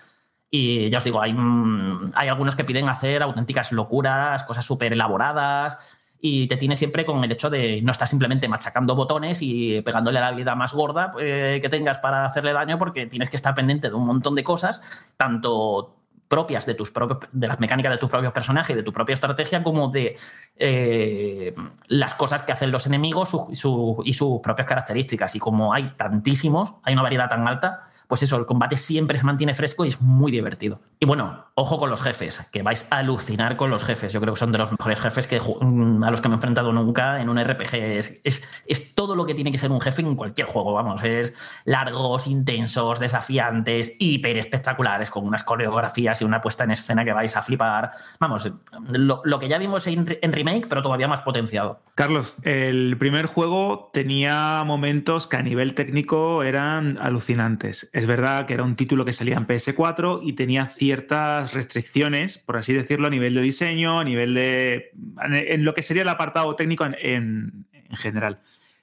Y 0.51 0.89
ya 0.91 0.99
os 0.99 1.05
digo, 1.05 1.21
hay, 1.21 1.33
mm, 1.35 2.13
hay 2.15 2.29
algunos 2.29 2.55
que 2.57 2.65
piden 2.65 2.89
hacer 2.89 3.23
auténticas 3.23 3.73
locuras, 3.73 4.45
cosas 4.45 4.65
súper 4.65 4.93
elaboradas, 4.93 5.79
y 6.21 6.47
te 6.49 6.57
tiene 6.57 6.77
siempre 6.77 7.05
con 7.05 7.23
el 7.23 7.31
hecho 7.31 7.51
de 7.51 7.83
no 7.83 7.93
estar 7.93 8.09
simplemente 8.09 8.49
machacando 8.49 8.95
botones 8.97 9.41
y 9.43 9.83
pegándole 9.83 10.19
a 10.19 10.23
la 10.23 10.29
habilidad 10.29 10.57
más 10.57 10.73
gorda 10.73 11.13
eh, 11.21 11.59
que 11.61 11.69
tengas 11.69 11.99
para 11.99 12.25
hacerle 12.25 12.53
daño, 12.53 12.79
porque 12.79 13.07
tienes 13.07 13.29
que 13.29 13.37
estar 13.37 13.55
pendiente 13.55 13.89
de 13.91 13.95
un 13.95 14.07
montón 14.07 14.35
de 14.35 14.43
cosas, 14.43 14.81
tanto 15.17 15.95
propias 16.29 16.67
de 16.67 16.75
tus 16.75 16.93
de 17.33 17.47
las 17.47 17.61
mecánicas 17.61 17.93
de 17.93 17.99
tus 17.99 18.09
propios 18.11 18.33
personajes, 18.33 18.75
de 18.75 18.83
tu 18.83 18.93
propia 18.93 19.13
estrategia, 19.15 19.63
como 19.63 19.89
de 19.89 20.17
eh, 20.57 21.55
las 21.89 22.15
cosas 22.15 22.43
que 22.43 22.53
hacen 22.53 22.71
los 22.73 22.87
enemigos 22.87 23.29
su- 23.31 23.51
su- 23.55 24.03
y 24.05 24.13
sus 24.13 24.41
propias 24.41 24.67
características. 24.67 25.37
Y 25.37 25.39
como 25.39 25.73
hay 25.73 25.93
tantísimos, 25.97 26.77
hay 26.83 26.95
una 26.95 27.03
variedad 27.03 27.29
tan 27.29 27.47
alta, 27.47 27.89
pues 28.07 28.23
eso, 28.23 28.37
el 28.37 28.47
combate 28.47 28.77
siempre 28.77 29.19
se 29.19 29.25
mantiene 29.25 29.55
fresco 29.55 29.85
y 29.85 29.89
es 29.89 30.01
muy 30.01 30.31
divertido. 30.33 30.81
Y 31.01 31.07
bueno, 31.07 31.47
ojo 31.55 31.79
con 31.79 31.91
los 31.91 32.01
jefes, 32.01 32.41
que 32.53 32.63
vais 32.63 32.87
a 32.91 32.99
alucinar 32.99 33.57
con 33.57 33.69
los 33.71 33.85
jefes. 33.85 34.13
Yo 34.13 34.21
creo 34.21 34.35
que 34.35 34.41
son 34.41 34.53
de 34.53 34.59
los 34.59 34.71
mejores 34.71 35.01
jefes 35.01 35.27
que, 35.27 35.39
mm, 35.41 36.05
a 36.05 36.11
los 36.11 36.21
que 36.21 36.29
me 36.29 36.35
he 36.35 36.37
enfrentado 36.37 36.73
nunca 36.73 37.21
en 37.21 37.29
un 37.29 37.39
RPG. 37.39 37.75
Es, 37.99 38.21
es- 38.25 38.43
es 38.67 38.95
todo 38.95 39.15
lo 39.17 39.27
que 39.27 39.35
tiene 39.35 39.51
que 39.51 39.59
ser 39.59 39.71
un 39.71 39.81
jefe 39.81 40.03
en 40.03 40.15
cualquier 40.15 40.47
juego, 40.47 40.73
vamos. 40.73 41.03
Es 41.05 41.35
largos, 41.65 42.27
intensos, 42.27 42.99
desafiantes, 42.99 43.97
hiper 43.99 44.37
espectaculares, 44.39 45.11
con 45.11 45.27
unas 45.27 45.43
coreografías 45.45 46.23
y 46.23 46.25
una 46.25 46.41
puesta 46.41 46.65
en 46.65 46.71
escena 46.73 47.05
que 47.05 47.13
vais 47.13 47.37
a 47.37 47.43
flipar. 47.43 47.91
Vamos, 48.21 48.49
lo, 48.93 49.21
lo 49.25 49.39
que 49.39 49.49
ya 49.49 49.59
vimos 49.59 49.87
en 49.87 50.07
remake, 50.33 50.67
pero 50.69 50.83
todavía 50.83 51.09
más 51.09 51.23
potenciado. 51.23 51.81
Carlos, 51.95 52.37
el 52.43 52.97
primer 52.99 53.27
juego 53.27 53.91
tenía 53.93 54.63
momentos 54.65 55.27
que 55.27 55.37
a 55.37 55.43
nivel 55.43 55.75
técnico 55.75 56.43
eran 56.43 56.99
alucinantes. 57.01 57.89
Es 57.97 58.07
verdad 58.07 58.45
que 58.45 58.53
era 58.53 58.63
un 58.63 58.77
título 58.77 59.07
que 59.07 59.15
salía 59.15 59.37
en 59.39 59.47
PS4 59.47 60.21
y 60.23 60.35
tenía 60.35 60.67
ciertas 60.67 61.55
restricciones, 61.55 62.37
por 62.37 62.59
así 62.59 62.75
decirlo, 62.75 63.07
a 63.07 63.11
nivel 63.11 63.33
de 63.33 63.41
diseño, 63.41 63.99
a 64.01 64.05
nivel 64.05 64.35
de. 64.35 64.91
en 65.23 65.65
lo 65.65 65.73
que 65.73 65.81
sería 65.83 66.03
el 66.03 66.09
apartado 66.11 66.55
técnico 66.57 66.85
en, 66.85 66.95
en- 67.01 67.67
en 67.73 67.97
general. 67.97 68.41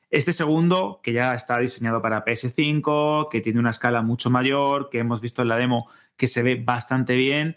Este 0.09 0.33
segundo, 0.33 0.99
que 1.03 1.13
ya 1.13 1.35
está 1.35 1.59
diseñado 1.59 2.01
para 2.01 2.25
PS5, 2.25 3.27
que 3.29 3.39
tiene 3.39 3.59
una 3.59 3.69
escala 3.69 4.01
mucho 4.01 4.31
mayor, 4.31 4.89
que 4.89 4.97
hemos 4.97 5.21
visto 5.21 5.43
en 5.43 5.49
la 5.49 5.57
demo 5.57 5.87
que 6.17 6.25
se 6.25 6.41
ve 6.41 6.55
bastante 6.55 7.15
bien, 7.15 7.55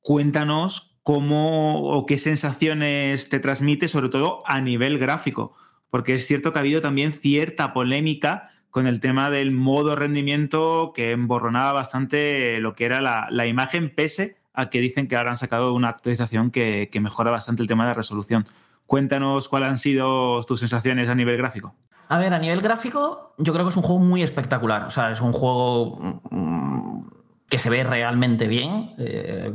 cuéntanos 0.00 0.96
cómo 1.02 1.82
o 1.82 2.06
qué 2.06 2.16
sensaciones 2.16 3.28
te 3.28 3.40
transmite, 3.40 3.88
sobre 3.88 4.08
todo 4.08 4.42
a 4.46 4.60
nivel 4.62 4.98
gráfico, 4.98 5.54
porque 5.90 6.14
es 6.14 6.26
cierto 6.26 6.50
que 6.52 6.60
ha 6.60 6.62
habido 6.62 6.80
también 6.80 7.12
cierta 7.12 7.74
polémica 7.74 8.52
con 8.74 8.88
el 8.88 8.98
tema 8.98 9.30
del 9.30 9.52
modo 9.52 9.94
rendimiento 9.94 10.90
que 10.92 11.12
emborronaba 11.12 11.74
bastante 11.74 12.58
lo 12.58 12.74
que 12.74 12.86
era 12.86 13.00
la, 13.00 13.28
la 13.30 13.46
imagen, 13.46 13.88
pese 13.88 14.36
a 14.52 14.68
que 14.68 14.80
dicen 14.80 15.06
que 15.06 15.14
ahora 15.14 15.30
han 15.30 15.36
sacado 15.36 15.72
una 15.74 15.90
actualización 15.90 16.50
que, 16.50 16.88
que 16.90 16.98
mejora 16.98 17.30
bastante 17.30 17.62
el 17.62 17.68
tema 17.68 17.86
de 17.86 17.94
resolución. 17.94 18.48
Cuéntanos 18.88 19.48
cuáles 19.48 19.68
han 19.68 19.78
sido 19.78 20.42
tus 20.42 20.58
sensaciones 20.58 21.08
a 21.08 21.14
nivel 21.14 21.36
gráfico. 21.36 21.76
A 22.08 22.18
ver, 22.18 22.34
a 22.34 22.40
nivel 22.40 22.60
gráfico, 22.62 23.36
yo 23.38 23.52
creo 23.52 23.64
que 23.64 23.70
es 23.70 23.76
un 23.76 23.84
juego 23.84 24.00
muy 24.00 24.24
espectacular. 24.24 24.82
O 24.86 24.90
sea, 24.90 25.12
es 25.12 25.20
un 25.20 25.32
juego 25.32 26.20
mm, 26.32 27.06
que 27.48 27.60
se 27.60 27.70
ve 27.70 27.84
realmente 27.84 28.48
bien. 28.48 28.96
eh, 28.98 29.54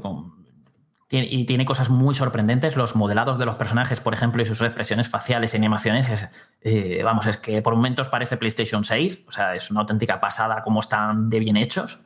y 1.11 1.45
tiene 1.45 1.65
cosas 1.65 1.89
muy 1.89 2.13
sorprendentes. 2.13 2.75
Los 2.75 2.95
modelados 2.95 3.39
de 3.39 3.45
los 3.45 3.55
personajes, 3.55 3.99
por 3.99 4.13
ejemplo, 4.13 4.41
y 4.41 4.45
sus 4.45 4.61
expresiones 4.61 5.09
faciales 5.09 5.53
y 5.53 5.57
animaciones, 5.57 6.07
es, 6.09 6.29
eh, 6.61 7.01
vamos, 7.03 7.25
es 7.25 7.37
que 7.37 7.61
por 7.63 7.75
momentos 7.75 8.09
parece 8.09 8.37
PlayStation 8.37 8.83
6. 8.83 9.23
O 9.27 9.31
sea, 9.31 9.55
es 9.55 9.71
una 9.71 9.79
auténtica 9.81 10.19
pasada 10.19 10.61
cómo 10.63 10.79
están 10.81 11.29
de 11.29 11.39
bien 11.39 11.57
hechos. 11.57 12.01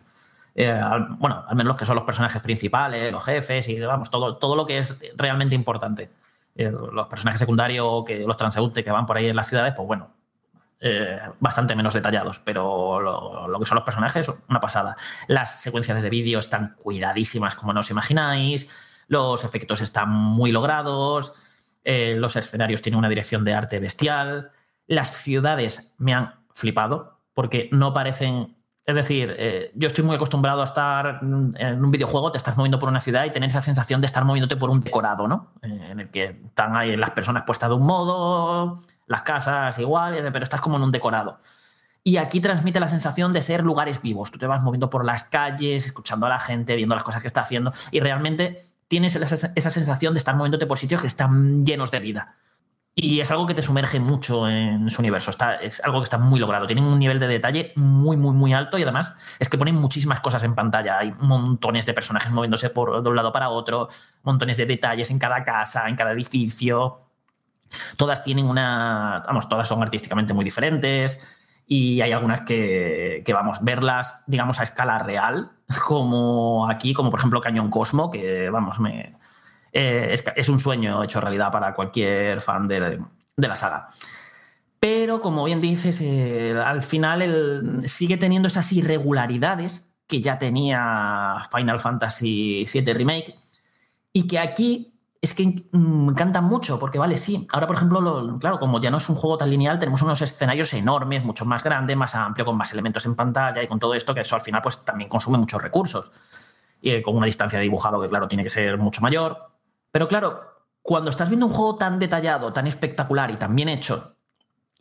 Eh, 0.55 0.69
al- 0.71 1.07
bueno, 1.19 1.43
al 1.47 1.55
menos 1.55 1.69
los 1.71 1.77
que 1.77 1.85
son 1.85 1.95
los 1.95 2.05
personajes 2.05 2.41
principales, 2.41 3.11
los 3.11 3.23
jefes 3.25 3.67
y 3.67 3.79
vamos, 3.81 4.09
todo, 4.09 4.37
todo 4.37 4.55
lo 4.55 4.65
que 4.65 4.77
es 4.77 4.97
realmente 5.17 5.55
importante. 5.55 6.09
Eh, 6.55 6.71
los 6.71 7.07
personajes 7.07 7.39
secundarios, 7.39 8.03
que, 8.05 8.19
los 8.19 8.37
transeúntes 8.37 8.83
que 8.83 8.91
van 8.91 9.05
por 9.05 9.17
ahí 9.17 9.27
en 9.27 9.35
las 9.35 9.47
ciudades, 9.49 9.73
pues 9.75 9.85
bueno, 9.87 10.11
eh, 10.79 11.19
bastante 11.39 11.75
menos 11.75 11.93
detallados, 11.93 12.39
pero 12.39 13.01
lo, 13.01 13.47
lo 13.47 13.59
que 13.59 13.65
son 13.65 13.75
los 13.75 13.83
personajes, 13.83 14.29
una 14.47 14.59
pasada. 14.59 14.95
Las 15.27 15.59
secuencias 15.61 16.01
de 16.01 16.09
vídeo 16.09 16.39
están 16.39 16.75
cuidadísimas, 16.81 17.55
como 17.55 17.73
no 17.73 17.79
os 17.81 17.89
imagináis. 17.89 18.69
Los 19.07 19.43
efectos 19.43 19.81
están 19.81 20.09
muy 20.09 20.51
logrados. 20.51 21.33
eh, 21.85 22.15
los 22.17 22.35
escenarios 22.35 22.81
tienen 22.81 22.99
una 22.99 23.09
dirección 23.09 23.43
de 23.43 23.53
arte 23.53 23.79
bestial. 23.79 24.51
Las 24.87 25.11
ciudades 25.11 25.93
me 25.97 26.13
han 26.13 26.33
flipado 26.53 27.19
porque 27.33 27.69
no 27.71 27.93
parecen. 27.93 28.55
Es 28.85 28.95
decir, 28.95 29.33
eh, 29.37 29.71
yo 29.75 29.87
estoy 29.87 30.03
muy 30.03 30.15
acostumbrado 30.15 30.61
a 30.61 30.65
estar 30.65 31.19
en 31.21 31.83
un 31.83 31.91
videojuego, 31.91 32.31
te 32.31 32.37
estás 32.37 32.57
moviendo 32.57 32.79
por 32.79 32.89
una 32.89 32.99
ciudad 32.99 33.23
y 33.25 33.31
tener 33.31 33.49
esa 33.49 33.61
sensación 33.61 34.01
de 34.01 34.07
estar 34.07 34.25
moviéndote 34.25 34.57
por 34.57 34.69
un 34.69 34.81
decorado, 34.81 35.27
¿no? 35.27 35.53
Eh, 35.61 35.87
en 35.91 35.99
el 36.01 36.09
que 36.09 36.41
están 36.43 36.75
ahí 36.75 36.95
las 36.97 37.11
personas 37.11 37.43
puestas 37.45 37.69
de 37.69 37.75
un 37.75 37.85
modo, 37.85 38.75
las 39.07 39.21
casas 39.21 39.79
igual, 39.79 40.29
pero 40.33 40.43
estás 40.43 40.59
como 40.59 40.75
en 40.75 40.83
un 40.83 40.91
decorado. 40.91 41.39
Y 42.03 42.17
aquí 42.17 42.41
transmite 42.41 42.81
la 42.81 42.89
sensación 42.89 43.31
de 43.31 43.41
ser 43.41 43.63
lugares 43.63 44.01
vivos. 44.01 44.29
Tú 44.31 44.37
te 44.37 44.47
vas 44.47 44.61
moviendo 44.61 44.89
por 44.89 45.05
las 45.05 45.23
calles, 45.23 45.85
escuchando 45.85 46.25
a 46.25 46.29
la 46.29 46.39
gente, 46.39 46.75
viendo 46.75 46.93
las 46.95 47.05
cosas 47.05 47.21
que 47.21 47.27
está 47.27 47.41
haciendo 47.41 47.71
y 47.91 48.01
realmente 48.01 48.57
tienes 48.93 49.15
esa, 49.15 49.69
sensación 49.71 50.13
de 50.13 50.19
estar 50.19 50.35
moviéndote 50.35 50.67
por 50.67 50.77
sitios 50.77 51.01
que 51.01 51.07
están 51.07 51.65
llenos 51.65 51.89
de 51.89 51.99
vida. 51.99 52.35
Y 52.93 53.21
es 53.21 53.31
algo 53.31 53.47
que 53.47 53.55
te 53.55 53.63
sumerge 53.63 53.99
mucho 53.99 54.47
en 54.47 54.87
su 54.91 55.01
universo. 55.01 55.31
Está, 55.31 55.55
es 55.55 55.83
algo 55.83 55.99
que 55.99 56.03
está 56.03 56.19
muy 56.19 56.39
logrado. 56.39 56.67
Tienen 56.67 56.83
un 56.83 56.99
nivel 56.99 57.19
de 57.19 57.27
detalle 57.27 57.73
muy, 57.75 58.17
muy, 58.17 58.35
muy 58.35 58.53
alto 58.53 58.77
y 58.77 58.83
además 58.83 59.15
es 59.39 59.49
que 59.49 59.57
ponen 59.57 59.73
muchísimas 59.73 60.19
cosas 60.19 60.43
en 60.43 60.53
pantalla. 60.53 60.99
Hay 60.99 61.11
montones 61.11 61.87
de 61.87 61.95
personajes 61.95 62.31
moviéndose 62.31 62.69
por, 62.69 63.01
de 63.01 63.09
un 63.09 63.15
lado 63.15 63.31
para 63.31 63.49
otro, 63.49 63.87
montones 64.21 64.57
de 64.57 64.67
detalles 64.67 65.09
en 65.09 65.17
cada 65.17 65.43
casa, 65.43 65.89
en 65.89 65.95
cada 65.95 66.11
edificio. 66.11 66.99
Todas 67.97 68.23
tienen 68.23 68.45
una. 68.45 69.23
Vamos, 69.25 69.49
todas 69.49 69.67
son 69.67 69.81
artísticamente 69.81 70.35
muy 70.35 70.45
diferentes. 70.45 71.19
Y 71.65 72.01
hay 72.01 72.11
algunas 72.11 72.41
que, 72.41 73.23
que, 73.25 73.33
vamos, 73.33 73.63
verlas, 73.63 74.23
digamos, 74.27 74.59
a 74.59 74.63
escala 74.63 74.99
real, 74.99 75.51
como 75.85 76.69
aquí, 76.69 76.93
como 76.93 77.09
por 77.09 77.19
ejemplo 77.19 77.41
Cañón 77.41 77.69
Cosmo, 77.69 78.11
que, 78.11 78.49
vamos, 78.49 78.79
me, 78.79 79.15
eh, 79.71 80.15
es, 80.35 80.49
un 80.49 80.59
sueño 80.59 81.03
hecho 81.03 81.19
realidad 81.19 81.51
para 81.51 81.73
cualquier 81.73 82.41
fan 82.41 82.67
de, 82.67 82.99
de 83.35 83.47
la 83.47 83.55
saga. 83.55 83.87
Pero, 84.79 85.21
como 85.21 85.45
bien 85.45 85.61
dices, 85.61 86.01
eh, 86.01 86.55
al 86.63 86.83
final 86.83 87.21
el, 87.21 87.83
sigue 87.87 88.17
teniendo 88.17 88.49
esas 88.49 88.71
irregularidades 88.73 89.95
que 90.07 90.21
ya 90.21 90.37
tenía 90.37 91.37
Final 91.49 91.79
Fantasy 91.79 92.65
VII 92.71 92.93
Remake 92.93 93.35
y 94.11 94.27
que 94.27 94.39
aquí 94.39 94.92
es 95.23 95.33
que 95.33 95.69
me 95.71 96.11
encantan 96.11 96.43
mucho, 96.43 96.77
porque 96.77 96.99
vale, 96.99 97.15
sí, 97.15 97.47
ahora 97.53 97.65
por 97.65 97.77
ejemplo, 97.77 98.01
lo, 98.01 98.37
claro, 98.39 98.59
como 98.59 98.81
ya 98.81 98.91
no 98.91 98.97
es 98.97 99.07
un 99.07 99.15
juego 99.15 99.37
tan 99.37 99.49
lineal, 99.49 99.79
tenemos 99.79 100.01
unos 100.01 100.21
escenarios 100.21 100.73
enormes, 100.73 101.23
mucho 101.23 101.45
más 101.45 101.63
grandes, 101.63 101.95
más 101.95 102.13
amplio, 102.13 102.43
con 102.43 102.57
más 102.57 102.73
elementos 102.73 103.05
en 103.05 103.15
pantalla 103.15 103.63
y 103.63 103.67
con 103.67 103.79
todo 103.79 103.93
esto, 103.93 104.13
que 104.13 104.19
eso 104.19 104.35
al 104.35 104.41
final 104.41 104.61
pues 104.61 104.83
también 104.83 105.09
consume 105.09 105.37
muchos 105.37 105.63
recursos. 105.63 106.11
Y 106.81 106.91
eh, 106.91 107.01
con 107.01 107.15
una 107.15 107.25
distancia 107.25 107.57
de 107.57 107.63
dibujado 107.63 108.01
que 108.01 108.09
claro, 108.09 108.27
tiene 108.27 108.43
que 108.43 108.49
ser 108.49 108.77
mucho 108.77 108.99
mayor. 108.99 109.37
Pero 109.93 110.09
claro, 110.09 110.41
cuando 110.81 111.09
estás 111.09 111.29
viendo 111.29 111.45
un 111.45 111.53
juego 111.53 111.77
tan 111.77 111.99
detallado, 111.99 112.51
tan 112.51 112.67
espectacular 112.67 113.31
y 113.31 113.37
tan 113.37 113.55
bien 113.55 113.69
hecho, 113.69 114.17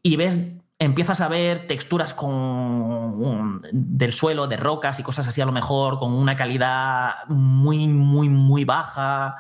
y 0.03 0.17
ves, 0.17 0.41
empiezas 0.81 1.21
a 1.21 1.29
ver 1.29 1.69
texturas 1.69 2.15
con 2.15 3.63
del 3.71 4.13
suelo, 4.13 4.49
de 4.49 4.57
rocas 4.57 4.99
y 4.99 5.05
cosas 5.05 5.29
así 5.29 5.41
a 5.41 5.47
lo 5.47 5.53
mejor, 5.53 5.99
con 5.99 6.13
una 6.13 6.35
calidad 6.35 7.29
muy, 7.29 7.87
muy, 7.87 8.29
muy 8.29 8.65
baja, 8.65 9.37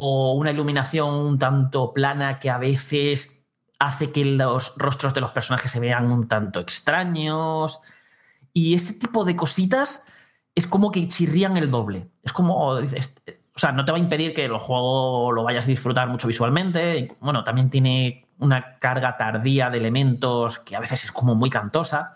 o 0.00 0.34
una 0.34 0.52
iluminación 0.52 1.12
un 1.12 1.38
tanto 1.38 1.92
plana 1.92 2.38
que 2.38 2.50
a 2.50 2.58
veces 2.58 3.48
hace 3.80 4.12
que 4.12 4.24
los 4.24 4.74
rostros 4.76 5.12
de 5.12 5.20
los 5.20 5.32
personajes 5.32 5.72
se 5.72 5.80
vean 5.80 6.12
un 6.12 6.28
tanto 6.28 6.60
extraños. 6.60 7.80
Y 8.52 8.74
ese 8.74 8.94
tipo 8.94 9.24
de 9.24 9.34
cositas 9.34 10.04
es 10.54 10.68
como 10.68 10.92
que 10.92 11.08
chirrían 11.08 11.56
el 11.56 11.68
doble. 11.68 12.10
Es 12.22 12.32
como, 12.32 12.68
o 12.68 12.80
sea, 13.56 13.72
no 13.72 13.84
te 13.84 13.90
va 13.90 13.98
a 13.98 14.00
impedir 14.00 14.34
que 14.34 14.44
el 14.44 14.56
juego 14.56 15.32
lo 15.32 15.42
vayas 15.42 15.64
a 15.64 15.70
disfrutar 15.70 16.08
mucho 16.08 16.28
visualmente. 16.28 17.16
Bueno, 17.18 17.42
también 17.42 17.68
tiene 17.68 18.28
una 18.38 18.78
carga 18.78 19.16
tardía 19.16 19.68
de 19.68 19.78
elementos 19.78 20.60
que 20.60 20.76
a 20.76 20.80
veces 20.80 21.06
es 21.06 21.10
como 21.10 21.34
muy 21.34 21.50
cantosa. 21.50 22.12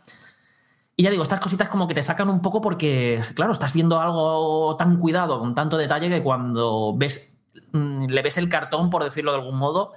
Y 0.95 1.03
ya 1.03 1.11
digo, 1.11 1.25
estas 1.25 1.41
cositas 1.41 1.69
como 1.69 1.89
que 1.89 1.95
te 1.95 2.03
sacan 2.05 2.29
un 2.29 2.43
poco 2.43 2.61
porque, 2.61 3.21
claro, 3.35 3.51
estás 3.51 3.73
viendo 3.73 4.01
algo 4.01 4.77
tan 4.77 4.99
cuidado, 4.99 5.41
con 5.41 5.53
tanto 5.53 5.77
detalle, 5.77 6.09
que 6.09 6.23
cuando 6.23 6.95
ves 6.97 7.32
le 7.73 8.23
ves 8.23 8.39
el 8.39 8.49
cartón, 8.49 8.91
por 8.91 9.05
decirlo 9.05 9.33
de 9.33 9.39
algún 9.39 9.59
modo, 9.59 9.93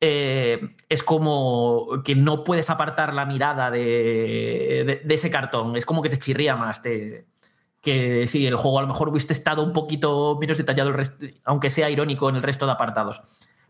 eh, 0.00 0.74
es 0.88 1.02
como 1.02 2.02
que 2.04 2.14
no 2.14 2.44
puedes 2.44 2.70
apartar 2.70 3.14
la 3.14 3.26
mirada 3.26 3.70
de, 3.70 5.02
ese 5.08 5.30
cartón. 5.30 5.76
Es 5.76 5.84
como 5.84 6.02
que 6.02 6.08
te 6.08 6.18
chirría 6.18 6.56
más. 6.56 6.82
Te, 6.82 7.26
que 7.80 8.26
si 8.26 8.46
el 8.46 8.56
juego 8.56 8.78
a 8.78 8.82
lo 8.82 8.88
mejor 8.88 9.08
hubiese 9.08 9.32
estado 9.32 9.62
un 9.62 9.72
poquito 9.72 10.36
menos 10.40 10.58
detallado, 10.58 10.92
aunque 11.44 11.70
sea 11.70 11.90
irónico 11.90 12.28
en 12.28 12.36
el 12.36 12.42
resto 12.42 12.66
de 12.66 12.72
apartados. 12.72 13.22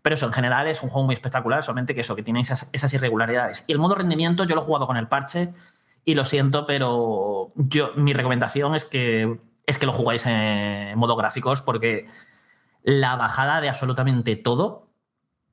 Pero 0.02 0.14
eso, 0.14 0.26
en 0.26 0.32
general 0.32 0.66
es 0.68 0.82
un 0.82 0.90
juego 0.90 1.06
muy 1.06 1.14
espectacular, 1.14 1.62
solamente 1.62 1.94
que 1.94 2.00
eso, 2.00 2.14
que 2.14 2.22
tiene 2.22 2.40
esas, 2.40 2.70
esas 2.72 2.92
irregularidades. 2.94 3.64
Y 3.66 3.72
el 3.72 3.78
modo 3.78 3.94
rendimiento 3.94 4.44
yo 4.44 4.54
lo 4.54 4.62
he 4.62 4.64
jugado 4.64 4.86
con 4.86 4.96
el 4.96 5.08
parche 5.08 5.50
y 6.04 6.14
lo 6.14 6.24
siento, 6.24 6.66
pero 6.66 7.48
yo, 7.56 7.92
mi 7.96 8.12
recomendación 8.12 8.74
es 8.74 8.84
que, 8.84 9.38
es 9.66 9.78
que 9.78 9.86
lo 9.86 9.92
jugáis 9.92 10.24
en 10.26 10.96
modo 10.98 11.16
gráficos 11.16 11.60
porque 11.60 12.06
la 12.82 13.16
bajada 13.16 13.60
de 13.60 13.68
absolutamente 13.68 14.36
todo 14.36 14.88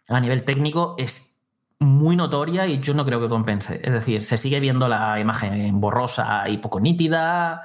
a 0.08 0.20
nivel 0.20 0.44
técnico 0.44 0.96
es 0.98 1.38
muy 1.80 2.16
notoria 2.16 2.68
y 2.68 2.80
yo 2.80 2.94
no 2.94 3.06
creo 3.06 3.20
que 3.20 3.30
compense. 3.30 3.82
Es 3.84 3.94
decir, 3.94 4.24
se 4.24 4.38
sigue 4.38 4.60
viendo 4.60 4.88
la 4.88 5.20
imagen 5.20 5.80
borrosa 5.80 6.48
y 6.50 6.58
poco 6.58 6.80
nítida. 6.80 7.64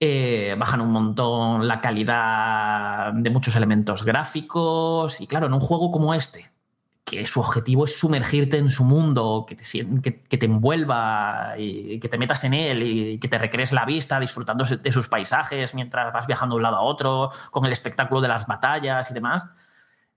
eh, 0.00 0.56
bajan 0.58 0.80
un 0.80 0.92
montón 0.92 1.68
la 1.68 1.80
calidad 1.80 3.12
de 3.12 3.30
muchos 3.30 3.54
elementos 3.56 4.04
gráficos. 4.04 5.20
Y 5.20 5.26
claro, 5.26 5.46
en 5.46 5.54
un 5.54 5.60
juego 5.60 5.90
como 5.90 6.14
este, 6.14 6.50
que 7.10 7.26
su 7.26 7.40
objetivo 7.40 7.84
es 7.86 7.98
sumergirte 7.98 8.56
en 8.56 8.68
su 8.68 8.84
mundo, 8.84 9.44
que 9.48 9.56
te, 9.56 9.64
que 10.28 10.38
te 10.38 10.46
envuelva 10.46 11.54
y 11.58 11.98
que 11.98 12.08
te 12.08 12.18
metas 12.18 12.44
en 12.44 12.54
él 12.54 12.82
y 12.84 13.18
que 13.18 13.26
te 13.26 13.36
recrees 13.36 13.72
la 13.72 13.84
vista 13.84 14.20
disfrutando 14.20 14.64
de 14.64 14.92
sus 14.92 15.08
paisajes 15.08 15.74
mientras 15.74 16.12
vas 16.12 16.28
viajando 16.28 16.54
de 16.54 16.58
un 16.58 16.62
lado 16.62 16.76
a 16.76 16.82
otro, 16.82 17.30
con 17.50 17.66
el 17.66 17.72
espectáculo 17.72 18.20
de 18.20 18.28
las 18.28 18.46
batallas 18.46 19.10
y 19.10 19.14
demás. 19.14 19.48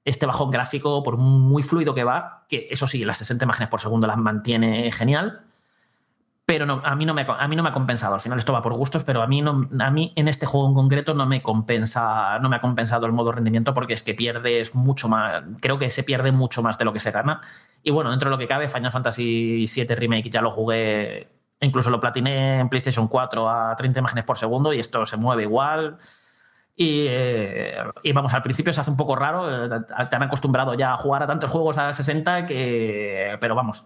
Este 0.05 0.27
bajón 0.27 0.51
gráfico, 0.51 1.01
por 1.01 1.17
muy 1.17 1.63
fluido 1.63 1.95
que 1.95 2.03
va, 2.03 2.45
que 2.47 2.67
eso 2.69 2.85
sí, 2.85 3.03
las 3.05 3.17
60 3.17 3.45
imágenes 3.45 3.69
por 3.69 3.79
segundo 3.79 4.05
las 4.05 4.17
mantiene 4.17 4.91
genial, 4.91 5.41
pero 6.45 6.65
no, 6.65 6.81
a, 6.83 6.95
mí 6.95 7.05
no 7.05 7.13
me, 7.13 7.25
a 7.25 7.47
mí 7.47 7.55
no 7.55 7.63
me 7.63 7.69
ha 7.69 7.73
compensado. 7.73 8.15
Al 8.15 8.21
final 8.21 8.37
esto 8.37 8.51
va 8.51 8.61
por 8.61 8.73
gustos, 8.73 9.03
pero 9.03 9.21
a 9.21 9.27
mí, 9.27 9.41
no, 9.41 9.69
a 9.79 9.91
mí 9.91 10.11
en 10.15 10.27
este 10.27 10.45
juego 10.45 10.67
en 10.67 10.73
concreto 10.73 11.13
no 11.13 11.25
me, 11.25 11.41
compensa, 11.41 12.37
no 12.39 12.49
me 12.49 12.57
ha 12.57 12.59
compensado 12.59 13.05
el 13.05 13.13
modo 13.13 13.31
rendimiento 13.31 13.73
porque 13.73 13.93
es 13.93 14.03
que 14.03 14.13
pierdes 14.13 14.75
mucho 14.75 15.07
más, 15.07 15.43
creo 15.61 15.79
que 15.79 15.89
se 15.89 16.03
pierde 16.03 16.33
mucho 16.33 16.61
más 16.61 16.77
de 16.77 16.85
lo 16.85 16.91
que 16.91 16.99
se 16.99 17.11
gana. 17.11 17.39
Y 17.81 17.91
bueno, 17.91 18.09
dentro 18.11 18.29
de 18.29 18.31
lo 18.35 18.37
que 18.37 18.47
cabe, 18.47 18.67
Final 18.67 18.91
Fantasy 18.91 19.65
VII 19.73 19.95
Remake 19.95 20.29
ya 20.29 20.41
lo 20.41 20.51
jugué, 20.51 21.29
incluso 21.61 21.89
lo 21.89 22.01
platiné 22.01 22.59
en 22.59 22.67
PlayStation 22.67 23.07
4 23.07 23.49
a 23.49 23.75
30 23.77 23.99
imágenes 23.99 24.25
por 24.25 24.37
segundo 24.37 24.73
y 24.73 24.79
esto 24.79 25.05
se 25.05 25.15
mueve 25.15 25.43
igual. 25.43 25.97
Y, 26.75 27.05
eh, 27.07 27.77
y 28.01 28.11
vamos, 28.11 28.33
al 28.33 28.41
principio 28.41 28.73
se 28.73 28.81
hace 28.81 28.89
un 28.89 28.97
poco 28.97 29.15
raro, 29.15 29.65
eh, 29.65 29.79
te 30.09 30.15
han 30.15 30.23
acostumbrado 30.23 30.73
ya 30.73 30.93
a 30.93 30.97
jugar 30.97 31.23
a 31.23 31.27
tantos 31.27 31.49
juegos 31.49 31.77
a 31.77 31.93
60 31.93 32.45
que, 32.47 33.37
pero 33.39 33.55
vamos, 33.55 33.85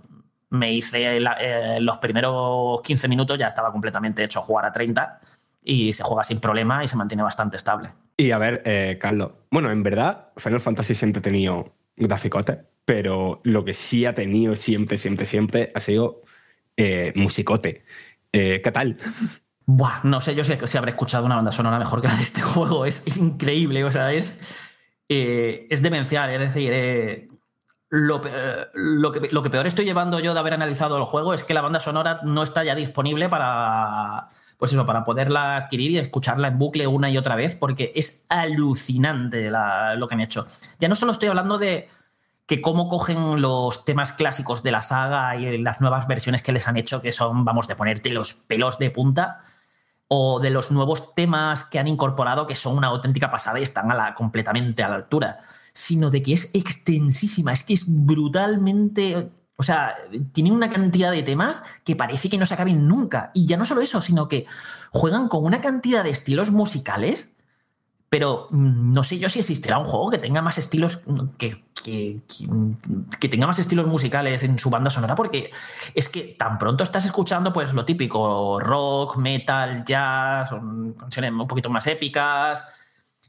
me 0.49 0.71
hice 0.73 1.19
la- 1.19 1.37
eh, 1.39 1.79
los 1.81 1.97
primeros 1.97 2.81
15 2.81 3.07
minutos, 3.07 3.37
ya 3.37 3.47
estaba 3.47 3.71
completamente 3.71 4.23
hecho 4.23 4.41
jugar 4.41 4.65
a 4.65 4.71
30 4.71 5.19
y 5.63 5.91
se 5.93 6.03
juega 6.03 6.23
sin 6.23 6.39
problema 6.39 6.83
y 6.83 6.87
se 6.87 6.95
mantiene 6.95 7.23
bastante 7.23 7.57
estable. 7.57 7.89
Y 8.15 8.31
a 8.31 8.37
ver, 8.37 8.61
eh, 8.65 8.97
Carlos, 8.99 9.31
bueno, 9.51 9.69
en 9.71 9.83
verdad, 9.83 10.29
Final 10.37 10.59
Fantasy 10.61 10.95
siempre 10.95 11.19
ha 11.19 11.23
tenido 11.23 11.75
graficote, 11.95 12.59
pero 12.85 13.41
lo 13.43 13.65
que 13.65 13.73
sí 13.73 14.05
ha 14.05 14.13
tenido 14.13 14.55
siempre, 14.55 14.97
siempre, 14.97 15.25
siempre 15.25 15.71
ha 15.75 15.79
sido 15.79 16.21
eh, 16.77 17.11
musicote. 17.15 17.83
Eh, 18.31 18.61
¿Qué 18.63 18.71
tal? 18.71 18.97
Buah, 19.65 19.99
no 20.03 20.21
sé 20.21 20.33
yo 20.33 20.45
si, 20.45 20.53
si 20.65 20.77
habré 20.77 20.91
escuchado 20.91 21.25
una 21.25 21.35
banda 21.35 21.51
sonora 21.51 21.77
mejor 21.77 22.01
que 22.01 22.07
la 22.07 22.15
de 22.15 22.23
este 22.23 22.41
juego. 22.53 22.85
Es, 22.85 23.03
es 23.05 23.17
increíble, 23.17 23.83
o 23.83 23.91
sea, 23.91 24.13
es, 24.13 24.39
eh, 25.09 25.67
es 25.69 25.81
demencial. 25.81 26.29
Es 26.31 26.39
decir, 26.39 26.71
eh, 26.73 27.27
eh, 27.91 28.67
lo 28.73 29.11
que, 29.11 29.29
lo 29.31 29.41
que 29.41 29.49
peor 29.49 29.65
estoy 29.65 29.85
llevando 29.85 30.19
yo 30.19 30.33
de 30.33 30.39
haber 30.39 30.53
analizado 30.53 30.97
el 30.97 31.05
juego 31.05 31.33
es 31.33 31.43
que 31.43 31.53
la 31.53 31.61
banda 31.61 31.79
sonora 31.79 32.19
no 32.23 32.43
está 32.43 32.63
ya 32.63 32.75
disponible 32.75 33.29
para. 33.29 34.27
Pues 34.57 34.73
eso, 34.73 34.87
para 34.87 35.03
poderla 35.03 35.55
adquirir 35.55 35.91
y 35.91 35.99
escucharla 35.99 36.47
en 36.47 36.57
bucle 36.57 36.87
una 36.87 37.11
y 37.11 37.17
otra 37.17 37.35
vez, 37.35 37.55
porque 37.55 37.91
es 37.93 38.25
alucinante 38.27 39.51
lo 39.51 40.07
que 40.07 40.15
han 40.15 40.21
hecho. 40.21 40.47
Ya 40.79 40.87
no 40.87 40.95
solo 40.95 41.11
estoy 41.11 41.29
hablando 41.29 41.59
de 41.59 41.87
que 42.47 42.59
cómo 42.59 42.87
cogen 42.87 43.39
los 43.39 43.85
temas 43.85 44.13
clásicos 44.13 44.63
de 44.63 44.71
la 44.71 44.81
saga 44.81 45.35
y 45.35 45.59
las 45.59 45.79
nuevas 45.79 46.07
versiones 46.07 46.41
que 46.41 46.53
les 46.53 46.67
han 46.67 46.75
hecho, 46.75 47.03
que 47.03 47.11
son, 47.11 47.45
vamos, 47.45 47.67
de 47.67 47.75
ponerte 47.75 48.09
los 48.09 48.33
pelos 48.33 48.79
de 48.79 48.89
punta, 48.89 49.41
o 50.07 50.39
de 50.39 50.49
los 50.49 50.71
nuevos 50.71 51.13
temas 51.13 51.63
que 51.65 51.79
han 51.79 51.87
incorporado 51.87 52.47
que 52.47 52.55
son 52.55 52.77
una 52.77 52.87
auténtica 52.87 53.29
pasada 53.29 53.59
y 53.59 53.63
están 53.63 53.89
completamente 54.15 54.83
a 54.83 54.89
la 54.89 54.95
altura, 54.95 55.37
sino 55.77 56.09
de 56.09 56.23
que 56.23 56.33
es 56.33 56.49
extensísima, 56.53 57.53
es 57.53 57.63
que 57.63 57.73
es 57.75 57.85
brutalmente... 57.87 59.31
O 59.59 59.63
sea, 59.63 59.95
tienen 60.33 60.53
una 60.53 60.69
cantidad 60.69 61.11
de 61.11 61.23
temas 61.23 61.63
que 61.83 61.95
parece 61.95 62.29
que 62.29 62.37
no 62.37 62.45
se 62.45 62.53
acaben 62.53 62.87
nunca. 62.87 63.31
Y 63.33 63.47
ya 63.47 63.57
no 63.57 63.65
solo 63.65 63.81
eso, 63.81 64.01
sino 64.01 64.27
que 64.27 64.45
juegan 64.91 65.27
con 65.29 65.43
una 65.43 65.61
cantidad 65.61 66.03
de 66.03 66.11
estilos 66.11 66.51
musicales 66.51 67.31
pero 68.09 68.47
mm, 68.51 68.93
no 68.93 69.03
sé 69.03 69.19
yo 69.19 69.27
si 69.27 69.39
existirá 69.39 69.77
un 69.77 69.83
juego 69.83 70.09
que 70.09 70.17
tenga 70.17 70.41
más 70.41 70.57
estilos 70.57 71.01
mm, 71.05 71.27
que, 71.37 71.61
que, 71.83 72.21
que- 72.25 72.47
que 73.19 73.27
tenga 73.27 73.47
más 73.47 73.59
estilos 73.59 73.85
musicales 73.85 74.43
en 74.43 74.57
su 74.59 74.69
banda 74.69 74.89
sonora 74.89 75.13
porque 75.13 75.51
es 75.93 76.07
que 76.07 76.35
tan 76.39 76.57
pronto 76.57 76.85
estás 76.85 77.03
escuchando 77.05 77.51
pues 77.51 77.73
lo 77.73 77.83
típico 77.83 78.61
rock 78.61 79.17
metal 79.17 79.83
jazz 79.85 80.51
canciones 80.97 81.31
un 81.33 81.47
poquito 81.49 81.69
más 81.69 81.85
épicas 81.87 82.63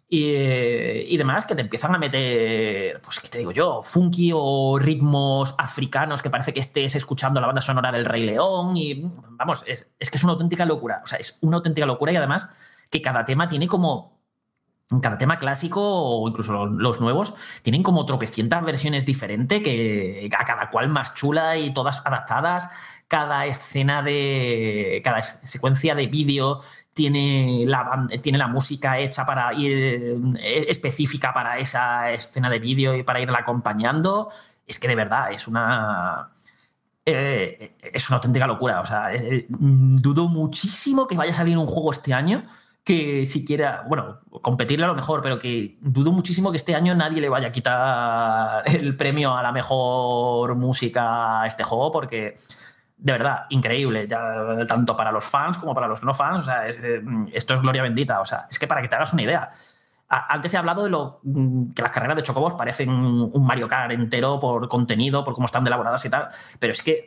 y, 0.08 0.24
eh, 0.28 1.04
y 1.06 1.16
demás 1.18 1.44
que 1.44 1.54
te 1.54 1.60
empiezan 1.60 1.94
a 1.94 1.98
meter 1.98 3.00
pues 3.02 3.20
qué 3.20 3.28
te 3.28 3.38
digo 3.38 3.52
yo 3.52 3.82
funky 3.82 4.30
o 4.34 4.78
ritmos 4.80 5.54
africanos 5.58 6.22
que 6.22 6.30
parece 6.30 6.52
que 6.54 6.60
estés 6.60 6.94
escuchando 6.94 7.40
la 7.40 7.46
banda 7.46 7.60
sonora 7.60 7.92
del 7.92 8.06
Rey 8.06 8.24
León 8.24 8.76
y 8.76 9.04
vamos 9.32 9.64
es, 9.66 9.86
es 9.98 10.10
que 10.10 10.16
es 10.16 10.24
una 10.24 10.32
auténtica 10.32 10.64
locura 10.64 11.02
o 11.04 11.06
sea 11.06 11.18
es 11.18 11.38
una 11.42 11.58
auténtica 11.58 11.86
locura 11.86 12.10
y 12.12 12.16
además 12.16 12.48
que 12.90 13.02
cada 13.02 13.24
tema 13.26 13.48
tiene 13.48 13.66
como 13.68 14.16
cada 15.02 15.18
tema 15.18 15.36
clásico 15.36 15.82
o 15.82 16.26
incluso 16.26 16.52
lo- 16.52 16.66
los 16.66 16.98
nuevos 17.00 17.34
tienen 17.62 17.82
como 17.82 18.06
tropecientas 18.06 18.64
versiones 18.64 19.04
diferentes 19.04 19.62
que 19.62 20.30
a 20.34 20.44
cada 20.46 20.70
cual 20.70 20.88
más 20.88 21.12
chula 21.12 21.58
y 21.58 21.74
todas 21.74 22.00
adaptadas. 22.06 22.70
Cada 23.06 23.46
escena 23.46 24.02
de. 24.02 25.00
cada 25.04 25.22
secuencia 25.22 25.94
de 25.94 26.06
vídeo 26.08 26.60
tiene 26.98 27.62
la, 27.64 27.84
ban- 27.84 28.20
tiene 28.20 28.38
la 28.38 28.48
música 28.48 28.98
hecha 28.98 29.24
para 29.24 29.54
ir 29.54 29.72
eh, 30.36 30.66
específica 30.68 31.32
para 31.32 31.56
esa 31.58 32.10
escena 32.10 32.50
de 32.50 32.58
vídeo 32.58 32.96
y 32.96 33.04
para 33.04 33.20
irla 33.20 33.38
acompañando. 33.38 34.28
Es 34.66 34.80
que 34.80 34.88
de 34.88 34.96
verdad 34.96 35.30
es 35.30 35.46
una. 35.46 36.30
eh, 37.06 37.76
es 37.94 38.08
una 38.10 38.16
auténtica 38.16 38.46
locura. 38.48 38.80
O 38.80 38.84
sea, 38.84 39.14
eh, 39.14 39.46
dudo 39.48 40.26
muchísimo 40.28 41.06
que 41.06 41.16
vaya 41.16 41.30
a 41.30 41.34
salir 41.34 41.56
un 41.56 41.68
juego 41.68 41.92
este 41.92 42.12
año 42.12 42.42
que 42.82 43.26
siquiera, 43.26 43.84
bueno, 43.86 44.20
competirle 44.42 44.84
a 44.86 44.88
lo 44.88 44.94
mejor, 44.94 45.20
pero 45.20 45.38
que 45.38 45.76
dudo 45.82 46.10
muchísimo 46.10 46.50
que 46.50 46.56
este 46.56 46.74
año 46.74 46.94
nadie 46.94 47.20
le 47.20 47.28
vaya 47.28 47.48
a 47.48 47.52
quitar 47.52 48.62
el 48.66 48.96
premio 48.96 49.36
a 49.36 49.42
la 49.42 49.52
mejor 49.52 50.54
música 50.56 51.42
a 51.42 51.46
este 51.46 51.62
juego, 51.64 51.92
porque 51.92 52.34
de 52.98 53.12
verdad, 53.12 53.46
increíble, 53.50 54.08
ya, 54.08 54.66
tanto 54.66 54.96
para 54.96 55.12
los 55.12 55.24
fans 55.24 55.56
como 55.56 55.74
para 55.74 55.86
los 55.86 56.02
no 56.02 56.14
fans. 56.14 56.40
O 56.40 56.42
sea, 56.42 56.66
es, 56.66 56.80
eh, 56.82 57.00
esto 57.32 57.54
es 57.54 57.60
gloria 57.60 57.82
bendita. 57.82 58.20
O 58.20 58.24
sea, 58.24 58.46
es 58.50 58.58
que 58.58 58.66
para 58.66 58.82
que 58.82 58.88
te 58.88 58.96
hagas 58.96 59.12
una 59.12 59.22
idea. 59.22 59.50
Antes 60.08 60.54
he 60.54 60.56
hablado 60.56 60.84
de 60.84 60.90
lo 60.90 61.20
mm, 61.22 61.72
que 61.72 61.82
las 61.82 61.90
carreras 61.90 62.16
de 62.16 62.22
Chocobos 62.22 62.54
parecen 62.54 62.88
un 62.90 63.46
Mario 63.46 63.68
Kart 63.68 63.92
entero 63.92 64.40
por 64.40 64.66
contenido, 64.66 65.22
por 65.22 65.34
cómo 65.34 65.44
están 65.44 65.66
elaboradas 65.66 66.04
y 66.06 66.10
tal, 66.10 66.28
pero 66.58 66.72
es 66.72 66.82
que 66.82 67.06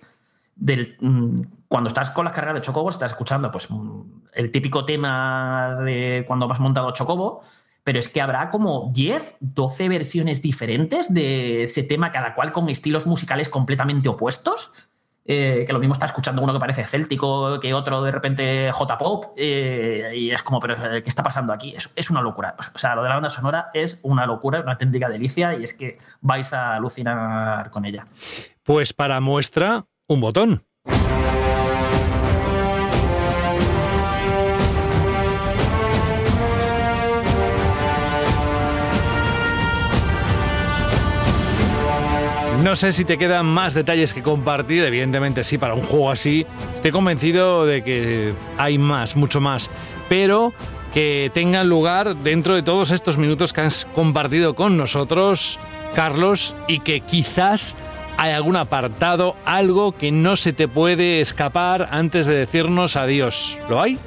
mm, 0.57 1.41
cuando 1.67 1.87
estás 1.87 2.11
con 2.11 2.25
las 2.25 2.33
carreras 2.33 2.55
de 2.55 2.61
Chocobos 2.61 2.93
estás 2.93 3.11
escuchando 3.11 3.51
pues 3.51 3.71
mm, 3.71 4.01
el 4.33 4.51
típico 4.51 4.85
tema 4.85 5.77
de 5.83 6.23
cuando 6.27 6.47
vas 6.47 6.59
montado 6.59 6.91
Chocobo, 6.91 7.41
pero 7.83 7.97
es 7.97 8.07
que 8.07 8.21
habrá 8.21 8.49
como 8.49 8.91
10, 8.93 9.37
12 9.39 9.89
versiones 9.89 10.41
diferentes 10.43 11.11
de 11.11 11.63
ese 11.63 11.81
tema, 11.83 12.11
cada 12.11 12.35
cual 12.35 12.51
con 12.51 12.69
estilos 12.69 13.07
musicales 13.07 13.49
completamente 13.49 14.09
opuestos. 14.09 14.71
Eh, 15.33 15.63
que 15.65 15.71
lo 15.71 15.79
mismo 15.79 15.93
está 15.93 16.07
escuchando 16.07 16.41
uno 16.41 16.51
que 16.51 16.59
parece 16.59 16.85
céltico, 16.85 17.57
que 17.61 17.73
otro 17.73 18.03
de 18.03 18.11
repente 18.11 18.69
J-pop, 18.69 19.27
eh, 19.37 20.11
y 20.13 20.29
es 20.29 20.43
como, 20.43 20.59
pero 20.59 20.73
eh, 20.73 21.01
¿qué 21.01 21.09
está 21.09 21.23
pasando 21.23 21.53
aquí? 21.53 21.73
Es, 21.73 21.93
es 21.95 22.09
una 22.09 22.21
locura. 22.21 22.53
O 22.75 22.77
sea, 22.77 22.95
lo 22.95 23.03
de 23.03 23.07
la 23.07 23.15
banda 23.15 23.29
sonora 23.29 23.69
es 23.73 24.01
una 24.03 24.25
locura, 24.25 24.59
una 24.59 24.73
auténtica 24.73 25.07
delicia, 25.07 25.57
y 25.57 25.63
es 25.63 25.73
que 25.73 25.97
vais 26.19 26.51
a 26.51 26.75
alucinar 26.75 27.71
con 27.71 27.85
ella. 27.85 28.07
Pues 28.63 28.91
para 28.91 29.21
muestra, 29.21 29.85
un 30.05 30.19
botón. 30.19 30.65
No 42.61 42.75
sé 42.75 42.91
si 42.91 43.05
te 43.05 43.17
quedan 43.17 43.47
más 43.47 43.73
detalles 43.73 44.13
que 44.13 44.21
compartir, 44.21 44.83
evidentemente 44.83 45.43
sí, 45.43 45.57
para 45.57 45.73
un 45.73 45.81
juego 45.81 46.11
así. 46.11 46.45
Estoy 46.75 46.91
convencido 46.91 47.65
de 47.65 47.83
que 47.83 48.33
hay 48.55 48.77
más, 48.77 49.15
mucho 49.15 49.41
más, 49.41 49.71
pero 50.07 50.53
que 50.93 51.31
tengan 51.33 51.67
lugar 51.67 52.15
dentro 52.17 52.53
de 52.53 52.61
todos 52.61 52.91
estos 52.91 53.17
minutos 53.17 53.51
que 53.51 53.61
has 53.61 53.85
compartido 53.95 54.53
con 54.53 54.77
nosotros, 54.77 55.57
Carlos, 55.95 56.55
y 56.67 56.81
que 56.81 57.01
quizás 57.01 57.75
hay 58.17 58.33
algún 58.33 58.55
apartado, 58.55 59.35
algo 59.43 59.93
que 59.93 60.11
no 60.11 60.35
se 60.35 60.53
te 60.53 60.67
puede 60.67 61.19
escapar 61.19 61.89
antes 61.91 62.27
de 62.27 62.35
decirnos 62.35 62.95
adiós. 62.95 63.57
¿Lo 63.69 63.81
hay? 63.81 63.97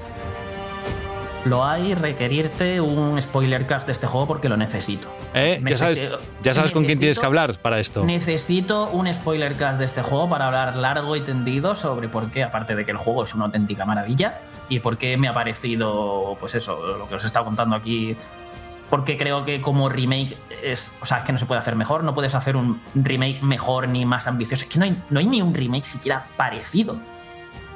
Lo 1.45 1.65
hay 1.65 1.95
requerirte 1.95 2.81
un 2.81 3.21
spoiler 3.21 3.66
cast 3.66 3.87
de 3.87 3.93
este 3.93 4.07
juego 4.07 4.27
porque 4.27 4.49
lo 4.49 4.57
necesito. 4.57 5.09
Eh, 5.35 5.62
ya 5.65 5.77
sabes, 5.77 6.01
ya 6.43 6.55
sabes 6.55 6.73
con 6.73 6.85
quién 6.85 6.99
tienes 6.99 7.19
que 7.19 7.27
hablar 7.27 7.59
para 7.61 7.79
esto. 7.79 8.05
Necesito 8.05 8.91
un 8.91 9.12
spoiler 9.12 9.55
cast 9.57 9.79
de 9.79 9.85
este 9.85 10.03
juego 10.03 10.29
para 10.29 10.47
hablar 10.47 10.77
largo 10.77 11.16
y 11.16 11.21
tendido 11.21 11.75
sobre 11.75 12.09
por 12.09 12.31
qué, 12.31 12.43
aparte 12.43 12.75
de 12.75 12.85
que 12.85 12.91
el 12.91 12.97
juego 12.97 13.25
es 13.25 13.35
una 13.35 13.47
auténtica 13.47 13.85
maravilla, 13.85 14.41
y 14.69 14.81
por 14.81 14.97
qué 14.97 15.16
me 15.16 15.29
ha 15.29 15.35
parecido, 15.35 16.37
pues 16.41 16.55
eso, 16.55 16.97
lo 16.99 17.09
que 17.09 17.16
os 17.16 17.25
he 17.25 17.27
estado 17.27 17.45
contando 17.45 17.77
aquí. 17.77 18.16
Porque 18.91 19.16
creo 19.16 19.45
que 19.45 19.61
como 19.61 19.89
remake 19.89 20.37
es. 20.62 20.93
O 21.01 21.07
sea, 21.07 21.19
es 21.19 21.25
que 21.25 21.33
no 21.33 21.39
se 21.39 21.47
puede 21.47 21.59
hacer 21.59 21.75
mejor. 21.75 22.05
No 22.05 22.15
puedes 22.15 22.35
hacer 22.35 22.55
un 22.57 22.81
remake 22.95 23.43
mejor 23.43 23.89
ni 23.89 24.05
más 24.05 24.27
ambicioso. 24.27 24.65
Es 24.65 24.71
que 24.71 24.79
no 24.79 24.85
hay, 24.85 25.03
no 25.11 25.19
hay 25.19 25.27
ni 25.27 25.43
un 25.43 25.55
remake 25.55 25.85
siquiera 25.85 26.27
parecido 26.37 26.99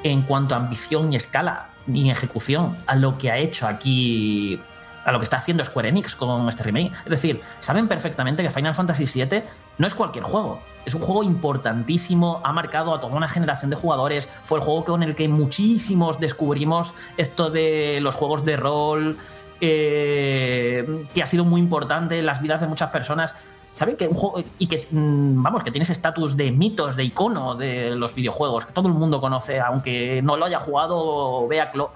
en 0.04 0.22
cuanto 0.22 0.54
a 0.54 0.58
ambición 0.58 1.12
y 1.12 1.16
escala 1.16 1.70
ni 1.88 2.10
ejecución 2.10 2.76
a 2.86 2.94
lo 2.94 3.18
que 3.18 3.30
ha 3.30 3.38
hecho 3.38 3.66
aquí 3.66 4.60
a 5.04 5.12
lo 5.12 5.18
que 5.18 5.24
está 5.24 5.38
haciendo 5.38 5.64
Square 5.64 5.88
Enix 5.88 6.14
con 6.14 6.46
este 6.50 6.62
remake. 6.62 6.92
Es 6.92 7.10
decir, 7.10 7.40
saben 7.60 7.88
perfectamente 7.88 8.42
que 8.42 8.50
Final 8.50 8.74
Fantasy 8.74 9.06
VII 9.06 9.42
no 9.78 9.86
es 9.86 9.94
cualquier 9.94 10.22
juego. 10.22 10.60
Es 10.84 10.94
un 10.94 11.00
juego 11.00 11.22
importantísimo, 11.22 12.42
ha 12.44 12.52
marcado 12.52 12.94
a 12.94 13.00
toda 13.00 13.16
una 13.16 13.28
generación 13.28 13.70
de 13.70 13.76
jugadores. 13.76 14.28
Fue 14.42 14.58
el 14.58 14.64
juego 14.64 14.84
con 14.84 15.02
el 15.02 15.14
que 15.14 15.26
muchísimos 15.28 16.20
descubrimos 16.20 16.94
esto 17.16 17.50
de 17.50 18.00
los 18.02 18.14
juegos 18.14 18.44
de 18.44 18.56
rol, 18.58 19.16
eh, 19.62 21.06
que 21.14 21.22
ha 21.22 21.26
sido 21.26 21.46
muy 21.46 21.60
importante 21.60 22.18
en 22.18 22.26
las 22.26 22.42
vidas 22.42 22.60
de 22.60 22.66
muchas 22.66 22.90
personas. 22.90 23.34
¿Saben 23.78 23.96
que 23.96 24.08
un 24.08 24.14
juego 24.14 24.42
y 24.58 24.66
que 24.66 24.76
mm, 24.90 25.40
vamos 25.40 25.62
que 25.62 25.70
tiene 25.70 25.84
ese 25.84 25.92
estatus 25.92 26.36
de 26.36 26.50
mitos, 26.50 26.96
de 26.96 27.04
icono 27.04 27.54
de 27.54 27.90
los 27.94 28.12
videojuegos 28.14 28.64
que 28.64 28.72
todo 28.72 28.88
el 28.88 28.94
mundo 28.94 29.20
conoce, 29.20 29.60
aunque 29.60 30.20
no 30.20 30.36
lo 30.36 30.46
haya 30.46 30.58
jugado, 30.58 31.46
ve 31.46 31.60
a, 31.60 31.70
Clo- 31.70 31.90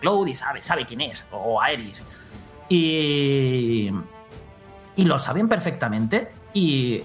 Cloud 0.00 0.26
y 0.26 0.34
sabe, 0.34 0.60
sabe 0.60 0.84
quién 0.84 1.00
es 1.00 1.26
o 1.32 1.58
a 1.60 1.70
Eris 1.70 2.04
y 2.68 3.90
y 4.96 5.04
lo 5.06 5.18
saben 5.18 5.48
perfectamente 5.48 6.30
y 6.52 7.02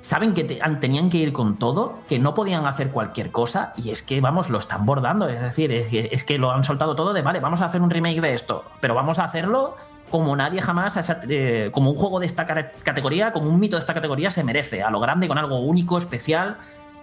saben 0.00 0.34
que 0.34 0.44
tenían 0.44 1.10
que 1.10 1.16
ir 1.18 1.32
con 1.32 1.58
todo, 1.58 1.98
que 2.08 2.18
no 2.20 2.34
podían 2.34 2.66
hacer 2.66 2.90
cualquier 2.90 3.30
cosa 3.32 3.72
y 3.76 3.90
es 3.90 4.02
que, 4.02 4.20
vamos, 4.20 4.50
lo 4.50 4.58
están 4.58 4.84
bordando. 4.86 5.28
Es 5.28 5.40
decir, 5.40 5.72
es 5.72 6.24
que 6.24 6.38
lo 6.38 6.52
han 6.52 6.62
soltado 6.64 6.94
todo 6.94 7.12
de, 7.12 7.22
vale, 7.22 7.40
vamos 7.40 7.60
a 7.60 7.64
hacer 7.66 7.80
un 7.82 7.90
remake 7.90 8.20
de 8.20 8.34
esto, 8.34 8.64
pero 8.80 8.94
vamos 8.94 9.18
a 9.18 9.24
hacerlo 9.24 9.76
como 10.12 10.36
nadie 10.36 10.62
jamás, 10.62 10.96
ha 10.98 11.02
sa- 11.02 11.20
eh, 11.28 11.70
como 11.72 11.90
un 11.90 11.96
juego 11.96 12.20
de 12.20 12.26
esta 12.26 12.44
ca- 12.44 12.70
categoría, 12.84 13.32
como 13.32 13.48
un 13.48 13.58
mito 13.58 13.76
de 13.76 13.80
esta 13.80 13.94
categoría 13.94 14.30
se 14.30 14.44
merece, 14.44 14.82
a 14.82 14.90
lo 14.90 15.00
grande, 15.00 15.26
con 15.26 15.38
algo 15.38 15.58
único, 15.58 15.98
especial, 15.98 16.56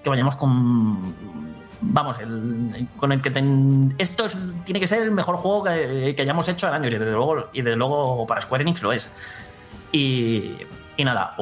que 0.04 0.10
vayamos 0.10 0.38
con... 0.38 1.14
Vamos, 1.82 2.20
el- 2.20 2.88
con 2.98 3.12
el 3.12 3.22
que 3.22 3.32
ten- 3.32 3.96
esto 3.98 4.26
es- 4.26 4.38
tiene 4.64 4.80
que 4.80 4.88
ser 4.88 5.02
el 5.02 5.12
mejor 5.12 5.36
juego 5.38 5.64
que, 5.64 6.14
que 6.16 6.22
hayamos 6.22 6.48
hecho 6.48 6.68
en 6.68 6.74
años 6.76 6.94
y 6.94 6.98
desde 6.98 7.12
luego, 7.14 7.48
y 7.52 7.62
desde 7.64 7.78
luego 7.78 8.26
para 8.28 8.42
Square 8.42 8.62
Enix 8.62 8.82
lo 8.84 8.94
es. 8.94 9.12
Y, 9.92 10.56
y 10.98 11.04
nada, 11.04 11.36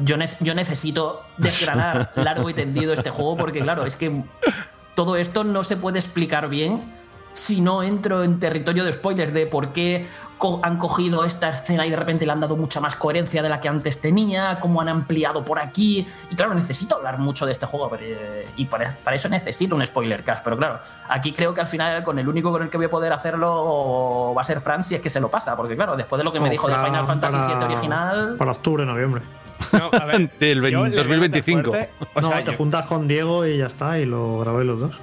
yo, 0.00 0.16
yo 0.40 0.54
necesito 0.54 1.22
desgranar 1.38 2.10
largo 2.16 2.50
y 2.50 2.54
tendido 2.54 2.92
este 2.92 3.10
juego 3.10 3.36
porque, 3.38 3.60
claro, 3.60 3.86
es 3.86 3.96
que 3.96 4.22
todo 4.94 5.16
esto 5.16 5.44
no 5.44 5.64
se 5.64 5.76
puede 5.76 5.98
explicar 5.98 6.48
bien 6.48 6.82
si 7.36 7.60
no 7.60 7.82
entro 7.82 8.24
en 8.24 8.38
territorio 8.40 8.82
de 8.84 8.92
spoilers 8.92 9.32
de 9.34 9.46
por 9.46 9.72
qué 9.72 10.06
co- 10.38 10.58
han 10.62 10.78
cogido 10.78 11.22
esta 11.24 11.50
escena 11.50 11.84
y 11.86 11.90
de 11.90 11.96
repente 11.96 12.24
le 12.24 12.32
han 12.32 12.40
dado 12.40 12.56
mucha 12.56 12.80
más 12.80 12.96
coherencia 12.96 13.42
de 13.42 13.48
la 13.50 13.60
que 13.60 13.68
antes 13.68 14.00
tenía, 14.00 14.58
cómo 14.58 14.80
han 14.80 14.88
ampliado 14.88 15.44
por 15.44 15.58
aquí. 15.58 16.06
Y 16.30 16.34
claro, 16.34 16.54
necesito 16.54 16.96
hablar 16.96 17.18
mucho 17.18 17.44
de 17.44 17.52
este 17.52 17.66
juego 17.66 17.90
pero, 17.90 18.02
eh, 18.04 18.46
y 18.56 18.64
para, 18.64 18.96
para 19.04 19.16
eso 19.16 19.28
necesito 19.28 19.76
un 19.76 19.84
spoiler 19.84 20.24
cast. 20.24 20.42
Pero 20.42 20.56
claro, 20.56 20.80
aquí 21.10 21.32
creo 21.32 21.52
que 21.52 21.60
al 21.60 21.68
final 21.68 22.02
con 22.02 22.18
el 22.18 22.26
único 22.26 22.50
con 22.50 22.62
el 22.62 22.70
que 22.70 22.78
voy 22.78 22.86
a 22.86 22.90
poder 22.90 23.12
hacerlo 23.12 24.32
va 24.36 24.40
a 24.40 24.44
ser 24.44 24.60
Fran 24.60 24.82
si 24.82 24.94
es 24.94 25.00
que 25.02 25.10
se 25.10 25.20
lo 25.20 25.30
pasa. 25.30 25.54
Porque 25.56 25.74
claro, 25.74 25.94
después 25.94 26.18
de 26.18 26.24
lo 26.24 26.32
que 26.32 26.40
me 26.40 26.48
dijo 26.50 26.68
de 26.68 26.74
Final 26.76 27.04
Fantasy 27.06 27.36
VII 27.36 27.64
original... 27.64 28.36
Para 28.38 28.52
octubre, 28.52 28.86
noviembre. 28.86 29.22
No, 29.72 29.90
a 29.92 30.04
ver, 30.06 30.30
Del 30.38 30.60
yo 30.70 30.84
le 30.84 30.90
veo 30.90 30.96
2025. 30.96 31.70
fuerte, 31.70 31.90
o 32.14 32.20
no, 32.20 32.28
sea, 32.28 32.44
te 32.44 32.52
yo- 32.52 32.56
juntas 32.56 32.86
con 32.86 33.06
Diego 33.08 33.46
y 33.46 33.58
ya 33.58 33.66
está, 33.66 33.98
y 33.98 34.06
lo 34.06 34.38
grabáis 34.40 34.66
los 34.66 34.80
dos. 34.80 34.96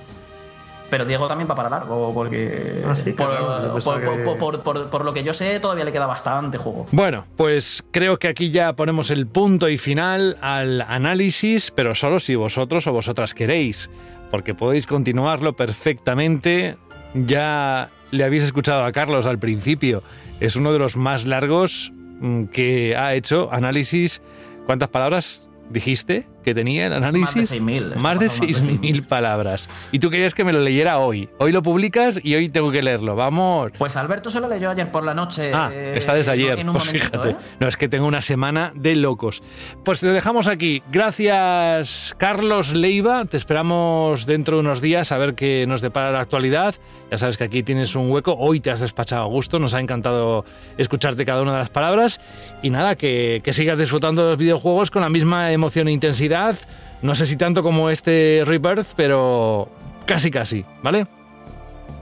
Pero 0.93 1.05
Diego 1.05 1.27
también 1.27 1.49
va 1.49 1.55
para 1.55 1.71
largo, 1.71 2.13
porque 2.13 2.83
Ah, 2.87 2.95
sí, 2.95 3.13
por, 3.13 3.15
claro, 3.29 3.63
yo 3.67 3.73
pensaba 3.73 3.99
por- 3.99 4.03
que- 4.17 4.23
por- 4.23 4.37
por- 4.37 4.61
por- 4.61 4.89
por 4.91 5.05
lo 5.05 5.11
que 5.11 5.23
yo 5.23 5.33
sé, 5.33 5.59
todavía 5.59 5.85
le 5.85 5.91
queda 5.91 6.05
bastante 6.05 6.59
juego. 6.59 6.85
Bueno, 6.91 7.25
pues 7.35 7.83
creo 7.89 8.19
que 8.19 8.27
aquí 8.27 8.51
ya 8.51 8.73
ponemos 8.73 9.09
el 9.09 9.25
punto 9.25 9.69
y 9.69 9.79
final 9.79 10.37
al 10.39 10.81
análisis, 10.81 11.71
pero 11.71 11.95
solo 11.95 12.19
si 12.19 12.35
vosotros 12.35 12.85
o 12.85 12.93
vosotras 12.93 13.33
queréis, 13.33 13.89
porque 14.29 14.53
podéis 14.53 14.85
continuarlo 14.85 15.53
perfectamente. 15.55 16.77
Ya 17.15 17.89
le 18.11 18.23
habéis 18.23 18.43
escuchado 18.43 18.83
a 18.85 18.91
Carlos 18.91 19.25
al 19.25 19.39
principio, 19.39 20.03
es 20.39 20.55
uno 20.55 20.73
de 20.73 20.77
los 20.79 20.95
más 20.95 21.25
largos 21.25 21.91
mm, 22.19 22.43
que 22.45 22.95
ha 22.95 23.15
hecho 23.15 23.49
análisis. 23.51 24.21
¿Cuántas 24.67 24.89
palabras 24.89 25.49
dijiste 25.71 26.27
que 26.43 26.53
tenía 26.53 26.87
el 26.87 26.93
análisis? 26.93 27.35
Más 27.35 27.49
de 27.49 27.59
6.000, 27.59 27.95
Más 27.95 28.19
de 28.19 28.25
esto 28.25 28.45
pasa 28.45 28.61
más 28.61 28.81
de 28.81 28.89
6.000 28.89 29.07
palabras. 29.07 29.69
Y 29.91 29.99
tú 29.99 30.09
querías 30.09 30.33
que 30.33 30.43
me 30.43 30.53
lo 30.53 30.59
leyera 30.59 30.99
hoy. 30.99 31.29
Hoy 31.39 31.51
lo 31.51 31.63
publicas 31.63 32.19
y 32.23 32.35
hoy 32.35 32.49
tengo 32.49 32.71
que 32.71 32.81
leerlo. 32.81 33.15
Vamos. 33.15 33.71
Pues 33.77 33.95
Alberto 33.97 34.29
se 34.29 34.39
lo 34.39 34.47
leyó 34.47 34.69
ayer 34.69 34.91
por 34.91 35.03
la 35.03 35.13
noche. 35.13 35.51
Ah, 35.53 35.71
eh, 35.73 35.93
está 35.95 36.13
desde 36.13 36.31
ayer. 36.31 36.65
Pues 36.71 36.85
fíjate. 36.85 37.29
¿eh? 37.31 37.37
No, 37.59 37.67
es 37.67 37.77
que 37.77 37.87
tengo 37.87 38.07
una 38.07 38.21
semana 38.21 38.71
de 38.75 38.95
locos. 38.95 39.41
Pues 39.83 40.03
lo 40.03 40.11
dejamos 40.11 40.47
aquí. 40.47 40.83
Gracias, 40.91 42.15
Carlos 42.17 42.73
Leiva. 42.73 43.25
Te 43.25 43.37
esperamos 43.37 44.25
dentro 44.25 44.57
de 44.57 44.61
unos 44.61 44.81
días 44.81 45.11
a 45.11 45.17
ver 45.17 45.35
qué 45.35 45.65
nos 45.67 45.81
depara 45.81 46.11
la 46.11 46.19
actualidad. 46.19 46.75
Ya 47.11 47.17
sabes 47.17 47.37
que 47.37 47.43
aquí 47.43 47.63
tienes 47.63 47.95
un 47.95 48.11
hueco. 48.11 48.35
Hoy 48.37 48.59
te 48.59 48.71
has 48.71 48.79
despachado 48.79 49.23
a 49.23 49.27
gusto. 49.27 49.59
Nos 49.59 49.73
ha 49.73 49.79
encantado 49.79 50.45
escucharte 50.77 51.25
cada 51.25 51.41
una 51.41 51.53
de 51.53 51.59
las 51.59 51.69
palabras. 51.69 52.19
Y 52.61 52.69
nada, 52.69 52.95
que, 52.95 53.41
que 53.43 53.53
sigas 53.53 53.77
disfrutando 53.77 54.23
de 54.23 54.29
los 54.29 54.37
videojuegos 54.37 54.91
con 54.91 55.01
la 55.01 55.09
misma 55.09 55.51
emoción 55.51 55.87
e 55.87 55.91
intensidad. 55.91 56.32
No 57.01 57.15
sé 57.15 57.25
si 57.25 57.35
tanto 57.37 57.61
como 57.63 57.89
este 57.89 58.43
Rebirth, 58.45 58.93
pero 58.95 59.67
casi 60.05 60.31
casi, 60.31 60.65
¿vale? 60.81 61.05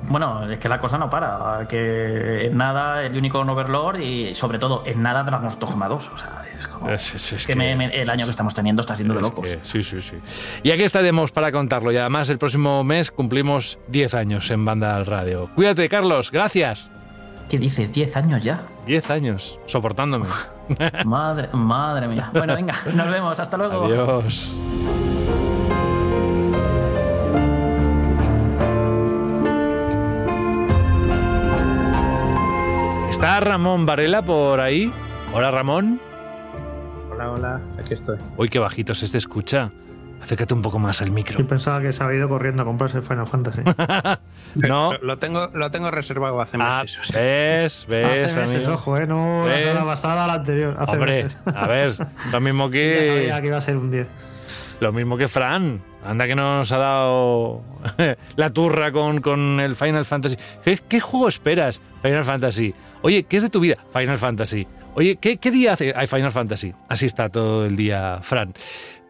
Bueno, 0.04 0.50
es 0.50 0.58
que 0.60 0.68
la 0.70 0.80
cosa 0.80 0.98
no 0.98 1.10
para. 1.10 1.68
Que 1.68 2.48
en 2.48 2.58
nada 2.58 3.04
el 3.04 3.16
Unicorn 3.16 3.48
Overlord 3.50 4.00
y 4.00 4.34
sobre 4.36 4.58
todo 4.60 4.84
en 4.86 5.02
nada 5.04 5.24
Dragon's 5.24 5.60
Dogma 5.60 5.88
2. 5.88 6.10
O 6.14 6.18
sea, 6.18 6.44
es 6.58 6.68
como. 6.68 6.90
Es- 6.90 7.14
es- 7.16 7.34
es 7.34 7.46
que 7.48 7.54
que- 7.54 7.60
me- 7.60 7.76
me- 7.76 8.02
el 8.02 8.10
año 8.10 8.26
que 8.26 8.32
estamos 8.32 8.54
teniendo 8.54 8.82
está 8.82 8.96
siendo 8.96 9.14
de 9.14 9.22
locos. 9.22 9.48
que 9.48 9.60
sí, 9.64 9.84
sí, 9.84 10.02
sí. 10.02 10.16
Y 10.64 10.72
aquí 10.72 10.84
estaremos 10.84 11.32
para 11.32 11.52
contarlo. 11.52 11.92
Y 11.92 11.98
además 11.98 12.30
el 12.30 12.40
próximo 12.40 12.84
mes 12.84 13.12
cumplimos 13.12 13.78
10 13.90 14.14
años 14.16 14.50
en 14.52 14.66
Banda 14.66 14.96
al 14.96 15.06
Radio. 15.06 15.50
Cuídate, 15.56 15.88
Carlos. 15.88 16.32
Gracias. 16.32 16.90
¿Qué 17.52 17.60
dice? 17.60 17.92
¿10 17.92 18.16
años 18.16 18.42
ya? 18.42 18.66
10 18.86 19.10
años 19.10 19.60
soportándome. 19.66 20.26
Madre, 21.06 21.50
madre 21.52 22.08
mía. 22.08 22.30
Bueno, 22.32 22.56
venga, 22.56 22.74
nos 22.94 23.12
vemos. 23.12 23.38
Hasta 23.42 23.58
luego. 23.58 23.88
Adiós. 23.88 24.58
¿Está 33.10 33.42
Ramón 33.42 33.86
Varela 33.86 34.22
por 34.22 34.62
ahí? 34.62 34.94
Hola, 35.34 35.52
Ramón. 35.52 36.00
Hola, 37.12 37.32
hola, 37.32 37.62
aquí 37.78 37.96
estoy. 37.96 38.18
Uy, 38.38 38.48
qué 38.48 38.60
bajito 38.60 38.96
se 38.96 39.10
te 39.10 39.18
escucha. 39.18 39.74
Acércate 40.22 40.54
un 40.54 40.62
poco 40.62 40.78
más 40.80 41.02
al 41.02 41.12
micro. 41.12 41.38
Yo 41.40 41.48
pensaba 41.48 41.82
que 41.82 41.92
se 41.92 42.04
había 42.04 42.20
ido 42.20 42.30
corriendo 42.30 42.62
a 42.62 42.66
comprarse 42.66 42.98
el 42.98 43.04
Final 43.04 43.26
Fantasy. 43.28 43.62
No. 44.56 44.92
Lo, 45.02 45.18
tengo, 45.18 45.48
lo 45.54 45.72
tengo 45.72 45.92
reservado 45.92 46.42
hace 46.42 46.58
Ah, 46.60 46.82
meses. 46.84 47.00
o 47.00 47.04
sea. 47.06 47.22
ves, 47.22 47.86
ves, 47.90 48.06
hace 48.32 48.36
meses, 48.42 48.56
amigo. 48.58 48.74
ojo, 48.74 48.98
¿eh? 48.98 49.08
No 49.08 49.48
la 49.48 49.54
¿Ves? 49.56 49.64
semana 49.66 49.86
pasada, 49.86 50.28
la 50.28 50.34
anterior. 50.34 50.76
Hace 50.78 50.92
Hombre, 50.92 51.24
meses. 51.24 51.38
a 51.56 51.68
ver, 51.68 51.94
lo 52.34 52.40
mismo 52.42 52.70
que 52.70 53.08
sabía 53.22 53.42
que 53.42 53.48
iba 53.48 53.58
a 53.58 53.62
ser 53.62 53.78
un 53.78 53.90
10. 53.92 54.08
lo 54.82 54.92
mismo 54.92 55.16
que 55.18 55.28
Fran. 55.30 55.82
Anda 56.04 56.28
que 56.28 56.36
nos 56.36 56.70
ha 56.74 56.78
dado 56.80 57.62
la 58.36 58.50
turra 58.50 58.92
con, 58.92 59.22
con 59.22 59.60
el 59.62 59.76
Final 59.78 60.04
Fantasy. 60.04 60.36
¿Qué, 60.66 60.78
qué 60.88 61.00
juego 61.00 61.28
esperas? 61.30 61.80
Final 62.02 62.26
Fantasy. 62.26 62.74
Oye, 63.04 63.24
¿qué 63.24 63.38
es 63.38 63.44
de 63.44 63.50
tu 63.50 63.60
vida? 63.62 63.78
Final 63.94 64.18
Fantasy. 64.18 64.68
Oye, 64.96 65.16
¿qué, 65.16 65.38
qué 65.38 65.50
día 65.52 65.74
hace? 65.74 65.94
Hay 65.96 66.08
Final 66.08 66.32
Fantasy. 66.34 66.74
Así 66.90 67.06
está 67.06 67.30
todo 67.30 67.66
el 67.66 67.78
día, 67.78 68.20
Fran. 68.22 68.54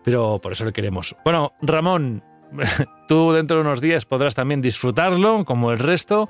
Pero 0.04 0.40
por 0.42 0.52
eso 0.52 0.66
le 0.66 0.74
queremos. 0.74 1.16
Bueno, 1.24 1.54
Ramón, 1.62 2.24
tú 3.08 3.32
dentro 3.32 3.58
de 3.58 3.64
unos 3.64 3.82
días 3.82 4.06
podrás 4.06 4.36
también 4.36 4.62
disfrutarlo, 4.62 5.46
como 5.46 5.72
el 5.72 5.80
resto. 5.80 6.30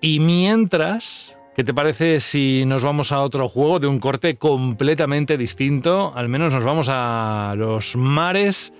Y 0.00 0.20
mientras, 0.20 1.36
¿qué 1.54 1.64
te 1.64 1.74
parece 1.74 2.20
si 2.20 2.64
nos 2.66 2.82
vamos 2.82 3.12
a 3.12 3.20
otro 3.20 3.48
juego 3.48 3.78
de 3.78 3.86
un 3.86 3.98
corte 3.98 4.36
completamente 4.36 5.36
distinto? 5.36 6.12
Al 6.14 6.28
menos 6.28 6.52
nos 6.54 6.64
vamos 6.64 6.88
a 6.90 7.54
los 7.56 7.96
mares, 7.96 8.72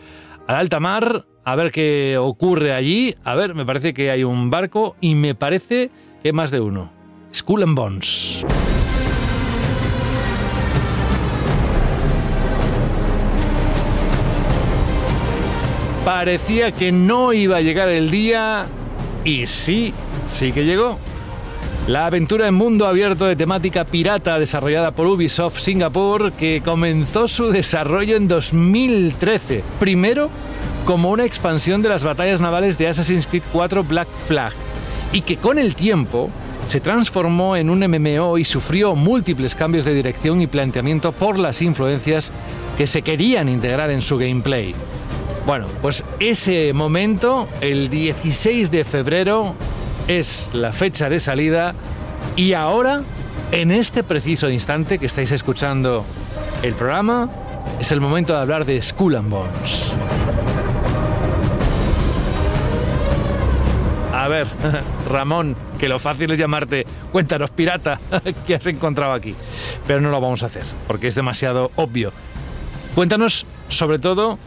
al 0.46 0.56
alta 0.56 0.80
mar, 0.80 1.26
a 1.44 1.56
ver 1.56 1.70
qué 1.70 2.16
ocurre 2.18 2.74
allí. 2.74 3.14
A 3.24 3.34
ver, 3.34 3.54
me 3.54 3.66
parece 3.66 3.94
que 3.94 4.10
hay 4.10 4.24
un 4.24 4.50
barco 4.50 4.96
y 5.00 5.14
me 5.14 5.34
parece 5.34 5.90
que 6.22 6.28
hay 6.28 6.32
más 6.32 6.50
de 6.50 6.60
uno. 6.60 6.90
Skull 7.34 7.62
and 7.62 7.76
Bones. 7.76 8.44
Parecía 16.04 16.72
que 16.72 16.90
no 16.90 17.32
iba 17.32 17.58
a 17.58 17.60
llegar 17.60 17.88
el 17.88 18.10
día 18.10 18.66
y 19.24 19.46
sí, 19.46 19.94
sí 20.28 20.50
que 20.50 20.64
llegó. 20.64 20.98
La 21.86 22.06
aventura 22.06 22.48
en 22.48 22.54
mundo 22.54 22.88
abierto 22.88 23.26
de 23.26 23.36
temática 23.36 23.84
pirata 23.84 24.38
desarrollada 24.38 24.90
por 24.90 25.06
Ubisoft 25.06 25.60
Singapur 25.60 26.32
que 26.32 26.60
comenzó 26.64 27.28
su 27.28 27.50
desarrollo 27.50 28.16
en 28.16 28.26
2013. 28.26 29.62
Primero 29.78 30.28
como 30.84 31.10
una 31.10 31.24
expansión 31.24 31.82
de 31.82 31.88
las 31.88 32.02
batallas 32.02 32.40
navales 32.40 32.78
de 32.78 32.88
Assassin's 32.88 33.28
Creed 33.28 33.44
4 33.52 33.84
Black 33.84 34.08
Flag 34.26 34.52
y 35.12 35.20
que 35.20 35.36
con 35.36 35.56
el 35.58 35.76
tiempo 35.76 36.30
se 36.66 36.80
transformó 36.80 37.56
en 37.56 37.70
un 37.70 37.78
MMO 37.78 38.38
y 38.38 38.44
sufrió 38.44 38.96
múltiples 38.96 39.54
cambios 39.54 39.84
de 39.84 39.94
dirección 39.94 40.40
y 40.40 40.48
planteamiento 40.48 41.12
por 41.12 41.38
las 41.38 41.62
influencias 41.62 42.32
que 42.76 42.88
se 42.88 43.02
querían 43.02 43.48
integrar 43.48 43.90
en 43.90 44.02
su 44.02 44.18
gameplay. 44.18 44.74
Bueno, 45.46 45.66
pues 45.80 46.04
ese 46.20 46.72
momento, 46.72 47.48
el 47.60 47.88
16 47.88 48.70
de 48.70 48.84
febrero, 48.84 49.54
es 50.06 50.50
la 50.52 50.72
fecha 50.72 51.08
de 51.08 51.18
salida 51.18 51.74
y 52.36 52.52
ahora, 52.52 53.02
en 53.50 53.72
este 53.72 54.04
preciso 54.04 54.48
instante 54.50 54.98
que 54.98 55.06
estáis 55.06 55.32
escuchando 55.32 56.04
el 56.62 56.74
programa, 56.74 57.28
es 57.80 57.90
el 57.90 58.00
momento 58.00 58.34
de 58.34 58.40
hablar 58.40 58.64
de 58.64 58.80
Skull 58.80 59.16
and 59.16 59.30
Bones. 59.30 59.92
A 64.14 64.28
ver, 64.28 64.46
Ramón, 65.10 65.56
que 65.80 65.88
lo 65.88 65.98
fácil 65.98 66.30
es 66.30 66.38
llamarte, 66.38 66.86
cuéntanos, 67.10 67.50
pirata, 67.50 67.98
¿qué 68.46 68.54
has 68.54 68.66
encontrado 68.68 69.12
aquí? 69.12 69.34
Pero 69.88 70.00
no 70.00 70.10
lo 70.10 70.20
vamos 70.20 70.44
a 70.44 70.46
hacer, 70.46 70.62
porque 70.86 71.08
es 71.08 71.16
demasiado 71.16 71.72
obvio. 71.74 72.12
Cuéntanos, 72.94 73.46
sobre 73.68 73.98
todo, 73.98 74.38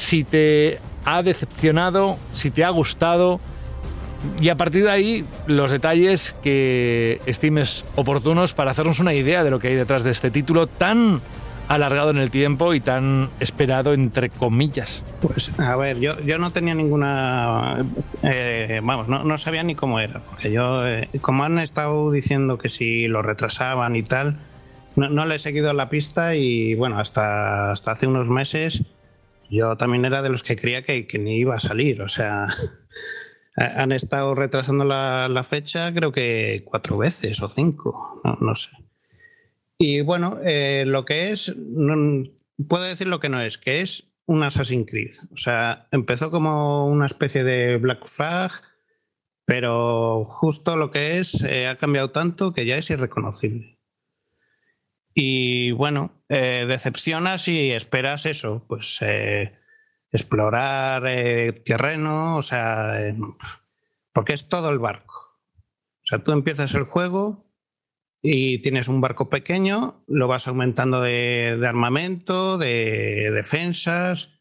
si 0.00 0.24
te 0.24 0.78
ha 1.04 1.22
decepcionado, 1.22 2.16
si 2.32 2.50
te 2.50 2.64
ha 2.64 2.70
gustado, 2.70 3.38
y 4.40 4.48
a 4.48 4.56
partir 4.56 4.84
de 4.84 4.90
ahí, 4.90 5.24
los 5.46 5.70
detalles 5.70 6.34
que 6.42 7.20
estimes 7.26 7.84
oportunos 7.96 8.54
para 8.54 8.70
hacernos 8.70 8.98
una 8.98 9.12
idea 9.14 9.44
de 9.44 9.50
lo 9.50 9.58
que 9.58 9.68
hay 9.68 9.74
detrás 9.74 10.02
de 10.02 10.10
este 10.10 10.30
título 10.30 10.66
tan 10.66 11.20
alargado 11.68 12.10
en 12.10 12.18
el 12.18 12.30
tiempo 12.30 12.74
y 12.74 12.80
tan 12.80 13.30
esperado 13.40 13.92
entre 13.92 14.30
comillas. 14.30 15.04
Pues 15.20 15.58
a 15.58 15.76
ver, 15.76 16.00
yo, 16.00 16.18
yo 16.20 16.38
no 16.38 16.50
tenía 16.50 16.74
ninguna... 16.74 17.84
eh, 18.22 18.80
vamos, 18.82 19.08
no, 19.08 19.22
no 19.24 19.38
sabía 19.38 19.62
ni 19.62 19.74
cómo 19.74 20.00
era, 20.00 20.20
porque 20.20 20.50
yo, 20.50 20.86
eh, 20.86 21.08
como 21.20 21.44
han 21.44 21.58
estado 21.58 22.10
diciendo 22.10 22.58
que 22.58 22.70
si 22.70 23.06
lo 23.06 23.22
retrasaban 23.22 23.96
y 23.96 24.02
tal, 24.02 24.38
no, 24.96 25.08
no 25.10 25.26
le 25.26 25.36
he 25.36 25.38
seguido 25.38 25.72
la 25.74 25.88
pista 25.90 26.34
y 26.34 26.74
bueno, 26.74 26.98
hasta, 26.98 27.70
hasta 27.70 27.92
hace 27.92 28.06
unos 28.06 28.28
meses 28.28 28.84
yo 29.50 29.76
también 29.76 30.04
era 30.04 30.22
de 30.22 30.30
los 30.30 30.42
que 30.42 30.56
creía 30.56 30.82
que, 30.82 31.06
ni 31.18 31.36
iba 31.36 31.54
a 31.54 31.60
salir, 31.60 32.02
o 32.02 32.08
sea... 32.08 32.46
ha- 33.56 33.82
Han 33.82 33.92
estado 33.92 34.34
retrasando 34.34 34.84
la, 34.84 35.46
fecha, 35.48 35.92
creo 35.92 36.12
que 36.12 36.62
cuatro 36.64 36.98
veces 36.98 37.42
o 37.42 37.48
cinco, 37.48 38.22
no, 38.40 38.54
sé. 38.54 38.70
Y 39.78 40.02
bueno, 40.02 40.38
eh, 40.44 40.84
lo 40.86 41.04
que 41.04 41.30
es, 41.30 41.54
puedo 42.68 42.84
decir 42.84 43.08
lo 43.08 43.20
que 43.20 43.28
no 43.28 43.40
es, 43.40 43.58
que 43.58 43.80
es 43.80 44.12
un 44.26 44.42
Assassin's 44.44 44.88
Creed. 44.88 45.14
O 45.32 45.36
sea, 45.36 45.88
empezó 45.90 46.30
como 46.30 46.86
una 46.86 47.06
especie 47.06 47.42
de 47.42 47.78
Black 47.78 48.06
Flag, 48.06 48.52
pero 49.44 50.24
justo 50.24 50.76
lo 50.76 50.92
que 50.92 51.18
es 51.18 51.42
eh, 51.42 51.66
ha 51.66 51.76
cambiado 51.76 52.10
tanto 52.10 52.52
que 52.52 52.64
ya 52.64 52.76
es 52.76 52.90
irreconocible. 52.90 53.79
Y 55.14 55.72
bueno, 55.72 56.22
eh, 56.28 56.64
decepciona 56.68 57.38
si 57.38 57.70
esperas 57.72 58.26
eso, 58.26 58.64
pues 58.68 58.98
eh, 59.02 59.52
explorar 60.12 61.04
eh, 61.06 61.52
terreno, 61.64 62.36
o 62.36 62.42
sea, 62.42 62.98
porque 64.12 64.32
es 64.32 64.48
todo 64.48 64.70
el 64.70 64.78
barco. 64.78 65.14
O 65.54 66.04
sea, 66.04 66.18
tú 66.20 66.32
empiezas 66.32 66.74
el 66.74 66.84
juego 66.84 67.52
y 68.22 68.60
tienes 68.62 68.88
un 68.88 69.00
barco 69.00 69.30
pequeño, 69.30 70.04
lo 70.06 70.28
vas 70.28 70.46
aumentando 70.46 71.00
de 71.00 71.58
armamento, 71.66 72.58
de 72.58 73.30
defensas, 73.32 74.39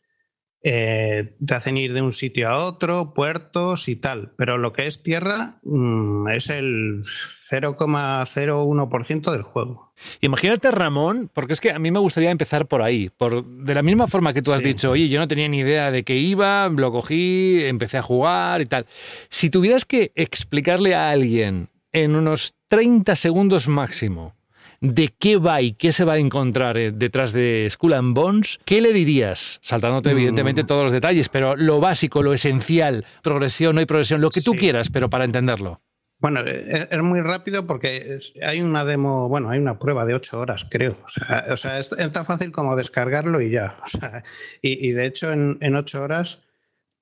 eh, 0.62 1.38
te 1.46 1.56
hacen 1.56 1.78
ir 1.78 1.94
de 1.94 2.02
un 2.02 2.12
sitio 2.12 2.50
a 2.50 2.66
otro, 2.66 3.14
puertos 3.14 3.88
y 3.88 3.96
tal, 3.96 4.34
pero 4.38 4.58
lo 4.58 4.74
que 4.74 4.88
es 4.88 5.04
tierra 5.04 5.60
mm, 5.64 6.28
es 6.30 6.50
el 6.50 7.04
0,01% 7.04 9.32
del 9.32 9.44
juego. 9.44 9.90
Imagínate, 10.22 10.72
Ramón, 10.72 11.30
porque 11.34 11.54
es 11.54 11.62
que 11.62 11.72
a 11.72 11.80
mí 11.80 11.92
me 11.92 12.00
gustaría 12.00 12.32
empezar 12.32 12.68
por 12.68 12.82
ahí. 12.82 13.10
Por, 13.10 13.46
de 13.46 13.76
la 13.76 13.82
misma 13.82 14.08
forma 14.08 14.34
que 14.34 14.42
tú 14.42 14.54
has 14.54 14.62
dicho, 14.62 14.92
oye, 14.92 15.10
yo 15.10 15.20
no 15.20 15.28
tenía 15.28 15.48
ni 15.48 15.60
idea 15.60 15.92
de 15.92 16.04
qué 16.04 16.16
iba, 16.16 16.70
lo 16.70 16.92
cogí, 16.92 17.64
empecé 17.66 17.98
a 17.98 18.02
jugar 18.02 18.62
y 18.62 18.66
tal. 18.66 18.86
Si 19.30 19.50
tuvieras 19.50 19.86
que 19.86 20.12
explicarle 20.16 20.96
a 20.96 21.10
alguien 21.10 21.70
en 21.92 22.16
unos 22.16 22.56
30 22.70 23.16
segundos 23.16 23.68
máximo 23.68 24.36
de 24.82 25.14
qué 25.18 25.38
va 25.38 25.62
y 25.62 25.74
qué 25.74 25.92
se 25.92 26.06
va 26.06 26.14
a 26.14 26.18
encontrar 26.18 26.78
eh, 26.78 26.92
detrás 26.92 27.34
de 27.34 27.68
Skull 27.70 27.94
and 27.94 28.16
Bones, 28.16 28.60
¿qué 28.66 28.82
le 28.82 28.94
dirías? 28.94 29.60
Saltándote, 29.62 30.12
evidentemente, 30.12 30.64
todos 30.64 30.84
los 30.84 30.94
detalles, 30.94 31.30
pero 31.30 31.56
lo 31.56 31.80
básico, 31.80 32.24
lo 32.24 32.34
esencial, 32.34 33.06
progresión, 33.24 33.76
no 33.76 33.80
hay 33.80 33.86
progresión, 33.86 34.22
lo 34.22 34.30
que 34.30 34.42
tú 34.42 34.54
quieras, 34.54 34.90
pero 34.90 35.10
para 35.10 35.26
entenderlo. 35.26 35.82
Bueno, 36.22 36.42
es, 36.42 36.88
es 36.92 37.02
muy 37.02 37.22
rápido 37.22 37.66
porque 37.66 38.20
hay 38.46 38.62
una 38.62 38.84
demo, 38.84 39.30
bueno, 39.30 39.50
hay 39.50 39.60
una 39.60 39.80
prueba 39.80 40.06
de 40.06 40.16
ocho 40.16 40.38
horas, 40.38 40.68
creo. 40.70 40.98
O 41.04 41.08
sea, 41.08 41.46
o 41.50 41.56
sea, 41.56 41.80
es, 41.80 41.94
es 41.94 42.12
tan 42.12 42.26
fácil 42.26 42.52
como 42.52 42.76
descargarlo 42.76 43.40
y 43.42 43.52
ya. 43.52 43.78
O 43.82 43.88
sea, 43.88 44.24
y, 44.62 44.90
y 44.90 44.92
de 44.92 45.06
hecho, 45.06 45.32
en, 45.32 45.58
en 45.62 45.78
ocho 45.78 46.04
horas 46.04 46.42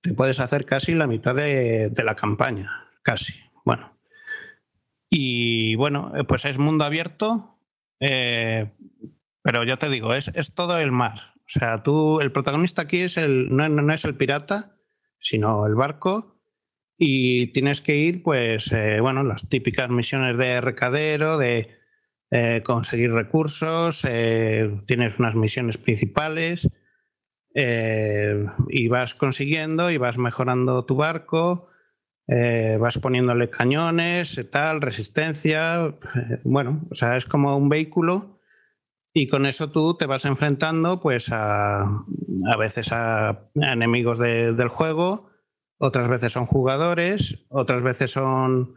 te 0.02 0.14
puedes 0.14 0.40
hacer 0.40 0.66
casi 0.66 0.94
la 0.94 1.08
mitad 1.08 1.34
de, 1.34 1.90
de 1.90 2.04
la 2.04 2.14
campaña. 2.14 2.72
Casi. 3.02 3.34
Bueno. 3.66 3.98
Y 5.10 5.74
bueno, 5.76 6.12
eh, 6.16 6.24
pues 6.24 6.46
es 6.46 6.60
mundo 6.60 6.84
abierto, 6.84 7.57
eh, 8.00 8.72
pero 9.42 9.64
ya 9.64 9.78
te 9.78 9.90
digo, 9.90 10.14
es, 10.14 10.30
es 10.30 10.54
todo 10.54 10.78
el 10.80 10.92
mar. 10.92 11.16
O 11.36 11.50
sea, 11.50 11.84
tú, 11.84 12.20
el 12.20 12.32
protagonista 12.32 12.84
aquí 12.84 13.00
es 13.00 13.18
el, 13.18 13.48
no, 13.50 13.70
no 13.70 13.94
es 13.94 14.06
el 14.06 14.16
pirata, 14.16 14.78
sino 15.20 15.66
el 15.66 15.76
barco 15.76 16.42
y 16.98 17.48
tienes 17.54 17.82
que 17.82 17.96
ir, 17.96 18.24
pues, 18.24 18.72
eh, 18.72 19.00
bueno, 19.00 19.24
las 19.24 19.50
típicas 19.50 19.90
misiones 19.90 20.38
de 20.38 20.62
recadero, 20.62 21.38
de 21.38 21.78
eh, 22.32 22.62
conseguir 22.66 23.12
recursos, 23.12 24.02
tienes 24.86 25.20
unas 25.20 25.36
misiones 25.36 25.78
principales 25.78 26.70
y 27.54 28.88
vas 28.88 29.16
consiguiendo 29.16 29.90
y 29.90 29.98
vas 29.98 30.18
mejorando 30.18 30.86
tu 30.86 30.96
barco, 30.96 31.70
eh, 32.28 32.78
vas 32.80 32.98
poniéndole 33.00 33.50
cañones, 33.50 34.38
eh, 34.38 34.44
tal, 34.44 34.82
resistencia, 34.82 35.86
eh, 35.88 36.42
bueno, 36.44 36.86
o 36.92 36.96
sea, 36.96 37.16
es 37.18 37.26
como 37.26 37.56
un 37.58 37.70
vehículo 37.70 38.40
y 39.14 39.28
con 39.28 39.46
eso 39.46 39.72
tú 39.72 39.96
te 39.98 40.06
vas 40.06 40.26
enfrentando, 40.26 41.00
pues, 41.02 41.32
a, 41.32 41.84
a 41.84 42.58
veces 42.58 42.90
a, 42.92 43.50
enemigos 43.56 44.20
de- 44.20 44.54
del 44.54 44.68
juego, 44.70 45.30
otras 45.80 46.08
veces 46.10 46.34
son 46.34 46.46
jugadores, 46.46 47.46
otras 47.50 47.82
veces 47.84 48.12
son 48.12 48.76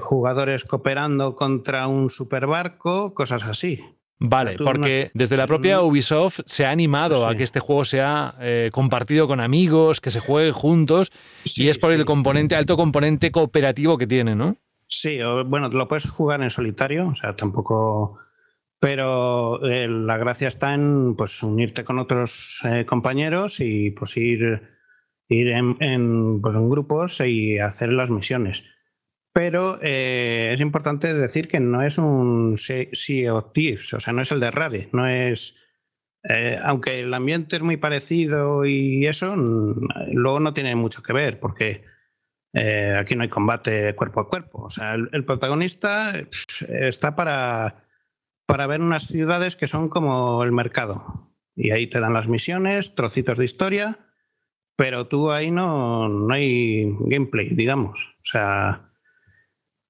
jugadores 0.00 0.64
cooperando 0.64 1.36
contra 1.36 1.86
un 1.86 2.10
superbarco, 2.10 3.14
cosas 3.14 3.44
así. 3.44 3.80
Vale, 4.22 4.56
porque 4.62 5.00
es- 5.00 5.10
desde 5.14 5.36
la 5.38 5.46
propia 5.46 5.80
Ubisoft 5.80 6.40
se 6.46 6.66
ha 6.66 6.70
animado 6.70 7.26
a 7.26 7.34
que 7.34 7.42
este 7.42 7.58
juego 7.58 7.84
sea 7.86 8.34
eh, 8.40 8.68
compartido 8.72 9.26
con 9.26 9.40
amigos, 9.40 10.00
que 10.00 10.10
se 10.10 10.20
juegue 10.20 10.52
juntos, 10.52 11.10
y 11.56 11.68
es 11.68 11.78
por 11.78 11.92
el 11.92 12.04
componente, 12.04 12.54
alto 12.54 12.76
componente 12.76 13.32
cooperativo 13.32 13.96
que 13.96 14.06
tiene, 14.06 14.36
¿no? 14.36 14.56
Sí, 14.88 15.20
o, 15.22 15.44
bueno, 15.44 15.68
lo 15.70 15.88
puedes 15.88 16.06
jugar 16.08 16.42
en 16.42 16.50
solitario, 16.50 17.08
o 17.08 17.14
sea, 17.14 17.34
tampoco. 17.34 18.18
Pero 18.78 19.62
eh, 19.64 19.86
la 19.88 20.16
gracia 20.16 20.48
está 20.48 20.74
en 20.74 21.14
pues 21.16 21.42
unirte 21.42 21.84
con 21.84 21.98
otros 21.98 22.60
eh, 22.64 22.84
compañeros 22.86 23.60
y 23.60 23.90
pues 23.90 24.16
ir, 24.16 24.62
ir 25.28 25.48
en, 25.48 25.76
en, 25.80 26.40
pues, 26.40 26.56
en 26.56 26.68
grupos 26.70 27.20
y 27.20 27.58
hacer 27.58 27.92
las 27.92 28.08
misiones. 28.10 28.64
Pero 29.32 29.78
eh, 29.80 30.50
es 30.52 30.60
importante 30.60 31.14
decir 31.14 31.46
que 31.48 31.60
no 31.60 31.82
es 31.82 31.98
un 31.98 32.56
Sea 32.58 33.34
of 33.34 33.52
Thieves, 33.52 33.94
o 33.94 34.00
sea, 34.00 34.12
no 34.12 34.22
es 34.22 34.32
el 34.32 34.40
de 34.40 34.50
Rare, 34.50 34.88
no 34.92 35.06
es. 35.08 35.54
eh, 36.24 36.58
aunque 36.64 37.00
el 37.00 37.14
ambiente 37.14 37.56
es 37.56 37.62
muy 37.62 37.76
parecido 37.76 38.64
y 38.66 39.06
eso, 39.06 39.34
luego 39.36 40.40
no 40.40 40.52
tiene 40.52 40.74
mucho 40.74 41.02
que 41.02 41.12
ver, 41.12 41.38
porque 41.38 41.84
eh, 42.52 42.96
aquí 42.98 43.14
no 43.14 43.22
hay 43.22 43.28
combate 43.28 43.94
cuerpo 43.94 44.20
a 44.20 44.28
cuerpo. 44.28 44.62
O 44.62 44.70
sea, 44.70 44.94
el, 44.94 45.24
protagonista 45.24 46.12
pff, 46.12 46.62
está 46.70 47.14
para, 47.16 47.84
para 48.46 48.66
ver 48.66 48.80
unas 48.80 49.06
ciudades 49.06 49.56
que 49.56 49.66
son 49.68 49.88
como 49.88 50.42
el 50.42 50.52
mercado. 50.52 51.32
Y 51.54 51.70
ahí 51.70 51.86
te 51.86 52.00
dan 52.00 52.14
las 52.14 52.28
misiones, 52.28 52.94
trocitos 52.94 53.38
de 53.38 53.44
historia, 53.44 53.98
pero 54.76 55.08
tú 55.08 55.30
ahí 55.30 55.50
no, 55.50 56.08
no 56.08 56.34
hay 56.34 56.92
gameplay, 57.06 57.50
digamos. 57.50 58.16
O 58.20 58.24
sea, 58.24 58.89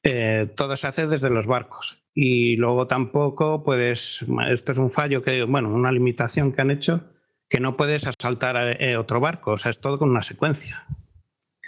eh, 0.03 0.53
todo 0.57 0.77
se 0.77 0.87
hace 0.87 1.07
desde 1.07 1.31
los 1.31 1.47
barcos. 1.47 2.05
Y 2.15 2.57
luego 2.57 2.87
tampoco 2.87 3.63
puedes, 3.63 4.25
esto 4.49 4.73
es 4.73 4.79
un 4.79 4.91
fallo 4.91 5.23
que, 5.23 5.43
bueno, 5.45 5.73
una 5.73 5.93
limitación 5.93 6.53
que 6.53 6.61
han 6.61 6.71
hecho, 6.71 7.13
que 7.49 7.61
no 7.61 7.77
puedes 7.77 8.07
asaltar 8.07 8.57
a 8.57 8.73
eh, 8.73 8.97
otro 8.97 9.21
barco. 9.21 9.53
O 9.53 9.59
sea, 9.59 9.71
es 9.71 9.81
todo 9.81 9.99
con 9.99 10.11
una 10.11 10.23
secuencia. 10.23 10.87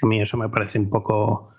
A 0.03 0.07
mí 0.07 0.21
eso 0.21 0.37
me 0.37 0.49
parece 0.49 0.79
un 0.79 0.91
poco, 0.91 1.55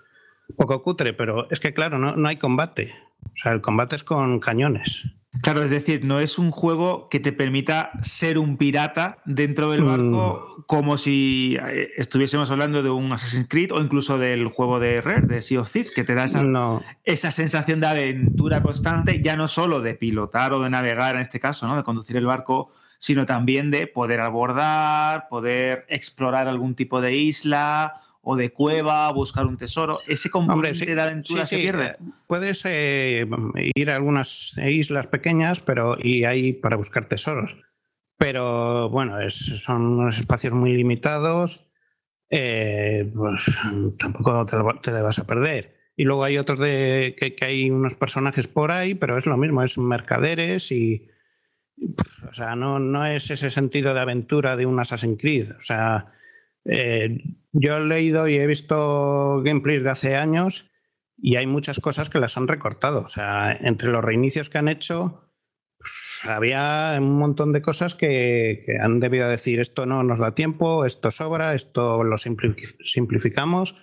poco 0.56 0.82
cutre, 0.82 1.14
pero 1.14 1.48
es 1.50 1.60
que 1.60 1.72
claro, 1.72 1.98
no, 1.98 2.16
no 2.16 2.28
hay 2.28 2.36
combate. 2.36 2.92
O 3.22 3.36
sea, 3.36 3.52
el 3.52 3.60
combate 3.60 3.96
es 3.96 4.04
con 4.04 4.38
cañones. 4.38 5.04
Claro, 5.42 5.62
es 5.62 5.70
decir, 5.70 6.04
no 6.04 6.20
es 6.20 6.38
un 6.38 6.50
juego 6.50 7.08
que 7.08 7.20
te 7.20 7.32
permita 7.32 7.90
ser 8.02 8.38
un 8.38 8.56
pirata 8.56 9.18
dentro 9.24 9.70
del 9.70 9.82
barco 9.82 10.38
como 10.66 10.96
si 10.96 11.56
eh, 11.68 11.90
estuviésemos 11.96 12.50
hablando 12.50 12.82
de 12.82 12.90
un 12.90 13.12
Assassin's 13.12 13.46
Creed 13.48 13.72
o 13.72 13.80
incluso 13.80 14.16
del 14.18 14.46
juego 14.48 14.80
de 14.80 15.00
Rare, 15.00 15.26
de 15.26 15.42
Sea 15.42 15.60
of 15.60 15.70
Thieves, 15.70 15.92
que 15.92 16.04
te 16.04 16.14
da 16.14 16.24
esa, 16.24 16.42
No. 16.42 16.82
esa 17.04 17.30
sensación 17.30 17.80
de 17.80 17.86
aventura 17.88 18.62
constante, 18.62 19.20
ya 19.22 19.36
no 19.36 19.48
solo 19.48 19.80
de 19.80 19.94
pilotar 19.94 20.52
o 20.52 20.62
de 20.62 20.70
navegar 20.70 21.16
en 21.16 21.20
este 21.20 21.40
caso, 21.40 21.66
¿no? 21.66 21.76
de 21.76 21.82
conducir 21.82 22.16
el 22.16 22.26
barco, 22.26 22.70
sino 22.98 23.26
también 23.26 23.70
de 23.70 23.86
poder 23.86 24.20
abordar, 24.20 25.28
poder 25.28 25.84
explorar 25.88 26.48
algún 26.48 26.74
tipo 26.74 27.00
de 27.00 27.14
isla 27.16 27.94
o 28.24 28.36
de 28.36 28.50
cueva, 28.52 29.10
buscar 29.12 29.46
un 29.46 29.56
tesoro. 29.56 29.98
Ese 30.08 30.30
componente 30.30 30.68
Hombre, 30.68 30.74
sí, 30.74 30.86
de 30.94 31.00
aventura 31.00 31.46
sí, 31.46 31.50
se 31.50 31.56
sí, 31.56 31.62
pierde. 31.62 31.86
eh, 31.86 31.96
Puedes 32.26 32.62
eh, 32.64 33.26
ir 33.74 33.90
a 33.90 33.96
algunas 33.96 34.56
islas 34.58 35.06
pequeñas, 35.08 35.60
pero 35.60 35.96
y 36.00 36.24
hay 36.24 36.52
para 36.54 36.76
buscar 36.76 37.06
tesoros. 37.06 37.58
Pero 38.16 38.88
bueno, 38.90 39.20
es- 39.20 39.34
son 39.62 39.82
unos 39.86 40.18
espacios 40.18 40.52
muy 40.52 40.72
limitados. 40.74 41.70
eh, 42.30 43.10
pues 43.14 43.44
tampoco 43.98 44.44
te, 44.46 44.56
te 44.82 44.92
le 44.92 45.02
vas 45.02 45.18
a 45.18 45.26
perder. 45.26 45.74
Y 45.96 46.04
luego 46.04 46.24
hay 46.24 46.38
otros 46.38 46.58
de 46.58 47.14
que, 47.16 47.34
que 47.36 47.44
hay 47.44 47.70
unos 47.70 47.94
personajes 47.94 48.48
por 48.48 48.72
ahí, 48.72 48.94
pero 48.96 49.16
es 49.18 49.26
lo 49.26 49.36
mismo, 49.36 49.62
es 49.62 49.78
mercaderes 49.78 50.72
y. 50.72 51.08
y, 51.76 51.88
pff, 51.92 52.24
O 52.30 52.32
sea, 52.32 52.56
no, 52.56 52.78
no 52.80 53.06
es 53.06 53.30
ese 53.30 53.50
sentido 53.50 53.94
de 53.94 54.00
aventura 54.00 54.56
de 54.56 54.66
un 54.66 54.80
Assassin's 54.80 55.20
Creed. 55.20 55.50
O 55.58 55.60
sea, 55.62 56.06
eh, 56.64 57.18
yo 57.52 57.76
he 57.76 57.84
leído 57.84 58.28
y 58.28 58.36
he 58.36 58.46
visto 58.46 59.42
gameplays 59.42 59.82
de 59.82 59.90
hace 59.90 60.16
años 60.16 60.70
y 61.16 61.36
hay 61.36 61.46
muchas 61.46 61.80
cosas 61.80 62.10
que 62.10 62.18
las 62.18 62.36
han 62.36 62.48
recortado. 62.48 63.02
O 63.02 63.08
sea, 63.08 63.52
entre 63.52 63.90
los 63.90 64.04
reinicios 64.04 64.50
que 64.50 64.58
han 64.58 64.68
hecho, 64.68 65.30
pues, 65.78 66.22
había 66.24 66.96
un 66.98 67.18
montón 67.18 67.52
de 67.52 67.62
cosas 67.62 67.94
que, 67.94 68.64
han 68.80 69.00
debido 69.00 69.28
decir 69.28 69.60
esto 69.60 69.86
no 69.86 70.02
nos 70.02 70.20
da 70.20 70.34
tiempo, 70.34 70.84
esto 70.84 71.10
sobra, 71.10 71.54
esto 71.54 72.02
lo 72.02 72.16
simpli- 72.16 72.76
simplificamos. 72.84 73.76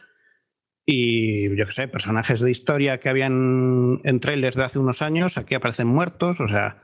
Y 0.86 1.56
yo 1.56 1.66
qué 1.66 1.72
sé, 1.72 1.88
personajes 1.88 2.40
de 2.42 2.52
historia 2.52 3.00
que 3.00 3.10
habían 3.10 4.00
en 4.04 4.20
trailers 4.20 4.56
de 4.58 4.64
hace 4.64 4.80
unos 4.80 5.02
años, 5.02 5.38
aquí 5.38 5.54
aparecen 5.54 5.88
muertos, 5.88 6.42
o 6.42 6.48
sea, 6.48 6.82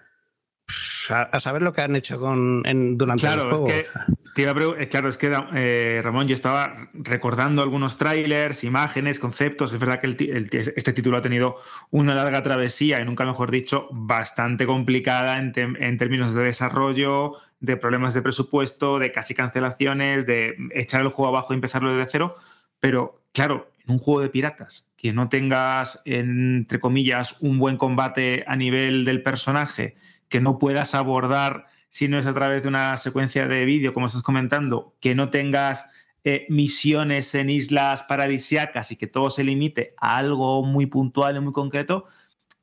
a, 1.11 1.23
a 1.23 1.39
saber 1.39 1.61
lo 1.61 1.73
que 1.73 1.81
han 1.81 1.95
hecho 1.95 2.19
con, 2.19 2.61
en- 2.65 2.97
durante 2.97 3.25
el 3.27 3.33
Claro, 3.33 3.49
juego. 3.49 3.67
es 3.69 3.89
o 3.89 3.93
sea. 3.93 4.05
que, 4.05 4.13
te 4.35 4.41
iba 4.43 4.51
a 4.51 4.55
pregu- 4.55 4.75
eh, 4.77 4.87
claro, 4.87 5.09
es 5.09 5.17
que 5.17 5.35
eh, 5.55 6.01
Ramón, 6.03 6.27
yo 6.27 6.33
estaba 6.33 6.89
recordando 6.93 7.61
algunos 7.61 7.97
trailers, 7.97 8.63
imágenes, 8.63 9.19
conceptos. 9.19 9.73
Es 9.73 9.79
verdad 9.79 9.99
que 9.99 10.07
el 10.07 10.17
el 10.19 10.49
este 10.51 10.93
título 10.93 11.17
ha 11.17 11.21
tenido 11.21 11.55
una 11.91 12.13
larga 12.13 12.43
travesía 12.43 13.01
y 13.01 13.05
nunca 13.05 13.25
mejor 13.25 13.49
dicho, 13.51 13.87
bastante 13.91 14.65
complicada 14.65 15.39
en, 15.39 15.53
en 15.55 15.97
términos 15.97 16.33
de 16.33 16.43
desarrollo, 16.43 17.33
de 17.59 17.77
problemas 17.77 18.13
de 18.13 18.21
presupuesto, 18.21 18.99
de 18.99 19.11
casi 19.11 19.33
cancelaciones, 19.33 20.25
de 20.27 20.55
echar 20.75 21.01
el 21.01 21.07
juego 21.07 21.29
abajo 21.29 21.53
y 21.53 21.55
empezarlo 21.55 21.95
desde 21.95 22.11
cero. 22.11 22.35
Pero 22.79 23.21
claro, 23.33 23.71
en 23.87 23.93
un 23.93 23.99
juego 23.99 24.21
de 24.21 24.29
piratas, 24.29 24.87
que 24.97 25.13
no 25.13 25.29
tengas, 25.29 26.01
entre 26.05 26.79
comillas, 26.79 27.37
un 27.39 27.57
buen 27.57 27.77
combate 27.77 28.43
a 28.47 28.55
nivel 28.55 29.03
del 29.05 29.23
personaje, 29.23 29.95
que 30.29 30.41
no 30.41 30.59
puedas 30.59 30.95
abordar 30.95 31.67
si 31.89 32.07
no 32.07 32.19
es 32.19 32.25
a 32.25 32.33
través 32.33 32.63
de 32.63 32.69
una 32.69 32.97
secuencia 32.97 33.47
de 33.47 33.65
vídeo, 33.65 33.93
como 33.93 34.07
estás 34.07 34.23
comentando, 34.23 34.95
que 34.99 35.15
no 35.15 35.29
tengas 35.29 35.89
eh, 36.23 36.45
misiones 36.49 37.33
en 37.35 37.49
islas 37.49 38.03
paradisiacas 38.03 38.91
y 38.91 38.97
que 38.97 39.07
todo 39.07 39.29
se 39.29 39.43
limite 39.43 39.95
a 39.97 40.17
algo 40.17 40.63
muy 40.63 40.85
puntual 40.85 41.37
y 41.37 41.39
muy 41.39 41.53
concreto, 41.53 42.05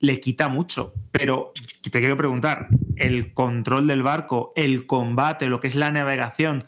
le 0.01 0.21
quita 0.21 0.49
mucho. 0.49 0.93
Pero 1.11 1.53
te 1.91 2.01
quiero 2.01 2.17
preguntar, 2.17 2.69
¿el 2.97 3.33
control 3.33 3.87
del 3.87 4.03
barco, 4.03 4.53
el 4.57 4.87
combate, 4.87 5.47
lo 5.47 5.61
que 5.61 5.69
es 5.69 5.77
la 5.77 5.91
navegación, 5.91 6.65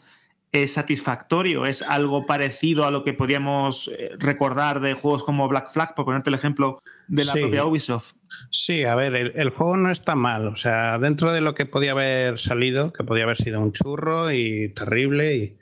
es 0.51 0.73
satisfactorio? 0.73 1.65
¿Es 1.65 1.81
algo 1.81 2.25
parecido 2.25 2.85
a 2.85 2.91
lo 2.91 3.03
que 3.03 3.13
podíamos 3.13 3.89
eh, 3.89 4.11
recordar 4.17 4.79
de 4.79 4.93
juegos 4.93 5.23
como 5.23 5.47
Black 5.47 5.69
Flag, 5.69 5.93
por 5.95 6.05
ponerte 6.05 6.29
el 6.29 6.35
ejemplo 6.35 6.79
de 7.07 7.25
la 7.25 7.33
Sí. 7.33 7.39
propia 7.41 7.65
Ubisoft? 7.65 8.13
Sí, 8.51 8.83
a 8.85 8.95
ver, 8.95 9.15
el, 9.15 9.33
el 9.35 9.49
juego 9.49 9.77
no 9.77 9.91
está 9.91 10.15
mal. 10.15 10.47
O 10.47 10.55
sea, 10.55 10.97
dentro 10.99 11.31
de 11.31 11.41
lo 11.41 11.53
que 11.53 11.65
podía 11.65 11.91
haber 11.91 12.37
salido, 12.39 12.93
que 12.93 13.03
podía 13.03 13.23
haber 13.25 13.37
sido 13.37 13.59
un 13.61 13.73
churro 13.73 14.31
y 14.31 14.69
terrible, 14.73 15.35
y 15.35 15.57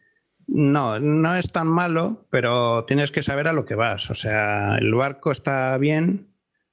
no, 0.48 1.00
no 1.00 1.36
es 1.36 1.52
tan 1.52 1.68
malo, 1.68 2.28
pero 2.30 2.86
tienes 2.86 3.12
que 3.12 3.24
saber 3.24 3.48
a 3.48 3.54
lo 3.54 3.66
que 3.66 3.76
vas. 3.76 4.12
O 4.12 4.16
sea, 4.16 4.78
el 4.78 4.94
barco 4.94 5.32
está 5.32 5.76
bien, 5.80 6.28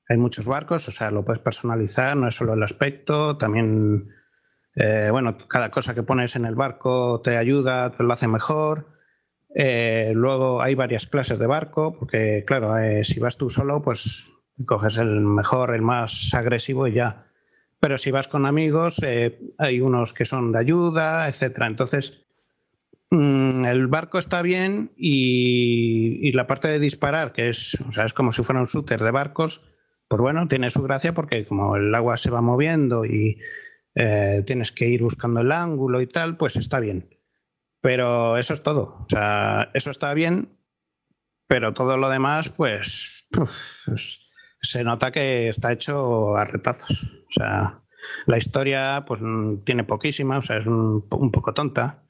hay 0.09 0.18
muchos 0.18 0.44
barcos, 0.44 0.86
o 0.89 0.90
sea, 0.90 1.10
lo 1.10 1.24
puedes 1.24 1.40
personalizar, 1.43 2.14
no 2.16 2.28
es 2.28 2.34
solo 2.34 2.52
el 2.52 2.62
aspecto, 2.62 3.39
también, 3.39 4.09
eh, 4.74 5.08
bueno, 5.10 5.36
cada 5.48 5.70
cosa 5.70 5.94
que 5.94 6.02
pones 6.02 6.36
en 6.36 6.46
el 6.46 6.54
barco 6.54 7.20
te 7.22 7.36
ayuda, 7.36 7.90
te 7.90 8.02
lo 8.02 8.12
hace 8.12 8.28
mejor. 8.28 8.88
Eh, 9.54 10.12
luego 10.14 10.62
hay 10.62 10.74
varias 10.74 11.06
clases 11.06 11.38
de 11.38 11.46
barco, 11.46 11.96
porque 11.98 12.44
claro, 12.46 12.78
eh, 12.78 13.04
si 13.04 13.20
vas 13.20 13.36
tú 13.36 13.50
solo, 13.50 13.82
pues 13.82 14.32
coges 14.66 14.96
el 14.96 15.20
mejor, 15.20 15.74
el 15.74 15.82
más 15.82 16.32
agresivo 16.34 16.86
y 16.86 16.94
ya. 16.94 17.26
Pero 17.80 17.98
si 17.98 18.10
vas 18.10 18.28
con 18.28 18.46
amigos, 18.46 19.00
hay 19.58 19.80
unos 19.80 20.12
que 20.12 20.24
son 20.24 20.52
de 20.52 20.60
ayuda, 20.60 21.28
etcétera. 21.28 21.66
Entonces, 21.66 22.22
mm, 23.10 23.64
el 23.64 23.88
barco 23.88 24.18
está 24.18 24.40
bien 24.40 24.92
y, 24.96 26.20
y 26.22 26.32
la 26.32 26.46
parte 26.46 26.68
de 26.68 26.78
disparar, 26.78 27.32
que 27.32 27.48
es, 27.48 27.76
o 27.88 27.92
sea, 27.92 28.04
es 28.04 28.14
como 28.14 28.32
si 28.32 28.42
fuera 28.44 28.60
un 28.60 28.66
shooter 28.66 29.00
de 29.00 29.10
barcos, 29.10 29.62
pues 30.08 30.20
bueno, 30.20 30.46
tiene 30.46 30.70
su 30.70 30.82
gracia 30.82 31.12
porque 31.12 31.44
como 31.44 31.74
el 31.76 31.92
agua 31.94 32.16
se 32.16 32.30
va 32.30 32.40
moviendo 32.40 33.04
y 33.04 33.38
eh, 33.94 34.43
tienes 34.47 34.73
que 34.73 34.89
ir 34.89 35.02
buscando 35.02 35.40
el 35.40 35.52
ángulo 35.52 36.01
y 36.01 36.06
tal, 36.06 36.36
pues 36.36 36.56
está 36.56 36.81
bien. 36.81 37.10
Pero 37.81 38.39
eso 38.39 38.55
es 38.55 38.62
todo. 38.62 39.05
O 39.05 39.06
sea, 39.09 39.70
eso 39.74 39.90
está 39.90 40.14
bien, 40.14 40.59
pero 41.48 41.74
todo 41.74 41.97
lo 41.97 42.09
demás, 42.09 42.48
pues, 42.48 43.28
pues, 43.31 44.31
se 44.60 44.85
nota 44.85 45.10
que 45.10 45.48
está 45.48 45.73
hecho 45.73 46.36
a 46.36 46.44
retazos. 46.44 47.05
O 47.28 47.32
sea, 47.32 47.82
la 48.27 48.39
historia, 48.39 49.05
pues 49.06 49.20
tiene 49.64 49.85
poquísima, 49.85 50.39
o 50.39 50.43
sea, 50.43 50.59
es 50.59 50.66
un, 50.66 51.06
un 51.10 51.31
poco 51.31 51.52
tonta. 51.52 52.05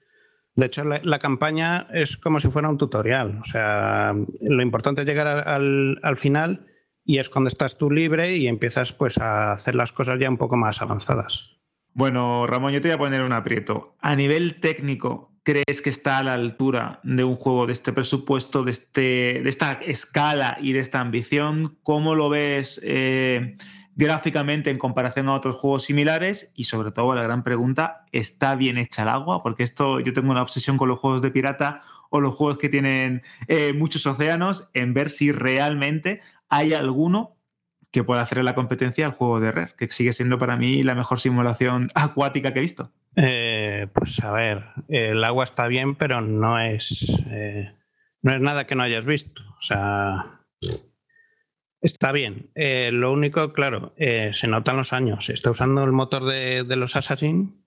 De 0.54 0.66
hecho, 0.66 0.84
la, 0.84 1.00
la 1.02 1.18
campaña 1.18 1.88
es 1.92 2.18
como 2.18 2.38
si 2.38 2.48
fuera 2.48 2.68
un 2.68 2.76
tutorial. 2.76 3.38
O 3.40 3.44
sea, 3.44 4.14
lo 4.42 4.62
importante 4.62 5.00
es 5.02 5.06
llegar 5.06 5.26
al, 5.26 5.98
al 6.02 6.16
final 6.18 6.66
y 7.04 7.18
es 7.18 7.30
cuando 7.30 7.48
estás 7.48 7.78
tú 7.78 7.90
libre 7.90 8.36
y 8.36 8.48
empiezas 8.48 8.92
pues 8.92 9.18
a 9.18 9.52
hacer 9.52 9.74
las 9.74 9.92
cosas 9.92 10.18
ya 10.20 10.28
un 10.28 10.36
poco 10.36 10.56
más 10.56 10.82
avanzadas. 10.82 11.61
Bueno, 11.94 12.46
Ramón, 12.46 12.72
yo 12.72 12.80
te 12.80 12.88
voy 12.88 12.94
a 12.94 12.98
poner 12.98 13.22
un 13.22 13.34
aprieto. 13.34 13.96
A 14.00 14.16
nivel 14.16 14.60
técnico, 14.60 15.30
¿crees 15.42 15.82
que 15.82 15.90
está 15.90 16.18
a 16.18 16.24
la 16.24 16.32
altura 16.32 17.00
de 17.02 17.22
un 17.22 17.36
juego 17.36 17.66
de 17.66 17.74
este 17.74 17.92
presupuesto, 17.92 18.62
de, 18.62 18.70
este, 18.70 19.00
de 19.42 19.48
esta 19.48 19.72
escala 19.72 20.56
y 20.60 20.72
de 20.72 20.78
esta 20.78 21.00
ambición? 21.00 21.76
¿Cómo 21.82 22.14
lo 22.14 22.30
ves 22.30 22.80
eh, 22.82 23.58
gráficamente 23.94 24.70
en 24.70 24.78
comparación 24.78 25.28
a 25.28 25.34
otros 25.34 25.56
juegos 25.56 25.84
similares? 25.84 26.50
Y 26.56 26.64
sobre 26.64 26.92
todo, 26.92 27.14
la 27.14 27.24
gran 27.24 27.44
pregunta, 27.44 28.06
¿está 28.10 28.54
bien 28.54 28.78
hecha 28.78 29.02
el 29.02 29.08
agua? 29.08 29.42
Porque 29.42 29.62
esto, 29.62 30.00
yo 30.00 30.14
tengo 30.14 30.30
una 30.30 30.42
obsesión 30.42 30.78
con 30.78 30.88
los 30.88 30.98
juegos 30.98 31.20
de 31.20 31.30
pirata 31.30 31.82
o 32.08 32.20
los 32.20 32.34
juegos 32.34 32.56
que 32.56 32.70
tienen 32.70 33.22
eh, 33.48 33.74
muchos 33.74 34.06
océanos 34.06 34.70
en 34.72 34.94
ver 34.94 35.10
si 35.10 35.30
realmente 35.30 36.22
hay 36.48 36.72
alguno 36.72 37.36
que 37.92 38.02
pueda 38.02 38.22
hacer 38.22 38.42
la 38.42 38.54
competencia 38.54 39.04
al 39.04 39.12
juego 39.12 39.38
de 39.38 39.52
Rare, 39.52 39.74
que 39.76 39.86
sigue 39.88 40.12
siendo 40.12 40.38
para 40.38 40.56
mí 40.56 40.82
la 40.82 40.94
mejor 40.94 41.20
simulación 41.20 41.88
acuática 41.94 42.52
que 42.52 42.58
he 42.58 42.62
visto. 42.62 42.90
Eh, 43.14 43.86
pues 43.92 44.18
a 44.24 44.32
ver, 44.32 44.64
el 44.88 45.22
agua 45.22 45.44
está 45.44 45.66
bien, 45.66 45.94
pero 45.94 46.22
no 46.22 46.58
es, 46.58 47.22
eh, 47.30 47.76
no 48.22 48.34
es 48.34 48.40
nada 48.40 48.66
que 48.66 48.74
no 48.74 48.82
hayas 48.82 49.04
visto. 49.04 49.42
O 49.58 49.62
sea, 49.62 50.24
está 51.82 52.12
bien. 52.12 52.50
Eh, 52.54 52.90
lo 52.92 53.12
único, 53.12 53.52
claro, 53.52 53.92
eh, 53.98 54.30
se 54.32 54.48
notan 54.48 54.78
los 54.78 54.94
años. 54.94 55.28
Está 55.28 55.50
usando 55.50 55.84
el 55.84 55.92
motor 55.92 56.24
de, 56.24 56.64
de 56.64 56.76
los 56.76 56.96
Assassin, 56.96 57.62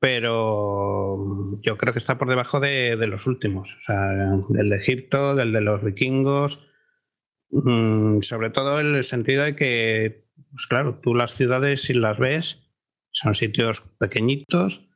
pero 0.00 1.60
yo 1.60 1.76
creo 1.76 1.92
que 1.92 1.98
está 1.98 2.16
por 2.16 2.30
debajo 2.30 2.60
de, 2.60 2.96
de 2.96 3.06
los 3.06 3.26
últimos. 3.26 3.76
O 3.76 3.80
sea, 3.82 4.00
del 4.48 4.70
de 4.70 4.76
Egipto, 4.76 5.34
del 5.34 5.52
de 5.52 5.60
los 5.60 5.84
vikingos. 5.84 6.65
Mm, 7.64 8.20
sobre 8.20 8.50
todo 8.50 8.80
en 8.80 8.94
el 8.94 9.04
sentido 9.04 9.44
de 9.44 9.56
que, 9.56 10.26
pues 10.50 10.66
claro, 10.66 11.00
tú 11.02 11.14
las 11.14 11.32
ciudades, 11.34 11.82
si 11.82 11.94
las 11.94 12.18
ves, 12.18 12.68
son 13.12 13.34
sitios 13.34 13.80
pequeñitos, 13.98 14.90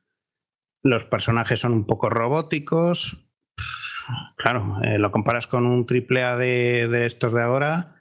los 0.83 1.05
personajes 1.07 1.61
son 1.61 1.73
un 1.73 1.87
poco 1.87 2.11
robóticos. 2.11 3.27
Claro, 4.37 4.77
eh, 4.83 4.99
lo 4.99 5.11
comparas 5.11 5.47
con 5.47 5.67
un 5.67 5.87
triple 5.87 6.23
A 6.23 6.37
de, 6.37 6.89
de 6.89 7.07
estos 7.07 7.33
de 7.33 7.43
ahora 7.43 7.97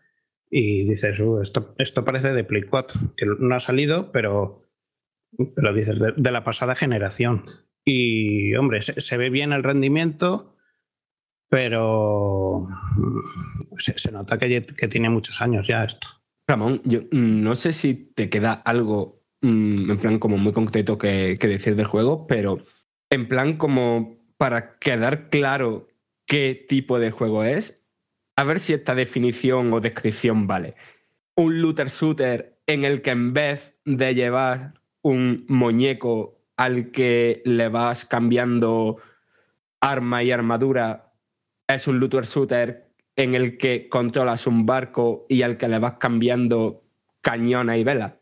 y 0.49 0.83
dices, 0.89 1.19
"Uh, 1.19 1.39
esto, 1.41 1.75
esto 1.77 2.03
parece 2.03 2.33
de 2.33 2.43
Play 2.43 2.63
4, 2.63 2.99
que 3.15 3.25
no 3.25 3.55
ha 3.55 3.59
salido, 3.59 4.11
pero, 4.11 4.63
pero 5.55 5.73
dices, 5.73 5.99
de, 5.99 6.13
de 6.17 6.31
la 6.31 6.43
pasada 6.43 6.75
generación. 6.75 7.45
Y, 7.85 8.55
hombre, 8.55 8.81
se, 8.81 8.99
se 8.99 9.17
ve 9.17 9.29
bien 9.29 9.53
el 9.53 9.63
rendimiento, 9.63 10.55
pero 11.49 12.61
mm, 12.61 13.77
se, 13.77 14.11
nota 14.11 14.37
que, 14.37 14.65
que 14.65 14.87
tiene 14.87 15.09
muchos 15.09 15.41
años 15.41 15.67
ya 15.67 15.83
esto. 15.83 16.07
Ramón, 16.47 16.81
yo 16.85 17.01
mm, 17.11 17.41
no 17.41 17.55
sé 17.55 17.73
si 17.73 17.93
te 17.93 18.29
queda 18.29 18.53
algo 18.53 19.23
mm, 19.41 19.91
en 19.91 19.97
plan 19.99 20.19
como 20.19 20.37
muy 20.37 20.53
concreto 20.53 20.97
que, 20.97 21.37
que 21.39 21.47
decir 21.47 21.75
del 21.75 21.85
juego, 21.85 22.27
pero 22.27 22.59
en 23.09 23.27
plan 23.27 23.57
como 23.57 24.17
para 24.37 24.77
quedar 24.77 25.29
claro 25.29 25.87
qué 26.25 26.65
tipo 26.67 26.99
de 26.99 27.11
juego 27.11 27.43
es, 27.43 27.85
a 28.35 28.43
ver 28.43 28.59
si 28.59 28.73
esta 28.73 28.95
definición 28.95 29.73
o 29.73 29.81
descripción 29.81 30.47
vale. 30.47 30.75
Un 31.35 31.61
looter 31.61 31.89
shooter 31.89 32.61
en 32.67 32.83
el 32.85 33.01
que 33.01 33.09
en 33.09 33.33
vez 33.33 33.75
de 33.83 34.13
llevar 34.13 34.75
un 35.01 35.45
muñeco 35.49 36.39
al 36.55 36.91
que 36.91 37.41
le 37.45 37.67
vas 37.69 38.05
cambiando 38.05 38.97
arma 39.81 40.23
y 40.23 40.31
armadura, 40.31 41.08
es 41.75 41.87
un 41.87 41.99
looter 41.99 42.25
shooter 42.25 42.89
en 43.15 43.35
el 43.35 43.57
que 43.57 43.89
controlas 43.89 44.47
un 44.47 44.65
barco 44.65 45.25
y 45.29 45.43
al 45.43 45.57
que 45.57 45.67
le 45.67 45.79
vas 45.79 45.95
cambiando 45.99 46.83
cañona 47.21 47.77
y 47.77 47.83
vela. 47.83 48.19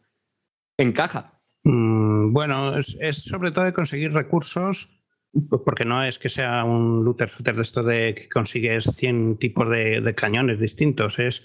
¿Encaja? 0.78 1.42
Mm, 1.64 2.34
bueno, 2.34 2.78
es, 2.78 3.24
sobre 3.24 3.52
todo 3.52 3.66
de 3.66 3.74
conseguir 3.74 4.12
recursos, 4.12 5.02
porque 5.66 5.86
no 5.86 6.04
es 6.04 6.20
que 6.20 6.30
sea 6.30 6.64
un 6.64 7.06
looter 7.06 7.30
shooter 7.30 7.56
de 7.56 7.62
esto 7.62 7.84
de 7.84 8.16
que 8.16 8.30
consigues 8.30 8.86
100 8.86 9.38
tipos 9.38 9.70
de, 9.70 10.14
cañones 10.16 10.60
distintos, 10.60 11.20
es 11.20 11.44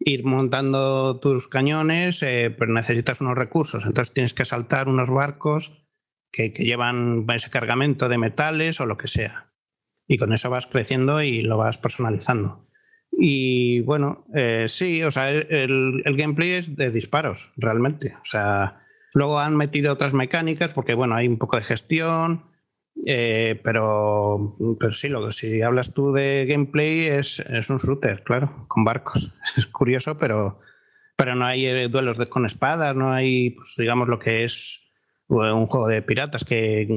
ir 0.00 0.24
montando 0.24 1.20
tus 1.20 1.46
cañones, 1.48 2.22
eh, 2.22 2.54
pero 2.56 2.72
necesitas 2.72 3.20
unos 3.20 3.36
recursos, 3.36 3.84
entonces 3.84 4.14
tienes 4.14 4.34
que 4.34 4.44
saltar 4.44 4.88
unos 4.88 5.10
barcos 5.10 5.84
que 6.30 6.50
llevan 6.50 7.26
ese 7.34 7.50
cargamento 7.50 8.08
de 8.08 8.18
metales 8.18 8.80
o 8.80 8.86
lo 8.86 8.96
que 8.96 9.08
sea. 9.08 9.47
Y 10.08 10.18
con 10.18 10.32
eso 10.32 10.50
vas 10.50 10.66
creciendo 10.66 11.22
y 11.22 11.42
lo 11.42 11.58
vas 11.58 11.78
personalizando. 11.78 12.66
Y 13.12 13.80
bueno, 13.82 14.24
eh, 14.34 14.66
sí, 14.68 15.02
o 15.02 15.10
sea, 15.10 15.30
el, 15.30 16.02
el 16.04 16.16
gameplay 16.16 16.50
es 16.52 16.76
de 16.76 16.90
disparos, 16.90 17.50
realmente. 17.56 18.14
O 18.20 18.24
sea, 18.24 18.82
luego 19.14 19.38
han 19.38 19.56
metido 19.56 19.92
otras 19.92 20.14
mecánicas 20.14 20.70
porque, 20.72 20.94
bueno, 20.94 21.14
hay 21.14 21.28
un 21.28 21.38
poco 21.38 21.56
de 21.56 21.62
gestión, 21.62 22.44
eh, 23.06 23.60
pero, 23.62 24.56
pero 24.80 24.92
sí, 24.92 25.08
lo 25.08 25.30
si 25.30 25.62
hablas 25.62 25.94
tú 25.94 26.12
de 26.12 26.46
gameplay 26.48 27.06
es, 27.06 27.40
es 27.40 27.70
un 27.70 27.78
shooter, 27.78 28.22
claro, 28.24 28.64
con 28.68 28.84
barcos. 28.84 29.32
Es 29.56 29.66
curioso, 29.66 30.18
pero, 30.18 30.60
pero 31.16 31.34
no 31.34 31.44
hay 31.46 31.66
eh, 31.66 31.88
duelos 31.88 32.18
de- 32.18 32.28
con 32.28 32.46
espadas, 32.46 32.96
no 32.96 33.12
hay, 33.12 33.50
pues, 33.50 33.74
digamos, 33.78 34.08
lo 34.08 34.18
que 34.18 34.44
es 34.44 34.80
eh, 35.30 35.34
un 35.52 35.66
juego 35.66 35.86
de 35.88 36.02
piratas, 36.02 36.44
que 36.44 36.88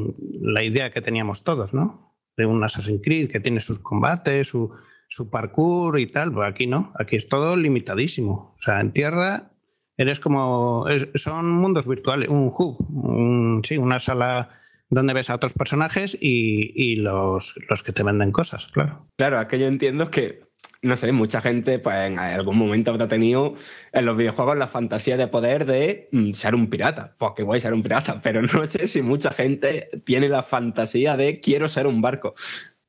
la 0.42 0.64
idea 0.64 0.92
que 0.92 1.02
teníamos 1.02 1.44
todos, 1.44 1.74
¿no? 1.74 2.11
De 2.42 2.48
un 2.48 2.64
Assassin's 2.64 3.02
Creed 3.04 3.30
que 3.32 3.40
tiene 3.40 3.60
sus 3.60 3.80
combates, 3.80 4.48
su, 4.50 4.72
su 5.08 5.30
parkour 5.30 6.00
y 6.00 6.08
tal. 6.08 6.32
Pues 6.34 6.50
aquí 6.50 6.68
no, 6.68 6.92
aquí 7.00 7.16
es 7.16 7.30
todo 7.30 7.56
limitadísimo. 7.56 8.56
O 8.58 8.62
sea, 8.62 8.82
en 8.82 8.92
tierra 8.92 9.52
eres 9.98 10.20
como. 10.20 10.86
son 11.16 11.50
mundos 11.52 11.88
virtuales, 11.88 12.30
un 12.30 12.52
hub, 12.58 12.78
un- 12.90 13.62
sí, 13.64 13.78
una 13.78 14.00
sala 14.00 14.50
donde 14.90 15.14
ves 15.14 15.30
a 15.30 15.36
otros 15.36 15.54
personajes 15.54 16.18
y, 16.20 16.74
y 16.76 16.98
los, 16.98 17.54
los 17.70 17.82
que 17.84 17.94
te 17.94 18.04
venden 18.04 18.32
cosas, 18.34 18.68
claro. 18.68 19.08
Claro, 19.18 19.40
aquello 19.40 19.68
entiendo 19.68 20.12
que, 20.12 20.42
no 20.84 20.96
sé, 20.96 21.12
mucha 21.12 21.42
gente 21.42 21.78
pues 21.80 21.96
en 22.08 22.18
algún 22.18 22.58
momento 22.58 22.92
habrá 22.92 23.08
tenido 23.08 23.56
en 23.94 24.06
los 24.06 24.18
videojuegos 24.18 24.58
la 24.58 24.68
fantasía 24.68 25.16
de 25.16 25.28
poder 25.28 25.66
de 25.66 26.10
mm, 26.12 26.34
ser 26.34 26.56
un 26.56 26.70
pirata. 26.70 27.14
Pues 27.18 27.34
que 27.36 27.44
a 27.44 27.60
ser 27.60 27.74
un 27.74 27.84
pirata, 27.84 28.20
pero 28.22 28.42
no 28.42 28.48
sé 28.66 28.88
si 28.88 29.02
mucha 29.02 29.32
gente 29.32 29.90
tiene 30.06 30.28
la 30.28 30.42
fantasía 30.44 31.16
de 31.18 31.40
quiero 31.40 31.68
ser 31.68 31.88
un 31.88 32.02
barco. 32.02 32.34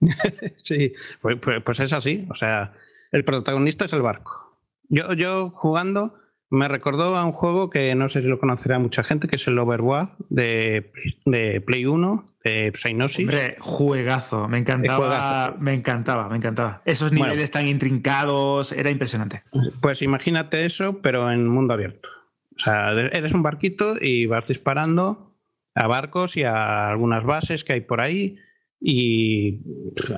Sí, 0.63 0.93
pues, 1.21 1.37
pues- 1.41 1.63
pues 1.63 1.81
es 1.81 1.93
así. 1.93 2.27
O 2.31 2.35
sea, 2.35 2.73
el 3.13 3.25
protagonista 3.25 3.85
es 3.85 3.93
el 3.93 4.03
barco. 4.03 4.57
Yo, 4.89 5.13
yo 5.13 5.51
jugando 5.51 6.15
me 6.53 6.69
recordó 6.69 7.17
a 7.17 7.25
un 7.25 7.33
juego 7.33 7.71
que 7.71 7.95
no 7.95 8.09
sé 8.11 8.21
si 8.21 8.29
lo 8.29 8.39
conocerá 8.39 8.79
mucha 8.79 9.03
gente, 9.03 9.27
que 9.27 9.37
es 9.37 9.47
el 9.49 9.59
Overwatch 9.59 10.11
de, 10.29 10.93
de 11.25 11.63
Play 11.63 11.87
1, 11.87 12.35
de 12.45 12.73
Psygnosis. 12.75 13.21
Hombre, 13.27 13.57
juegazo. 13.59 14.49
Me 14.49 14.59
encantaba. 14.59 14.99
Juegazo. 14.99 15.59
Me 15.61 15.73
encantaba, 15.73 16.29
me 16.29 16.37
encantaba. 16.37 16.83
Esos 16.85 17.11
Bueno. 17.11 17.25
niveles 17.25 17.51
tan 17.51 17.67
intrincados, 17.69 18.73
era 18.73 18.91
impresionante. 18.91 19.43
Pues 19.81 20.03
imagínate 20.03 20.67
eso, 20.67 21.01
pero 21.01 21.33
en 21.33 21.49
mundo 21.49 21.73
abierto. 21.73 22.11
O 22.55 22.59
sea, 22.59 22.93
eres 22.93 23.33
un 23.33 23.43
barquito 23.43 23.95
y 23.99 24.27
vas 24.27 24.47
disparando 24.47 25.35
a 25.75 25.87
barcos 25.87 26.37
y 26.37 26.43
a 26.43 26.91
algunas 26.91 27.25
bases 27.25 27.65
que 27.65 27.73
hay 27.73 27.81
por 27.81 28.03
ahí 28.03 28.37
y 28.79 29.63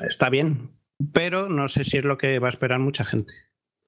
está 0.09 0.31
bien, 0.31 0.73
pero 1.13 1.49
no 1.49 1.69
sé 1.69 1.85
si 1.85 1.99
es 1.99 2.05
lo 2.05 2.19
que 2.19 2.41
va 2.41 2.49
a 2.49 2.51
esperar 2.51 2.81
mucha 2.81 3.05
gente. 3.05 3.35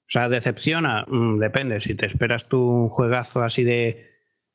O 0.08 0.10
sea, 0.10 0.28
decepciona, 0.28 1.04
Mm, 1.08 1.38
depende. 1.38 1.80
Si 1.80 1.94
te 1.94 2.06
esperas 2.06 2.48
tú 2.48 2.62
un 2.62 2.88
juegazo 2.88 3.42
así 3.42 3.64
de, 3.64 4.10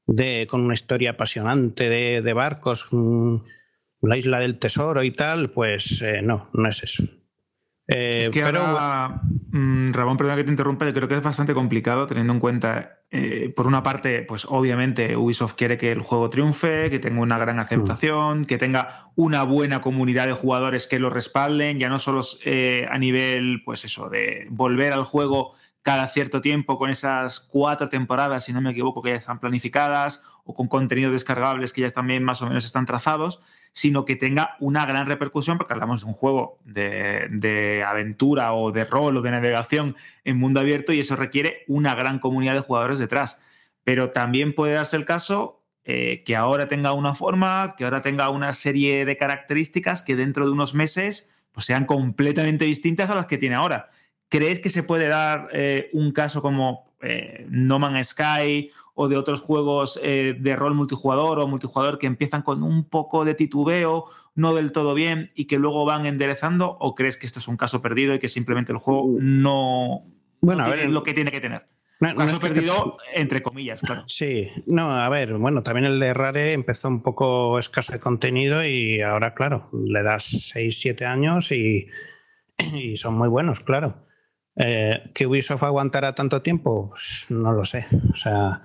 de 0.08 0.48
con 0.50 0.62
una 0.62 0.74
historia 0.74 1.12
apasionante 1.12 1.90
de, 1.90 2.22
de 2.22 2.34
barcos, 2.34 2.88
mm, 2.92 3.36
la 4.02 4.18
isla 4.18 4.40
del 4.40 4.58
tesoro 4.60 5.04
y 5.04 5.12
tal, 5.12 5.52
pues 5.52 6.02
eh, 6.02 6.22
no, 6.22 6.50
no 6.54 6.70
es 6.70 6.84
eso. 6.84 7.04
Eh, 7.94 8.22
es 8.22 8.30
que 8.30 8.42
pero 8.42 8.62
ahora, 8.62 9.22
mm, 9.52 9.92
Ramón, 9.92 10.16
perdona 10.16 10.38
que 10.38 10.46
te 10.46 10.52
interrumpa, 10.52 10.86
yo 10.86 10.94
creo 10.94 11.10
que 11.10 11.16
es 11.16 11.24
bastante 11.24 11.54
complicado 11.54 12.08
teniendo 12.08 12.32
en 12.32 12.40
cuenta, 12.40 13.00
eh, 13.12 13.52
por 13.54 13.68
una 13.68 13.84
parte, 13.84 14.24
pues 14.24 14.46
obviamente 14.48 15.18
Ubisoft 15.18 15.56
quiere 15.56 15.78
que 15.78 15.92
el 15.92 16.00
juego 16.00 16.30
triunfe, 16.30 16.90
que 16.90 17.00
tenga 17.00 17.20
una 17.20 17.38
gran 17.38 17.60
aceptación, 17.60 18.46
que 18.46 18.58
tenga 18.58 19.12
una 19.16 19.44
buena 19.44 19.82
comunidad 19.82 20.28
de 20.28 20.34
jugadores 20.34 20.88
que 20.88 21.00
lo 21.00 21.10
respalden, 21.10 21.80
ya 21.80 21.90
no 21.90 22.00
solo 22.00 22.22
eh, 22.46 22.88
a 22.90 22.98
nivel, 22.98 23.62
pues 23.66 23.84
eso, 23.84 24.10
de 24.10 24.48
volver 24.50 24.94
al 24.94 25.04
juego 25.04 25.52
cada 25.82 26.08
cierto 26.08 26.40
tiempo 26.40 26.78
con 26.78 26.90
esas 26.90 27.42
cuatro 27.42 27.90
temporadas, 27.90 28.46
si 28.46 28.54
no 28.54 28.62
me 28.62 28.72
equivoco, 28.72 29.02
que 29.02 29.10
ya 29.10 29.16
están 29.18 29.40
planificadas, 29.40 30.24
o 30.46 30.54
con 30.54 30.68
contenidos 30.68 31.12
descargables 31.12 31.74
que 31.74 31.82
ya 31.82 31.90
también 31.90 32.24
más 32.24 32.42
o 32.42 32.48
menos 32.48 32.64
están 32.64 32.86
trazados, 32.86 33.42
sino 33.74 34.06
que 34.06 34.16
tenga 34.16 34.58
una 34.60 34.86
gran 34.86 35.08
repercusión, 35.08 35.58
porque 35.58 35.74
hablamos 35.74 36.02
de 36.02 36.08
un 36.08 36.14
juego 36.14 36.60
de, 36.66 37.84
aventura 37.88 38.54
o 38.54 38.72
de 38.72 38.84
rol 38.84 39.18
o 39.18 39.22
de 39.22 39.32
navegación 39.32 39.96
en 40.24 40.38
mundo 40.38 40.60
abierto 40.60 40.94
y 40.94 41.00
eso 41.00 41.16
requiere 41.16 41.64
una 41.68 41.96
gran 41.96 42.20
comunidad 42.20 42.54
de 42.54 42.60
jugadores 42.62 43.00
detrás. 43.00 43.42
Pero 43.84 44.12
también 44.12 44.54
puede 44.54 44.74
darse 44.74 44.98
el 44.98 45.06
caso 45.06 45.64
eh, 45.84 46.24
que 46.26 46.36
ahora 46.36 46.68
tenga 46.68 46.94
una 46.94 47.14
forma, 47.14 47.76
que 47.78 47.86
ahora 47.86 48.02
tenga 48.02 48.30
una 48.30 48.54
serie 48.54 49.06
de 49.06 49.18
características 49.18 50.02
que 50.02 50.16
dentro 50.16 50.46
de 50.46 50.52
unos 50.52 50.74
meses 50.76 51.34
pues, 51.52 51.66
sean 51.66 51.86
completamente 51.86 52.66
distintas 52.66 53.10
a 53.10 53.16
las 53.16 53.26
que 53.26 53.38
tiene 53.38 53.56
ahora. 53.56 53.90
¿Crees 54.30 54.60
que 54.60 54.70
se 54.70 54.84
puede 54.84 55.08
dar 55.08 55.50
eh, 55.54 55.90
un 55.94 56.12
caso 56.12 56.42
como 56.42 56.86
eh, 57.02 57.46
No 57.50 57.80
Man's 57.80 58.10
Sky 58.10 58.72
o 59.02 59.08
de 59.08 59.18
otros 59.18 59.42
juegos 59.42 60.00
eh, 60.04 60.36
de 60.40 60.56
rol 60.56 60.76
multijugador 60.76 61.40
o 61.40 61.48
multijugador 61.48 61.98
que 61.98 62.06
empiezan 62.08 62.44
con 62.44 62.62
un 62.62 62.88
poco 62.88 63.26
de 63.26 63.34
titubeo, 63.34 64.06
no 64.36 64.54
del 64.54 64.72
todo 64.72 64.94
bien 64.94 65.32
y 65.36 65.46
que 65.46 65.58
luego 65.58 65.86
van 65.86 66.06
enderezando? 66.06 66.78
¿O 66.80 66.94
crees 66.94 67.18
que 67.18 67.26
esto 67.26 67.40
es 67.40 67.48
un 67.48 67.58
caso 67.58 67.82
perdido 67.82 68.14
y 68.14 68.20
que 68.20 68.28
simplemente 68.30 68.72
el 68.72 68.78
juego 68.78 69.08
no, 69.20 70.06
Bueno, 70.42 70.62
no 70.64 70.68
a 70.68 70.76
ver, 70.76 70.90
lo 70.90 71.02
que 71.04 71.14
tiene 71.14 71.32
que 71.32 71.42
tener? 71.42 71.68
No- 72.00 72.16
caso 72.16 72.34
es 72.34 72.40
que 72.40 72.50
perdido, 72.50 72.98
entre 73.14 73.42
comillas, 73.44 73.82
claro. 73.82 74.04
Sí, 74.08 74.48
no, 74.66 74.90
a 74.92 75.08
ver, 75.10 75.38
bueno, 75.38 75.62
también 75.64 75.86
el 75.86 76.00
de 76.00 76.14
Rare 76.14 76.54
empezó 76.54 76.88
un 76.88 77.02
poco 77.04 77.60
escaso 77.60 77.94
de 77.94 78.00
contenido 78.00 78.66
y 78.66 79.02
ahora, 79.02 79.34
claro, 79.34 79.70
le 79.86 80.02
das 80.02 80.24
6, 80.24 80.80
7 80.80 81.06
años 81.06 81.52
y, 81.52 81.88
y 82.74 82.98
son 82.98 83.16
muy 83.18 83.30
buenos, 83.30 83.60
claro. 83.60 84.08
Eh, 84.56 85.12
¿Que 85.14 85.28
Ubisoft 85.28 85.64
aguantará 85.64 86.14
tanto 86.14 86.42
tiempo? 86.42 86.90
Pues 86.90 87.28
no 87.30 87.54
lo 87.54 87.64
sé. 87.66 87.86
O 88.12 88.16
sea, 88.16 88.64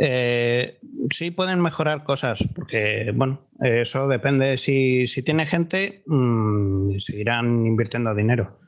eh, 0.00 0.78
sí 1.10 1.30
pueden 1.30 1.60
mejorar 1.60 2.04
cosas, 2.04 2.38
porque, 2.54 3.12
bueno, 3.14 3.42
eso 3.60 4.08
depende. 4.08 4.56
Si, 4.58 5.06
si 5.06 5.22
tiene 5.22 5.46
gente, 5.46 6.02
mm, 6.06 6.98
seguirán 6.98 7.66
invirtiendo 7.66 8.14
dinero. 8.14 8.58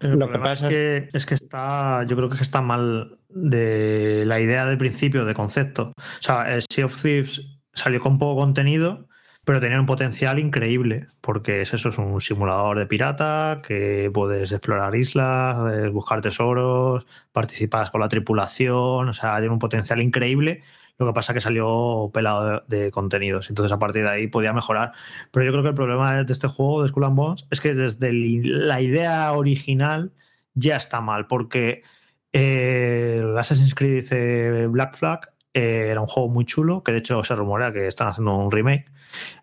El 0.00 0.18
Lo 0.18 0.30
que 0.30 0.38
pasa 0.38 0.68
es 0.68 0.72
que, 0.72 1.08
es 1.12 1.26
que 1.26 1.34
está, 1.34 2.04
yo 2.06 2.16
creo 2.16 2.30
que 2.30 2.42
está 2.42 2.62
mal 2.62 3.18
de 3.28 4.24
la 4.26 4.40
idea 4.40 4.64
del 4.64 4.78
principio, 4.78 5.24
de 5.24 5.34
concepto. 5.34 5.92
O 5.96 6.22
sea, 6.22 6.54
el 6.54 6.62
Sea 6.70 6.86
of 6.86 7.00
Thieves 7.00 7.42
salió 7.74 8.00
con 8.00 8.18
poco 8.18 8.40
contenido, 8.40 9.08
pero 9.44 9.60
tenía 9.60 9.80
un 9.80 9.86
potencial 9.86 10.38
increíble, 10.38 11.08
porque 11.20 11.62
es 11.62 11.74
eso, 11.74 11.88
es 11.88 11.98
un 11.98 12.20
simulador 12.20 12.78
de 12.78 12.86
pirata, 12.86 13.60
que 13.66 14.10
puedes 14.12 14.52
explorar 14.52 14.94
islas, 14.94 15.74
eh, 15.74 15.88
buscar 15.88 16.20
tesoros, 16.20 17.06
participas 17.32 17.90
con 17.90 18.00
la 18.00 18.08
tripulación, 18.08 19.08
o 19.08 19.12
sea, 19.12 19.38
tiene 19.38 19.52
un 19.52 19.58
potencial 19.58 20.00
increíble. 20.00 20.62
Lo 20.98 21.06
que 21.06 21.12
pasa 21.14 21.32
es 21.32 21.36
que 21.36 21.40
salió 21.40 22.10
pelado 22.12 22.62
de, 22.68 22.90
contenidos, 22.90 23.48
entonces 23.48 23.72
a 23.72 23.78
partir 23.78 24.02
de 24.02 24.10
ahí 24.10 24.26
podía 24.26 24.52
mejorar. 24.52 24.92
Pero 25.30 25.46
yo 25.46 25.52
creo 25.52 25.62
que 25.62 25.70
el 25.70 25.74
problema 25.74 26.22
de 26.22 26.32
este 26.32 26.46
juego, 26.48 26.82
de 26.82 26.90
Skull 26.90 27.04
and 27.04 27.16
Bones, 27.16 27.46
es 27.50 27.60
que 27.60 27.74
desde 27.74 28.12
la 28.12 28.80
idea 28.82 29.32
original 29.32 30.12
ya 30.54 30.76
está 30.76 31.00
mal, 31.00 31.26
porque 31.26 31.82
eh, 32.32 33.18
el 33.20 33.36
Assassin's 33.38 33.74
Creed 33.74 34.04
eh, 34.12 34.66
Black 34.68 34.94
Flag 34.94 35.32
eh, 35.54 35.88
era 35.90 36.00
un 36.00 36.06
juego 36.06 36.28
muy 36.28 36.44
chulo, 36.44 36.82
que 36.84 36.92
de 36.92 36.98
hecho 36.98 37.24
se 37.24 37.34
rumorea 37.34 37.72
que 37.72 37.86
están 37.86 38.08
haciendo 38.08 38.36
un 38.36 38.50
remake 38.50 38.86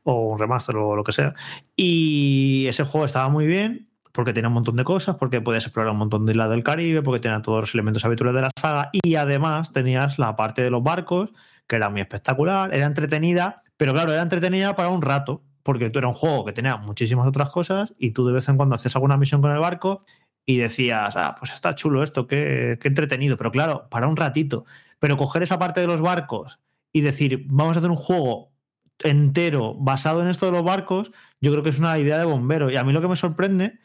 o 0.03 0.31
un 0.31 0.39
remaster 0.39 0.75
o 0.75 0.95
lo 0.95 1.03
que 1.03 1.11
sea. 1.11 1.33
Y 1.75 2.65
ese 2.67 2.83
juego 2.83 3.05
estaba 3.05 3.29
muy 3.29 3.45
bien 3.45 3.87
porque 4.17 4.33
tenía 4.33 4.47
un 4.47 4.55
montón 4.55 4.75
de 4.75 4.83
cosas, 4.83 5.15
porque 5.17 5.41
podías 5.41 5.65
explorar 5.65 5.91
un 5.91 5.99
montón 5.99 6.25
de 6.25 6.31
islas 6.31 6.49
del 6.49 6.63
Caribe, 6.63 7.03
porque 7.03 7.19
tenía 7.19 7.41
todos 7.43 7.61
los 7.61 7.73
elementos 7.75 8.03
habituales 8.03 8.33
de 8.33 8.41
la 8.41 8.49
saga 8.59 8.89
y 8.91 9.13
además 9.13 9.71
tenías 9.71 10.17
la 10.17 10.35
parte 10.35 10.63
de 10.63 10.71
los 10.71 10.81
barcos, 10.81 11.33
que 11.67 11.75
era 11.75 11.89
muy 11.89 12.01
espectacular, 12.01 12.73
era 12.73 12.87
entretenida, 12.87 13.61
pero 13.77 13.93
claro, 13.93 14.11
era 14.11 14.23
entretenida 14.23 14.75
para 14.75 14.89
un 14.89 15.03
rato, 15.03 15.43
porque 15.61 15.91
tú 15.91 15.99
era 15.99 16.07
un 16.07 16.15
juego 16.15 16.45
que 16.45 16.51
tenía 16.51 16.77
muchísimas 16.77 17.27
otras 17.27 17.51
cosas 17.51 17.93
y 17.99 18.09
tú 18.09 18.25
de 18.25 18.33
vez 18.33 18.49
en 18.49 18.57
cuando 18.57 18.73
hacías 18.73 18.95
alguna 18.95 19.17
misión 19.17 19.39
con 19.39 19.51
el 19.51 19.59
barco 19.59 20.03
y 20.47 20.57
decías, 20.57 21.15
ah, 21.15 21.35
pues 21.37 21.53
está 21.53 21.75
chulo 21.75 22.01
esto, 22.01 22.25
qué, 22.25 22.79
qué 22.81 22.87
entretenido, 22.87 23.37
pero 23.37 23.51
claro, 23.51 23.87
para 23.91 24.07
un 24.07 24.17
ratito. 24.17 24.65
Pero 24.97 25.17
coger 25.17 25.43
esa 25.43 25.59
parte 25.59 25.81
de 25.81 25.85
los 25.85 26.01
barcos 26.01 26.59
y 26.91 27.01
decir, 27.01 27.45
vamos 27.49 27.75
a 27.75 27.79
hacer 27.81 27.91
un 27.91 27.97
juego 27.97 28.51
entero 29.03 29.75
basado 29.75 30.21
en 30.21 30.29
esto 30.29 30.47
de 30.47 30.51
los 30.53 30.63
barcos, 30.63 31.11
yo 31.41 31.51
creo 31.51 31.63
que 31.63 31.69
es 31.69 31.79
una 31.79 31.97
idea 31.97 32.17
de 32.17 32.25
bombero. 32.25 32.69
Y 32.71 32.75
a 32.77 32.83
mí 32.83 32.93
lo 32.93 33.01
que 33.01 33.07
me 33.07 33.15
sorprende 33.15 33.79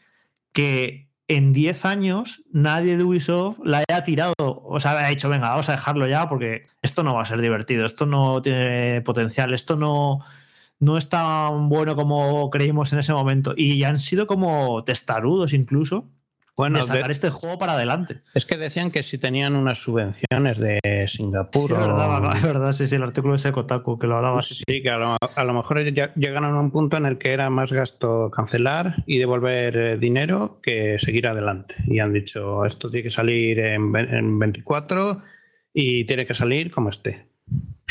que 0.51 1.09
en 1.27 1.53
10 1.53 1.85
años 1.85 2.43
nadie 2.51 2.97
de 2.97 3.03
Ubisoft 3.03 3.59
la 3.63 3.83
haya 3.87 4.03
tirado, 4.03 4.33
o 4.39 4.79
sea, 4.79 4.91
ha 4.91 5.07
dicho, 5.07 5.29
venga, 5.29 5.49
vamos 5.49 5.69
a 5.69 5.73
dejarlo 5.73 6.07
ya 6.07 6.27
porque 6.29 6.67
esto 6.81 7.03
no 7.03 7.15
va 7.15 7.21
a 7.21 7.25
ser 7.25 7.41
divertido, 7.41 7.85
esto 7.85 8.05
no 8.05 8.41
tiene 8.41 9.01
potencial, 9.01 9.53
esto 9.53 9.75
no, 9.75 10.19
no 10.79 10.97
es 10.97 11.09
tan 11.09 11.69
bueno 11.69 11.95
como 11.95 12.49
creímos 12.49 12.93
en 12.93 12.99
ese 12.99 13.13
momento. 13.13 13.53
Y 13.55 13.83
han 13.83 13.99
sido 13.99 14.27
como 14.27 14.83
testarudos 14.83 15.53
incluso 15.53 16.09
Bueno, 16.55 16.77
de 16.77 16.83
sacar 16.83 17.07
de- 17.07 17.11
este 17.13 17.29
juego 17.31 17.57
para 17.57 17.73
adelante. 17.73 18.21
Es 18.35 18.45
que 18.45 18.57
decían 18.57 18.91
que 18.91 19.01
si 19.01 19.17
tenían 19.17 19.55
unas 19.55 19.79
subvenciones 19.79 20.59
de 20.59 20.79
Singapur 21.07 21.69
Sí, 21.69 21.73
es 21.73 21.79
o- 21.79 21.81
verdad, 21.81 22.35
es 22.37 22.41
verdad, 22.43 22.71
sí, 22.73 22.87
sí, 22.87 22.95
el 22.95 23.03
artículo 23.03 23.35
de 23.37 23.51
Kotaku 23.51 23.97
que 23.97 24.05
lo 24.07 24.17
hablaba. 24.17 24.41
sí, 24.41 24.63
que 24.67 24.89
a 24.89 24.97
lo, 24.97 25.17
a 25.35 25.43
lo 25.43 25.53
mejor 25.53 25.83
ya 25.91 26.13
llegaron 26.13 26.55
a 26.55 26.59
un 26.59 26.69
punto 26.71 26.97
en 26.97 27.05
el 27.07 27.17
que 27.17 27.31
era 27.33 27.49
más 27.49 27.71
gasto 27.73 28.29
cancelar 28.29 29.03
y 29.07 29.17
devolver 29.17 29.75
eh, 29.77 29.97
dinero 29.97 30.59
que 30.61 30.99
seguir 30.99 31.25
adelante. 31.27 31.75
Y 31.87 31.99
han 31.99 32.13
dicho, 32.13 32.65
esto 32.65 32.89
tiene 32.89 33.03
que 33.05 33.11
salir 33.11 33.59
en, 33.59 33.95
en 33.95 34.37
24 34.39 35.21
y 35.73 36.05
tiene 36.05 36.25
que 36.27 36.35
salir 36.35 36.69
como 36.71 36.89
esté. 36.89 37.32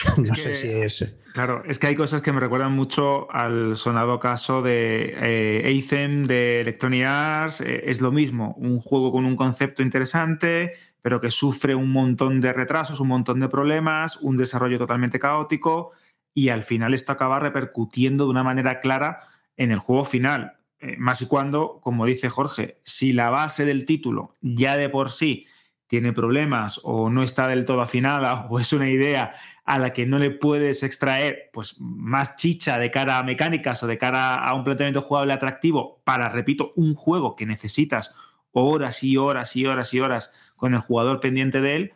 no 0.18 0.32
que- 0.34 0.40
sé 0.40 0.54
si 0.54 0.68
es... 0.68 1.16
Claro, 1.32 1.62
es 1.66 1.78
que 1.78 1.86
hay 1.86 1.94
cosas 1.94 2.20
que 2.20 2.32
me 2.32 2.40
recuerdan 2.40 2.72
mucho 2.72 3.30
al 3.32 3.76
sonado 3.76 4.18
caso 4.18 4.60
de 4.60 5.14
eh, 5.16 5.62
Eizen 5.64 6.24
de 6.24 6.60
Electronic 6.60 7.06
Arts. 7.06 7.62
Eh, 7.62 7.84
es 7.86 8.00
lo 8.00 8.12
mismo, 8.12 8.54
un 8.58 8.80
juego 8.80 9.12
con 9.12 9.24
un 9.24 9.36
concepto 9.36 9.82
interesante, 9.82 10.74
pero 11.00 11.20
que 11.20 11.30
sufre 11.30 11.74
un 11.74 11.90
montón 11.90 12.40
de 12.40 12.52
retrasos, 12.52 13.00
un 13.00 13.08
montón 13.08 13.40
de 13.40 13.48
problemas, 13.48 14.18
un 14.18 14.36
desarrollo 14.36 14.78
totalmente 14.78 15.18
caótico 15.18 15.92
y 16.34 16.50
al 16.50 16.64
final 16.64 16.94
esto 16.94 17.12
acaba 17.12 17.40
repercutiendo 17.40 18.24
de 18.24 18.30
una 18.30 18.44
manera 18.44 18.80
clara 18.80 19.20
en 19.56 19.70
el 19.70 19.78
juego 19.78 20.04
final. 20.04 20.58
Eh, 20.80 20.96
más 20.98 21.22
y 21.22 21.26
cuando, 21.26 21.80
como 21.80 22.04
dice 22.06 22.28
Jorge, 22.28 22.78
si 22.82 23.12
la 23.12 23.30
base 23.30 23.64
del 23.64 23.84
título 23.84 24.34
ya 24.40 24.76
de 24.76 24.88
por 24.88 25.12
sí 25.12 25.46
tiene 25.93 26.14
problemas 26.14 26.81
o 26.85 27.10
no 27.10 27.23
está 27.23 27.48
del 27.48 27.66
todo 27.66 27.82
afinada 27.82 28.47
o 28.48 28.59
es 28.59 28.73
una 28.73 28.89
idea 28.89 29.35
a 29.66 29.78
la 29.78 29.93
que 29.93 30.06
no 30.06 30.19
le 30.19 30.31
puedes 30.31 30.82
extraer 30.82 31.51
pues 31.52 31.78
más 31.78 32.36
chicha 32.36 32.78
de 32.78 32.90
cara 32.90 33.19
a 33.19 33.23
mecánicas 33.24 33.82
o 33.82 33.86
de 33.86 33.98
cara 33.98 34.36
a 34.36 34.55
un 34.55 34.64
planteamiento 34.64 35.02
jugable 35.02 35.35
atractivo 35.35 36.01
para, 36.05 36.31
repito, 36.31 36.73
un 36.77 36.94
juego 36.94 37.36
que 37.36 37.44
necesitas 37.44 38.14
horas 38.52 39.05
y 39.05 39.19
horas 39.19 39.55
y 39.55 39.66
horas 39.66 39.93
y 39.93 40.01
horas 40.01 40.35
con 40.56 40.73
el 40.73 40.81
jugador 40.81 41.20
pendiente 41.20 41.60
de 41.60 41.77
él, 41.77 41.93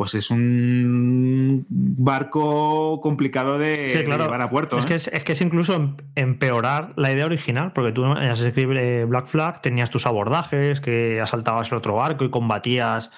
pues 0.00 0.14
es 0.14 0.30
un 0.30 1.66
barco 1.68 3.02
complicado 3.02 3.58
de, 3.58 3.90
Sí, 3.90 3.98
de 3.98 4.04
claro. 4.04 4.24
llevar 4.24 4.40
a 4.40 4.48
puerto. 4.48 4.78
Es, 4.78 4.86
¿eh? 4.86 4.88
que 4.88 4.94
es, 4.94 5.08
es 5.08 5.24
que 5.24 5.32
es 5.32 5.42
incluso 5.42 5.74
em- 5.74 5.96
empeorar 6.14 6.94
la 6.96 7.12
idea 7.12 7.26
original, 7.26 7.74
porque 7.74 7.92
tú 7.92 8.06
en 8.06 8.34
Creed 8.34 8.78
eh, 8.78 9.04
Black 9.04 9.26
Flag 9.26 9.60
tenías 9.60 9.90
tus 9.90 10.06
abordajes, 10.06 10.80
que 10.80 11.20
asaltabas 11.20 11.70
el 11.70 11.76
otro 11.76 11.96
barco 11.96 12.24
y 12.24 12.30
combatías 12.30 13.10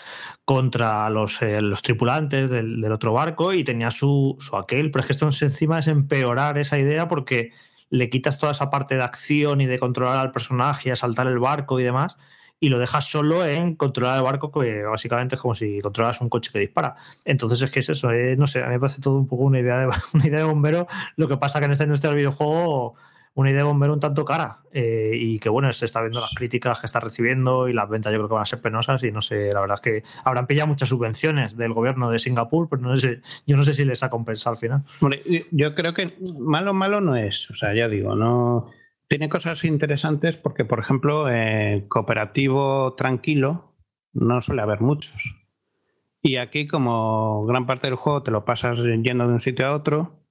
contra 0.45 1.09
los, 1.09 1.41
eh, 1.41 1.61
los 1.61 1.83
tripulantes 1.83 2.51
del, 2.51 2.81
del 2.81 2.91
otro 2.91 3.13
barco 3.13 3.53
y 3.53 3.63
tenías 3.63 3.95
su, 3.95 4.37
su 4.41 4.57
aquel, 4.57 4.91
pero 4.91 5.03
es 5.03 5.07
que 5.07 5.13
esto 5.13 5.29
encima 5.29 5.79
es 5.79 5.87
empeorar 5.87 6.59
esa 6.59 6.81
idea 6.81 7.07
porque 7.07 7.53
le 7.91 8.11
quitas 8.11 8.41
toda 8.41 8.51
esa 8.51 8.71
parte 8.71 8.97
de 8.97 9.05
acción 9.05 9.61
y 9.61 9.67
de 9.67 9.79
controlar 9.79 10.17
al 10.17 10.33
personaje, 10.33 10.89
y 10.89 10.93
asaltar 10.93 11.29
el 11.29 11.39
barco 11.39 11.79
y 11.79 11.85
demás, 11.85 12.17
y 12.63 12.69
lo 12.69 12.79
dejas 12.79 13.11
solo 13.11 13.45
en 13.45 13.75
controlar 13.75 14.19
el 14.19 14.23
barco, 14.23 14.53
que 14.53 14.85
básicamente 14.85 15.35
es 15.35 15.41
como 15.41 15.53
si 15.53 15.81
controlas 15.81 16.21
un 16.21 16.29
coche 16.29 16.53
que 16.53 16.61
dispara. 16.61 16.95
Entonces 17.25 17.61
es 17.61 17.73
que 17.73 17.81
es 17.81 17.89
eso, 17.89 18.13
eh, 18.13 18.37
no 18.37 18.47
sé, 18.47 18.63
a 18.63 18.67
mí 18.67 18.75
me 18.75 18.79
parece 18.79 19.01
todo 19.01 19.19
un 19.19 19.27
poco 19.27 19.43
una 19.43 19.59
idea 19.59 19.81
de, 19.81 19.87
una 20.15 20.27
idea 20.27 20.39
de 20.39 20.45
bombero, 20.45 20.87
lo 21.17 21.27
que 21.27 21.37
pasa 21.37 21.59
que 21.59 21.65
en 21.65 21.73
esta 21.73 21.83
industria 21.83 22.11
del 22.11 22.19
videojuego 22.19 22.95
una 23.35 23.51
idea 23.51 23.63
de 23.63 23.65
bombero 23.65 23.95
un 23.95 23.99
tanto 23.99 24.25
cara 24.25 24.59
eh, 24.73 25.11
y 25.13 25.41
que 25.41 25.49
bueno, 25.49 25.73
se 25.73 25.87
está 25.87 26.03
viendo 26.03 26.21
las 26.21 26.35
críticas 26.35 26.79
que 26.79 26.87
está 26.87 27.01
recibiendo 27.01 27.67
y 27.67 27.73
las 27.73 27.89
ventas 27.89 28.13
yo 28.13 28.19
creo 28.19 28.29
que 28.29 28.35
van 28.35 28.43
a 28.43 28.47
ser 28.47 28.61
penosas 28.61 29.03
y 29.03 29.11
no 29.11 29.23
sé, 29.23 29.53
la 29.53 29.61
verdad 29.61 29.79
es 29.79 29.81
que 29.81 30.05
habrán 30.23 30.47
pillado 30.47 30.69
muchas 30.69 30.89
subvenciones 30.89 31.57
del 31.57 31.73
gobierno 31.73 32.11
de 32.11 32.21
Singapur, 32.21 32.69
pero 32.69 32.83
no 32.83 32.97
sé, 32.97 33.23
yo 33.45 33.57
no 33.57 33.65
sé 33.65 33.75
si 33.75 33.85
les 33.85 34.05
ha 34.05 34.11
compensado 34.11 34.53
al 34.53 34.59
final. 34.59 34.85
Yo 35.51 35.75
creo 35.75 35.95
que 35.95 36.17
malo, 36.39 36.75
malo 36.75 37.01
no 37.01 37.17
es. 37.17 37.51
O 37.51 37.55
sea, 37.55 37.75
ya 37.75 37.89
digo, 37.89 38.15
no. 38.15 38.71
Tiene 39.13 39.29
cosas 39.29 39.63
interesantes 39.65 40.39
porque, 40.39 40.65
por 40.65 40.81
ejemplo, 40.81 41.31
eh, 41.31 41.85
cooperativo 41.89 42.95
tranquilo 42.95 43.77
no 44.15 44.41
suele 44.41 44.63
haber 44.63 44.81
muchos. 44.81 45.45
Y 46.23 46.37
aquí, 46.37 46.67
como 46.67 47.45
gran 47.45 47.67
parte 47.67 47.89
del 47.89 47.97
juego 47.97 48.23
te 48.23 48.31
lo 48.31 48.47
pasas 48.47 48.79
yendo 48.79 49.29
de 49.29 49.35
un 49.35 49.41
sitio 49.41 49.67
a 49.67 49.75
otro, 49.75 50.25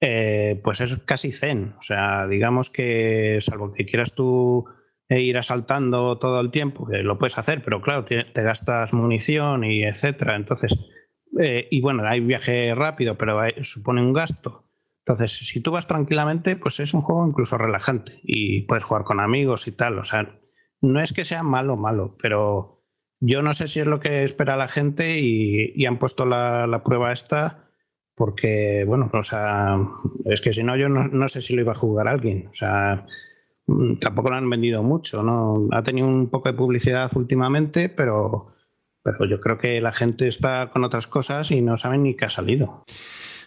eh, 0.00 0.60
pues 0.64 0.80
es 0.80 0.96
casi 0.96 1.30
zen. 1.30 1.74
O 1.78 1.82
sea, 1.82 2.26
digamos 2.26 2.70
que, 2.70 3.38
salvo 3.40 3.70
que 3.70 3.84
quieras 3.84 4.16
tú 4.16 4.64
eh, 5.08 5.20
ir 5.20 5.38
asaltando 5.38 6.18
todo 6.18 6.40
el 6.40 6.50
tiempo, 6.50 6.88
que 6.88 7.04
lo 7.04 7.18
puedes 7.18 7.38
hacer, 7.38 7.62
pero 7.62 7.80
claro, 7.82 8.04
te, 8.04 8.24
gastas 8.34 8.92
munición 8.92 9.62
y 9.62 9.84
etcétera. 9.84 10.34
Entonces, 10.34 10.76
eh, 11.40 11.68
y 11.70 11.80
bueno, 11.80 12.02
hay 12.04 12.18
viaje 12.18 12.74
rápido, 12.74 13.16
pero 13.16 13.38
supone 13.62 14.00
un 14.00 14.12
gasto. 14.12 14.61
Entonces, 15.04 15.36
si 15.36 15.60
tú 15.60 15.72
vas 15.72 15.88
tranquilamente, 15.88 16.56
pues 16.56 16.78
es 16.78 16.94
un 16.94 17.00
juego 17.00 17.26
incluso 17.26 17.58
relajante 17.58 18.20
y 18.22 18.62
puedes 18.62 18.84
jugar 18.84 19.02
con 19.02 19.18
amigos 19.18 19.66
y 19.66 19.72
tal. 19.72 19.98
O 19.98 20.04
sea, 20.04 20.38
no 20.80 21.00
es 21.00 21.12
que 21.12 21.24
sea 21.24 21.42
malo, 21.42 21.76
malo, 21.76 22.16
pero 22.20 22.84
yo 23.20 23.42
no 23.42 23.54
sé 23.54 23.66
si 23.66 23.80
es 23.80 23.86
lo 23.86 24.00
que 24.00 24.22
espera 24.22 24.56
la 24.56 24.68
gente 24.68 25.18
y, 25.20 25.86
han 25.86 25.98
puesto 25.98 26.24
la, 26.24 26.82
prueba 26.84 27.12
esta 27.12 27.68
porque, 28.14 28.84
bueno, 28.86 29.10
o 29.12 29.22
sea, 29.22 29.78
es 30.26 30.40
que 30.40 30.52
si 30.52 30.62
no, 30.62 30.76
yo 30.76 30.88
no, 30.88 31.08
no 31.08 31.28
sé 31.28 31.40
si 31.40 31.54
lo 31.54 31.62
iba 31.62 31.72
a 31.72 31.76
jugar 31.76 32.08
alguien. 32.08 32.48
O 32.48 32.52
sea, 32.52 33.06
mm, 33.66 33.96
tampoco 33.96 34.30
lo 34.30 34.36
han 34.36 34.50
vendido 34.50 34.82
mucho, 34.82 35.22
¿no? 35.22 35.68
Ha 35.72 35.82
tenido 35.82 36.06
un 36.06 36.30
poco 36.30 36.50
de 36.50 36.58
publicidad 36.58 37.10
últimamente, 37.16 37.88
pero, 37.88 38.54
pero 39.02 39.24
yo 39.24 39.40
creo 39.40 39.58
que 39.58 39.80
la 39.80 39.92
gente 39.92 40.28
está 40.28 40.68
con 40.70 40.84
otras 40.84 41.06
cosas 41.06 41.50
y 41.50 41.60
no 41.62 41.76
saben 41.76 42.02
ni 42.04 42.14
qué 42.14 42.26
ha 42.26 42.30
salido. 42.30 42.84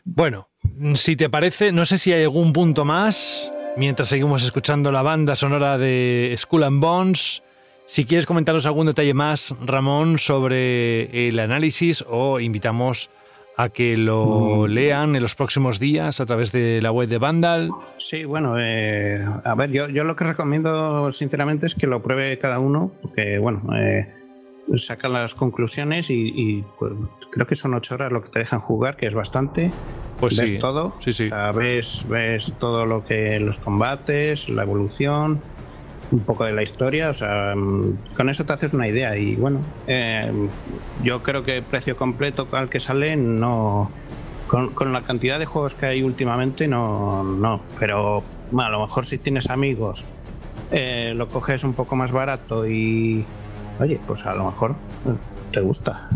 Bueno, 0.08 0.50
si 0.94 1.16
te 1.16 1.32
parece, 1.32 1.72
no 1.72 1.84
sé 1.84 1.98
si 1.98 2.14
hay 2.14 2.22
algún 2.22 2.54
punto 2.54 2.86
más, 2.86 3.52
mientras 3.76 4.08
seguimos 4.08 4.44
escuchando 4.44 4.92
la 4.92 5.02
banda 5.02 5.36
sonora 5.36 5.80
de 5.80 6.34
Skull 6.38 6.64
and 6.64 6.80
Bones. 6.80 7.42
Si 7.88 8.06
quieres 8.06 8.28
comentarnos 8.28 8.68
algún 8.68 8.86
detalle 8.86 9.16
más, 9.16 9.56
Ramón, 9.62 10.20
sobre 10.20 11.28
el 11.28 11.40
análisis 11.40 12.06
o 12.08 12.40
invitamos 12.40 13.10
a 13.58 13.70
que 13.70 13.98
lo 13.98 14.68
lean 14.68 15.16
en 15.16 15.24
los 15.24 15.34
próximos 15.34 15.80
días 15.80 16.22
a 16.22 16.28
través 16.28 16.52
de 16.52 16.82
la 16.84 16.92
web 16.92 17.10
de 17.10 17.18
Vandal. 17.18 17.70
Sí, 17.98 18.26
bueno, 18.26 18.60
eh, 18.60 19.26
a 19.44 19.56
ver, 19.56 19.72
yo, 19.72 19.90
yo 19.90 20.04
lo 20.04 20.16
que 20.16 20.26
recomiendo 20.26 21.12
sinceramente 21.14 21.66
es 21.66 21.74
que 21.74 21.88
lo 21.88 22.04
pruebe 22.04 22.38
cada 22.38 22.60
uno, 22.60 22.92
porque 23.02 23.40
bueno, 23.40 23.64
eh, 23.76 24.14
sacan 24.78 25.14
las 25.14 25.36
conclusiones 25.36 26.10
y, 26.10 26.34
y, 26.36 26.66
pues, 26.78 26.94
creo 27.32 27.48
que 27.48 27.56
son 27.56 27.74
ocho 27.74 27.96
horas 27.96 28.12
lo 28.12 28.22
que 28.22 28.30
te 28.30 28.40
dejan 28.40 28.60
jugar, 28.60 28.96
que 28.96 29.08
es 29.08 29.14
bastante. 29.14 29.72
Pues 30.20 30.38
ves 30.38 30.50
sí, 30.50 30.60
todo, 30.60 30.94
sí, 31.00 31.14
sí. 31.14 31.26
O 31.26 31.28
sea, 31.28 31.52
ves, 31.52 32.06
ves 32.08 32.54
todo 32.60 32.86
lo 32.86 33.04
que 33.04 33.40
los 33.40 33.60
combates, 33.60 34.50
la 34.50 34.64
evolución, 34.64 35.42
un 36.12 36.20
poco 36.22 36.46
de 36.46 36.54
la 36.54 36.64
historia, 36.64 37.10
o 37.10 37.14
sea, 37.14 37.54
mm, 37.56 38.14
con 38.16 38.30
eso 38.30 38.46
te 38.46 38.54
haces 38.54 38.74
una 38.74 38.88
idea 38.88 39.18
y 39.18 39.36
bueno, 39.36 39.62
eh, 39.88 40.32
yo 41.04 41.22
creo 41.22 41.44
que 41.44 41.58
el 41.58 41.64
precio 41.64 41.98
completo 41.98 42.48
al 42.52 42.70
que 42.70 42.80
sale 42.80 43.18
no, 43.18 43.92
con, 44.48 44.74
con 44.74 44.94
la 44.94 45.02
cantidad 45.02 45.40
de 45.40 45.46
juegos 45.46 45.74
que 45.74 45.88
hay 45.88 46.04
últimamente 46.04 46.68
no, 46.68 47.24
no, 47.24 47.62
pero 47.80 48.24
bueno, 48.52 48.68
a 48.68 48.72
lo 48.72 48.86
mejor 48.86 49.06
si 49.06 49.18
tienes 49.18 49.50
amigos 49.50 50.06
eh, 50.72 51.14
lo 51.16 51.28
coges 51.28 51.64
un 51.64 51.74
poco 51.74 51.96
más 51.96 52.12
barato 52.12 52.68
y 52.68 53.26
oye, 53.80 54.00
pues 54.06 54.26
a 54.26 54.34
lo 54.36 54.46
mejor 54.46 54.76
te 55.52 55.62
gusta. 55.62 56.10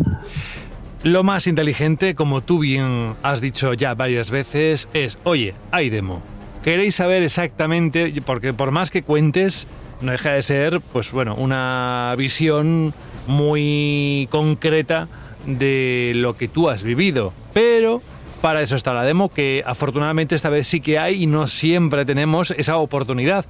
Lo 1.03 1.23
más 1.23 1.47
inteligente, 1.47 2.13
como 2.13 2.41
tú 2.41 2.59
bien 2.59 3.15
has 3.23 3.39
dicho 3.39 3.73
ya 3.73 3.93
varias 3.93 4.31
veces, 4.31 4.89
es, 4.93 5.17
oye, 5.23 5.53
hay 5.71 5.89
demo. 5.89 6.21
¿Queréis 6.63 6.95
saber 6.95 7.23
exactamente? 7.23 8.13
Porque 8.25 8.53
por 8.53 8.71
más 8.71 8.91
que 8.91 9.01
cuentes, 9.01 9.67
no 10.01 10.11
deja 10.11 10.31
de 10.31 10.41
ser, 10.41 10.81
pues 10.81 11.11
bueno, 11.13 11.35
una 11.35 12.13
visión 12.17 12.93
muy 13.27 14.27
concreta 14.29 15.07
de 15.45 16.11
lo 16.15 16.35
que 16.35 16.49
tú 16.49 16.69
has 16.69 16.83
vivido. 16.83 17.31
Pero 17.53 18.01
para 18.41 18.61
eso 18.61 18.75
está 18.75 18.93
la 18.93 19.03
demo, 19.03 19.29
que 19.29 19.63
afortunadamente 19.65 20.35
esta 20.35 20.49
vez 20.49 20.67
sí 20.67 20.81
que 20.81 20.99
hay 20.99 21.23
y 21.23 21.27
no 21.27 21.47
siempre 21.47 22.05
tenemos 22.05 22.51
esa 22.51 22.77
oportunidad. 22.77 23.45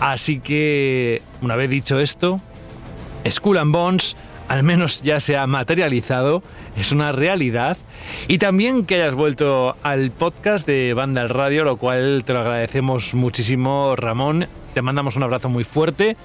Así 0.00 0.40
que, 0.40 1.22
una 1.40 1.56
vez 1.56 1.70
dicho 1.70 2.00
esto, 2.00 2.40
Skull 3.30 3.58
and 3.58 3.72
Bones 3.72 4.16
al 4.52 4.64
menos 4.64 5.00
ya 5.02 5.18
se 5.20 5.38
ha 5.38 5.46
materializado, 5.46 6.42
es 6.76 6.92
una 6.92 7.10
realidad. 7.12 7.78
Y 8.28 8.36
también 8.36 8.84
que 8.84 8.96
hayas 8.96 9.14
vuelto 9.14 9.76
al 9.82 10.10
podcast 10.10 10.66
de 10.66 10.92
Banda 10.92 11.22
al 11.22 11.30
Radio, 11.30 11.64
lo 11.64 11.78
cual 11.78 12.22
te 12.26 12.34
lo 12.34 12.40
agradecemos 12.40 13.14
muchísimo, 13.14 13.96
Ramón. 13.96 14.48
Te 14.74 14.82
mandamos 14.82 15.16
un 15.16 15.22
abrazo 15.22 15.48
muy 15.48 15.64
fuerte 15.64 16.18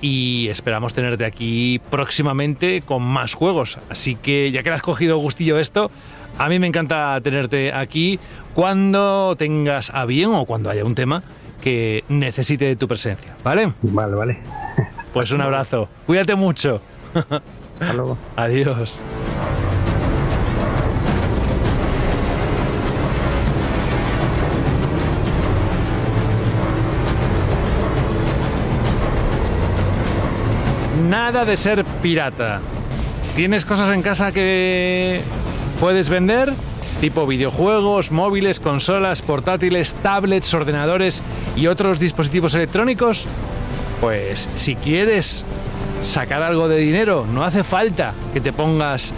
y 0.00 0.48
esperamos 0.48 0.94
tenerte 0.94 1.26
aquí 1.26 1.78
próximamente 1.90 2.80
con 2.80 3.02
más 3.02 3.34
juegos. 3.34 3.78
Así 3.90 4.14
que 4.14 4.50
ya 4.52 4.62
que 4.62 4.70
le 4.70 4.76
has 4.76 4.82
cogido 4.82 5.18
gustillo 5.18 5.58
esto, 5.58 5.90
a 6.38 6.48
mí 6.48 6.58
me 6.58 6.66
encanta 6.66 7.20
tenerte 7.22 7.74
aquí 7.74 8.18
cuando 8.54 9.34
tengas 9.36 9.90
a 9.90 10.06
bien 10.06 10.30
o 10.32 10.46
cuando 10.46 10.70
haya 10.70 10.84
un 10.84 10.94
tema 10.94 11.22
que 11.60 12.04
necesite 12.08 12.64
de 12.64 12.76
tu 12.76 12.88
presencia, 12.88 13.36
¿vale? 13.42 13.72
Vale, 13.82 14.14
vale. 14.14 14.38
Pues 15.16 15.30
un 15.30 15.40
abrazo. 15.40 15.88
Cuídate 16.04 16.34
mucho. 16.34 16.78
Hasta 17.72 17.94
luego. 17.94 18.18
Adiós. 18.36 19.00
Nada 31.08 31.46
de 31.46 31.56
ser 31.56 31.82
pirata. 32.02 32.60
¿Tienes 33.34 33.64
cosas 33.64 33.94
en 33.94 34.02
casa 34.02 34.32
que 34.32 35.22
puedes 35.80 36.10
vender? 36.10 36.52
Tipo 37.00 37.26
videojuegos, 37.26 38.12
móviles, 38.12 38.60
consolas, 38.60 39.22
portátiles, 39.22 39.94
tablets, 39.94 40.52
ordenadores 40.52 41.22
y 41.56 41.68
otros 41.68 41.98
dispositivos 42.00 42.54
electrónicos. 42.54 43.26
Pues 44.00 44.48
si 44.54 44.76
quieres 44.76 45.44
sacar 46.02 46.42
algo 46.42 46.68
de 46.68 46.78
dinero, 46.78 47.26
no 47.30 47.44
hace 47.44 47.64
falta 47.64 48.14
que 48.32 48.40
te 48.40 48.52
pongas 48.52 49.12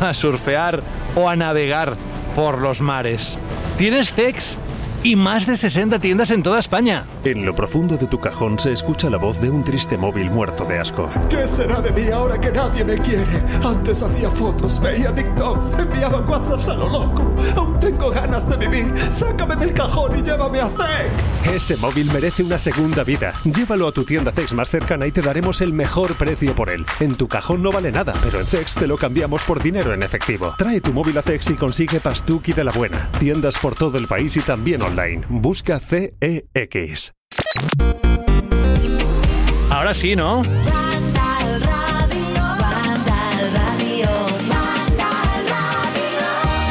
a 0.00 0.14
surfear 0.14 0.82
o 1.14 1.28
a 1.28 1.36
navegar 1.36 1.96
por 2.34 2.60
los 2.60 2.80
mares. 2.80 3.38
Tienes 3.76 4.12
Tex 4.12 4.58
y 5.04 5.16
más 5.16 5.46
de 5.46 5.54
60 5.54 5.98
tiendas 5.98 6.30
en 6.30 6.42
toda 6.42 6.58
España. 6.58 7.04
En 7.24 7.44
lo 7.44 7.54
profundo 7.54 7.98
de 7.98 8.06
tu 8.06 8.18
cajón 8.18 8.58
se 8.58 8.72
escucha 8.72 9.10
la 9.10 9.18
voz 9.18 9.38
de 9.38 9.50
un 9.50 9.62
triste 9.62 9.98
móvil 9.98 10.30
muerto 10.30 10.64
de 10.64 10.78
asco. 10.78 11.10
¿Qué 11.28 11.46
será 11.46 11.82
de 11.82 11.92
mí 11.92 12.10
ahora 12.10 12.40
que 12.40 12.50
nadie 12.50 12.82
me 12.82 12.98
quiere? 12.98 13.44
Antes 13.62 14.02
hacía 14.02 14.30
fotos, 14.30 14.80
veía 14.80 15.14
TikToks, 15.14 15.78
enviaba 15.78 16.20
WhatsApps 16.22 16.68
a 16.68 16.74
lo 16.74 16.88
loco. 16.88 17.30
Aún 17.54 17.78
tengo 17.78 18.10
ganas 18.10 18.48
de 18.48 18.56
vivir. 18.56 18.94
Sácame 19.12 19.56
del 19.56 19.74
cajón 19.74 20.18
y 20.18 20.22
llévame 20.22 20.60
a 20.60 20.68
Zex. 20.68 21.54
Ese 21.54 21.76
móvil 21.76 22.10
merece 22.10 22.42
una 22.42 22.58
segunda 22.58 23.04
vida. 23.04 23.34
Llévalo 23.44 23.88
a 23.88 23.92
tu 23.92 24.04
tienda 24.04 24.32
Zex 24.32 24.54
más 24.54 24.70
cercana 24.70 25.06
y 25.06 25.12
te 25.12 25.20
daremos 25.20 25.60
el 25.60 25.74
mejor 25.74 26.14
precio 26.14 26.54
por 26.54 26.70
él. 26.70 26.86
En 27.00 27.14
tu 27.14 27.28
cajón 27.28 27.62
no 27.62 27.70
vale 27.70 27.92
nada, 27.92 28.14
pero 28.22 28.40
en 28.40 28.46
Zex 28.46 28.74
te 28.74 28.86
lo 28.86 28.96
cambiamos 28.96 29.42
por 29.44 29.62
dinero 29.62 29.92
en 29.92 30.02
efectivo. 30.02 30.54
Trae 30.56 30.80
tu 30.80 30.94
móvil 30.94 31.18
a 31.18 31.22
Zex 31.22 31.50
y 31.50 31.54
consigue 31.54 32.00
Pastuki 32.00 32.54
de 32.54 32.64
la 32.64 32.72
buena. 32.72 33.10
Tiendas 33.18 33.58
por 33.58 33.74
todo 33.74 33.98
el 33.98 34.06
país 34.06 34.34
y 34.38 34.40
también 34.40 34.80
online. 34.80 34.93
Busca 35.28 35.80
CEX. 35.80 37.12
Ahora 39.70 39.92
sí, 39.92 40.14
¿no? 40.14 40.44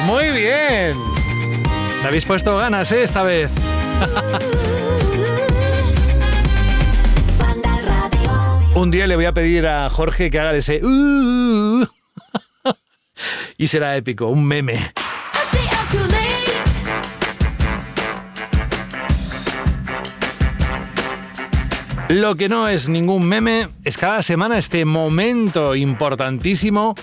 Muy 0.05 0.29
bien. 0.29 0.95
Le 2.01 2.07
habéis 2.07 2.23
puesto 2.25 2.55
ganas, 2.57 2.89
¿eh? 2.93 3.03
Esta 3.03 3.23
vez. 3.23 3.51
Un 8.75 8.89
día 8.89 9.05
le 9.05 9.15
voy 9.17 9.25
a 9.25 9.33
pedir 9.33 9.67
a 9.67 9.89
Jorge 9.89 10.31
que 10.31 10.39
haga 10.39 10.55
ese... 10.55 10.79
"Uh". 10.83 11.85
y 13.57 13.67
será 13.67 13.97
épico, 13.97 14.27
un 14.27 14.45
meme. 14.45 14.93
Lo 22.13 22.35
que 22.35 22.47
no 22.47 22.67
es 22.67 22.89
ningún 22.89 23.27
meme 23.27 23.69
es 23.83 23.97
cada 23.97 24.21
semana 24.21 24.59
este 24.59 24.85
momento 24.85 25.75
importantísimo 25.75 26.93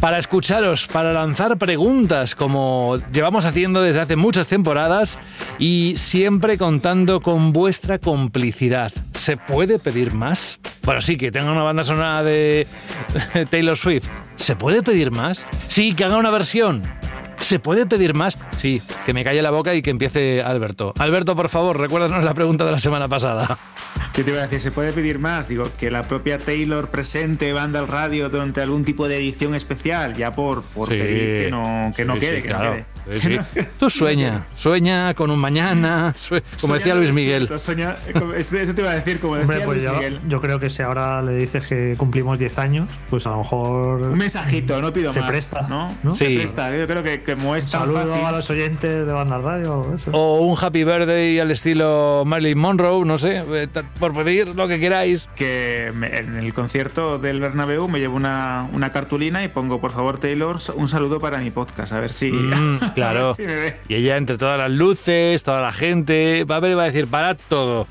para 0.00 0.16
escucharos, 0.16 0.86
para 0.86 1.12
lanzar 1.12 1.58
preguntas 1.58 2.34
como 2.34 2.96
llevamos 3.12 3.44
haciendo 3.44 3.82
desde 3.82 4.00
hace 4.00 4.16
muchas 4.16 4.48
temporadas 4.48 5.18
y 5.58 5.92
siempre 5.98 6.56
contando 6.56 7.20
con 7.20 7.52
vuestra 7.52 7.98
complicidad. 7.98 8.92
¿Se 9.12 9.36
puede 9.36 9.78
pedir 9.78 10.14
más? 10.14 10.58
Bueno, 10.84 11.02
sí, 11.02 11.18
que 11.18 11.30
tenga 11.30 11.52
una 11.52 11.62
banda 11.62 11.84
sonora 11.84 12.22
de 12.22 12.66
Taylor 13.50 13.76
Swift. 13.76 14.08
¿Se 14.36 14.56
puede 14.56 14.82
pedir 14.82 15.10
más? 15.10 15.46
Sí, 15.68 15.94
que 15.94 16.04
haga 16.04 16.16
una 16.16 16.30
versión. 16.30 16.82
¿Se 17.38 17.58
puede 17.58 17.86
pedir 17.86 18.14
más? 18.14 18.38
Sí, 18.56 18.80
que 19.04 19.12
me 19.12 19.22
calle 19.22 19.42
la 19.42 19.50
boca 19.50 19.74
y 19.74 19.82
que 19.82 19.90
empiece 19.90 20.42
Alberto. 20.42 20.94
Alberto, 20.98 21.36
por 21.36 21.48
favor, 21.48 21.78
recuérdanos 21.78 22.24
la 22.24 22.34
pregunta 22.34 22.64
de 22.64 22.72
la 22.72 22.78
semana 22.78 23.08
pasada. 23.08 23.58
¿Qué 24.12 24.24
te 24.24 24.30
iba 24.30 24.40
a 24.40 24.44
decir? 24.44 24.60
¿Se 24.60 24.70
puede 24.72 24.92
pedir 24.92 25.18
más? 25.18 25.46
Digo, 25.48 25.64
que 25.78 25.90
la 25.90 26.02
propia 26.02 26.38
Taylor 26.38 26.88
presente 26.88 27.52
banda 27.52 27.78
al 27.80 27.88
radio 27.88 28.30
durante 28.30 28.62
algún 28.62 28.84
tipo 28.84 29.06
de 29.08 29.18
edición 29.18 29.54
especial, 29.54 30.14
ya 30.14 30.32
por, 30.34 30.62
por 30.62 30.88
Sí. 30.88 30.96
pedir 30.96 31.44
que 31.44 31.50
no, 31.50 31.92
que 31.94 32.04
no 32.06 32.14
quede, 32.18 32.36
sí, 32.36 32.42
que 32.42 32.48
claro. 32.48 32.64
no 32.64 32.72
quede. 32.76 32.86
Sí, 33.12 33.20
sí. 33.54 33.60
Tú 33.78 33.88
sueña, 33.90 34.46
sueña 34.54 35.14
con 35.14 35.30
un 35.30 35.38
mañana, 35.38 36.12
sue- 36.16 36.42
como 36.60 36.74
decía 36.74 36.94
Luis 36.94 37.12
Miguel. 37.12 37.48
como- 38.12 38.34
eso 38.34 38.74
te 38.74 38.80
iba 38.80 38.90
a 38.90 38.94
decir, 38.94 39.20
como 39.20 39.36
decía 39.36 39.44
Hombre, 39.56 39.64
pues 39.64 39.78
Luis 39.78 39.84
yo, 39.84 39.94
Miguel. 39.94 40.20
yo 40.28 40.40
creo 40.40 40.58
que 40.58 40.70
si 40.70 40.82
ahora 40.82 41.22
le 41.22 41.34
dices 41.34 41.66
que 41.66 41.94
cumplimos 41.96 42.38
10 42.38 42.58
años, 42.58 42.88
pues 43.10 43.26
a 43.26 43.30
lo 43.30 43.38
mejor 43.38 44.02
Un 44.02 44.18
mensajito, 44.18 44.80
no 44.80 44.92
pido 44.92 45.12
se 45.12 45.20
más. 45.20 45.28
presta, 45.30 45.66
¿no? 45.68 45.94
¿no? 46.02 46.14
Se 46.16 46.26
presta. 46.34 46.74
Yo 46.76 46.86
creo 46.86 47.02
que 47.02 47.22
como 47.22 47.54
es 47.56 47.70
tan 47.70 47.82
saludo 47.82 48.06
fácil. 48.08 48.24
a 48.26 48.32
los 48.32 48.50
oyentes 48.50 49.06
de 49.06 49.12
Banda 49.12 49.38
Radio. 49.38 49.74
o 49.80 49.94
Eso. 49.94 50.10
O 50.12 50.40
un 50.40 50.56
happy 50.60 50.84
birthday 50.84 51.38
al 51.38 51.50
estilo 51.50 52.24
Marilyn 52.26 52.58
Monroe, 52.58 53.04
no 53.04 53.18
sé, 53.18 53.42
eh, 53.48 53.68
por 54.00 54.12
pedir 54.14 54.54
lo 54.54 54.66
que 54.68 54.80
queráis. 54.80 55.28
que 55.36 55.92
me- 55.94 56.16
en 56.18 56.34
el 56.36 56.52
concierto 56.54 57.18
del 57.18 57.40
Bernabéu 57.40 57.88
me 57.88 57.98
llevo 57.98 58.16
una, 58.16 58.68
una 58.72 58.90
cartulina 58.90 59.44
y 59.44 59.48
pongo, 59.48 59.80
por 59.80 59.92
favor, 59.92 60.18
Taylor, 60.18 60.56
un 60.74 60.88
saludo 60.88 61.20
para 61.20 61.38
mi 61.38 61.50
podcast, 61.50 61.92
a 61.92 62.00
ver 62.00 62.12
si... 62.12 62.32
Mm, 62.32 62.78
claro. 62.96 63.36
Y 63.88 63.94
ella 63.94 64.16
entre 64.16 64.38
todas 64.38 64.58
las 64.58 64.70
luces, 64.70 65.42
toda 65.42 65.60
la 65.60 65.72
gente, 65.72 66.44
va 66.44 66.56
a 66.56 66.60
ver 66.60 66.72
y 66.72 66.74
va 66.74 66.82
a 66.82 66.86
decir, 66.86 67.06
para 67.06 67.36
todo. 67.36 67.86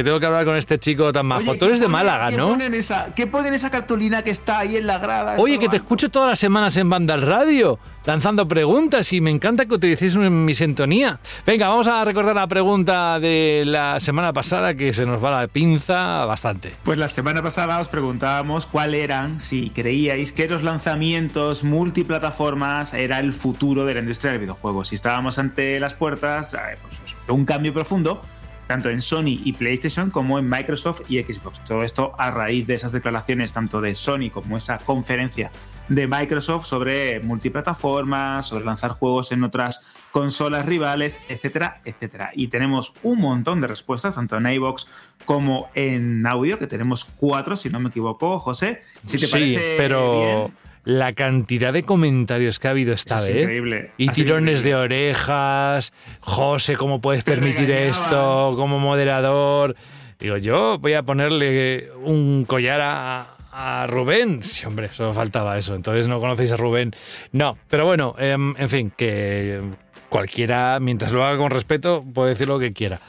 Que 0.00 0.04
tengo 0.04 0.18
que 0.18 0.24
hablar 0.24 0.46
con 0.46 0.56
este 0.56 0.78
chico 0.78 1.12
tan 1.12 1.26
majo. 1.26 1.42
Oye, 1.50 1.58
Tú 1.58 1.66
eres 1.66 1.78
¿qué 1.78 1.84
de 1.84 1.88
Málaga, 1.92 2.30
¿qué 2.30 2.36
¿no? 2.38 2.48
Pone 2.48 2.64
en 2.64 2.72
esa, 2.72 3.14
¿Qué 3.14 3.26
pone 3.26 3.48
en 3.48 3.54
esa 3.54 3.68
cartulina 3.68 4.22
que 4.22 4.30
está 4.30 4.60
ahí 4.60 4.76
en 4.76 4.86
la 4.86 4.96
grada? 4.96 5.34
Oye, 5.36 5.58
que 5.58 5.68
te 5.68 5.76
escucho 5.76 6.10
todas 6.10 6.30
las 6.30 6.38
semanas 6.38 6.74
en 6.78 6.88
Banda 6.88 7.12
al 7.12 7.20
Radio, 7.20 7.78
lanzando 8.06 8.48
preguntas 8.48 9.12
y 9.12 9.20
me 9.20 9.30
encanta 9.30 9.66
que 9.66 9.74
utilicéis 9.74 10.16
mi 10.16 10.54
sintonía. 10.54 11.20
Venga, 11.44 11.68
vamos 11.68 11.86
a 11.86 12.02
recordar 12.02 12.34
la 12.34 12.46
pregunta 12.46 13.20
de 13.20 13.64
la 13.66 14.00
semana 14.00 14.32
pasada 14.32 14.72
que 14.72 14.94
se 14.94 15.04
nos 15.04 15.22
va 15.22 15.38
la 15.42 15.48
pinza 15.48 16.24
bastante. 16.24 16.72
Pues 16.82 16.96
la 16.96 17.08
semana 17.08 17.42
pasada 17.42 17.78
os 17.78 17.88
preguntábamos 17.88 18.64
cuál 18.64 18.94
eran, 18.94 19.38
si 19.38 19.68
creíais 19.68 20.32
que 20.32 20.48
los 20.48 20.62
lanzamientos 20.62 21.62
multiplataformas 21.62 22.94
era 22.94 23.18
el 23.18 23.34
futuro 23.34 23.84
de 23.84 23.92
la 23.92 24.00
industria 24.00 24.32
del 24.32 24.40
videojuego. 24.40 24.82
Si 24.82 24.94
estábamos 24.94 25.38
ante 25.38 25.78
las 25.78 25.92
puertas, 25.92 26.54
eh, 26.54 26.78
pues, 26.80 27.02
de 27.26 27.32
un 27.34 27.44
cambio 27.44 27.74
profundo, 27.74 28.22
tanto 28.70 28.88
en 28.88 29.00
Sony 29.00 29.40
y 29.44 29.52
PlayStation 29.52 30.10
como 30.10 30.38
en 30.38 30.48
Microsoft 30.48 31.00
y 31.08 31.20
Xbox. 31.20 31.58
Todo 31.64 31.82
esto 31.82 32.12
a 32.16 32.30
raíz 32.30 32.68
de 32.68 32.74
esas 32.74 32.92
declaraciones 32.92 33.52
tanto 33.52 33.80
de 33.80 33.96
Sony 33.96 34.30
como 34.32 34.56
esa 34.56 34.78
conferencia 34.78 35.50
de 35.88 36.06
Microsoft 36.06 36.66
sobre 36.66 37.18
multiplataformas, 37.18 38.46
sobre 38.46 38.64
lanzar 38.64 38.92
juegos 38.92 39.32
en 39.32 39.42
otras 39.42 39.84
consolas 40.12 40.66
rivales, 40.66 41.20
etcétera, 41.28 41.80
etcétera. 41.84 42.30
Y 42.32 42.46
tenemos 42.46 42.92
un 43.02 43.18
montón 43.18 43.60
de 43.60 43.66
respuestas, 43.66 44.14
tanto 44.14 44.36
en 44.36 44.46
iVoox 44.46 44.86
como 45.24 45.68
en 45.74 46.24
audio, 46.24 46.56
que 46.56 46.68
tenemos 46.68 47.04
cuatro, 47.04 47.56
si 47.56 47.70
no 47.70 47.80
me 47.80 47.88
equivoco, 47.88 48.38
José. 48.38 48.82
Si 49.04 49.18
te 49.18 49.26
sí, 49.26 49.32
parece 49.32 49.74
pero 49.78 50.20
bien, 50.20 50.56
la 50.84 51.12
cantidad 51.12 51.72
de 51.72 51.82
comentarios 51.82 52.58
que 52.58 52.68
ha 52.68 52.70
habido 52.70 52.92
esta 52.92 53.16
Eso 53.18 53.26
es 53.28 53.34
vez. 53.34 53.42
increíble. 53.42 53.90
Y 53.98 54.08
tirones 54.08 54.62
de 54.62 54.74
orejas. 54.74 55.92
José, 56.20 56.76
¿cómo 56.76 57.00
puedes 57.00 57.24
permitir 57.24 57.70
esto 57.70 58.54
como 58.56 58.78
moderador? 58.78 59.76
Digo, 60.18 60.36
yo 60.36 60.78
voy 60.78 60.94
a 60.94 61.02
ponerle 61.02 61.90
un 62.04 62.44
collar 62.46 62.80
a, 62.82 63.36
a 63.52 63.86
Rubén. 63.86 64.42
Sí, 64.42 64.66
hombre, 64.66 64.92
solo 64.92 65.12
faltaba 65.14 65.56
eso. 65.58 65.74
Entonces 65.74 66.08
no 66.08 66.20
conocéis 66.20 66.52
a 66.52 66.56
Rubén. 66.56 66.92
No, 67.32 67.56
pero 67.68 67.86
bueno, 67.86 68.14
em, 68.18 68.54
en 68.58 68.68
fin, 68.68 68.92
que 68.96 69.60
cualquiera, 70.08 70.78
mientras 70.80 71.12
lo 71.12 71.24
haga 71.24 71.38
con 71.38 71.50
respeto, 71.50 72.04
puede 72.14 72.30
decir 72.30 72.48
lo 72.48 72.58
que 72.58 72.72
quiera. 72.72 73.00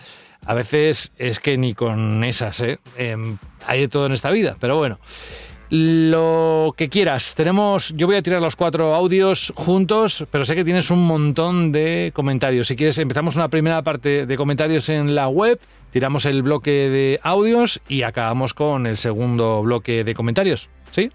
A 0.45 0.53
veces 0.53 1.11
es 1.17 1.39
que 1.39 1.57
ni 1.57 1.73
con 1.73 2.23
esas, 2.23 2.59
¿eh? 2.61 2.79
Em, 2.97 3.37
hay 3.67 3.81
de 3.81 3.87
todo 3.87 4.05
en 4.07 4.13
esta 4.13 4.31
vida, 4.31 4.55
pero 4.59 4.77
bueno. 4.77 4.99
Lo 5.73 6.73
que 6.75 6.89
quieras. 6.89 7.33
Tenemos, 7.33 7.93
yo 7.95 8.05
voy 8.05 8.17
a 8.17 8.21
tirar 8.21 8.41
los 8.41 8.57
cuatro 8.57 8.93
audios 8.93 9.53
juntos, 9.55 10.25
pero 10.29 10.43
sé 10.43 10.53
que 10.53 10.65
tienes 10.65 10.91
un 10.91 11.07
montón 11.07 11.71
de 11.71 12.11
comentarios. 12.13 12.67
Si 12.67 12.75
quieres, 12.75 12.97
empezamos 12.97 13.37
una 13.37 13.47
primera 13.47 13.81
parte 13.81 14.25
de 14.25 14.35
comentarios 14.35 14.89
en 14.89 15.15
la 15.15 15.29
web, 15.29 15.61
tiramos 15.91 16.25
el 16.25 16.43
bloque 16.43 16.71
de 16.71 17.21
audios 17.23 17.79
y 17.87 18.01
acabamos 18.01 18.53
con 18.53 18.85
el 18.85 18.97
segundo 18.97 19.63
bloque 19.63 20.03
de 20.03 20.13
comentarios. 20.13 20.69
¿Sí? 20.91 21.09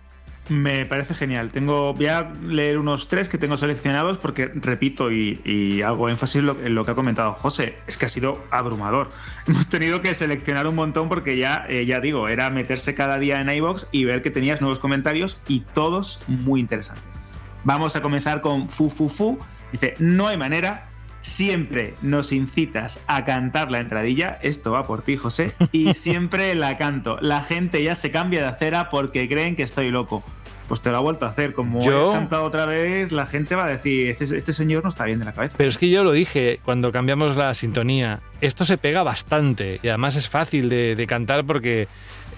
Me 0.49 0.87
parece 0.87 1.15
genial. 1.15 1.51
Tengo, 1.51 1.93
voy 1.95 2.07
a 2.07 2.31
leer 2.43 2.79
unos 2.79 3.09
tres 3.09 3.29
que 3.29 3.37
tengo 3.37 3.57
seleccionados 3.57 4.17
porque, 4.19 4.47
repito, 4.47 5.11
y, 5.11 5.83
hago 5.83 6.09
énfasis 6.09 6.43
en 6.43 6.75
lo, 6.75 6.85
que 6.85 6.91
ha 6.91 6.95
comentado 6.95 7.33
José, 7.33 7.77
es 7.87 7.97
que 7.97 8.07
ha 8.07 8.09
sido 8.09 8.45
abrumador. 8.51 9.11
Hemos 9.47 9.69
tenido 9.69 10.01
que 10.03 10.15
seleccionar 10.15 10.67
un 10.67 10.77
montón 10.77 11.09
porque 11.09 11.37
ya, 11.37 11.67
eh, 11.69 11.85
ya 11.85 11.99
digo, 12.01 12.29
era 12.29 12.51
meterse 12.51 12.95
cada 12.95 13.19
día 13.19 13.41
en 13.41 13.51
iBox 13.51 13.89
y 13.91 14.05
ver 14.05 14.23
que 14.23 14.31
tenías 14.31 14.61
nuevos 14.61 14.79
comentarios 14.79 15.41
y 15.49 15.61
todos 15.61 16.21
muy 16.29 16.61
interesantes. 16.61 17.21
Vamos 17.65 17.97
a 17.97 18.03
comenzar 18.03 18.41
con 18.41 18.69
Fu 18.69 18.89
Fu 18.89 19.09
Fu. 19.09 19.39
Dice, 19.73 19.95
no 19.99 20.29
hay 20.29 20.37
manera, 20.37 20.89
siempre 21.27 21.95
nos 22.03 22.31
incitas 22.33 23.01
a 23.09 23.25
cantar 23.25 23.71
la 23.73 23.81
entradilla, 23.81 24.39
esto 24.43 24.71
va 24.71 24.87
por 24.87 25.03
ti, 25.03 25.17
José, 25.17 25.53
y 25.73 25.93
siempre 25.95 26.55
la 26.55 26.79
canto. 26.79 27.19
La 27.21 27.43
gente 27.43 27.83
ya 27.83 27.95
se 27.97 28.11
cambia 28.13 28.41
de 28.43 28.47
acera 28.47 28.89
porque 28.91 29.29
creen 29.29 29.57
que 29.57 29.65
estoy 29.65 29.91
loco. 29.91 30.23
Pues 30.69 30.81
te 30.83 30.91
lo 30.91 30.97
ha 30.97 31.01
vuelto 31.01 31.27
a 31.27 31.29
hacer. 31.29 31.53
Como 31.53 31.81
Yo- 31.81 32.11
he 32.11 32.15
cantado 32.15 32.45
otra 32.45 32.67
vez, 32.67 33.13
la 33.13 33.27
gente 33.27 33.55
va 33.55 33.65
a 33.65 33.69
decir, 33.69 34.09
este, 34.11 34.25
este 34.37 34.53
señor 34.53 34.83
no 34.85 34.89
está 34.89 35.05
bien 35.05 35.19
de 35.19 35.25
la 35.25 35.33
cabeza. 35.33 35.55
Pero 35.57 35.69
es 35.69 35.79
que 35.79 35.91
yo 35.91 36.03
lo 36.05 36.11
dije 36.13 36.61
cuando 36.65 36.91
cambiamos 36.93 37.37
la 37.37 37.55
sintonía. 37.55 38.21
Esto 38.41 38.65
se 38.65 38.77
pega 38.79 39.03
bastante 39.05 39.79
y 39.83 39.89
además 39.89 40.17
es 40.17 40.29
fácil 40.29 40.69
de, 40.69 40.95
de 40.97 41.07
cantar 41.07 41.45
porque 41.45 41.87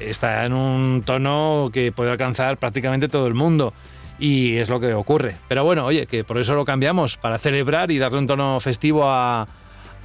está 0.01 0.45
en 0.45 0.53
un 0.53 1.03
tono 1.05 1.71
que 1.73 1.91
puede 1.93 2.11
alcanzar 2.11 2.57
prácticamente 2.59 3.09
todo 3.09 3.27
el 3.27 3.35
mundo. 3.35 3.73
Y 4.19 4.57
es 4.57 4.69
lo 4.69 4.81
que 4.81 4.95
ocurre. 4.95 5.37
Pero 5.49 5.65
bueno, 5.65 5.85
oye, 5.85 6.07
que 6.07 6.25
por 6.25 6.39
eso 6.39 6.55
lo 6.55 6.65
cambiamos, 6.65 7.17
para 7.17 7.39
celebrar 7.39 7.91
y 7.91 7.99
darle 7.99 8.19
un 8.19 8.27
tono 8.27 8.59
festivo 8.61 9.09
a, 9.09 9.47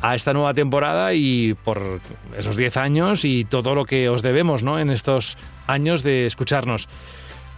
a 0.04 0.16
esta 0.16 0.34
nueva 0.34 0.54
temporada 0.54 1.14
y 1.14 1.54
por 1.54 2.02
esos 2.38 2.58
10 2.58 2.78
años 2.78 3.24
y 3.26 3.46
todo 3.46 3.74
lo 3.74 3.86
que 3.86 4.10
os 4.10 4.22
debemos 4.22 4.62
¿no? 4.62 4.78
en 4.78 4.90
estos 4.90 5.38
años 5.66 6.04
de 6.04 6.26
escucharnos. 6.26 6.90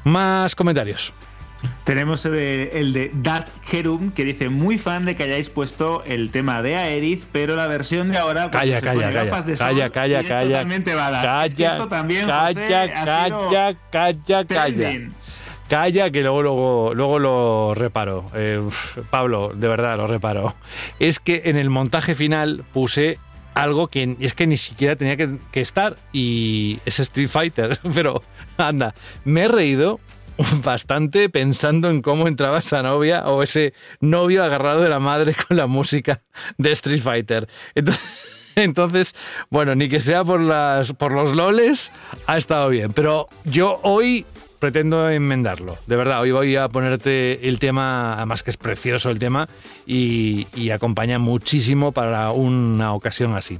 Más 0.03 0.55
comentarios. 0.55 1.13
Tenemos 1.83 2.23
el 2.25 2.31
de, 2.33 2.69
el 2.73 2.93
de 2.93 3.11
Dark 3.15 3.47
Herum 3.71 4.11
que 4.11 4.23
dice 4.23 4.49
muy 4.49 4.77
fan 4.77 5.05
de 5.05 5.15
que 5.15 5.23
hayáis 5.23 5.49
puesto 5.49 6.03
el 6.05 6.29
tema 6.29 6.61
de 6.61 6.75
Aerith, 6.75 7.23
pero 7.31 7.55
la 7.55 7.67
versión 7.67 8.11
de 8.11 8.19
ahora 8.19 8.51
Calla, 8.51 8.81
calla, 8.81 9.11
calla, 9.11 9.41
de 9.41 9.57
sol 9.57 9.67
calla, 9.67 9.89
calla, 9.89 10.23
calla, 10.23 10.47
totalmente 10.47 10.93
badass. 10.93 11.45
Es 11.47 11.55
que 11.55 11.65
esto 11.65 11.87
también, 11.87 12.27
calla, 12.27 12.47
José, 12.47 12.67
calla, 12.69 13.75
calla, 13.91 14.45
calla. 14.45 14.91
Calla, 15.67 16.11
que 16.11 16.21
luego, 16.21 16.43
luego, 16.43 16.93
luego 16.93 17.19
lo 17.19 17.73
reparo. 17.73 18.25
Eh, 18.35 18.61
Pablo, 19.09 19.51
de 19.55 19.67
verdad, 19.67 19.97
lo 19.97 20.05
reparo. 20.05 20.55
Es 20.99 21.19
que 21.19 21.43
en 21.45 21.57
el 21.57 21.69
montaje 21.69 22.13
final 22.13 22.63
puse 22.71 23.17
algo 23.55 23.87
que 23.87 24.15
es 24.19 24.33
que 24.33 24.45
ni 24.45 24.57
siquiera 24.57 24.95
tenía 24.95 25.17
que, 25.17 25.61
estar 25.61 25.95
y 26.13 26.79
es 26.85 26.99
Street 26.99 27.29
Fighter. 27.29 27.79
Pero 27.95 28.21
anda, 28.57 28.93
me 29.23 29.43
he 29.43 29.47
reído 29.47 29.99
bastante 30.63 31.29
pensando 31.29 31.89
en 31.89 32.01
cómo 32.01 32.27
entraba 32.27 32.59
esa 32.59 32.83
novia 32.83 33.25
o 33.25 33.41
ese 33.41 33.73
novio 34.01 34.43
agarrado 34.43 34.81
de 34.81 34.89
la 34.89 34.99
madre 34.99 35.33
con 35.47 35.57
la 35.57 35.65
música 35.65 36.21
de 36.57 36.71
Street 36.73 37.01
Fighter. 37.01 37.47
Entonces, 37.73 38.03
entonces, 38.55 39.15
bueno, 39.49 39.73
ni 39.73 39.89
que 39.89 39.99
sea 39.99 40.23
por, 40.23 40.41
las, 40.41 40.93
por 40.93 41.13
los 41.13 41.33
loles, 41.33 41.91
ha 42.27 42.37
estado 42.37 42.69
bien. 42.69 42.91
Pero 42.93 43.27
yo 43.45 43.79
hoy 43.83 44.25
pretendo 44.65 45.07
enmendarlo. 45.11 45.77
De 45.85 45.95
verdad, 45.95 46.21
hoy 46.21 46.31
voy 46.31 46.55
a 46.55 46.67
ponerte 46.69 47.47
el 47.47 47.59
tema, 47.59 48.15
además 48.15 48.41
que 48.41 48.49
es 48.49 48.57
precioso 48.57 49.11
el 49.11 49.19
tema, 49.19 49.47
y, 49.85 50.47
y 50.55 50.71
acompaña 50.71 51.19
muchísimo 51.19 51.91
para 51.91 52.31
una 52.31 52.95
ocasión 52.95 53.35
así. 53.35 53.59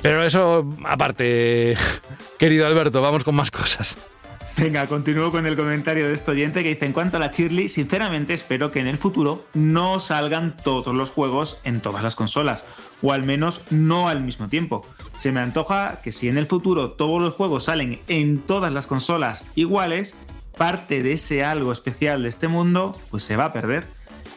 Pero 0.00 0.22
eso, 0.22 0.72
aparte, 0.84 1.76
querido 2.38 2.64
Alberto, 2.64 3.02
vamos 3.02 3.24
con 3.24 3.34
más 3.34 3.50
cosas. 3.50 3.98
Venga, 4.56 4.86
continúo 4.86 5.32
con 5.32 5.46
el 5.46 5.56
comentario 5.56 6.06
de 6.06 6.14
este 6.14 6.30
oyente 6.30 6.62
que 6.62 6.68
dice: 6.70 6.86
En 6.86 6.92
cuanto 6.92 7.16
a 7.16 7.20
la 7.20 7.32
Shirley, 7.32 7.68
sinceramente 7.68 8.34
espero 8.34 8.70
que 8.70 8.78
en 8.78 8.86
el 8.86 8.98
futuro 8.98 9.42
no 9.52 9.98
salgan 9.98 10.56
todos 10.56 10.94
los 10.94 11.10
juegos 11.10 11.58
en 11.64 11.80
todas 11.80 12.04
las 12.04 12.14
consolas, 12.14 12.64
o 13.02 13.12
al 13.12 13.24
menos 13.24 13.62
no 13.70 14.08
al 14.08 14.22
mismo 14.22 14.48
tiempo. 14.48 14.86
Se 15.16 15.32
me 15.32 15.40
antoja 15.40 16.00
que 16.02 16.12
si 16.12 16.28
en 16.28 16.38
el 16.38 16.46
futuro 16.46 16.92
todos 16.92 17.20
los 17.20 17.34
juegos 17.34 17.64
salen 17.64 17.98
en 18.06 18.38
todas 18.38 18.72
las 18.72 18.86
consolas 18.86 19.44
iguales, 19.56 20.16
parte 20.56 21.02
de 21.02 21.14
ese 21.14 21.42
algo 21.42 21.72
especial 21.72 22.22
de 22.22 22.28
este 22.28 22.46
mundo, 22.46 22.96
pues 23.10 23.24
se 23.24 23.34
va 23.34 23.46
a 23.46 23.52
perder. 23.52 23.84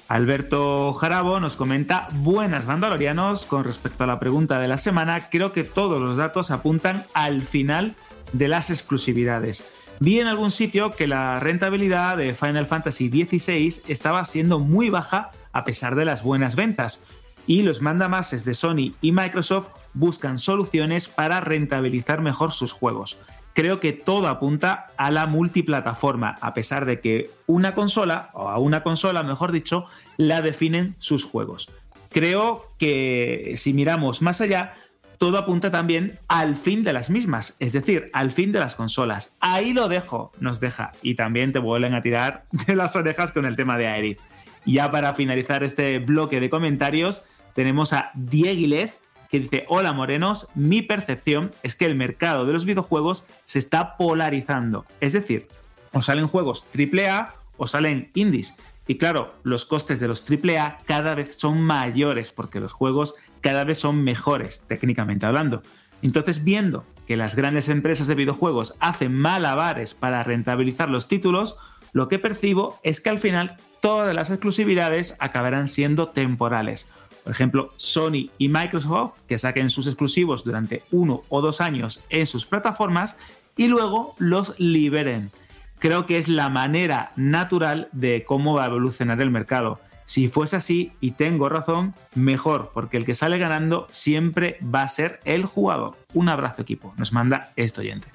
Alberto 0.08 0.94
Jarabo 0.94 1.40
nos 1.40 1.58
comenta 1.58 2.08
buenas 2.14 2.66
Mandalorianos 2.66 3.46
con 3.46 3.66
respecto 3.66 4.04
a 4.04 4.08
la 4.08 4.20
pregunta 4.20 4.58
de 4.58 4.68
la 4.68 4.78
semana. 4.78 5.30
Creo 5.30 5.52
que 5.52 5.64
todos 5.64 6.02
los 6.02 6.18
datos 6.18 6.50
apuntan 6.50 7.06
al 7.14 7.42
final 7.42 7.96
de 8.34 8.48
las 8.48 8.72
exclusividades. 8.72 9.70
Vi 10.00 10.20
en 10.20 10.28
algún 10.28 10.52
sitio 10.52 10.92
que 10.92 11.08
la 11.08 11.40
rentabilidad 11.40 12.18
de 12.18 12.36
Final 12.36 12.68
Fantasy 12.68 13.10
XVI 13.10 13.82
estaba 13.88 14.24
siendo 14.26 14.60
muy 14.60 14.92
baja 14.92 15.32
a 15.54 15.64
pesar 15.64 15.96
de 15.96 16.06
las 16.06 16.22
buenas 16.22 16.56
ventas. 16.56 17.04
Y 17.48 17.64
los 17.64 17.82
mandamases 17.82 18.46
de 18.46 18.54
Sony 18.54 18.94
y 19.02 19.12
Microsoft 19.12 19.70
buscan 19.94 20.38
soluciones 20.38 21.08
para 21.08 21.42
rentabilizar 21.42 22.22
mejor 22.22 22.52
sus 22.52 22.74
juegos. 22.74 23.18
Creo 23.54 23.80
que 23.80 23.92
todo 23.92 24.28
apunta 24.28 24.88
a 24.98 25.10
la 25.10 25.26
multiplataforma, 25.26 26.36
a 26.42 26.54
pesar 26.54 26.86
de 26.86 27.00
que 27.00 27.32
una 27.48 27.74
consola, 27.74 28.30
o 28.34 28.50
a 28.50 28.60
una 28.60 28.84
consola 28.84 29.24
mejor 29.24 29.52
dicho, 29.52 29.86
la 30.18 30.42
definen 30.42 30.96
sus 31.00 31.26
juegos. 31.26 31.72
Creo 32.12 32.72
que 32.78 33.54
si 33.58 33.74
miramos 33.74 34.22
más 34.22 34.42
allá, 34.42 34.76
todo 35.18 35.38
apunta 35.38 35.72
también 35.72 36.20
al 36.28 36.58
fin 36.58 36.84
de 36.84 36.94
las 36.94 37.10
mismas, 37.10 37.58
es 37.60 37.74
decir, 37.74 38.10
al 38.14 38.32
fin 38.32 38.52
de 38.52 38.60
las 38.60 38.76
consolas. 38.76 39.36
Ahí 39.40 39.74
lo 39.74 39.88
dejo, 39.88 40.32
nos 40.40 40.60
deja. 40.60 40.92
Y 41.02 41.16
también 41.16 41.52
te 41.52 41.60
vuelven 41.60 41.96
a 41.96 42.02
tirar 42.02 42.46
de 42.68 42.76
las 42.76 42.96
orejas 42.96 43.32
con 43.32 43.46
el 43.46 43.56
tema 43.56 43.78
de 43.78 43.88
Aerith. 43.88 44.20
Ya 44.66 44.92
para 44.92 45.14
finalizar 45.14 45.64
este 45.64 46.00
bloque 46.00 46.40
de 46.40 46.50
comentarios, 46.50 47.26
tenemos 47.54 47.94
a 47.94 48.12
Dieguilez 48.16 49.00
que 49.30 49.40
dice, 49.40 49.66
hola 49.68 49.94
morenos, 49.94 50.48
mi 50.56 50.82
percepción 50.82 51.52
es 51.64 51.76
que 51.76 51.86
el 51.86 51.96
mercado 51.96 52.46
de 52.46 52.54
los 52.54 52.66
videojuegos 52.66 53.28
se 53.46 53.60
está 53.60 53.98
polarizando. 53.98 54.86
Es 55.02 55.14
decir, 55.14 55.48
o 55.92 56.02
salen 56.02 56.28
juegos 56.28 56.66
AAA 56.74 57.34
o 57.58 57.68
salen 57.68 58.12
indies. 58.14 58.56
Y 58.88 58.96
claro, 58.98 59.34
los 59.44 59.66
costes 59.66 60.00
de 60.00 60.08
los 60.08 60.24
AAA 60.30 60.80
cada 60.86 61.14
vez 61.14 61.36
son 61.36 61.62
mayores 61.62 62.32
porque 62.32 62.60
los 62.60 62.72
juegos 62.72 63.16
cada 63.42 63.66
vez 63.66 63.80
son 63.80 64.04
mejores, 64.04 64.66
técnicamente 64.68 65.26
hablando. 65.26 65.62
Entonces, 66.02 66.44
viendo 66.44 66.86
que 67.06 67.18
las 67.18 67.36
grandes 67.36 67.70
empresas 67.70 68.08
de 68.08 68.16
videojuegos 68.16 68.76
hacen 68.80 69.14
malabares 69.14 69.94
para 69.94 70.24
rentabilizar 70.24 70.90
los 70.90 71.08
títulos, 71.08 71.58
lo 71.94 72.08
que 72.08 72.20
percibo 72.20 72.80
es 72.84 73.02
que 73.02 73.10
al 73.10 73.20
final 73.20 73.58
todas 73.82 74.14
las 74.14 74.30
exclusividades 74.30 75.16
acabarán 75.20 75.68
siendo 75.68 76.10
temporales. 76.10 76.90
Por 77.24 77.32
ejemplo, 77.32 77.74
Sony 77.76 78.30
y 78.38 78.48
Microsoft 78.50 79.22
que 79.28 79.38
saquen 79.38 79.70
sus 79.70 79.88
exclusivos 79.88 80.44
durante 80.44 80.84
uno 80.92 81.24
o 81.30 81.42
dos 81.42 81.60
años 81.60 82.06
en 82.10 82.26
sus 82.26 82.46
plataformas 82.46 83.18
y 83.58 83.68
luego 83.68 84.16
los 84.18 84.58
liberen. 84.60 85.32
Creo 85.80 86.06
que 86.06 86.18
es 86.18 86.28
la 86.28 86.50
manera 86.50 87.12
natural 87.16 87.90
de 87.92 88.24
cómo 88.24 88.56
va 88.56 88.64
a 88.64 88.68
evolucionar 88.68 89.22
el 89.22 89.30
mercado. 89.30 89.80
Si 90.06 90.28
fuese 90.28 90.56
así, 90.56 90.94
y 91.02 91.12
tengo 91.12 91.50
razón, 91.50 91.94
mejor, 92.16 92.72
porque 92.74 92.98
el 92.98 93.06
que 93.06 93.14
sale 93.14 93.38
ganando 93.38 93.88
siempre 93.92 94.58
va 94.64 94.84
a 94.84 94.88
ser 94.88 95.20
el 95.26 95.46
jugador. 95.46 95.98
Un 96.14 96.30
abrazo 96.30 96.62
equipo, 96.62 96.94
nos 96.98 97.12
manda 97.12 97.52
este 97.58 97.82
oyente. 97.82 98.08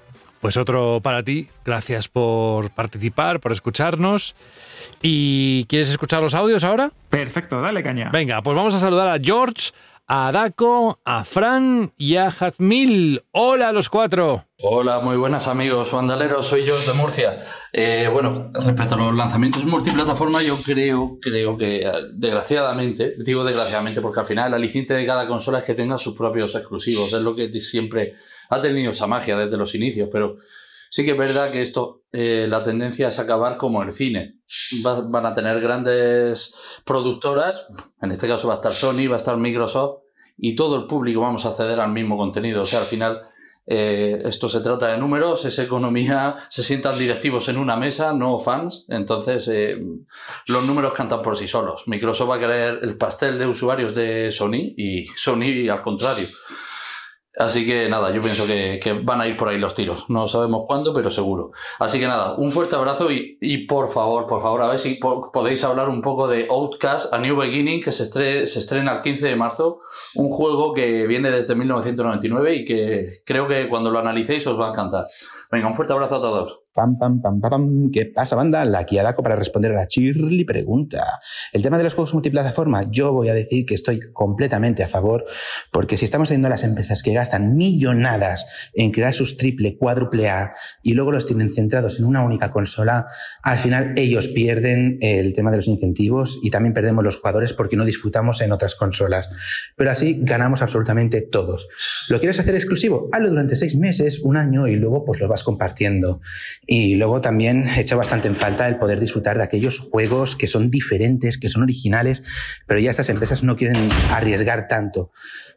Pues 0.43 0.57
otro 0.57 0.99
para 1.01 1.23
ti. 1.23 1.49
Gracias 1.65 2.09
por 2.09 2.71
participar, 2.71 3.39
por 3.39 3.53
escucharnos. 3.53 4.35
¿Y 5.01 5.67
quieres 5.67 5.89
escuchar 5.89 6.21
los 6.21 6.35
audios 6.35 6.65
ahora? 6.65 6.91
Perfecto, 7.11 7.61
dale 7.61 7.81
caña. 7.85 8.11
Venga, 8.11 8.43
pues 8.43 8.57
vamos 8.57 8.75
a 8.75 8.81
saludar 8.81 9.09
a 9.09 9.23
George, 9.23 9.71
a 10.15 10.31
Daco, 10.31 11.01
a 11.07 11.25
Fran 11.25 11.95
y 11.97 12.17
a 12.17 12.31
Jazmil. 12.31 13.23
Hola 13.31 13.73
los 13.73 13.89
cuatro. 13.89 14.45
Hola, 14.59 15.01
muy 15.01 15.17
buenas 15.17 15.49
amigos 15.49 15.91
bandaleros, 15.91 16.47
soy 16.47 16.67
yo 16.67 16.79
de 16.79 16.93
Murcia. 16.93 17.43
Eh, 17.73 18.11
bueno, 18.13 18.51
respecto 18.53 18.95
a 18.97 18.99
los 18.99 19.15
lanzamientos 19.15 19.65
multiplataforma, 19.65 20.43
yo 20.43 20.59
creo, 20.63 21.17
creo 21.19 21.57
que 21.57 21.77
eh, 21.87 21.93
desgraciadamente, 22.15 23.15
digo 23.25 23.43
desgraciadamente 23.43 24.03
porque 24.03 24.21
al 24.21 24.27
final 24.27 24.49
el 24.49 24.55
aliciente 24.55 24.93
de 24.93 25.07
cada 25.07 25.27
consola 25.27 25.61
es 25.61 25.65
que 25.65 25.73
tenga 25.73 25.97
sus 25.97 26.15
propios 26.15 26.55
exclusivos, 26.57 27.11
es 27.15 27.23
lo 27.23 27.35
que 27.35 27.49
siempre 27.59 28.15
ha 28.51 28.61
tenido 28.61 28.91
esa 28.91 29.07
magia 29.07 29.35
desde 29.39 29.57
los 29.57 29.75
inicios, 29.75 30.11
pero 30.13 30.37
sí 30.91 31.07
que 31.07 31.13
es 31.13 31.17
verdad 31.17 31.51
que 31.51 31.63
esto, 31.63 32.03
eh, 32.13 32.45
la 32.51 32.63
tendencia 32.63 33.09
es 33.09 33.19
acabar 33.19 33.57
como 33.57 33.83
el 33.83 33.91
cine. 33.93 34.41
Va- 34.85 35.09
van 35.09 35.25
a 35.25 35.33
tener 35.33 35.59
grandes 35.59 36.55
productoras, 36.85 37.67
en 38.03 38.13
este 38.13 38.29
caso 38.29 38.49
va 38.49 38.55
a 38.55 38.57
estar 38.59 38.73
Sony, 38.73 39.09
va 39.09 39.15
a 39.15 39.19
estar 39.19 39.39
Microsoft, 39.39 40.02
y 40.39 40.55
todo 40.57 40.77
el 40.77 40.87
público 40.87 41.21
vamos 41.21 41.45
a 41.45 41.51
acceder 41.51 41.81
al 41.81 41.93
mismo 41.93 42.17
contenido. 42.17 42.63
O 42.63 42.65
sea, 42.65 42.81
al 42.81 42.87
final 42.87 43.29
Eh, 43.65 44.19
esto 44.25 44.49
se 44.49 44.61
trata 44.61 44.89
de 44.89 44.99
números, 44.99 45.45
es 45.45 45.57
economía, 45.61 46.35
se 46.49 46.65
sientan 46.65 46.99
directivos 46.99 47.49
en 47.49 47.59
una 47.59 47.77
mesa, 47.77 48.13
no 48.13 48.41
fans, 48.41 48.87
entonces 48.89 49.47
eh, 49.47 49.81
los 50.49 50.65
números 50.67 50.93
cantan 50.95 51.23
por 51.23 51.37
sí 51.37 51.47
solos. 51.47 51.85
Microsoft 51.87 52.29
va 52.29 52.37
a 52.37 52.41
querer 52.41 52.81
el 52.83 52.97
pastel 52.97 53.39
de 53.39 53.47
usuarios 53.47 53.95
de 53.95 54.33
Sony 54.33 54.75
y 54.77 55.07
Sony 55.15 55.69
al 55.71 55.81
contrario. 55.81 56.27
Así 57.39 57.65
que 57.65 57.89
nada, 57.89 58.11
yo 58.11 58.21
pienso 58.21 58.47
que, 58.47 58.79
van 59.05 59.23
a 59.23 59.27
ir 59.27 59.39
por 59.39 59.49
ahí 59.49 59.59
los 59.59 59.75
tiros. 59.75 60.11
No 60.11 60.29
sabemos 60.29 60.65
cuándo, 60.67 60.93
pero 60.93 61.11
seguro. 61.11 61.53
Así 61.79 61.99
que 61.99 62.07
nada, 62.07 62.35
un 62.35 62.53
fuerte 62.53 62.77
abrazo 62.77 63.09
y, 63.11 63.67
por 63.67 63.89
favor, 63.89 64.27
por 64.27 64.43
favor, 64.43 64.61
a 64.61 64.69
ver 64.69 64.79
si 64.79 64.97
po- 64.97 65.33
podéis 65.33 65.65
hablar 65.65 65.89
un 65.89 66.03
poco 66.03 66.29
de 66.29 66.47
Outcast 66.51 67.13
A 67.15 67.19
New 67.19 67.35
Beginning, 67.37 67.81
que 67.83 67.91
se, 67.91 68.05
se 68.47 68.59
estrena 68.59 68.93
el 68.93 69.01
15 69.01 69.27
de 69.29 69.37
marzo. 69.37 69.81
Un 70.17 70.29
juego 70.31 70.75
que 70.75 71.07
viene 71.07 71.31
desde 71.31 71.55
1999 71.55 72.55
y 72.55 72.65
que 72.67 73.23
creo 73.25 73.49
que 73.49 73.67
cuando 73.69 73.91
lo 73.91 73.99
analicéis 73.99 74.47
os 74.47 74.61
va 74.61 74.67
a 74.67 74.71
encantar. 74.71 75.07
Venga, 75.51 75.69
un 75.69 75.75
fuerte 75.75 75.95
abrazo 75.95 76.17
a 76.17 76.21
todos. 76.21 76.59
Pam, 76.75 76.99
pam, 76.99 77.21
pam, 77.21 77.39
pam, 77.39 77.51
pam. 77.51 77.91
¿Qué 77.93 78.07
pasa, 78.07 78.35
banda? 78.35 78.65
La 78.65 78.79
aquí 78.79 78.97
Adaco 78.97 79.23
para 79.23 79.37
responder 79.37 79.73
a 79.73 79.75
la 79.75 79.89
Chirly 79.89 80.45
pregunta. 80.45 81.21
El 81.53 81.61
tema 81.61 81.77
de 81.77 81.85
los 81.85 81.93
juegos 81.93 82.15
multiplataforma, 82.15 82.91
yo 82.91 83.13
voy 83.13 83.29
a 83.29 83.35
decir 83.35 83.67
que 83.67 83.75
estoy 83.75 84.01
completamente 84.15 84.83
a 84.83 84.89
favor, 84.89 85.27
porque 85.71 85.99
si 85.99 86.07
estamos 86.07 86.31
viendo 86.31 86.49
las 86.49 86.65
empresas 86.65 87.03
que 87.03 87.13
gastan 87.13 87.57
millonadas 87.57 88.47
en 88.73 88.91
crear 88.91 89.13
sus 89.13 89.37
triple, 89.37 89.77
cuádruple 89.77 90.31
A 90.31 90.55
y 90.83 90.95
luego 90.95 91.13
los 91.13 91.27
tienen 91.27 91.51
centrados 91.51 91.99
en 91.99 92.07
una 92.07 92.25
única 92.25 92.51
consola, 92.51 93.07
al 93.43 93.59
final 93.59 93.93
ellos 93.97 94.29
pierden 94.29 94.97
el 95.03 95.35
tema 95.35 95.51
de 95.51 95.59
los 95.59 95.69
incentivos 95.69 96.41
y 96.43 96.49
también 96.49 96.73
perdemos 96.73 97.05
los 97.05 97.19
jugadores 97.19 97.53
porque 97.53 97.77
no 97.77 97.85
disfrutamos 97.85 98.41
en 98.41 98.51
otras 98.51 98.77
consolas. 98.77 99.29
Pero 99.77 99.91
así 99.91 100.17
ganamos 100.23 100.63
absolutamente 100.63 101.21
todos. 101.21 101.69
¿Lo 102.09 102.19
quieres 102.19 102.41
hacer 102.41 102.55
exclusivo? 102.55 103.09
Hazlo 103.13 103.29
durante 103.29 103.57
seis 103.57 103.77
meses, 103.77 104.21
un 104.23 104.39
año 104.39 104.67
y 104.67 104.77
luego 104.77 105.05
pues 105.05 105.21
lo 105.21 105.29
vas 105.29 105.45
compartiendo. 105.45 106.23
Y 106.67 106.95
luego 106.95 107.21
también 107.21 107.69
echa 107.77 107.97
bastante 107.97 108.29
en 108.29 108.37
falta 108.37 108.69
el 108.69 108.77
poder 108.77 109.01
disfrutar 109.01 109.37
de 109.37 109.43
aquellos 109.43 109.79
juegos 109.79 110.37
que 110.37 110.47
son 110.47 110.71
diferentes, 110.71 111.39
que 111.39 111.49
son 111.49 111.63
originales, 111.63 112.23
pero 112.67 112.79
ya 112.79 112.91
estas 112.91 113.09
empresas 113.09 113.43
no 113.43 113.57
quieren 113.57 113.89
arriesgar 114.11 114.69
tanto. 114.69 115.11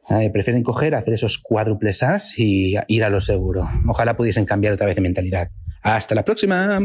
Eh, 0.10 0.30
prefieren 0.32 0.64
coger, 0.64 0.96
hacer 0.96 1.14
esos 1.14 1.38
cuádruples 1.38 2.04
As 2.04 2.38
y 2.38 2.76
ir 2.88 3.04
a 3.04 3.10
lo 3.10 3.22
seguro. 3.22 3.68
Ojalá 3.88 4.18
pudiesen 4.18 4.46
cambiar 4.46 4.74
otra 4.74 4.88
vez 4.88 4.96
de 4.96 5.02
mentalidad. 5.02 5.50
Hasta 5.82 6.16
la 6.16 6.24
próxima. 6.24 6.80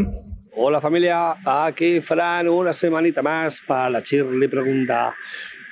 Hola 0.54 0.80
familia, 0.80 1.36
aquí 1.44 2.00
Fran, 2.00 2.48
una 2.48 2.72
semanita 2.72 3.22
más 3.22 3.62
para 3.66 3.88
la 3.88 4.02
Chirly 4.02 4.48
pregunta. 4.48 5.14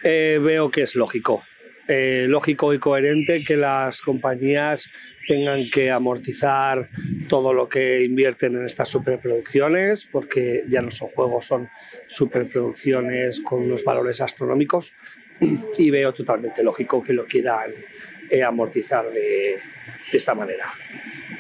Eh, 0.03 0.39
veo 0.41 0.71
que 0.71 0.83
es 0.83 0.95
lógico, 0.95 1.43
eh, 1.89 2.27
lógico 2.29 2.73
y 2.75 2.79
coherente 2.79 3.43
que 3.43 3.57
las 3.57 4.01
compañías 4.01 4.89
tengan 5.27 5.69
que 5.71 5.91
amortizar 5.91 6.89
todo 7.29 7.53
lo 7.53 7.69
que 7.69 8.05
invierten 8.05 8.57
en 8.57 8.67
estas 8.67 8.89
superproducciones, 8.89 10.05
porque 10.05 10.65
ya 10.69 10.83
no 10.83 10.91
son 10.91 11.09
juegos, 11.09 11.47
son 11.47 11.69
superproducciones 12.09 13.41
con 13.41 13.63
unos 13.63 13.85
valores 13.85 14.21
astronómicos, 14.21 14.93
y 15.77 15.91
veo 15.91 16.13
totalmente 16.13 16.63
lógico 16.63 17.03
que 17.03 17.13
lo 17.13 17.25
quieran 17.25 17.71
eh, 18.31 18.43
amortizar 18.43 19.11
de, 19.11 19.59
de 20.11 20.19
esta 20.19 20.35
manera. 20.35 20.73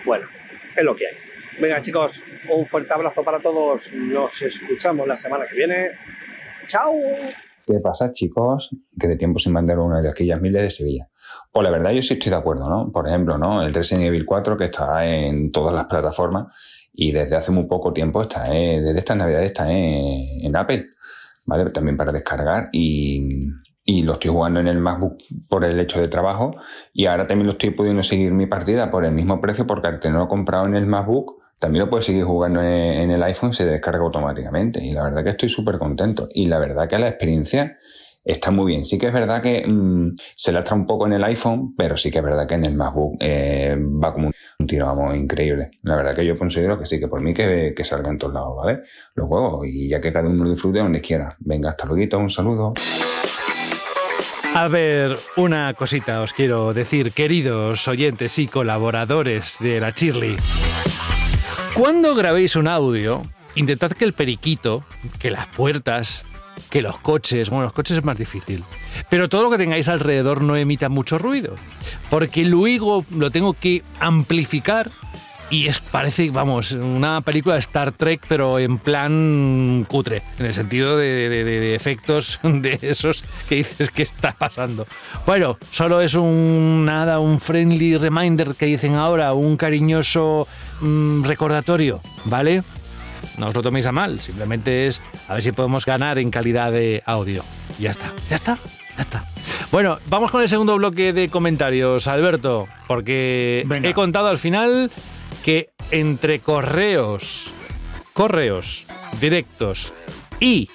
Bueno, 0.04 0.28
es 0.76 0.84
lo 0.84 0.94
que 0.94 1.06
hay. 1.06 1.16
Venga 1.60 1.80
chicos, 1.80 2.24
un 2.48 2.66
fuerte 2.66 2.92
abrazo 2.92 3.24
para 3.24 3.40
todos. 3.40 3.92
Nos 3.92 4.42
escuchamos 4.42 5.08
la 5.08 5.16
semana 5.16 5.46
que 5.46 5.56
viene. 5.56 5.90
¡Chao! 6.66 6.94
¿Qué 7.68 7.80
pasa, 7.80 8.12
chicos? 8.12 8.70
Que 8.98 9.08
de 9.08 9.16
tiempo 9.16 9.38
sin 9.38 9.52
mandar 9.52 9.78
una 9.78 10.00
de 10.00 10.08
aquellas 10.08 10.40
miles 10.40 10.62
de 10.62 10.70
Sevilla. 10.70 11.10
Pues 11.52 11.64
la 11.64 11.70
verdad, 11.70 11.90
yo 11.90 12.00
sí 12.00 12.14
estoy 12.14 12.30
de 12.30 12.36
acuerdo, 12.36 12.66
¿no? 12.66 12.90
Por 12.90 13.06
ejemplo, 13.06 13.36
¿no? 13.36 13.60
El 13.62 13.74
Resident 13.74 14.06
Evil 14.06 14.24
4 14.24 14.56
que 14.56 14.64
está 14.64 15.06
en 15.06 15.52
todas 15.52 15.74
las 15.74 15.84
plataformas 15.84 16.46
y 16.94 17.12
desde 17.12 17.36
hace 17.36 17.52
muy 17.52 17.66
poco 17.66 17.92
tiempo 17.92 18.22
está, 18.22 18.56
eh, 18.56 18.80
desde 18.80 18.98
estas 18.98 19.18
navidades 19.18 19.50
está 19.50 19.70
en, 19.70 20.56
Apple, 20.56 20.86
¿vale? 21.44 21.66
También 21.66 21.98
para 21.98 22.10
descargar 22.10 22.70
y, 22.72 23.50
y 23.84 24.02
lo 24.02 24.12
estoy 24.12 24.30
jugando 24.30 24.60
en 24.60 24.68
el 24.68 24.78
MacBook 24.78 25.18
por 25.50 25.66
el 25.66 25.78
hecho 25.78 26.00
de 26.00 26.08
trabajo 26.08 26.56
y 26.94 27.04
ahora 27.04 27.26
también 27.26 27.48
lo 27.48 27.52
estoy 27.52 27.70
pudiendo 27.72 28.02
seguir 28.02 28.32
mi 28.32 28.46
partida 28.46 28.88
por 28.88 29.04
el 29.04 29.12
mismo 29.12 29.42
precio 29.42 29.66
porque 29.66 29.88
al 29.88 30.00
tenerlo 30.00 30.26
comprado 30.26 30.64
en 30.64 30.74
el 30.74 30.86
MacBook 30.86 31.37
también 31.58 31.84
lo 31.84 31.90
puedes 31.90 32.06
seguir 32.06 32.24
jugando 32.24 32.62
en 32.62 33.10
el 33.10 33.22
iPhone, 33.22 33.52
se 33.52 33.64
descarga 33.64 34.00
automáticamente. 34.00 34.82
Y 34.84 34.92
la 34.92 35.02
verdad 35.04 35.24
que 35.24 35.30
estoy 35.30 35.48
súper 35.48 35.78
contento. 35.78 36.28
Y 36.32 36.46
la 36.46 36.58
verdad 36.58 36.88
que 36.88 36.98
la 36.98 37.08
experiencia 37.08 37.78
está 38.24 38.50
muy 38.50 38.66
bien. 38.66 38.84
Sí 38.84 38.98
que 38.98 39.06
es 39.06 39.12
verdad 39.12 39.42
que 39.42 39.66
mm, 39.66 40.14
se 40.36 40.52
lastra 40.52 40.76
un 40.76 40.86
poco 40.86 41.06
en 41.06 41.14
el 41.14 41.24
iPhone, 41.24 41.74
pero 41.76 41.96
sí 41.96 42.10
que 42.10 42.18
es 42.18 42.24
verdad 42.24 42.46
que 42.46 42.54
en 42.54 42.66
el 42.66 42.74
MacBook 42.74 43.16
eh, 43.20 43.76
va 43.78 44.12
como 44.12 44.30
un 44.58 44.66
tiro, 44.66 44.86
vamos, 44.86 45.16
increíble. 45.16 45.68
La 45.82 45.96
verdad 45.96 46.14
que 46.14 46.26
yo 46.26 46.36
considero 46.36 46.78
que 46.78 46.86
sí, 46.86 47.00
que 47.00 47.08
por 47.08 47.22
mí 47.22 47.32
que, 47.34 47.72
que 47.76 47.84
salga 47.84 48.10
en 48.10 48.18
todos 48.18 48.34
lados, 48.34 48.56
¿vale? 48.56 48.80
Los 49.14 49.28
juegos. 49.28 49.66
Y 49.66 49.88
ya 49.88 50.00
que 50.00 50.12
cada 50.12 50.28
uno 50.28 50.44
lo 50.44 50.50
disfrute 50.50 50.78
donde 50.78 51.00
quiera. 51.00 51.34
Venga, 51.40 51.70
hasta 51.70 51.86
luego, 51.86 52.18
un 52.18 52.30
saludo. 52.30 52.74
A 54.54 54.68
ver, 54.68 55.18
una 55.36 55.72
cosita 55.74 56.20
os 56.20 56.32
quiero 56.32 56.74
decir, 56.74 57.12
queridos 57.12 57.86
oyentes 57.86 58.38
y 58.38 58.48
colaboradores 58.48 59.58
de 59.60 59.80
la 59.80 59.92
Chirly. 59.92 60.36
Cuando 61.78 62.16
grabéis 62.16 62.56
un 62.56 62.66
audio, 62.66 63.22
intentad 63.54 63.92
que 63.92 64.04
el 64.04 64.12
periquito, 64.12 64.82
que 65.20 65.30
las 65.30 65.46
puertas, 65.46 66.24
que 66.70 66.82
los 66.82 66.98
coches, 66.98 67.50
bueno, 67.50 67.66
los 67.66 67.72
coches 67.72 67.98
es 67.98 68.04
más 68.04 68.18
difícil, 68.18 68.64
pero 69.08 69.28
todo 69.28 69.44
lo 69.44 69.50
que 69.50 69.58
tengáis 69.58 69.86
alrededor 69.86 70.42
no 70.42 70.56
emita 70.56 70.88
mucho 70.88 71.18
ruido, 71.18 71.54
porque 72.10 72.44
luego 72.44 73.04
lo 73.12 73.30
tengo 73.30 73.54
que 73.54 73.84
amplificar 74.00 74.90
y 75.50 75.66
es 75.68 75.80
parece, 75.80 76.30
vamos, 76.30 76.72
una 76.72 77.20
película 77.22 77.54
de 77.54 77.60
Star 77.60 77.92
Trek, 77.92 78.20
pero 78.28 78.58
en 78.58 78.76
plan 78.78 79.86
cutre, 79.88 80.22
en 80.38 80.46
el 80.46 80.54
sentido 80.54 80.96
de, 80.98 81.28
de- 81.28 81.44
de- 81.44 81.60
de 81.60 81.74
efectos 81.74 82.38
de 82.42 82.78
esos 82.82 83.24
que 83.48 83.54
dices 83.56 83.90
que 83.90 84.02
está 84.02 84.32
pasando. 84.32 84.86
Bueno, 85.26 85.56
solo 85.70 86.00
es 86.02 86.14
un 86.14 86.84
nada, 86.84 87.18
un 87.18 87.40
friendly 87.40 87.96
reminder 87.96 88.54
que 88.56 88.66
dicen 88.66 88.94
ahora, 88.94 89.32
un 89.32 89.56
cariñoso 89.56 90.46
mm, 90.80 91.24
recordatorio, 91.24 92.00
¿vale? 92.26 92.62
No 93.38 93.48
os 93.48 93.54
lo 93.54 93.62
toméis 93.62 93.86
a 93.86 93.92
mal, 93.92 94.20
simplemente 94.20 94.86
es 94.86 95.00
a 95.28 95.34
ver 95.34 95.42
si 95.42 95.52
podemos 95.52 95.86
ganar 95.86 96.18
en 96.18 96.30
calidad 96.30 96.72
de 96.72 97.02
audio. 97.06 97.42
Ya 97.78 97.90
está, 97.92 98.12
ya 98.28 98.36
está, 98.36 98.58
ya 98.96 99.02
está. 99.02 99.24
Bueno, 99.70 99.98
vamos 100.08 100.30
con 100.30 100.42
el 100.42 100.48
segundo 100.48 100.76
bloque 100.76 101.12
de 101.12 101.28
comentarios, 101.28 102.06
Alberto, 102.08 102.66
porque 102.86 103.64
he 103.82 103.94
contado 103.94 104.28
al 104.28 104.38
final 104.38 104.90
que 105.42 105.70
entre 105.90 106.40
correos, 106.40 107.50
correos 108.12 108.86
directos 109.20 109.92
y 110.40 110.68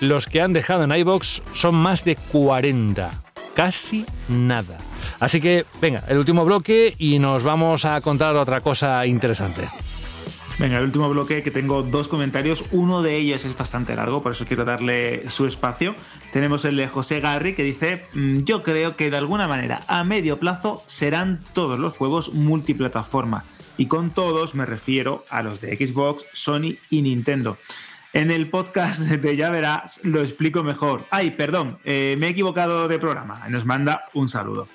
los 0.00 0.26
que 0.26 0.40
han 0.40 0.52
dejado 0.52 0.84
en 0.84 0.92
iBox 0.92 1.42
son 1.52 1.74
más 1.74 2.04
de 2.04 2.16
40. 2.16 3.10
Casi 3.54 4.04
nada. 4.28 4.78
Así 5.20 5.40
que, 5.40 5.64
venga, 5.80 6.02
el 6.08 6.18
último 6.18 6.44
bloque 6.44 6.94
y 6.98 7.18
nos 7.18 7.44
vamos 7.44 7.84
a 7.84 8.00
contar 8.00 8.36
otra 8.36 8.60
cosa 8.60 9.06
interesante. 9.06 9.68
Venga, 10.58 10.78
el 10.78 10.84
último 10.84 11.08
bloque 11.08 11.42
que 11.42 11.50
tengo 11.50 11.82
dos 11.82 12.06
comentarios. 12.06 12.64
Uno 12.70 13.02
de 13.02 13.16
ellos 13.16 13.44
es 13.44 13.56
bastante 13.56 13.96
largo, 13.96 14.22
por 14.22 14.32
eso 14.32 14.44
quiero 14.44 14.64
darle 14.64 15.28
su 15.28 15.46
espacio. 15.46 15.96
Tenemos 16.32 16.64
el 16.64 16.76
de 16.76 16.86
José 16.86 17.18
Garri 17.20 17.54
que 17.54 17.64
dice: 17.64 18.06
"Mm, 18.14 18.44
Yo 18.44 18.62
creo 18.62 18.94
que 18.96 19.10
de 19.10 19.16
alguna 19.16 19.48
manera 19.48 19.82
a 19.88 20.04
medio 20.04 20.38
plazo 20.38 20.82
serán 20.86 21.40
todos 21.54 21.78
los 21.80 21.94
juegos 21.94 22.32
multiplataforma. 22.34 23.44
Y 23.76 23.86
con 23.86 24.10
todos 24.10 24.54
me 24.54 24.66
refiero 24.66 25.24
a 25.30 25.42
los 25.42 25.60
de 25.60 25.76
Xbox, 25.76 26.24
Sony 26.32 26.76
y 26.90 27.02
Nintendo. 27.02 27.58
En 28.12 28.30
el 28.30 28.48
podcast 28.48 29.00
de 29.00 29.36
Ya 29.36 29.50
Verás 29.50 30.00
lo 30.04 30.20
explico 30.20 30.62
mejor. 30.62 31.04
Ay, 31.10 31.32
perdón, 31.32 31.78
eh, 31.84 32.14
me 32.18 32.28
he 32.28 32.30
equivocado 32.30 32.86
de 32.86 32.98
programa. 33.00 33.48
Nos 33.48 33.64
manda 33.64 34.04
un 34.14 34.28
saludo. 34.28 34.68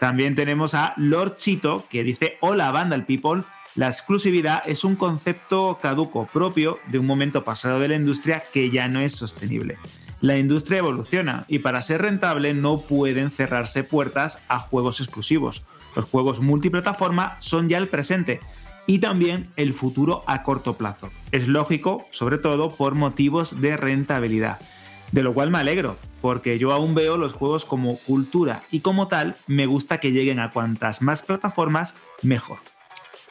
También 0.00 0.34
tenemos 0.34 0.74
a 0.74 0.94
Lord 0.96 1.36
Chito 1.36 1.86
que 1.90 2.02
dice: 2.02 2.38
Hola, 2.40 2.70
Vandal 2.70 3.04
People. 3.04 3.42
La 3.74 3.88
exclusividad 3.88 4.62
es 4.64 4.84
un 4.84 4.96
concepto 4.96 5.78
caduco 5.82 6.26
propio 6.26 6.78
de 6.86 6.98
un 6.98 7.04
momento 7.04 7.44
pasado 7.44 7.78
de 7.80 7.88
la 7.88 7.96
industria 7.96 8.42
que 8.50 8.70
ya 8.70 8.88
no 8.88 9.00
es 9.00 9.12
sostenible. 9.12 9.76
La 10.22 10.38
industria 10.38 10.78
evoluciona 10.78 11.44
y 11.46 11.58
para 11.58 11.82
ser 11.82 12.00
rentable 12.00 12.54
no 12.54 12.80
pueden 12.80 13.30
cerrarse 13.30 13.84
puertas 13.84 14.42
a 14.48 14.58
juegos 14.58 15.00
exclusivos. 15.00 15.62
Los 15.96 16.04
juegos 16.04 16.40
multiplataforma 16.40 17.36
son 17.40 17.68
ya 17.68 17.78
el 17.78 17.88
presente 17.88 18.40
y 18.86 19.00
también 19.00 19.48
el 19.56 19.72
futuro 19.72 20.22
a 20.26 20.42
corto 20.42 20.74
plazo. 20.74 21.10
Es 21.32 21.48
lógico, 21.48 22.06
sobre 22.10 22.38
todo 22.38 22.70
por 22.70 22.94
motivos 22.94 23.60
de 23.60 23.76
rentabilidad. 23.76 24.58
De 25.12 25.22
lo 25.22 25.34
cual 25.34 25.50
me 25.50 25.58
alegro, 25.58 25.96
porque 26.20 26.58
yo 26.58 26.72
aún 26.72 26.94
veo 26.94 27.16
los 27.16 27.32
juegos 27.32 27.64
como 27.64 27.98
cultura 27.98 28.64
y 28.70 28.80
como 28.80 29.08
tal 29.08 29.36
me 29.46 29.66
gusta 29.66 29.98
que 29.98 30.12
lleguen 30.12 30.40
a 30.40 30.52
cuantas 30.52 31.00
más 31.00 31.22
plataformas 31.22 31.96
mejor. 32.22 32.58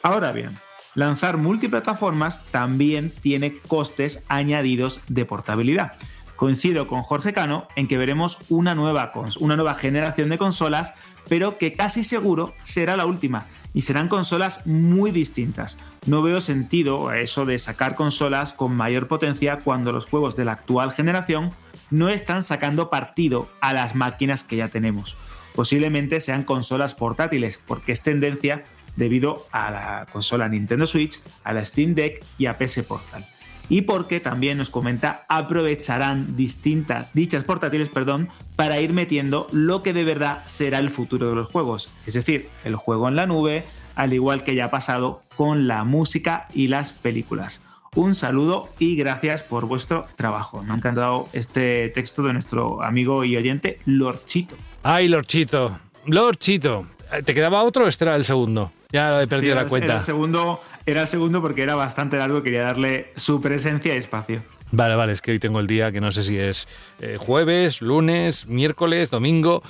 Ahora 0.02 0.32
bien, 0.32 0.56
lanzar 0.94 1.36
multiplataformas 1.36 2.46
también 2.46 3.12
tiene 3.20 3.58
costes 3.58 4.24
añadidos 4.28 5.02
de 5.08 5.24
portabilidad. 5.24 5.92
Coincido 6.36 6.86
con 6.86 7.02
Jorge 7.02 7.32
Cano 7.32 7.66
en 7.76 7.88
que 7.88 7.96
veremos 7.98 8.38
una 8.48 8.74
nueva, 8.74 9.10
una 9.40 9.56
nueva 9.56 9.74
generación 9.74 10.28
de 10.28 10.38
consolas, 10.38 10.94
pero 11.28 11.58
que 11.58 11.72
casi 11.72 12.04
seguro 12.04 12.54
será 12.62 12.96
la 12.96 13.06
última 13.06 13.46
y 13.74 13.82
serán 13.82 14.08
consolas 14.08 14.66
muy 14.66 15.10
distintas. 15.10 15.78
No 16.06 16.22
veo 16.22 16.40
sentido 16.40 17.08
a 17.08 17.18
eso 17.18 17.44
de 17.44 17.58
sacar 17.58 17.94
consolas 17.94 18.52
con 18.52 18.74
mayor 18.74 19.08
potencia 19.08 19.58
cuando 19.58 19.92
los 19.92 20.06
juegos 20.06 20.34
de 20.36 20.44
la 20.44 20.52
actual 20.52 20.92
generación 20.92 21.52
no 21.90 22.08
están 22.08 22.42
sacando 22.42 22.90
partido 22.90 23.48
a 23.60 23.72
las 23.72 23.94
máquinas 23.94 24.44
que 24.44 24.56
ya 24.56 24.68
tenemos. 24.68 25.16
Posiblemente 25.54 26.20
sean 26.20 26.44
consolas 26.44 26.94
portátiles, 26.94 27.60
porque 27.64 27.92
es 27.92 28.02
tendencia 28.02 28.64
debido 28.96 29.46
a 29.52 29.70
la 29.70 30.06
consola 30.12 30.48
Nintendo 30.48 30.86
Switch, 30.86 31.20
a 31.44 31.52
la 31.52 31.64
Steam 31.64 31.94
Deck 31.94 32.24
y 32.38 32.46
a 32.46 32.58
PS 32.58 32.82
Portal. 32.82 33.26
Y 33.68 33.82
porque 33.82 34.20
también 34.20 34.58
nos 34.58 34.70
comenta 34.70 35.24
aprovecharán 35.28 36.36
distintas 36.36 37.12
dichas 37.14 37.44
portátiles, 37.44 37.88
perdón, 37.88 38.28
para 38.54 38.80
ir 38.80 38.92
metiendo 38.92 39.48
lo 39.52 39.82
que 39.82 39.92
de 39.92 40.04
verdad 40.04 40.42
será 40.46 40.78
el 40.78 40.90
futuro 40.90 41.28
de 41.28 41.34
los 41.34 41.50
juegos, 41.50 41.90
es 42.06 42.14
decir, 42.14 42.48
el 42.64 42.76
juego 42.76 43.08
en 43.08 43.16
la 43.16 43.26
nube, 43.26 43.64
al 43.94 44.12
igual 44.12 44.44
que 44.44 44.54
ya 44.54 44.66
ha 44.66 44.70
pasado 44.70 45.22
con 45.36 45.66
la 45.66 45.84
música 45.84 46.48
y 46.54 46.68
las 46.68 46.92
películas. 46.92 47.62
Un 47.94 48.14
saludo 48.14 48.68
y 48.78 48.94
gracias 48.94 49.42
por 49.42 49.66
vuestro 49.66 50.04
trabajo. 50.16 50.62
Me 50.62 50.72
ha 50.72 50.76
encantado 50.76 51.28
este 51.32 51.88
texto 51.88 52.22
de 52.22 52.34
nuestro 52.34 52.82
amigo 52.82 53.24
y 53.24 53.36
oyente 53.36 53.80
Lorchito. 53.86 54.54
Ay, 54.82 55.08
Lorchito. 55.08 55.78
Lorchito. 56.04 56.86
¿Te 57.24 57.34
quedaba 57.34 57.62
otro 57.62 57.86
o 57.86 57.88
este 57.88 58.04
era 58.04 58.16
el 58.16 58.24
segundo? 58.24 58.70
Ya 58.92 59.22
he 59.22 59.26
perdido 59.26 59.54
Sí, 59.54 59.62
la 59.62 59.66
cuenta. 59.66 59.96
El, 59.96 60.02
segundo, 60.02 60.60
era 60.86 61.02
el 61.02 61.08
segundo 61.08 61.42
porque 61.42 61.62
era 61.62 61.74
bastante 61.74 62.16
largo, 62.16 62.42
quería 62.42 62.62
darle 62.62 63.12
su 63.16 63.40
presencia 63.40 63.94
y 63.94 63.98
espacio. 63.98 64.42
Vale, 64.72 64.94
vale, 64.94 65.12
es 65.12 65.22
que 65.22 65.32
hoy 65.32 65.38
tengo 65.38 65.60
el 65.60 65.66
día 65.66 65.92
que 65.92 66.00
no 66.00 66.10
sé 66.12 66.22
si 66.22 66.38
es 66.38 66.68
eh, 67.00 67.16
jueves, 67.18 67.82
lunes, 67.82 68.46
miércoles, 68.46 69.10
domingo. 69.10 69.62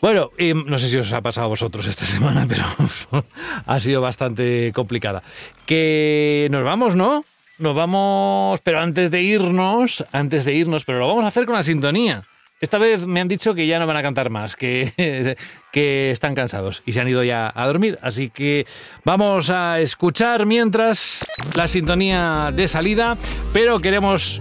Bueno, 0.00 0.30
eh, 0.36 0.54
no 0.54 0.78
sé 0.78 0.88
si 0.88 0.96
os 0.96 1.12
ha 1.12 1.20
pasado 1.20 1.46
a 1.46 1.48
vosotros 1.48 1.86
esta 1.86 2.06
semana, 2.06 2.46
pero 2.48 2.64
ha 3.66 3.80
sido 3.80 4.00
bastante 4.00 4.72
complicada. 4.74 5.22
Que 5.66 6.48
nos 6.50 6.64
vamos, 6.64 6.96
¿no? 6.96 7.24
Nos 7.58 7.76
vamos, 7.76 8.60
pero 8.62 8.80
antes 8.80 9.10
de 9.10 9.22
irnos, 9.22 10.04
antes 10.10 10.44
de 10.44 10.54
irnos, 10.54 10.84
pero 10.84 10.98
lo 10.98 11.06
vamos 11.06 11.24
a 11.24 11.28
hacer 11.28 11.44
con 11.44 11.54
la 11.54 11.62
sintonía. 11.62 12.24
Esta 12.62 12.78
vez 12.78 13.08
me 13.08 13.20
han 13.20 13.26
dicho 13.26 13.54
que 13.54 13.66
ya 13.66 13.80
no 13.80 13.88
van 13.88 13.96
a 13.96 14.02
cantar 14.02 14.30
más, 14.30 14.54
que, 14.54 15.36
que 15.72 16.12
están 16.12 16.36
cansados 16.36 16.84
y 16.86 16.92
se 16.92 17.00
han 17.00 17.08
ido 17.08 17.24
ya 17.24 17.52
a 17.52 17.66
dormir. 17.66 17.98
Así 18.02 18.30
que 18.30 18.66
vamos 19.04 19.50
a 19.50 19.80
escuchar 19.80 20.46
mientras 20.46 21.24
la 21.56 21.66
sintonía 21.66 22.52
de 22.54 22.68
salida, 22.68 23.16
pero 23.52 23.80
queremos 23.80 24.40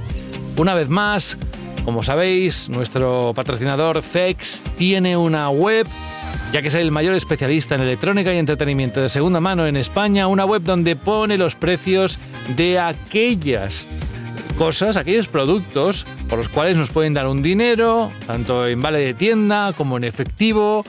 una 0.56 0.76
vez 0.76 0.88
más, 0.88 1.36
como 1.84 2.04
sabéis, 2.04 2.70
nuestro 2.70 3.34
patrocinador 3.36 4.04
CEX 4.04 4.62
tiene 4.78 5.18
una 5.18 5.50
web, 5.50 5.88
ya 6.54 6.62
que 6.62 6.68
es 6.68 6.76
el 6.76 6.92
mayor 6.92 7.16
especialista 7.16 7.74
en 7.74 7.82
electrónica 7.82 8.32
y 8.32 8.38
entretenimiento 8.38 9.02
de 9.02 9.10
segunda 9.10 9.40
mano 9.40 9.66
en 9.66 9.78
España, 9.78 10.28
una 10.28 10.46
web 10.46 10.62
donde 10.62 10.96
pone 10.96 11.40
los 11.40 11.56
precios 11.56 12.20
de 12.56 12.78
aquellas 12.78 13.88
cosas, 14.54 14.98
aquellos 14.98 15.28
productos 15.28 16.06
por 16.30 16.38
los 16.38 16.50
cuales 16.50 16.78
nos 16.78 16.90
pueden 16.90 17.14
dar 17.14 17.28
un 17.28 17.42
dinero, 17.42 18.12
tanto 18.28 18.68
en 18.68 18.82
vale 18.82 19.00
de 19.00 19.14
tienda 19.14 19.74
como 19.74 19.98
en 19.98 20.04
efectivo, 20.04 20.84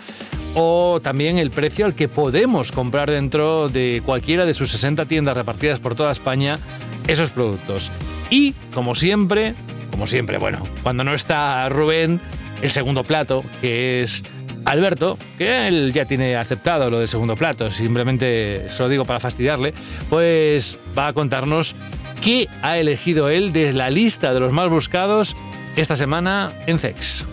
o 0.55 1.01
también 1.03 1.39
el 1.39 1.51
precio 1.51 1.87
al 1.87 1.95
que 1.95 2.09
podemos 2.09 2.73
comprar 2.73 3.11
dentro 3.11 3.69
de 3.69 4.03
cualquiera 4.05 4.45
de 4.45 4.55
sus 4.55 4.71
60 4.71 5.07
tiendas 5.07 5.37
repartidas 5.37 5.79
por 5.79 5.95
toda 5.95 6.13
España 6.13 6.59
esos 7.07 7.31
productos. 7.31 7.91
Y, 8.31 8.53
como 8.75 8.95
siempre, 8.95 9.55
como 9.91 10.07
siempre, 10.07 10.39
bueno, 10.39 10.63
cuando 10.83 11.05
no 11.05 11.15
está 11.15 11.69
Rubén, 11.69 12.21
el 12.63 12.71
segundo 12.71 13.05
plato, 13.05 13.45
que 13.61 14.03
es 14.03 14.23
Alberto, 14.65 15.19
que 15.39 15.67
él 15.67 15.93
ya 15.93 16.05
tiene 16.05 16.37
aceptado 16.37 16.91
lo 16.91 16.99
del 16.99 17.09
segundo 17.09 17.37
plato, 17.37 17.71
simplemente 17.71 18.69
se 18.69 18.83
lo 18.83 18.89
digo 18.89 19.05
para 19.05 19.21
fastidiarle, 19.21 19.75
pues 20.09 20.79
va 20.97 21.09
a 21.09 21.13
contarnos 21.13 21.75
qué 22.23 22.49
ha 22.62 22.78
elegido 22.78 23.28
él 23.28 23.53
de 23.53 23.73
la 23.73 23.90
lista 23.90 24.32
de 24.32 24.39
los 24.39 24.53
más 24.53 24.70
buscados 24.70 25.36
esta 25.77 25.97
semana 25.97 26.53
en 26.66 26.78
CEX. 26.78 27.27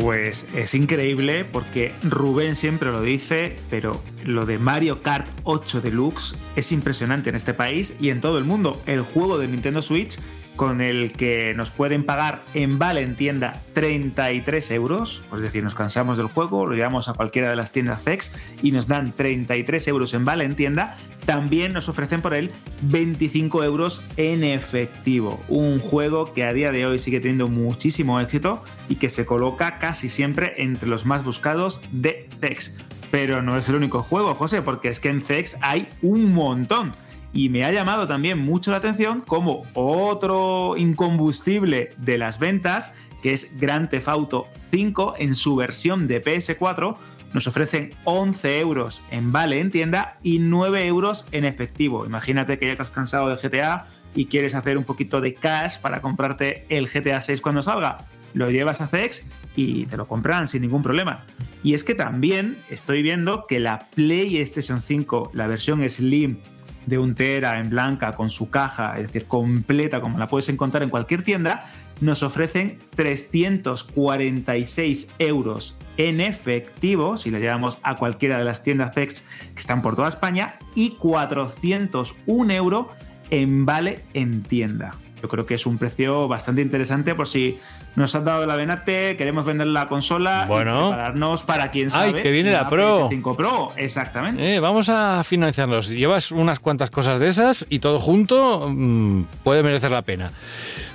Pues 0.00 0.46
es 0.54 0.74
increíble 0.74 1.44
porque 1.44 1.92
Rubén 2.04 2.54
siempre 2.54 2.92
lo 2.92 3.02
dice, 3.02 3.56
pero 3.68 4.00
lo 4.24 4.46
de 4.46 4.60
Mario 4.60 5.02
Kart 5.02 5.26
8 5.42 5.80
Deluxe 5.80 6.36
es 6.54 6.70
impresionante 6.70 7.30
en 7.30 7.36
este 7.36 7.52
país 7.52 7.94
y 7.98 8.10
en 8.10 8.20
todo 8.20 8.38
el 8.38 8.44
mundo. 8.44 8.80
El 8.86 9.00
juego 9.00 9.38
de 9.38 9.48
Nintendo 9.48 9.82
Switch 9.82 10.18
con 10.54 10.80
el 10.80 11.12
que 11.12 11.52
nos 11.54 11.72
pueden 11.72 12.04
pagar 12.04 12.40
en 12.54 12.78
Vale 12.78 13.00
en 13.00 13.16
tienda 13.16 13.60
33 13.74 14.70
euros, 14.70 15.22
es 15.34 15.42
decir, 15.42 15.64
nos 15.64 15.74
cansamos 15.74 16.18
del 16.18 16.26
juego, 16.28 16.66
lo 16.66 16.74
llevamos 16.74 17.08
a 17.08 17.14
cualquiera 17.14 17.50
de 17.50 17.56
las 17.56 17.72
tiendas 17.72 18.02
CEX 18.02 18.32
y 18.62 18.70
nos 18.70 18.86
dan 18.86 19.12
33 19.12 19.88
euros 19.88 20.14
en 20.14 20.24
Vale 20.24 20.44
en 20.44 20.54
tienda, 20.54 20.96
también 21.28 21.74
nos 21.74 21.90
ofrecen 21.90 22.22
por 22.22 22.32
él 22.32 22.50
25 22.84 23.62
euros 23.62 24.02
en 24.16 24.44
efectivo. 24.44 25.38
Un 25.48 25.78
juego 25.78 26.32
que 26.32 26.42
a 26.42 26.54
día 26.54 26.72
de 26.72 26.86
hoy 26.86 26.98
sigue 26.98 27.20
teniendo 27.20 27.48
muchísimo 27.48 28.18
éxito 28.18 28.62
y 28.88 28.94
que 28.94 29.10
se 29.10 29.26
coloca 29.26 29.78
casi 29.78 30.08
siempre 30.08 30.54
entre 30.56 30.88
los 30.88 31.04
más 31.04 31.26
buscados 31.26 31.82
de 31.92 32.30
CEX. 32.40 32.78
Pero 33.10 33.42
no 33.42 33.58
es 33.58 33.68
el 33.68 33.74
único 33.74 34.02
juego, 34.02 34.34
José, 34.34 34.62
porque 34.62 34.88
es 34.88 35.00
que 35.00 35.10
en 35.10 35.20
CEX 35.20 35.58
hay 35.60 35.86
un 36.00 36.32
montón. 36.32 36.94
Y 37.34 37.50
me 37.50 37.62
ha 37.66 37.72
llamado 37.72 38.06
también 38.06 38.38
mucho 38.38 38.70
la 38.70 38.78
atención 38.78 39.20
como 39.20 39.64
otro 39.74 40.78
incombustible 40.78 41.90
de 41.98 42.16
las 42.16 42.38
ventas, 42.38 42.92
que 43.22 43.34
es 43.34 43.60
Grand 43.60 43.90
Theft 43.90 44.08
Auto 44.08 44.46
5 44.70 45.16
en 45.18 45.34
su 45.34 45.56
versión 45.56 46.06
de 46.06 46.24
PS4, 46.24 46.96
nos 47.32 47.46
ofrecen 47.46 47.94
11 48.04 48.60
euros 48.60 49.02
en 49.10 49.32
vale 49.32 49.60
en 49.60 49.70
tienda 49.70 50.18
y 50.22 50.38
9 50.38 50.86
euros 50.86 51.26
en 51.32 51.44
efectivo. 51.44 52.06
Imagínate 52.06 52.58
que 52.58 52.66
ya 52.66 52.72
estás 52.72 52.90
cansado 52.90 53.28
de 53.28 53.36
GTA 53.36 53.86
y 54.14 54.26
quieres 54.26 54.54
hacer 54.54 54.78
un 54.78 54.84
poquito 54.84 55.20
de 55.20 55.34
cash 55.34 55.78
para 55.78 56.00
comprarte 56.00 56.64
el 56.68 56.88
GTA 56.88 57.20
6 57.20 57.40
cuando 57.40 57.62
salga. 57.62 57.98
Lo 58.34 58.50
llevas 58.50 58.80
a 58.80 58.86
CEX 58.86 59.26
y 59.56 59.86
te 59.86 59.96
lo 59.96 60.06
compran 60.06 60.46
sin 60.46 60.62
ningún 60.62 60.82
problema. 60.82 61.24
Y 61.62 61.74
es 61.74 61.84
que 61.84 61.94
también 61.94 62.56
estoy 62.70 63.02
viendo 63.02 63.44
que 63.48 63.60
la 63.60 63.80
PlayStation 63.94 64.80
5, 64.80 65.32
la 65.34 65.46
versión 65.46 65.86
Slim 65.88 66.38
de 66.86 66.98
un 66.98 67.14
tera 67.14 67.58
en 67.58 67.70
blanca 67.70 68.14
con 68.14 68.30
su 68.30 68.50
caja, 68.50 68.94
es 68.96 69.08
decir, 69.08 69.26
completa 69.26 70.00
como 70.00 70.18
la 70.18 70.28
puedes 70.28 70.48
encontrar 70.48 70.82
en 70.82 70.88
cualquier 70.88 71.22
tienda, 71.22 71.70
nos 72.00 72.22
ofrecen 72.22 72.78
346 72.94 75.14
euros 75.18 75.76
en 75.98 76.20
efectivo, 76.20 77.16
si 77.18 77.30
lo 77.30 77.38
llevamos 77.38 77.78
a 77.82 77.96
cualquiera 77.96 78.38
de 78.38 78.44
las 78.44 78.62
tiendas 78.62 78.94
CEX 78.94 79.22
que 79.54 79.60
están 79.60 79.82
por 79.82 79.96
toda 79.96 80.08
España, 80.08 80.54
y 80.74 80.90
401 80.90 82.52
euros 82.54 82.86
en 83.30 83.66
vale 83.66 84.00
en 84.14 84.42
tienda. 84.42 84.94
Yo 85.22 85.28
creo 85.28 85.46
que 85.46 85.54
es 85.54 85.66
un 85.66 85.78
precio 85.78 86.28
bastante 86.28 86.62
interesante 86.62 87.14
por 87.14 87.26
si 87.26 87.58
nos 87.96 88.14
han 88.14 88.24
dado 88.24 88.46
la 88.46 88.54
venate, 88.54 89.16
queremos 89.16 89.44
vender 89.44 89.66
la 89.66 89.88
consola 89.88 90.44
Bueno. 90.46 90.86
y 90.86 90.90
prepararnos 90.90 91.42
para 91.42 91.70
quien 91.72 91.90
sabe. 91.90 92.12
¡Ay, 92.14 92.22
que 92.22 92.30
viene 92.30 92.52
la 92.52 92.70
Pro! 92.70 93.10
PS5 93.10 93.36
Pro, 93.36 93.72
exactamente. 93.76 94.54
Eh, 94.54 94.60
vamos 94.60 94.88
a 94.88 95.24
financiarlos. 95.24 95.88
Llevas 95.88 96.30
unas 96.30 96.60
cuantas 96.60 96.90
cosas 96.90 97.18
de 97.18 97.28
esas 97.28 97.66
y 97.68 97.80
todo 97.80 97.98
junto 97.98 98.68
mm, 98.70 99.24
puede 99.42 99.64
merecer 99.64 99.90
la 99.90 100.02
pena. 100.02 100.30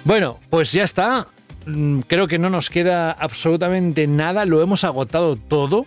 Bueno, 0.06 0.40
pues 0.50 0.72
ya 0.72 0.84
está. 0.84 1.28
Mm, 1.66 2.00
Creo 2.02 2.28
que 2.28 2.40
no 2.40 2.50
nos 2.50 2.70
queda 2.70 3.12
absolutamente 3.12 4.08
nada. 4.08 4.46
Lo 4.46 4.62
hemos 4.62 4.84
agotado 4.84 5.36
todo. 5.36 5.86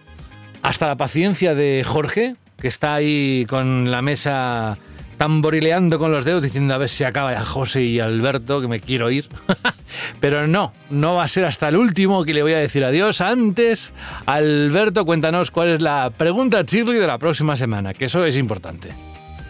Hasta 0.62 0.86
la 0.86 0.96
paciencia 0.96 1.54
de 1.54 1.84
Jorge, 1.86 2.34
que 2.60 2.68
está 2.68 2.94
ahí 2.94 3.46
con 3.48 3.90
la 3.90 4.02
mesa 4.02 4.76
tamborileando 5.16 5.98
con 5.98 6.12
los 6.12 6.24
dedos 6.24 6.42
diciendo 6.42 6.74
a 6.74 6.78
ver 6.78 6.88
si 6.88 7.04
acaba 7.04 7.32
ya 7.32 7.44
José 7.44 7.82
y 7.82 8.00
Alberto, 8.00 8.60
que 8.60 8.68
me 8.68 8.80
quiero 8.80 9.10
ir. 9.10 9.28
Pero 10.20 10.46
no, 10.46 10.72
no 10.90 11.14
va 11.14 11.24
a 11.24 11.28
ser 11.28 11.44
hasta 11.44 11.68
el 11.68 11.76
último 11.76 12.24
que 12.24 12.34
le 12.34 12.42
voy 12.42 12.52
a 12.52 12.58
decir 12.58 12.84
adiós. 12.84 13.20
Antes, 13.20 13.92
Alberto, 14.26 15.04
cuéntanos 15.04 15.50
cuál 15.50 15.68
es 15.68 15.80
la 15.80 16.10
pregunta 16.16 16.62
Shirley 16.62 16.98
de 16.98 17.06
la 17.06 17.18
próxima 17.18 17.56
semana, 17.56 17.94
que 17.94 18.06
eso 18.06 18.24
es 18.26 18.36
importante. 18.36 18.90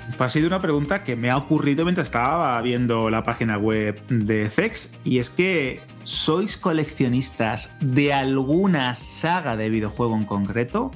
Pues 0.06 0.20
ha 0.20 0.28
sido 0.28 0.46
una 0.46 0.60
pregunta 0.60 1.02
que 1.02 1.16
me 1.16 1.30
ha 1.30 1.36
ocurrido 1.36 1.84
mientras 1.84 2.08
estaba 2.08 2.60
viendo 2.62 3.10
la 3.10 3.22
página 3.22 3.58
web 3.58 4.00
de 4.08 4.48
CEX 4.48 4.94
y 5.04 5.18
es 5.18 5.30
que 5.30 5.80
¿sois 6.04 6.56
coleccionistas 6.56 7.74
de 7.80 8.12
alguna 8.12 8.94
saga 8.94 9.56
de 9.56 9.68
videojuego 9.68 10.16
en 10.16 10.24
concreto? 10.24 10.92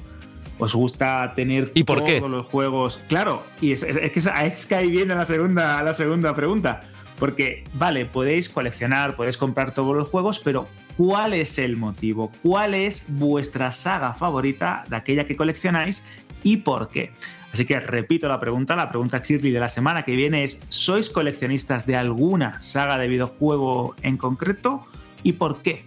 ¿Os 0.59 0.75
gusta 0.75 1.33
tener 1.35 1.71
¿Y 1.73 1.83
por 1.83 1.97
todos 1.99 2.09
qué? 2.09 2.19
los 2.21 2.45
juegos? 2.45 2.99
Claro, 3.07 3.43
y 3.61 3.71
es, 3.71 3.83
es 3.83 4.11
que, 4.11 4.19
es 4.19 4.65
que 4.65 4.75
ahí 4.75 4.91
viene 4.91 5.15
la 5.15 5.25
segunda, 5.25 5.81
la 5.83 5.93
segunda 5.93 6.33
pregunta. 6.35 6.81
Porque, 7.19 7.63
vale, 7.73 8.05
podéis 8.05 8.49
coleccionar, 8.49 9.15
podéis 9.15 9.37
comprar 9.37 9.73
todos 9.73 9.95
los 9.95 10.07
juegos, 10.07 10.39
pero 10.39 10.67
¿cuál 10.97 11.33
es 11.33 11.57
el 11.57 11.77
motivo? 11.77 12.31
¿Cuál 12.41 12.73
es 12.73 13.05
vuestra 13.09 13.71
saga 13.71 14.13
favorita 14.13 14.83
de 14.87 14.95
aquella 14.95 15.25
que 15.25 15.35
coleccionáis 15.35 16.03
y 16.43 16.57
por 16.57 16.89
qué? 16.89 17.11
Así 17.53 17.65
que 17.65 17.79
repito 17.79 18.27
la 18.27 18.39
pregunta, 18.39 18.75
la 18.75 18.89
pregunta 18.89 19.19
Shirley 19.19 19.51
de 19.51 19.59
la 19.59 19.69
semana 19.69 20.03
que 20.03 20.15
viene 20.15 20.43
es, 20.43 20.61
¿sois 20.69 21.09
coleccionistas 21.09 21.85
de 21.85 21.95
alguna 21.95 22.59
saga 22.59 22.97
de 22.97 23.07
videojuego 23.07 23.95
en 24.01 24.17
concreto? 24.17 24.85
¿Y 25.23 25.33
por 25.33 25.61
qué? 25.61 25.83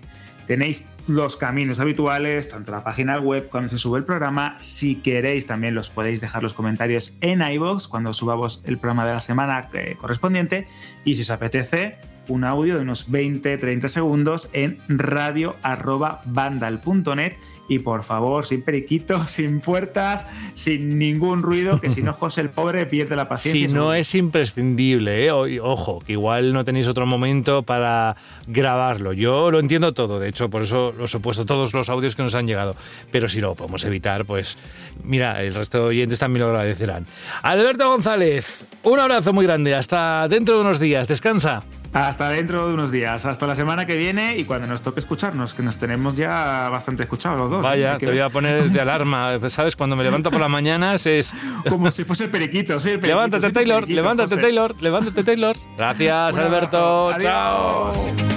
Tenéis 0.46 0.88
los 1.06 1.36
caminos 1.36 1.80
habituales, 1.80 2.48
tanto 2.50 2.70
la 2.70 2.84
página 2.84 3.18
web 3.18 3.48
cuando 3.50 3.70
se 3.70 3.78
sube 3.78 3.98
el 3.98 4.04
programa. 4.04 4.56
Si 4.60 4.96
queréis, 4.96 5.46
también 5.46 5.74
los 5.74 5.88
podéis 5.90 6.20
dejar 6.20 6.42
los 6.42 6.52
comentarios 6.52 7.16
en 7.20 7.40
iVoox 7.40 7.88
cuando 7.88 8.12
subamos 8.12 8.62
el 8.66 8.76
programa 8.78 9.06
de 9.06 9.12
la 9.12 9.20
semana 9.20 9.68
eh, 9.72 9.96
correspondiente. 9.98 10.68
Y 11.04 11.16
si 11.16 11.22
os 11.22 11.30
apetece, 11.30 11.96
un 12.28 12.44
audio 12.44 12.76
de 12.76 12.82
unos 12.82 13.10
20-30 13.10 13.88
segundos 13.88 14.50
en 14.52 14.78
radio.vandal.net. 14.88 17.32
Y 17.68 17.78
por 17.78 18.02
favor, 18.02 18.46
sin 18.46 18.62
periquitos, 18.62 19.30
sin 19.30 19.60
puertas, 19.60 20.26
sin 20.54 20.98
ningún 20.98 21.42
ruido, 21.42 21.80
que 21.80 21.90
si 21.90 22.02
no, 22.02 22.12
José 22.24 22.42
el 22.42 22.50
pobre 22.50 22.86
pierde 22.86 23.16
la 23.16 23.28
paciencia. 23.28 23.68
Si 23.68 23.74
no 23.74 23.94
es 23.94 24.14
imprescindible, 24.14 25.26
¿eh? 25.26 25.30
Ojo, 25.30 26.00
que 26.00 26.12
igual 26.12 26.52
no 26.52 26.64
tenéis 26.64 26.86
otro 26.86 27.06
momento 27.06 27.62
para 27.62 28.16
grabarlo. 28.46 29.12
Yo 29.12 29.50
lo 29.50 29.60
entiendo 29.60 29.94
todo, 29.94 30.18
de 30.18 30.28
hecho, 30.28 30.50
por 30.50 30.62
eso 30.62 30.94
os 30.98 31.14
he 31.14 31.18
puesto 31.18 31.46
todos 31.46 31.74
los 31.74 31.88
audios 31.88 32.14
que 32.14 32.22
nos 32.22 32.34
han 32.34 32.46
llegado. 32.46 32.76
Pero 33.10 33.28
si 33.28 33.40
lo 33.40 33.54
podemos 33.54 33.84
evitar, 33.84 34.24
pues 34.24 34.56
mira, 35.02 35.42
el 35.42 35.54
resto 35.54 35.78
de 35.78 35.84
oyentes 35.84 36.18
también 36.18 36.42
lo 36.42 36.50
agradecerán. 36.50 37.06
Alberto 37.42 37.88
González, 37.88 38.66
un 38.82 38.98
abrazo 38.98 39.32
muy 39.32 39.46
grande, 39.46 39.74
hasta 39.74 40.28
dentro 40.28 40.56
de 40.56 40.60
unos 40.62 40.78
días, 40.78 41.08
descansa. 41.08 41.62
Hasta 41.94 42.28
dentro 42.28 42.66
de 42.66 42.74
unos 42.74 42.90
días, 42.90 43.24
hasta 43.24 43.46
la 43.46 43.54
semana 43.54 43.86
que 43.86 43.96
viene 43.96 44.36
y 44.36 44.44
cuando 44.44 44.66
nos 44.66 44.82
toque 44.82 44.98
escucharnos, 44.98 45.54
que 45.54 45.62
nos 45.62 45.78
tenemos 45.78 46.16
ya 46.16 46.68
bastante 46.68 47.04
escuchados 47.04 47.38
los 47.38 47.50
dos. 47.50 47.60
¿eh? 47.60 47.62
Vaya, 47.62 47.98
te 47.98 48.06
voy 48.06 48.18
a 48.18 48.28
poner 48.30 48.64
de 48.64 48.80
alarma, 48.82 49.38
¿sabes? 49.48 49.76
Cuando 49.76 49.94
me 49.94 50.02
levanto 50.02 50.32
por 50.32 50.40
las 50.40 50.50
mañanas 50.50 51.06
es... 51.06 51.32
Como 51.68 51.92
si 51.92 52.02
fuese 52.04 52.28
periquito, 52.28 52.80
soy 52.80 52.92
el 52.92 52.98
periquito, 52.98 53.16
Levántate, 53.16 53.42
soy 53.42 53.52
Taylor, 53.52 53.76
periquito, 53.76 54.02
levántate, 54.02 54.28
José. 54.28 54.42
Taylor, 54.42 54.82
levántate, 54.82 55.22
Taylor. 55.24 55.56
Gracias, 55.76 56.36
Alberto. 56.36 57.12
abrazo. 57.12 57.22
Chao. 57.22 57.90
Adiós. 57.90 58.34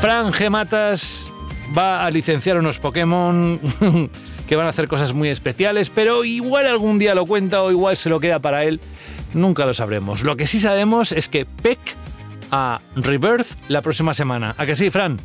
Fran 0.00 0.32
G. 0.32 0.50
Matas 0.50 1.30
va 1.76 2.06
a 2.06 2.10
licenciar 2.10 2.56
unos 2.56 2.78
Pokémon 2.78 3.58
que 4.48 4.56
van 4.56 4.66
a 4.66 4.70
hacer 4.70 4.88
cosas 4.88 5.12
muy 5.12 5.28
especiales, 5.30 5.90
pero 5.90 6.24
igual 6.24 6.66
algún 6.66 6.98
día 6.98 7.14
lo 7.14 7.26
cuenta 7.26 7.60
o 7.62 7.70
igual 7.70 7.96
se 7.96 8.08
lo 8.08 8.20
queda 8.20 8.38
para 8.38 8.64
él. 8.64 8.80
Nunca 9.34 9.66
lo 9.66 9.74
sabremos. 9.74 10.24
Lo 10.24 10.36
que 10.36 10.46
sí 10.46 10.58
sabemos 10.58 11.12
es 11.12 11.28
que 11.28 11.44
Peck 11.46 11.78
a 12.50 12.80
Rebirth 12.96 13.46
la 13.68 13.82
próxima 13.82 14.14
semana. 14.14 14.54
¿A 14.58 14.66
que 14.66 14.74
sí, 14.74 14.90
Fran? 14.90 15.18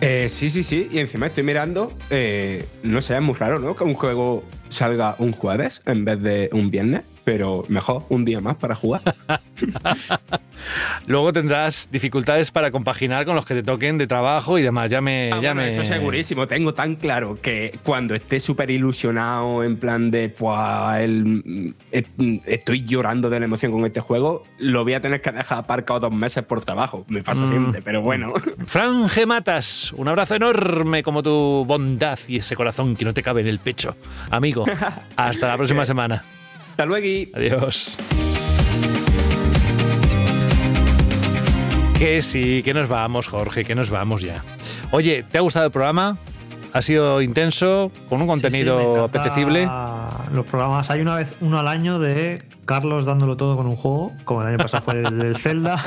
Eh, 0.00 0.28
sí, 0.28 0.50
sí, 0.50 0.62
sí. 0.62 0.88
Y 0.90 0.98
encima 0.98 1.26
estoy 1.26 1.44
mirando. 1.44 1.92
eh, 2.10 2.66
no 2.82 3.00
sé, 3.02 3.14
es 3.14 3.22
muy 3.22 3.34
raro, 3.34 3.58
¿no? 3.58 3.76
Que 3.76 3.84
un 3.84 3.94
juego 3.94 4.42
salga 4.68 5.14
un 5.18 5.32
jueves 5.32 5.82
en 5.86 6.04
vez 6.04 6.20
de 6.20 6.48
un 6.52 6.70
viernes. 6.70 7.04
Pero 7.24 7.62
mejor, 7.68 8.04
un 8.08 8.24
día 8.24 8.40
más 8.40 8.56
para 8.56 8.74
jugar. 8.74 9.02
Luego 11.06 11.32
tendrás 11.32 11.88
dificultades 11.90 12.50
para 12.50 12.70
compaginar 12.70 13.24
con 13.24 13.36
los 13.36 13.44
que 13.46 13.54
te 13.54 13.62
toquen 13.62 13.96
de 13.98 14.06
trabajo 14.06 14.58
y 14.58 14.62
demás. 14.62 14.90
Ya 14.90 15.00
me. 15.00 15.30
Ah, 15.32 15.36
ya 15.36 15.52
bueno, 15.54 15.62
me- 15.62 15.68
Eso 15.72 15.84
segurísimo. 15.84 16.46
Tengo 16.46 16.74
tan 16.74 16.96
claro 16.96 17.38
que 17.40 17.78
cuando 17.84 18.14
esté 18.14 18.40
súper 18.40 18.70
ilusionado, 18.70 19.62
en 19.62 19.76
plan 19.76 20.10
de, 20.10 20.34
"Buah, 20.36 21.00
el- 21.02 21.74
estoy 22.46 22.84
llorando 22.84 23.30
de 23.30 23.38
la 23.38 23.44
emoción 23.44 23.72
con 23.72 23.84
este 23.86 24.00
juego, 24.00 24.44
lo 24.58 24.82
voy 24.84 24.94
a 24.94 25.00
tener 25.00 25.20
que 25.22 25.30
dejar 25.30 25.58
aparcado 25.58 26.00
dos 26.00 26.12
meses 26.12 26.44
por 26.44 26.64
trabajo. 26.64 27.04
Me 27.08 27.22
pasa 27.22 27.44
Mm. 27.44 27.48
siempre, 27.48 27.82
pero 27.82 28.02
bueno. 28.02 28.32
Fran 28.66 29.08
G. 29.08 29.26
Matas, 29.26 29.92
un 29.96 30.08
abrazo 30.08 30.34
enorme 30.34 31.02
como 31.02 31.22
tu 31.22 31.64
bondad 31.66 32.18
y 32.28 32.38
ese 32.38 32.56
corazón 32.56 32.96
que 32.96 33.04
no 33.04 33.14
te 33.14 33.22
cabe 33.22 33.42
en 33.42 33.48
el 33.48 33.58
pecho. 33.60 33.96
Amigo, 34.30 34.64
hasta 35.16 35.46
la 35.48 35.56
próxima 35.56 35.84
semana. 35.84 36.24
Hasta 36.72 36.86
luego. 36.86 37.30
Adiós. 37.34 37.98
Que 41.98 42.22
sí, 42.22 42.62
que 42.62 42.72
nos 42.72 42.88
vamos, 42.88 43.28
Jorge, 43.28 43.64
que 43.64 43.74
nos 43.74 43.90
vamos 43.90 44.22
ya. 44.22 44.42
Oye, 44.90 45.22
¿te 45.30 45.36
ha 45.36 45.42
gustado 45.42 45.66
el 45.66 45.70
programa? 45.70 46.16
¿Ha 46.72 46.80
sido 46.80 47.20
intenso? 47.20 47.92
¿Con 48.08 48.22
un 48.22 48.26
contenido 48.26 48.78
Sí, 48.78 48.86
sí, 48.94 49.00
apetecible? 49.04 49.70
Los 50.32 50.46
programas, 50.46 50.90
hay 50.90 51.02
una 51.02 51.16
vez 51.16 51.34
uno 51.42 51.58
al 51.58 51.68
año 51.68 51.98
de 51.98 52.42
Carlos 52.64 53.04
dándolo 53.04 53.36
todo 53.36 53.54
con 53.54 53.66
un 53.66 53.76
juego, 53.76 54.12
como 54.24 54.40
el 54.40 54.48
año 54.48 54.56
pasado 54.56 54.82
fue 54.82 54.94
el 54.94 55.18
del 55.18 55.36
Zelda. 55.36 55.78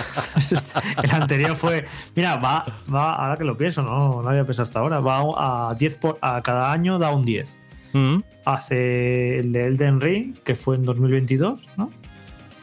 el 1.03 1.11
anterior 1.11 1.55
fue, 1.55 1.87
mira, 2.15 2.35
va, 2.35 2.63
va, 2.93 3.15
ahora 3.15 3.37
que 3.37 3.43
lo 3.43 3.57
pienso, 3.57 3.81
no, 3.81 4.21
no 4.21 4.29
había 4.29 4.45
pensado 4.45 4.63
hasta 4.63 4.79
ahora, 4.81 4.99
va 4.99 5.69
a 5.71 5.73
10 5.73 5.97
por, 5.97 6.19
a 6.21 6.43
cada 6.43 6.71
año 6.71 6.99
da 6.99 7.09
un 7.09 7.25
10. 7.25 7.64
Mm. 7.95 8.23
Hace 8.43 9.39
el 9.39 9.53
de 9.53 9.67
Elden 9.67 10.01
Ring, 10.01 10.35
que 10.43 10.55
fue 10.55 10.75
en 10.75 10.83
2022, 10.83 11.59
¿no? 11.77 11.89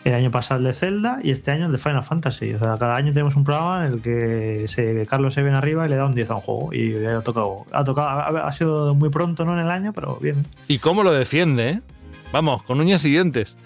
El 0.05 0.15
año 0.15 0.31
pasado 0.31 0.59
el 0.59 0.67
de 0.67 0.73
Zelda 0.75 1.21
y 1.23 1.31
este 1.31 1.53
año 1.53 1.67
el 1.67 1.73
de 1.73 1.79
Final 1.79 2.03
Fantasy. 2.03 2.53
O 2.53 2.59
sea, 2.59 2.77
cada 2.77 2.97
año 2.97 3.13
tenemos 3.13 3.35
un 3.37 3.45
programa 3.45 3.87
en 3.87 3.95
el 3.95 4.03
que 4.03 4.65
se, 4.69 5.07
Carlos 5.07 5.33
se 5.33 5.43
viene 5.43 5.57
arriba 5.57 5.87
y 5.87 5.89
le 5.89 5.97
da 5.97 6.05
un 6.05 6.15
10 6.15 6.31
a 6.31 6.35
un 6.35 6.41
juego. 6.43 6.75
Y 6.75 7.01
ya 7.01 7.17
ha 7.17 7.23
tocado. 7.23 7.65
Ha, 7.73 7.83
tocado 7.83 8.09
ha, 8.09 8.47
ha 8.47 8.53
sido 8.53 8.95
muy 8.95 9.09
pronto, 9.09 9.45
¿no? 9.47 9.55
En 9.55 9.61
el 9.61 9.71
año, 9.71 9.93
pero 9.95 10.19
bien. 10.21 10.45
¿Y 10.69 10.81
cómo 10.81 11.03
lo 11.03 11.13
defiende, 11.13 11.71
eh? 11.71 11.81
Vamos, 12.33 12.63
con 12.63 12.81
uñas 12.81 13.05
y 13.05 13.11
dientes. 13.11 13.57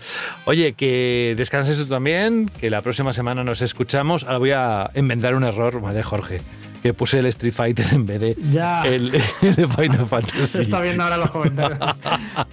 Oye, 0.44 0.74
que 0.74 1.34
descanses 1.36 1.78
tú 1.78 1.86
también, 1.86 2.51
que 2.60 2.68
la 2.70 2.82
próxima 2.82 3.12
semana 3.12 3.43
nos 3.43 3.62
escuchamos. 3.62 4.24
Ahora 4.24 4.38
voy 4.38 4.51
a 4.51 4.90
inventar 4.94 5.34
un 5.34 5.44
error, 5.44 5.80
madre 5.80 6.02
Jorge, 6.02 6.40
que 6.86 6.94
puse 6.94 7.18
el 7.18 7.26
Street 7.26 7.52
Fighter 7.52 7.86
en 7.92 8.06
vez 8.06 8.20
de 8.20 8.36
Ya. 8.50 8.82
el, 8.86 9.12
el 9.42 9.54
de 9.56 9.68
Final 9.68 10.06
Fantasy. 10.06 10.46
Se 10.46 10.62
está 10.62 10.80
viendo 10.80 11.02
ahora 11.02 11.16
los 11.16 11.30
comentarios 11.30 11.78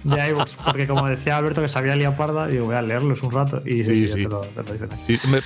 de 0.02 0.28
iVoox. 0.30 0.50
Porque 0.64 0.86
como 0.86 1.06
decía 1.06 1.36
Alberto 1.36 1.62
que 1.62 1.68
sabía 1.68 1.94
liar 1.96 2.16
parda, 2.16 2.46
digo, 2.46 2.66
voy 2.66 2.74
a 2.74 2.82
leerlos 2.82 3.22
un 3.22 3.30
rato. 3.30 3.62
Y 3.64 3.84
sí, 3.84 3.84
Sí, 3.84 3.94
sí, 3.96 4.06
ya 4.08 4.14
sí. 4.14 4.22
Te, 4.24 4.28
lo, 4.28 4.40
te 4.40 4.62
lo 4.62 4.72
dicen 4.72 4.88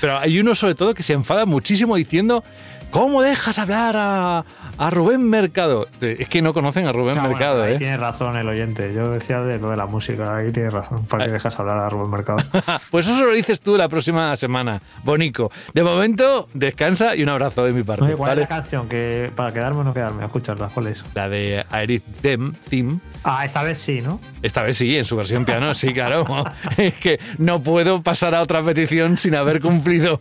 pero 0.00 0.18
hay 0.18 0.38
uno 0.40 0.54
sobre 0.54 0.74
todo 0.74 0.94
que 0.94 1.02
se 1.02 1.12
enfada 1.12 1.44
muchísimo 1.46 1.96
diciendo 1.96 2.42
¿Cómo 2.90 3.20
dejas 3.20 3.58
hablar 3.58 3.94
a, 3.98 4.44
a 4.78 4.90
Rubén 4.90 5.28
Mercado? 5.28 5.86
Es 6.00 6.28
que 6.28 6.40
no 6.42 6.54
conocen 6.54 6.86
a 6.86 6.92
Rubén 6.92 7.18
Ah, 7.18 7.22
bueno, 7.22 7.28
Mercado, 7.36 7.62
ahí 7.64 7.74
¿eh? 7.74 7.78
tiene 7.78 7.96
razón 7.96 8.36
el 8.36 8.48
oyente. 8.48 8.92
Yo 8.94 9.10
decía 9.10 9.40
de 9.42 9.58
lo 9.58 9.70
de 9.70 9.76
la 9.76 9.86
música, 9.86 10.36
ahí 10.36 10.52
tiene 10.52 10.70
razón. 10.70 11.04
¿Para 11.06 11.26
qué 11.26 11.32
dejas 11.32 11.58
hablar 11.58 11.78
a 11.78 11.88
Rubén 11.90 12.10
Mercado? 12.10 12.38
Pues 12.90 13.06
eso 13.08 13.24
lo 13.26 13.32
dices 13.32 13.60
tú 13.60 13.76
la 13.76 13.88
próxima 13.88 14.34
semana, 14.36 14.80
Bonico. 15.04 15.50
De 15.74 15.82
momento, 15.82 16.48
descansa 16.54 17.14
y 17.16 17.22
un 17.22 17.28
abrazo 17.28 17.64
de 17.64 17.72
mi 17.72 17.82
parte. 17.82 18.04
Oye, 18.04 18.14
¿cuál 18.14 18.30
¿vale? 18.30 18.42
es 18.42 18.48
la 18.50 18.56
canción? 18.56 18.88
que 18.88 19.30
¿Para 19.34 19.52
quedarme 19.52 19.80
o 19.80 19.84
no 19.84 19.92
quedarme? 19.94 20.24
Escucharla, 20.24 20.68
¿cuál 20.72 20.88
es? 20.88 21.02
La 21.14 21.28
de 21.28 21.64
Aerith 21.70 22.04
Them 22.22 22.52
Theme. 22.68 22.98
Ah, 23.24 23.44
esta 23.44 23.62
vez 23.62 23.78
sí, 23.78 24.00
¿no? 24.00 24.20
Esta 24.42 24.62
vez 24.62 24.78
sí, 24.78 24.96
en 24.96 25.04
su 25.04 25.16
versión 25.16 25.44
piano, 25.44 25.74
sí, 25.74 25.92
claro. 25.92 26.24
Es 26.76 26.94
que 26.94 27.18
no 27.38 27.62
puedo 27.62 28.02
pasar 28.02 28.34
a 28.34 28.42
otra 28.42 28.62
petición 28.62 29.16
sin 29.18 29.34
haber 29.34 29.60
cumplido. 29.60 30.20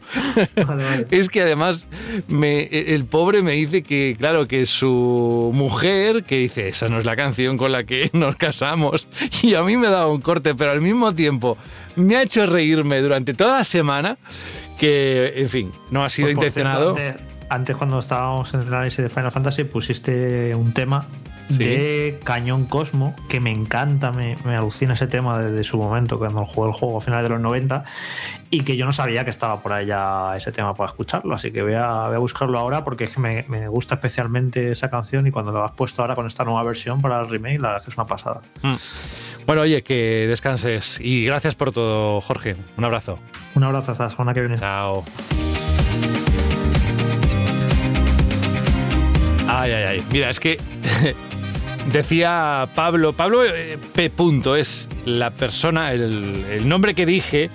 Es 1.12 1.30
que 1.30 1.42
además 1.44 1.86
me- 2.28 2.64
el 2.68 3.06
pobre 3.06 3.42
me 3.42 3.52
dice 3.54 3.84
que, 3.84 4.16
claro, 4.18 4.46
que 4.48 4.66
su 4.66 5.52
mujer, 5.54 6.24
que 6.24 6.38
dice, 6.38 6.70
esa 6.70 6.88
no 6.90 7.00
es 7.00 7.06
la 7.06 7.16
canción 7.16 7.58
con 7.58 7.72
la 7.72 7.84
que 7.84 8.10
nos 8.14 8.36
casamos. 8.36 9.08
Y 9.44 9.54
a 9.56 9.64
mí 9.64 9.78
me 9.78 9.88
ha 9.88 9.92
dado 9.92 10.12
un 10.12 10.22
corte, 10.22 10.56
pero 10.56 10.72
al 10.72 10.82
mismo 10.82 11.14
tiempo 11.14 11.58
me 11.96 12.16
ha 12.16 12.22
hecho 12.24 12.46
reírme 12.46 13.02
durante 13.02 13.34
toda 13.34 13.60
la 13.60 13.64
semana, 13.64 14.18
que, 14.80 15.34
en 15.38 15.50
fin, 15.50 15.72
no 15.92 16.04
ha 16.04 16.10
sido 16.10 16.28
Pues, 16.28 16.36
intencionado. 16.38 16.96
cierto, 16.96 17.20
antes, 17.20 17.50
antes, 17.50 17.76
cuando 17.78 18.00
estábamos 18.00 18.54
en 18.54 18.62
el 18.62 18.68
análisis 18.68 19.00
de 19.00 19.10
Final 19.10 19.32
Fantasy, 19.32 19.64
pusiste 19.64 20.54
un 20.56 20.74
tema 20.74 21.06
Sí. 21.50 21.64
de 21.64 22.20
Cañón 22.24 22.66
Cosmo, 22.66 23.16
que 23.30 23.40
me 23.40 23.52
encanta, 23.52 24.12
me, 24.12 24.38
me 24.44 24.56
alucina 24.56 24.94
ese 24.94 25.08
tema 25.08 25.40
desde 25.40 25.64
su 25.64 25.78
momento, 25.78 26.18
cuando 26.18 26.46
jugué 26.46 26.68
el 26.68 26.74
juego 26.74 26.98
a 26.98 27.02
finales 27.02 27.24
de 27.24 27.30
los 27.30 27.42
90, 27.42 27.84
y 28.50 28.62
que 28.62 28.76
yo 28.78 28.86
no 28.86 28.92
sabía 28.92 29.24
que 29.24 29.30
estaba 29.30 29.60
por 29.60 29.74
ahí 29.74 29.88
ya 29.88 30.36
ese 30.36 30.52
tema 30.52 30.74
para 30.74 30.90
escucharlo, 30.90 31.36
así 31.36 31.52
que 31.52 31.62
voy 31.62 31.74
a, 31.74 32.08
voy 32.08 32.16
a 32.16 32.20
buscarlo 32.20 32.60
ahora 32.60 32.84
porque 32.84 33.06
es 33.06 33.16
que 33.16 33.22
me, 33.22 33.46
me 33.48 33.68
gusta 33.68 33.96
especialmente 33.96 34.72
esa 34.72 34.90
canción 34.90 35.28
y 35.28 35.32
cuando 35.32 35.52
lo 35.52 35.64
has 35.64 35.72
puesto 35.72 36.02
ahora 36.02 36.16
con 36.16 36.28
esta 36.28 36.44
nueva 36.44 36.64
versión 36.64 37.02
para 37.02 37.20
el 37.20 37.30
remake, 37.30 37.60
la 37.60 37.70
verdad 37.70 37.84
que 37.84 37.92
es 37.92 37.98
una 37.98 38.06
pasada. 38.06 38.42
Mm. 38.62 38.76
Bueno, 39.46 39.62
oye, 39.62 39.82
que 39.82 40.26
descanses. 40.28 41.00
Y 41.00 41.26
gracias 41.26 41.56
por 41.56 41.72
todo, 41.72 42.20
Jorge. 42.20 42.58
Un 42.78 42.84
abrazo. 42.84 43.18
Un 43.56 43.64
abrazo 43.64 43.94
hasta 43.94 44.04
la 44.04 44.10
semana 44.10 44.34
que 44.34 44.42
viene. 44.42 44.58
Chao. 44.58 45.06
Ay, 49.50 49.72
ay, 49.72 49.84
ay. 49.84 50.04
Mira, 50.12 50.30
es 50.30 50.42
que 50.42 50.60
decía 51.92 52.68
Pablo, 52.76 53.14
Pablo 53.14 53.44
eh, 53.46 53.78
P. 53.94 54.12
Es 54.58 54.88
la 55.06 55.32
persona, 55.32 55.94
el, 55.94 56.46
el 56.52 56.68
nombre 56.68 56.94
que 56.94 57.06
dije 57.06 57.50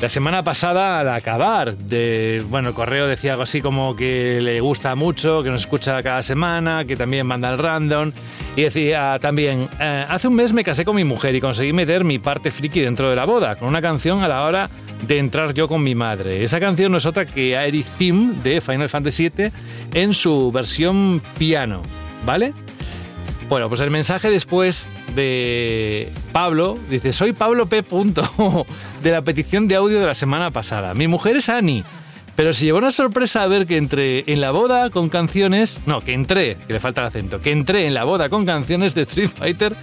la 0.00 0.08
semana 0.08 0.42
pasada 0.42 1.00
al 1.00 1.08
acabar. 1.08 1.76
De, 1.76 2.44
bueno, 2.48 2.68
el 2.70 2.74
correo 2.74 3.06
decía 3.06 3.32
algo 3.32 3.44
así 3.44 3.60
como 3.60 3.96
que 3.96 4.40
le 4.42 4.60
gusta 4.60 4.94
mucho, 4.94 5.42
que 5.42 5.50
nos 5.50 5.62
escucha 5.62 6.02
cada 6.02 6.22
semana, 6.22 6.84
que 6.84 6.96
también 6.96 7.26
manda 7.26 7.50
el 7.50 7.58
random. 7.58 8.12
Y 8.56 8.62
decía 8.62 9.18
también, 9.20 9.68
eh, 9.80 10.04
hace 10.08 10.28
un 10.28 10.34
mes 10.34 10.52
me 10.52 10.64
casé 10.64 10.84
con 10.84 10.96
mi 10.96 11.04
mujer 11.04 11.34
y 11.34 11.40
conseguí 11.40 11.72
meter 11.72 12.04
mi 12.04 12.18
parte 12.18 12.50
friki 12.50 12.80
dentro 12.80 13.10
de 13.10 13.16
la 13.16 13.24
boda, 13.24 13.56
con 13.56 13.68
una 13.68 13.80
canción 13.80 14.22
a 14.22 14.28
la 14.28 14.44
hora 14.44 14.68
de 15.06 15.18
entrar 15.18 15.54
yo 15.54 15.68
con 15.68 15.82
mi 15.82 15.94
madre. 15.94 16.44
Esa 16.44 16.60
canción 16.60 16.92
no 16.92 16.98
es 16.98 17.06
otra 17.06 17.26
que 17.26 17.56
Aerith 17.56 17.86
Theme 17.98 18.34
de 18.42 18.60
Final 18.60 18.88
Fantasy 18.88 19.30
VII 19.30 19.50
en 19.94 20.14
su 20.14 20.52
versión 20.52 21.20
piano, 21.38 21.82
¿vale? 22.24 22.52
Bueno, 23.48 23.68
pues 23.68 23.80
el 23.82 23.90
mensaje 23.90 24.30
después 24.30 24.86
de 25.14 26.08
Pablo. 26.32 26.78
Dice, 26.88 27.12
soy 27.12 27.32
Pablo 27.32 27.66
P. 27.66 27.82
Punto, 27.82 28.66
de 29.02 29.10
la 29.10 29.22
petición 29.22 29.68
de 29.68 29.76
audio 29.76 30.00
de 30.00 30.06
la 30.06 30.14
semana 30.14 30.50
pasada. 30.50 30.94
Mi 30.94 31.08
mujer 31.08 31.36
es 31.36 31.48
Ani. 31.48 31.84
Pero 32.36 32.52
se 32.52 32.64
llevó 32.64 32.78
una 32.78 32.90
sorpresa 32.90 33.44
a 33.44 33.46
ver 33.46 33.64
que 33.64 33.76
entré 33.76 34.24
en 34.26 34.40
la 34.40 34.50
boda 34.50 34.90
con 34.90 35.08
canciones. 35.08 35.78
No, 35.86 36.00
que 36.00 36.14
entré, 36.14 36.56
que 36.66 36.72
le 36.72 36.80
falta 36.80 37.02
el 37.02 37.06
acento. 37.06 37.40
Que 37.40 37.52
entré 37.52 37.86
en 37.86 37.94
la 37.94 38.02
boda 38.02 38.28
con 38.28 38.44
canciones 38.44 38.94
de 38.96 39.02
Street 39.02 39.30
Fighter 39.32 39.76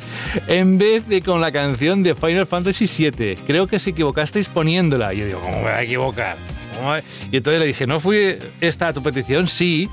en 0.48 0.78
vez 0.78 1.08
de 1.08 1.22
con 1.22 1.40
la 1.40 1.54
canción 1.54 2.04
de 2.04 2.14
Final 2.14 2.46
Fantasy 2.46 3.10
VII. 3.10 3.38
Creo 3.48 3.68
que 3.68 3.80
se 3.80 3.92
equivocasteis 3.92 4.50
poniéndola. 4.50 5.14
Y 5.14 5.20
yo 5.20 5.26
digo, 5.28 5.40
¿cómo 5.40 5.56
me 5.58 5.62
voy 5.62 5.72
a 5.72 5.82
equivocar? 5.84 6.36
¿Cómo 6.76 6.90
voy 6.90 7.00
a-?". 7.00 7.04
Y 7.32 7.38
entonces 7.38 7.60
le 7.62 7.68
dije, 7.68 7.88
¿no 7.88 8.02
fui 8.02 8.36
esta 8.60 8.92
tu 8.92 9.02
petición? 9.02 9.48
Sí. 9.48 9.90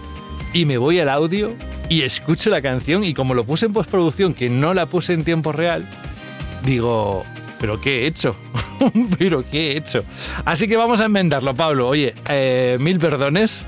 Y 0.52 0.64
me 0.64 0.78
voy 0.78 0.98
al 0.98 1.08
audio 1.08 1.54
y 1.88 2.02
escucho 2.02 2.50
la 2.50 2.62
canción. 2.62 3.04
Y 3.04 3.14
como 3.14 3.34
lo 3.34 3.44
puse 3.44 3.66
en 3.66 3.72
postproducción, 3.72 4.34
que 4.34 4.48
no 4.48 4.74
la 4.74 4.86
puse 4.86 5.12
en 5.12 5.24
tiempo 5.24 5.52
real, 5.52 5.84
digo, 6.64 7.24
¿pero 7.60 7.80
qué 7.80 8.02
he 8.02 8.06
hecho? 8.06 8.36
¿Pero 9.18 9.44
qué 9.50 9.72
he 9.72 9.76
hecho? 9.76 10.04
Así 10.44 10.68
que 10.68 10.76
vamos 10.76 11.00
a 11.00 11.06
enmendarlo, 11.06 11.54
Pablo. 11.54 11.88
Oye, 11.88 12.14
eh, 12.28 12.76
mil 12.80 12.98
perdones, 12.98 13.64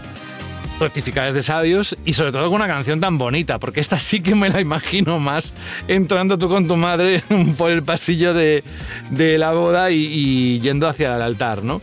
rectificadas 0.80 1.34
de 1.34 1.42
sabios 1.42 1.96
y 2.04 2.14
sobre 2.14 2.32
todo 2.32 2.46
con 2.46 2.54
una 2.54 2.66
canción 2.66 3.00
tan 3.00 3.18
bonita, 3.18 3.58
porque 3.58 3.80
esta 3.80 3.98
sí 3.98 4.20
que 4.20 4.34
me 4.34 4.48
la 4.48 4.60
imagino 4.60 5.18
más 5.18 5.54
entrando 5.88 6.38
tú 6.38 6.48
con 6.48 6.66
tu 6.66 6.76
madre 6.76 7.22
por 7.58 7.70
el 7.70 7.82
pasillo 7.82 8.32
de, 8.34 8.64
de 9.10 9.38
la 9.38 9.52
boda 9.52 9.90
y, 9.90 10.06
y 10.06 10.60
yendo 10.60 10.88
hacia 10.88 11.16
el 11.16 11.22
altar, 11.22 11.62
¿no? 11.62 11.82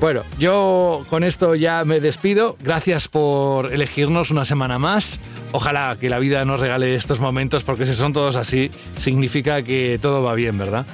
Bueno, 0.00 0.22
yo 0.38 1.02
con 1.10 1.24
esto 1.24 1.56
ya 1.56 1.84
me 1.84 1.98
despido. 1.98 2.56
Gracias 2.62 3.08
por 3.08 3.72
elegirnos 3.72 4.30
una 4.30 4.44
semana 4.44 4.78
más. 4.78 5.18
Ojalá 5.50 5.96
que 5.98 6.08
la 6.08 6.20
vida 6.20 6.44
nos 6.44 6.60
regale 6.60 6.94
estos 6.94 7.18
momentos, 7.18 7.64
porque 7.64 7.84
si 7.84 7.94
son 7.94 8.12
todos 8.12 8.36
así, 8.36 8.70
significa 8.96 9.62
que 9.62 9.98
todo 10.00 10.22
va 10.22 10.34
bien, 10.34 10.56
¿verdad? 10.56 10.86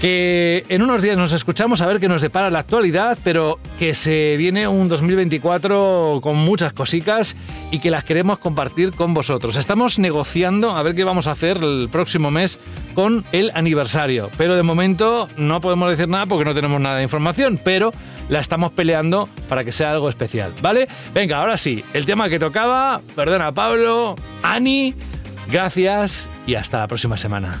Que 0.00 0.64
en 0.68 0.82
unos 0.82 1.00
días 1.02 1.16
nos 1.16 1.32
escuchamos 1.32 1.80
a 1.82 1.86
ver 1.86 2.00
qué 2.00 2.08
nos 2.08 2.20
depara 2.20 2.50
la 2.50 2.58
actualidad, 2.58 3.16
pero 3.22 3.60
que 3.78 3.94
se 3.94 4.36
viene 4.36 4.66
un 4.66 4.88
2024 4.88 6.18
con 6.20 6.36
muchas 6.36 6.72
cositas 6.72 7.36
y 7.70 7.78
que 7.78 7.92
las 7.92 8.02
queremos 8.02 8.40
compartir 8.40 8.90
con 8.90 9.14
vosotros. 9.14 9.54
Estamos 9.54 10.00
negociando 10.00 10.72
a 10.72 10.82
ver 10.82 10.96
qué 10.96 11.04
vamos 11.04 11.28
a 11.28 11.30
hacer 11.30 11.58
el 11.58 11.88
próximo 11.92 12.32
mes 12.32 12.58
con 12.96 13.24
el 13.30 13.52
aniversario, 13.54 14.28
pero 14.36 14.56
de 14.56 14.64
momento 14.64 15.28
no 15.36 15.60
podemos 15.60 15.88
decir 15.88 16.08
nada 16.08 16.26
porque 16.26 16.44
no 16.44 16.54
tenemos 16.54 16.80
nada 16.80 16.96
de 16.96 17.04
información, 17.04 17.60
pero 17.62 17.92
la 18.28 18.40
estamos 18.40 18.72
peleando 18.72 19.28
para 19.48 19.64
que 19.64 19.72
sea 19.72 19.92
algo 19.92 20.08
especial, 20.08 20.54
¿vale? 20.60 20.88
Venga, 21.14 21.38
ahora 21.38 21.56
sí, 21.56 21.84
el 21.92 22.06
tema 22.06 22.28
que 22.28 22.38
tocaba, 22.38 23.00
perdona 23.14 23.52
Pablo, 23.52 24.16
Ani, 24.42 24.94
gracias 25.50 26.28
y 26.46 26.54
hasta 26.54 26.78
la 26.78 26.88
próxima 26.88 27.16
semana. 27.16 27.60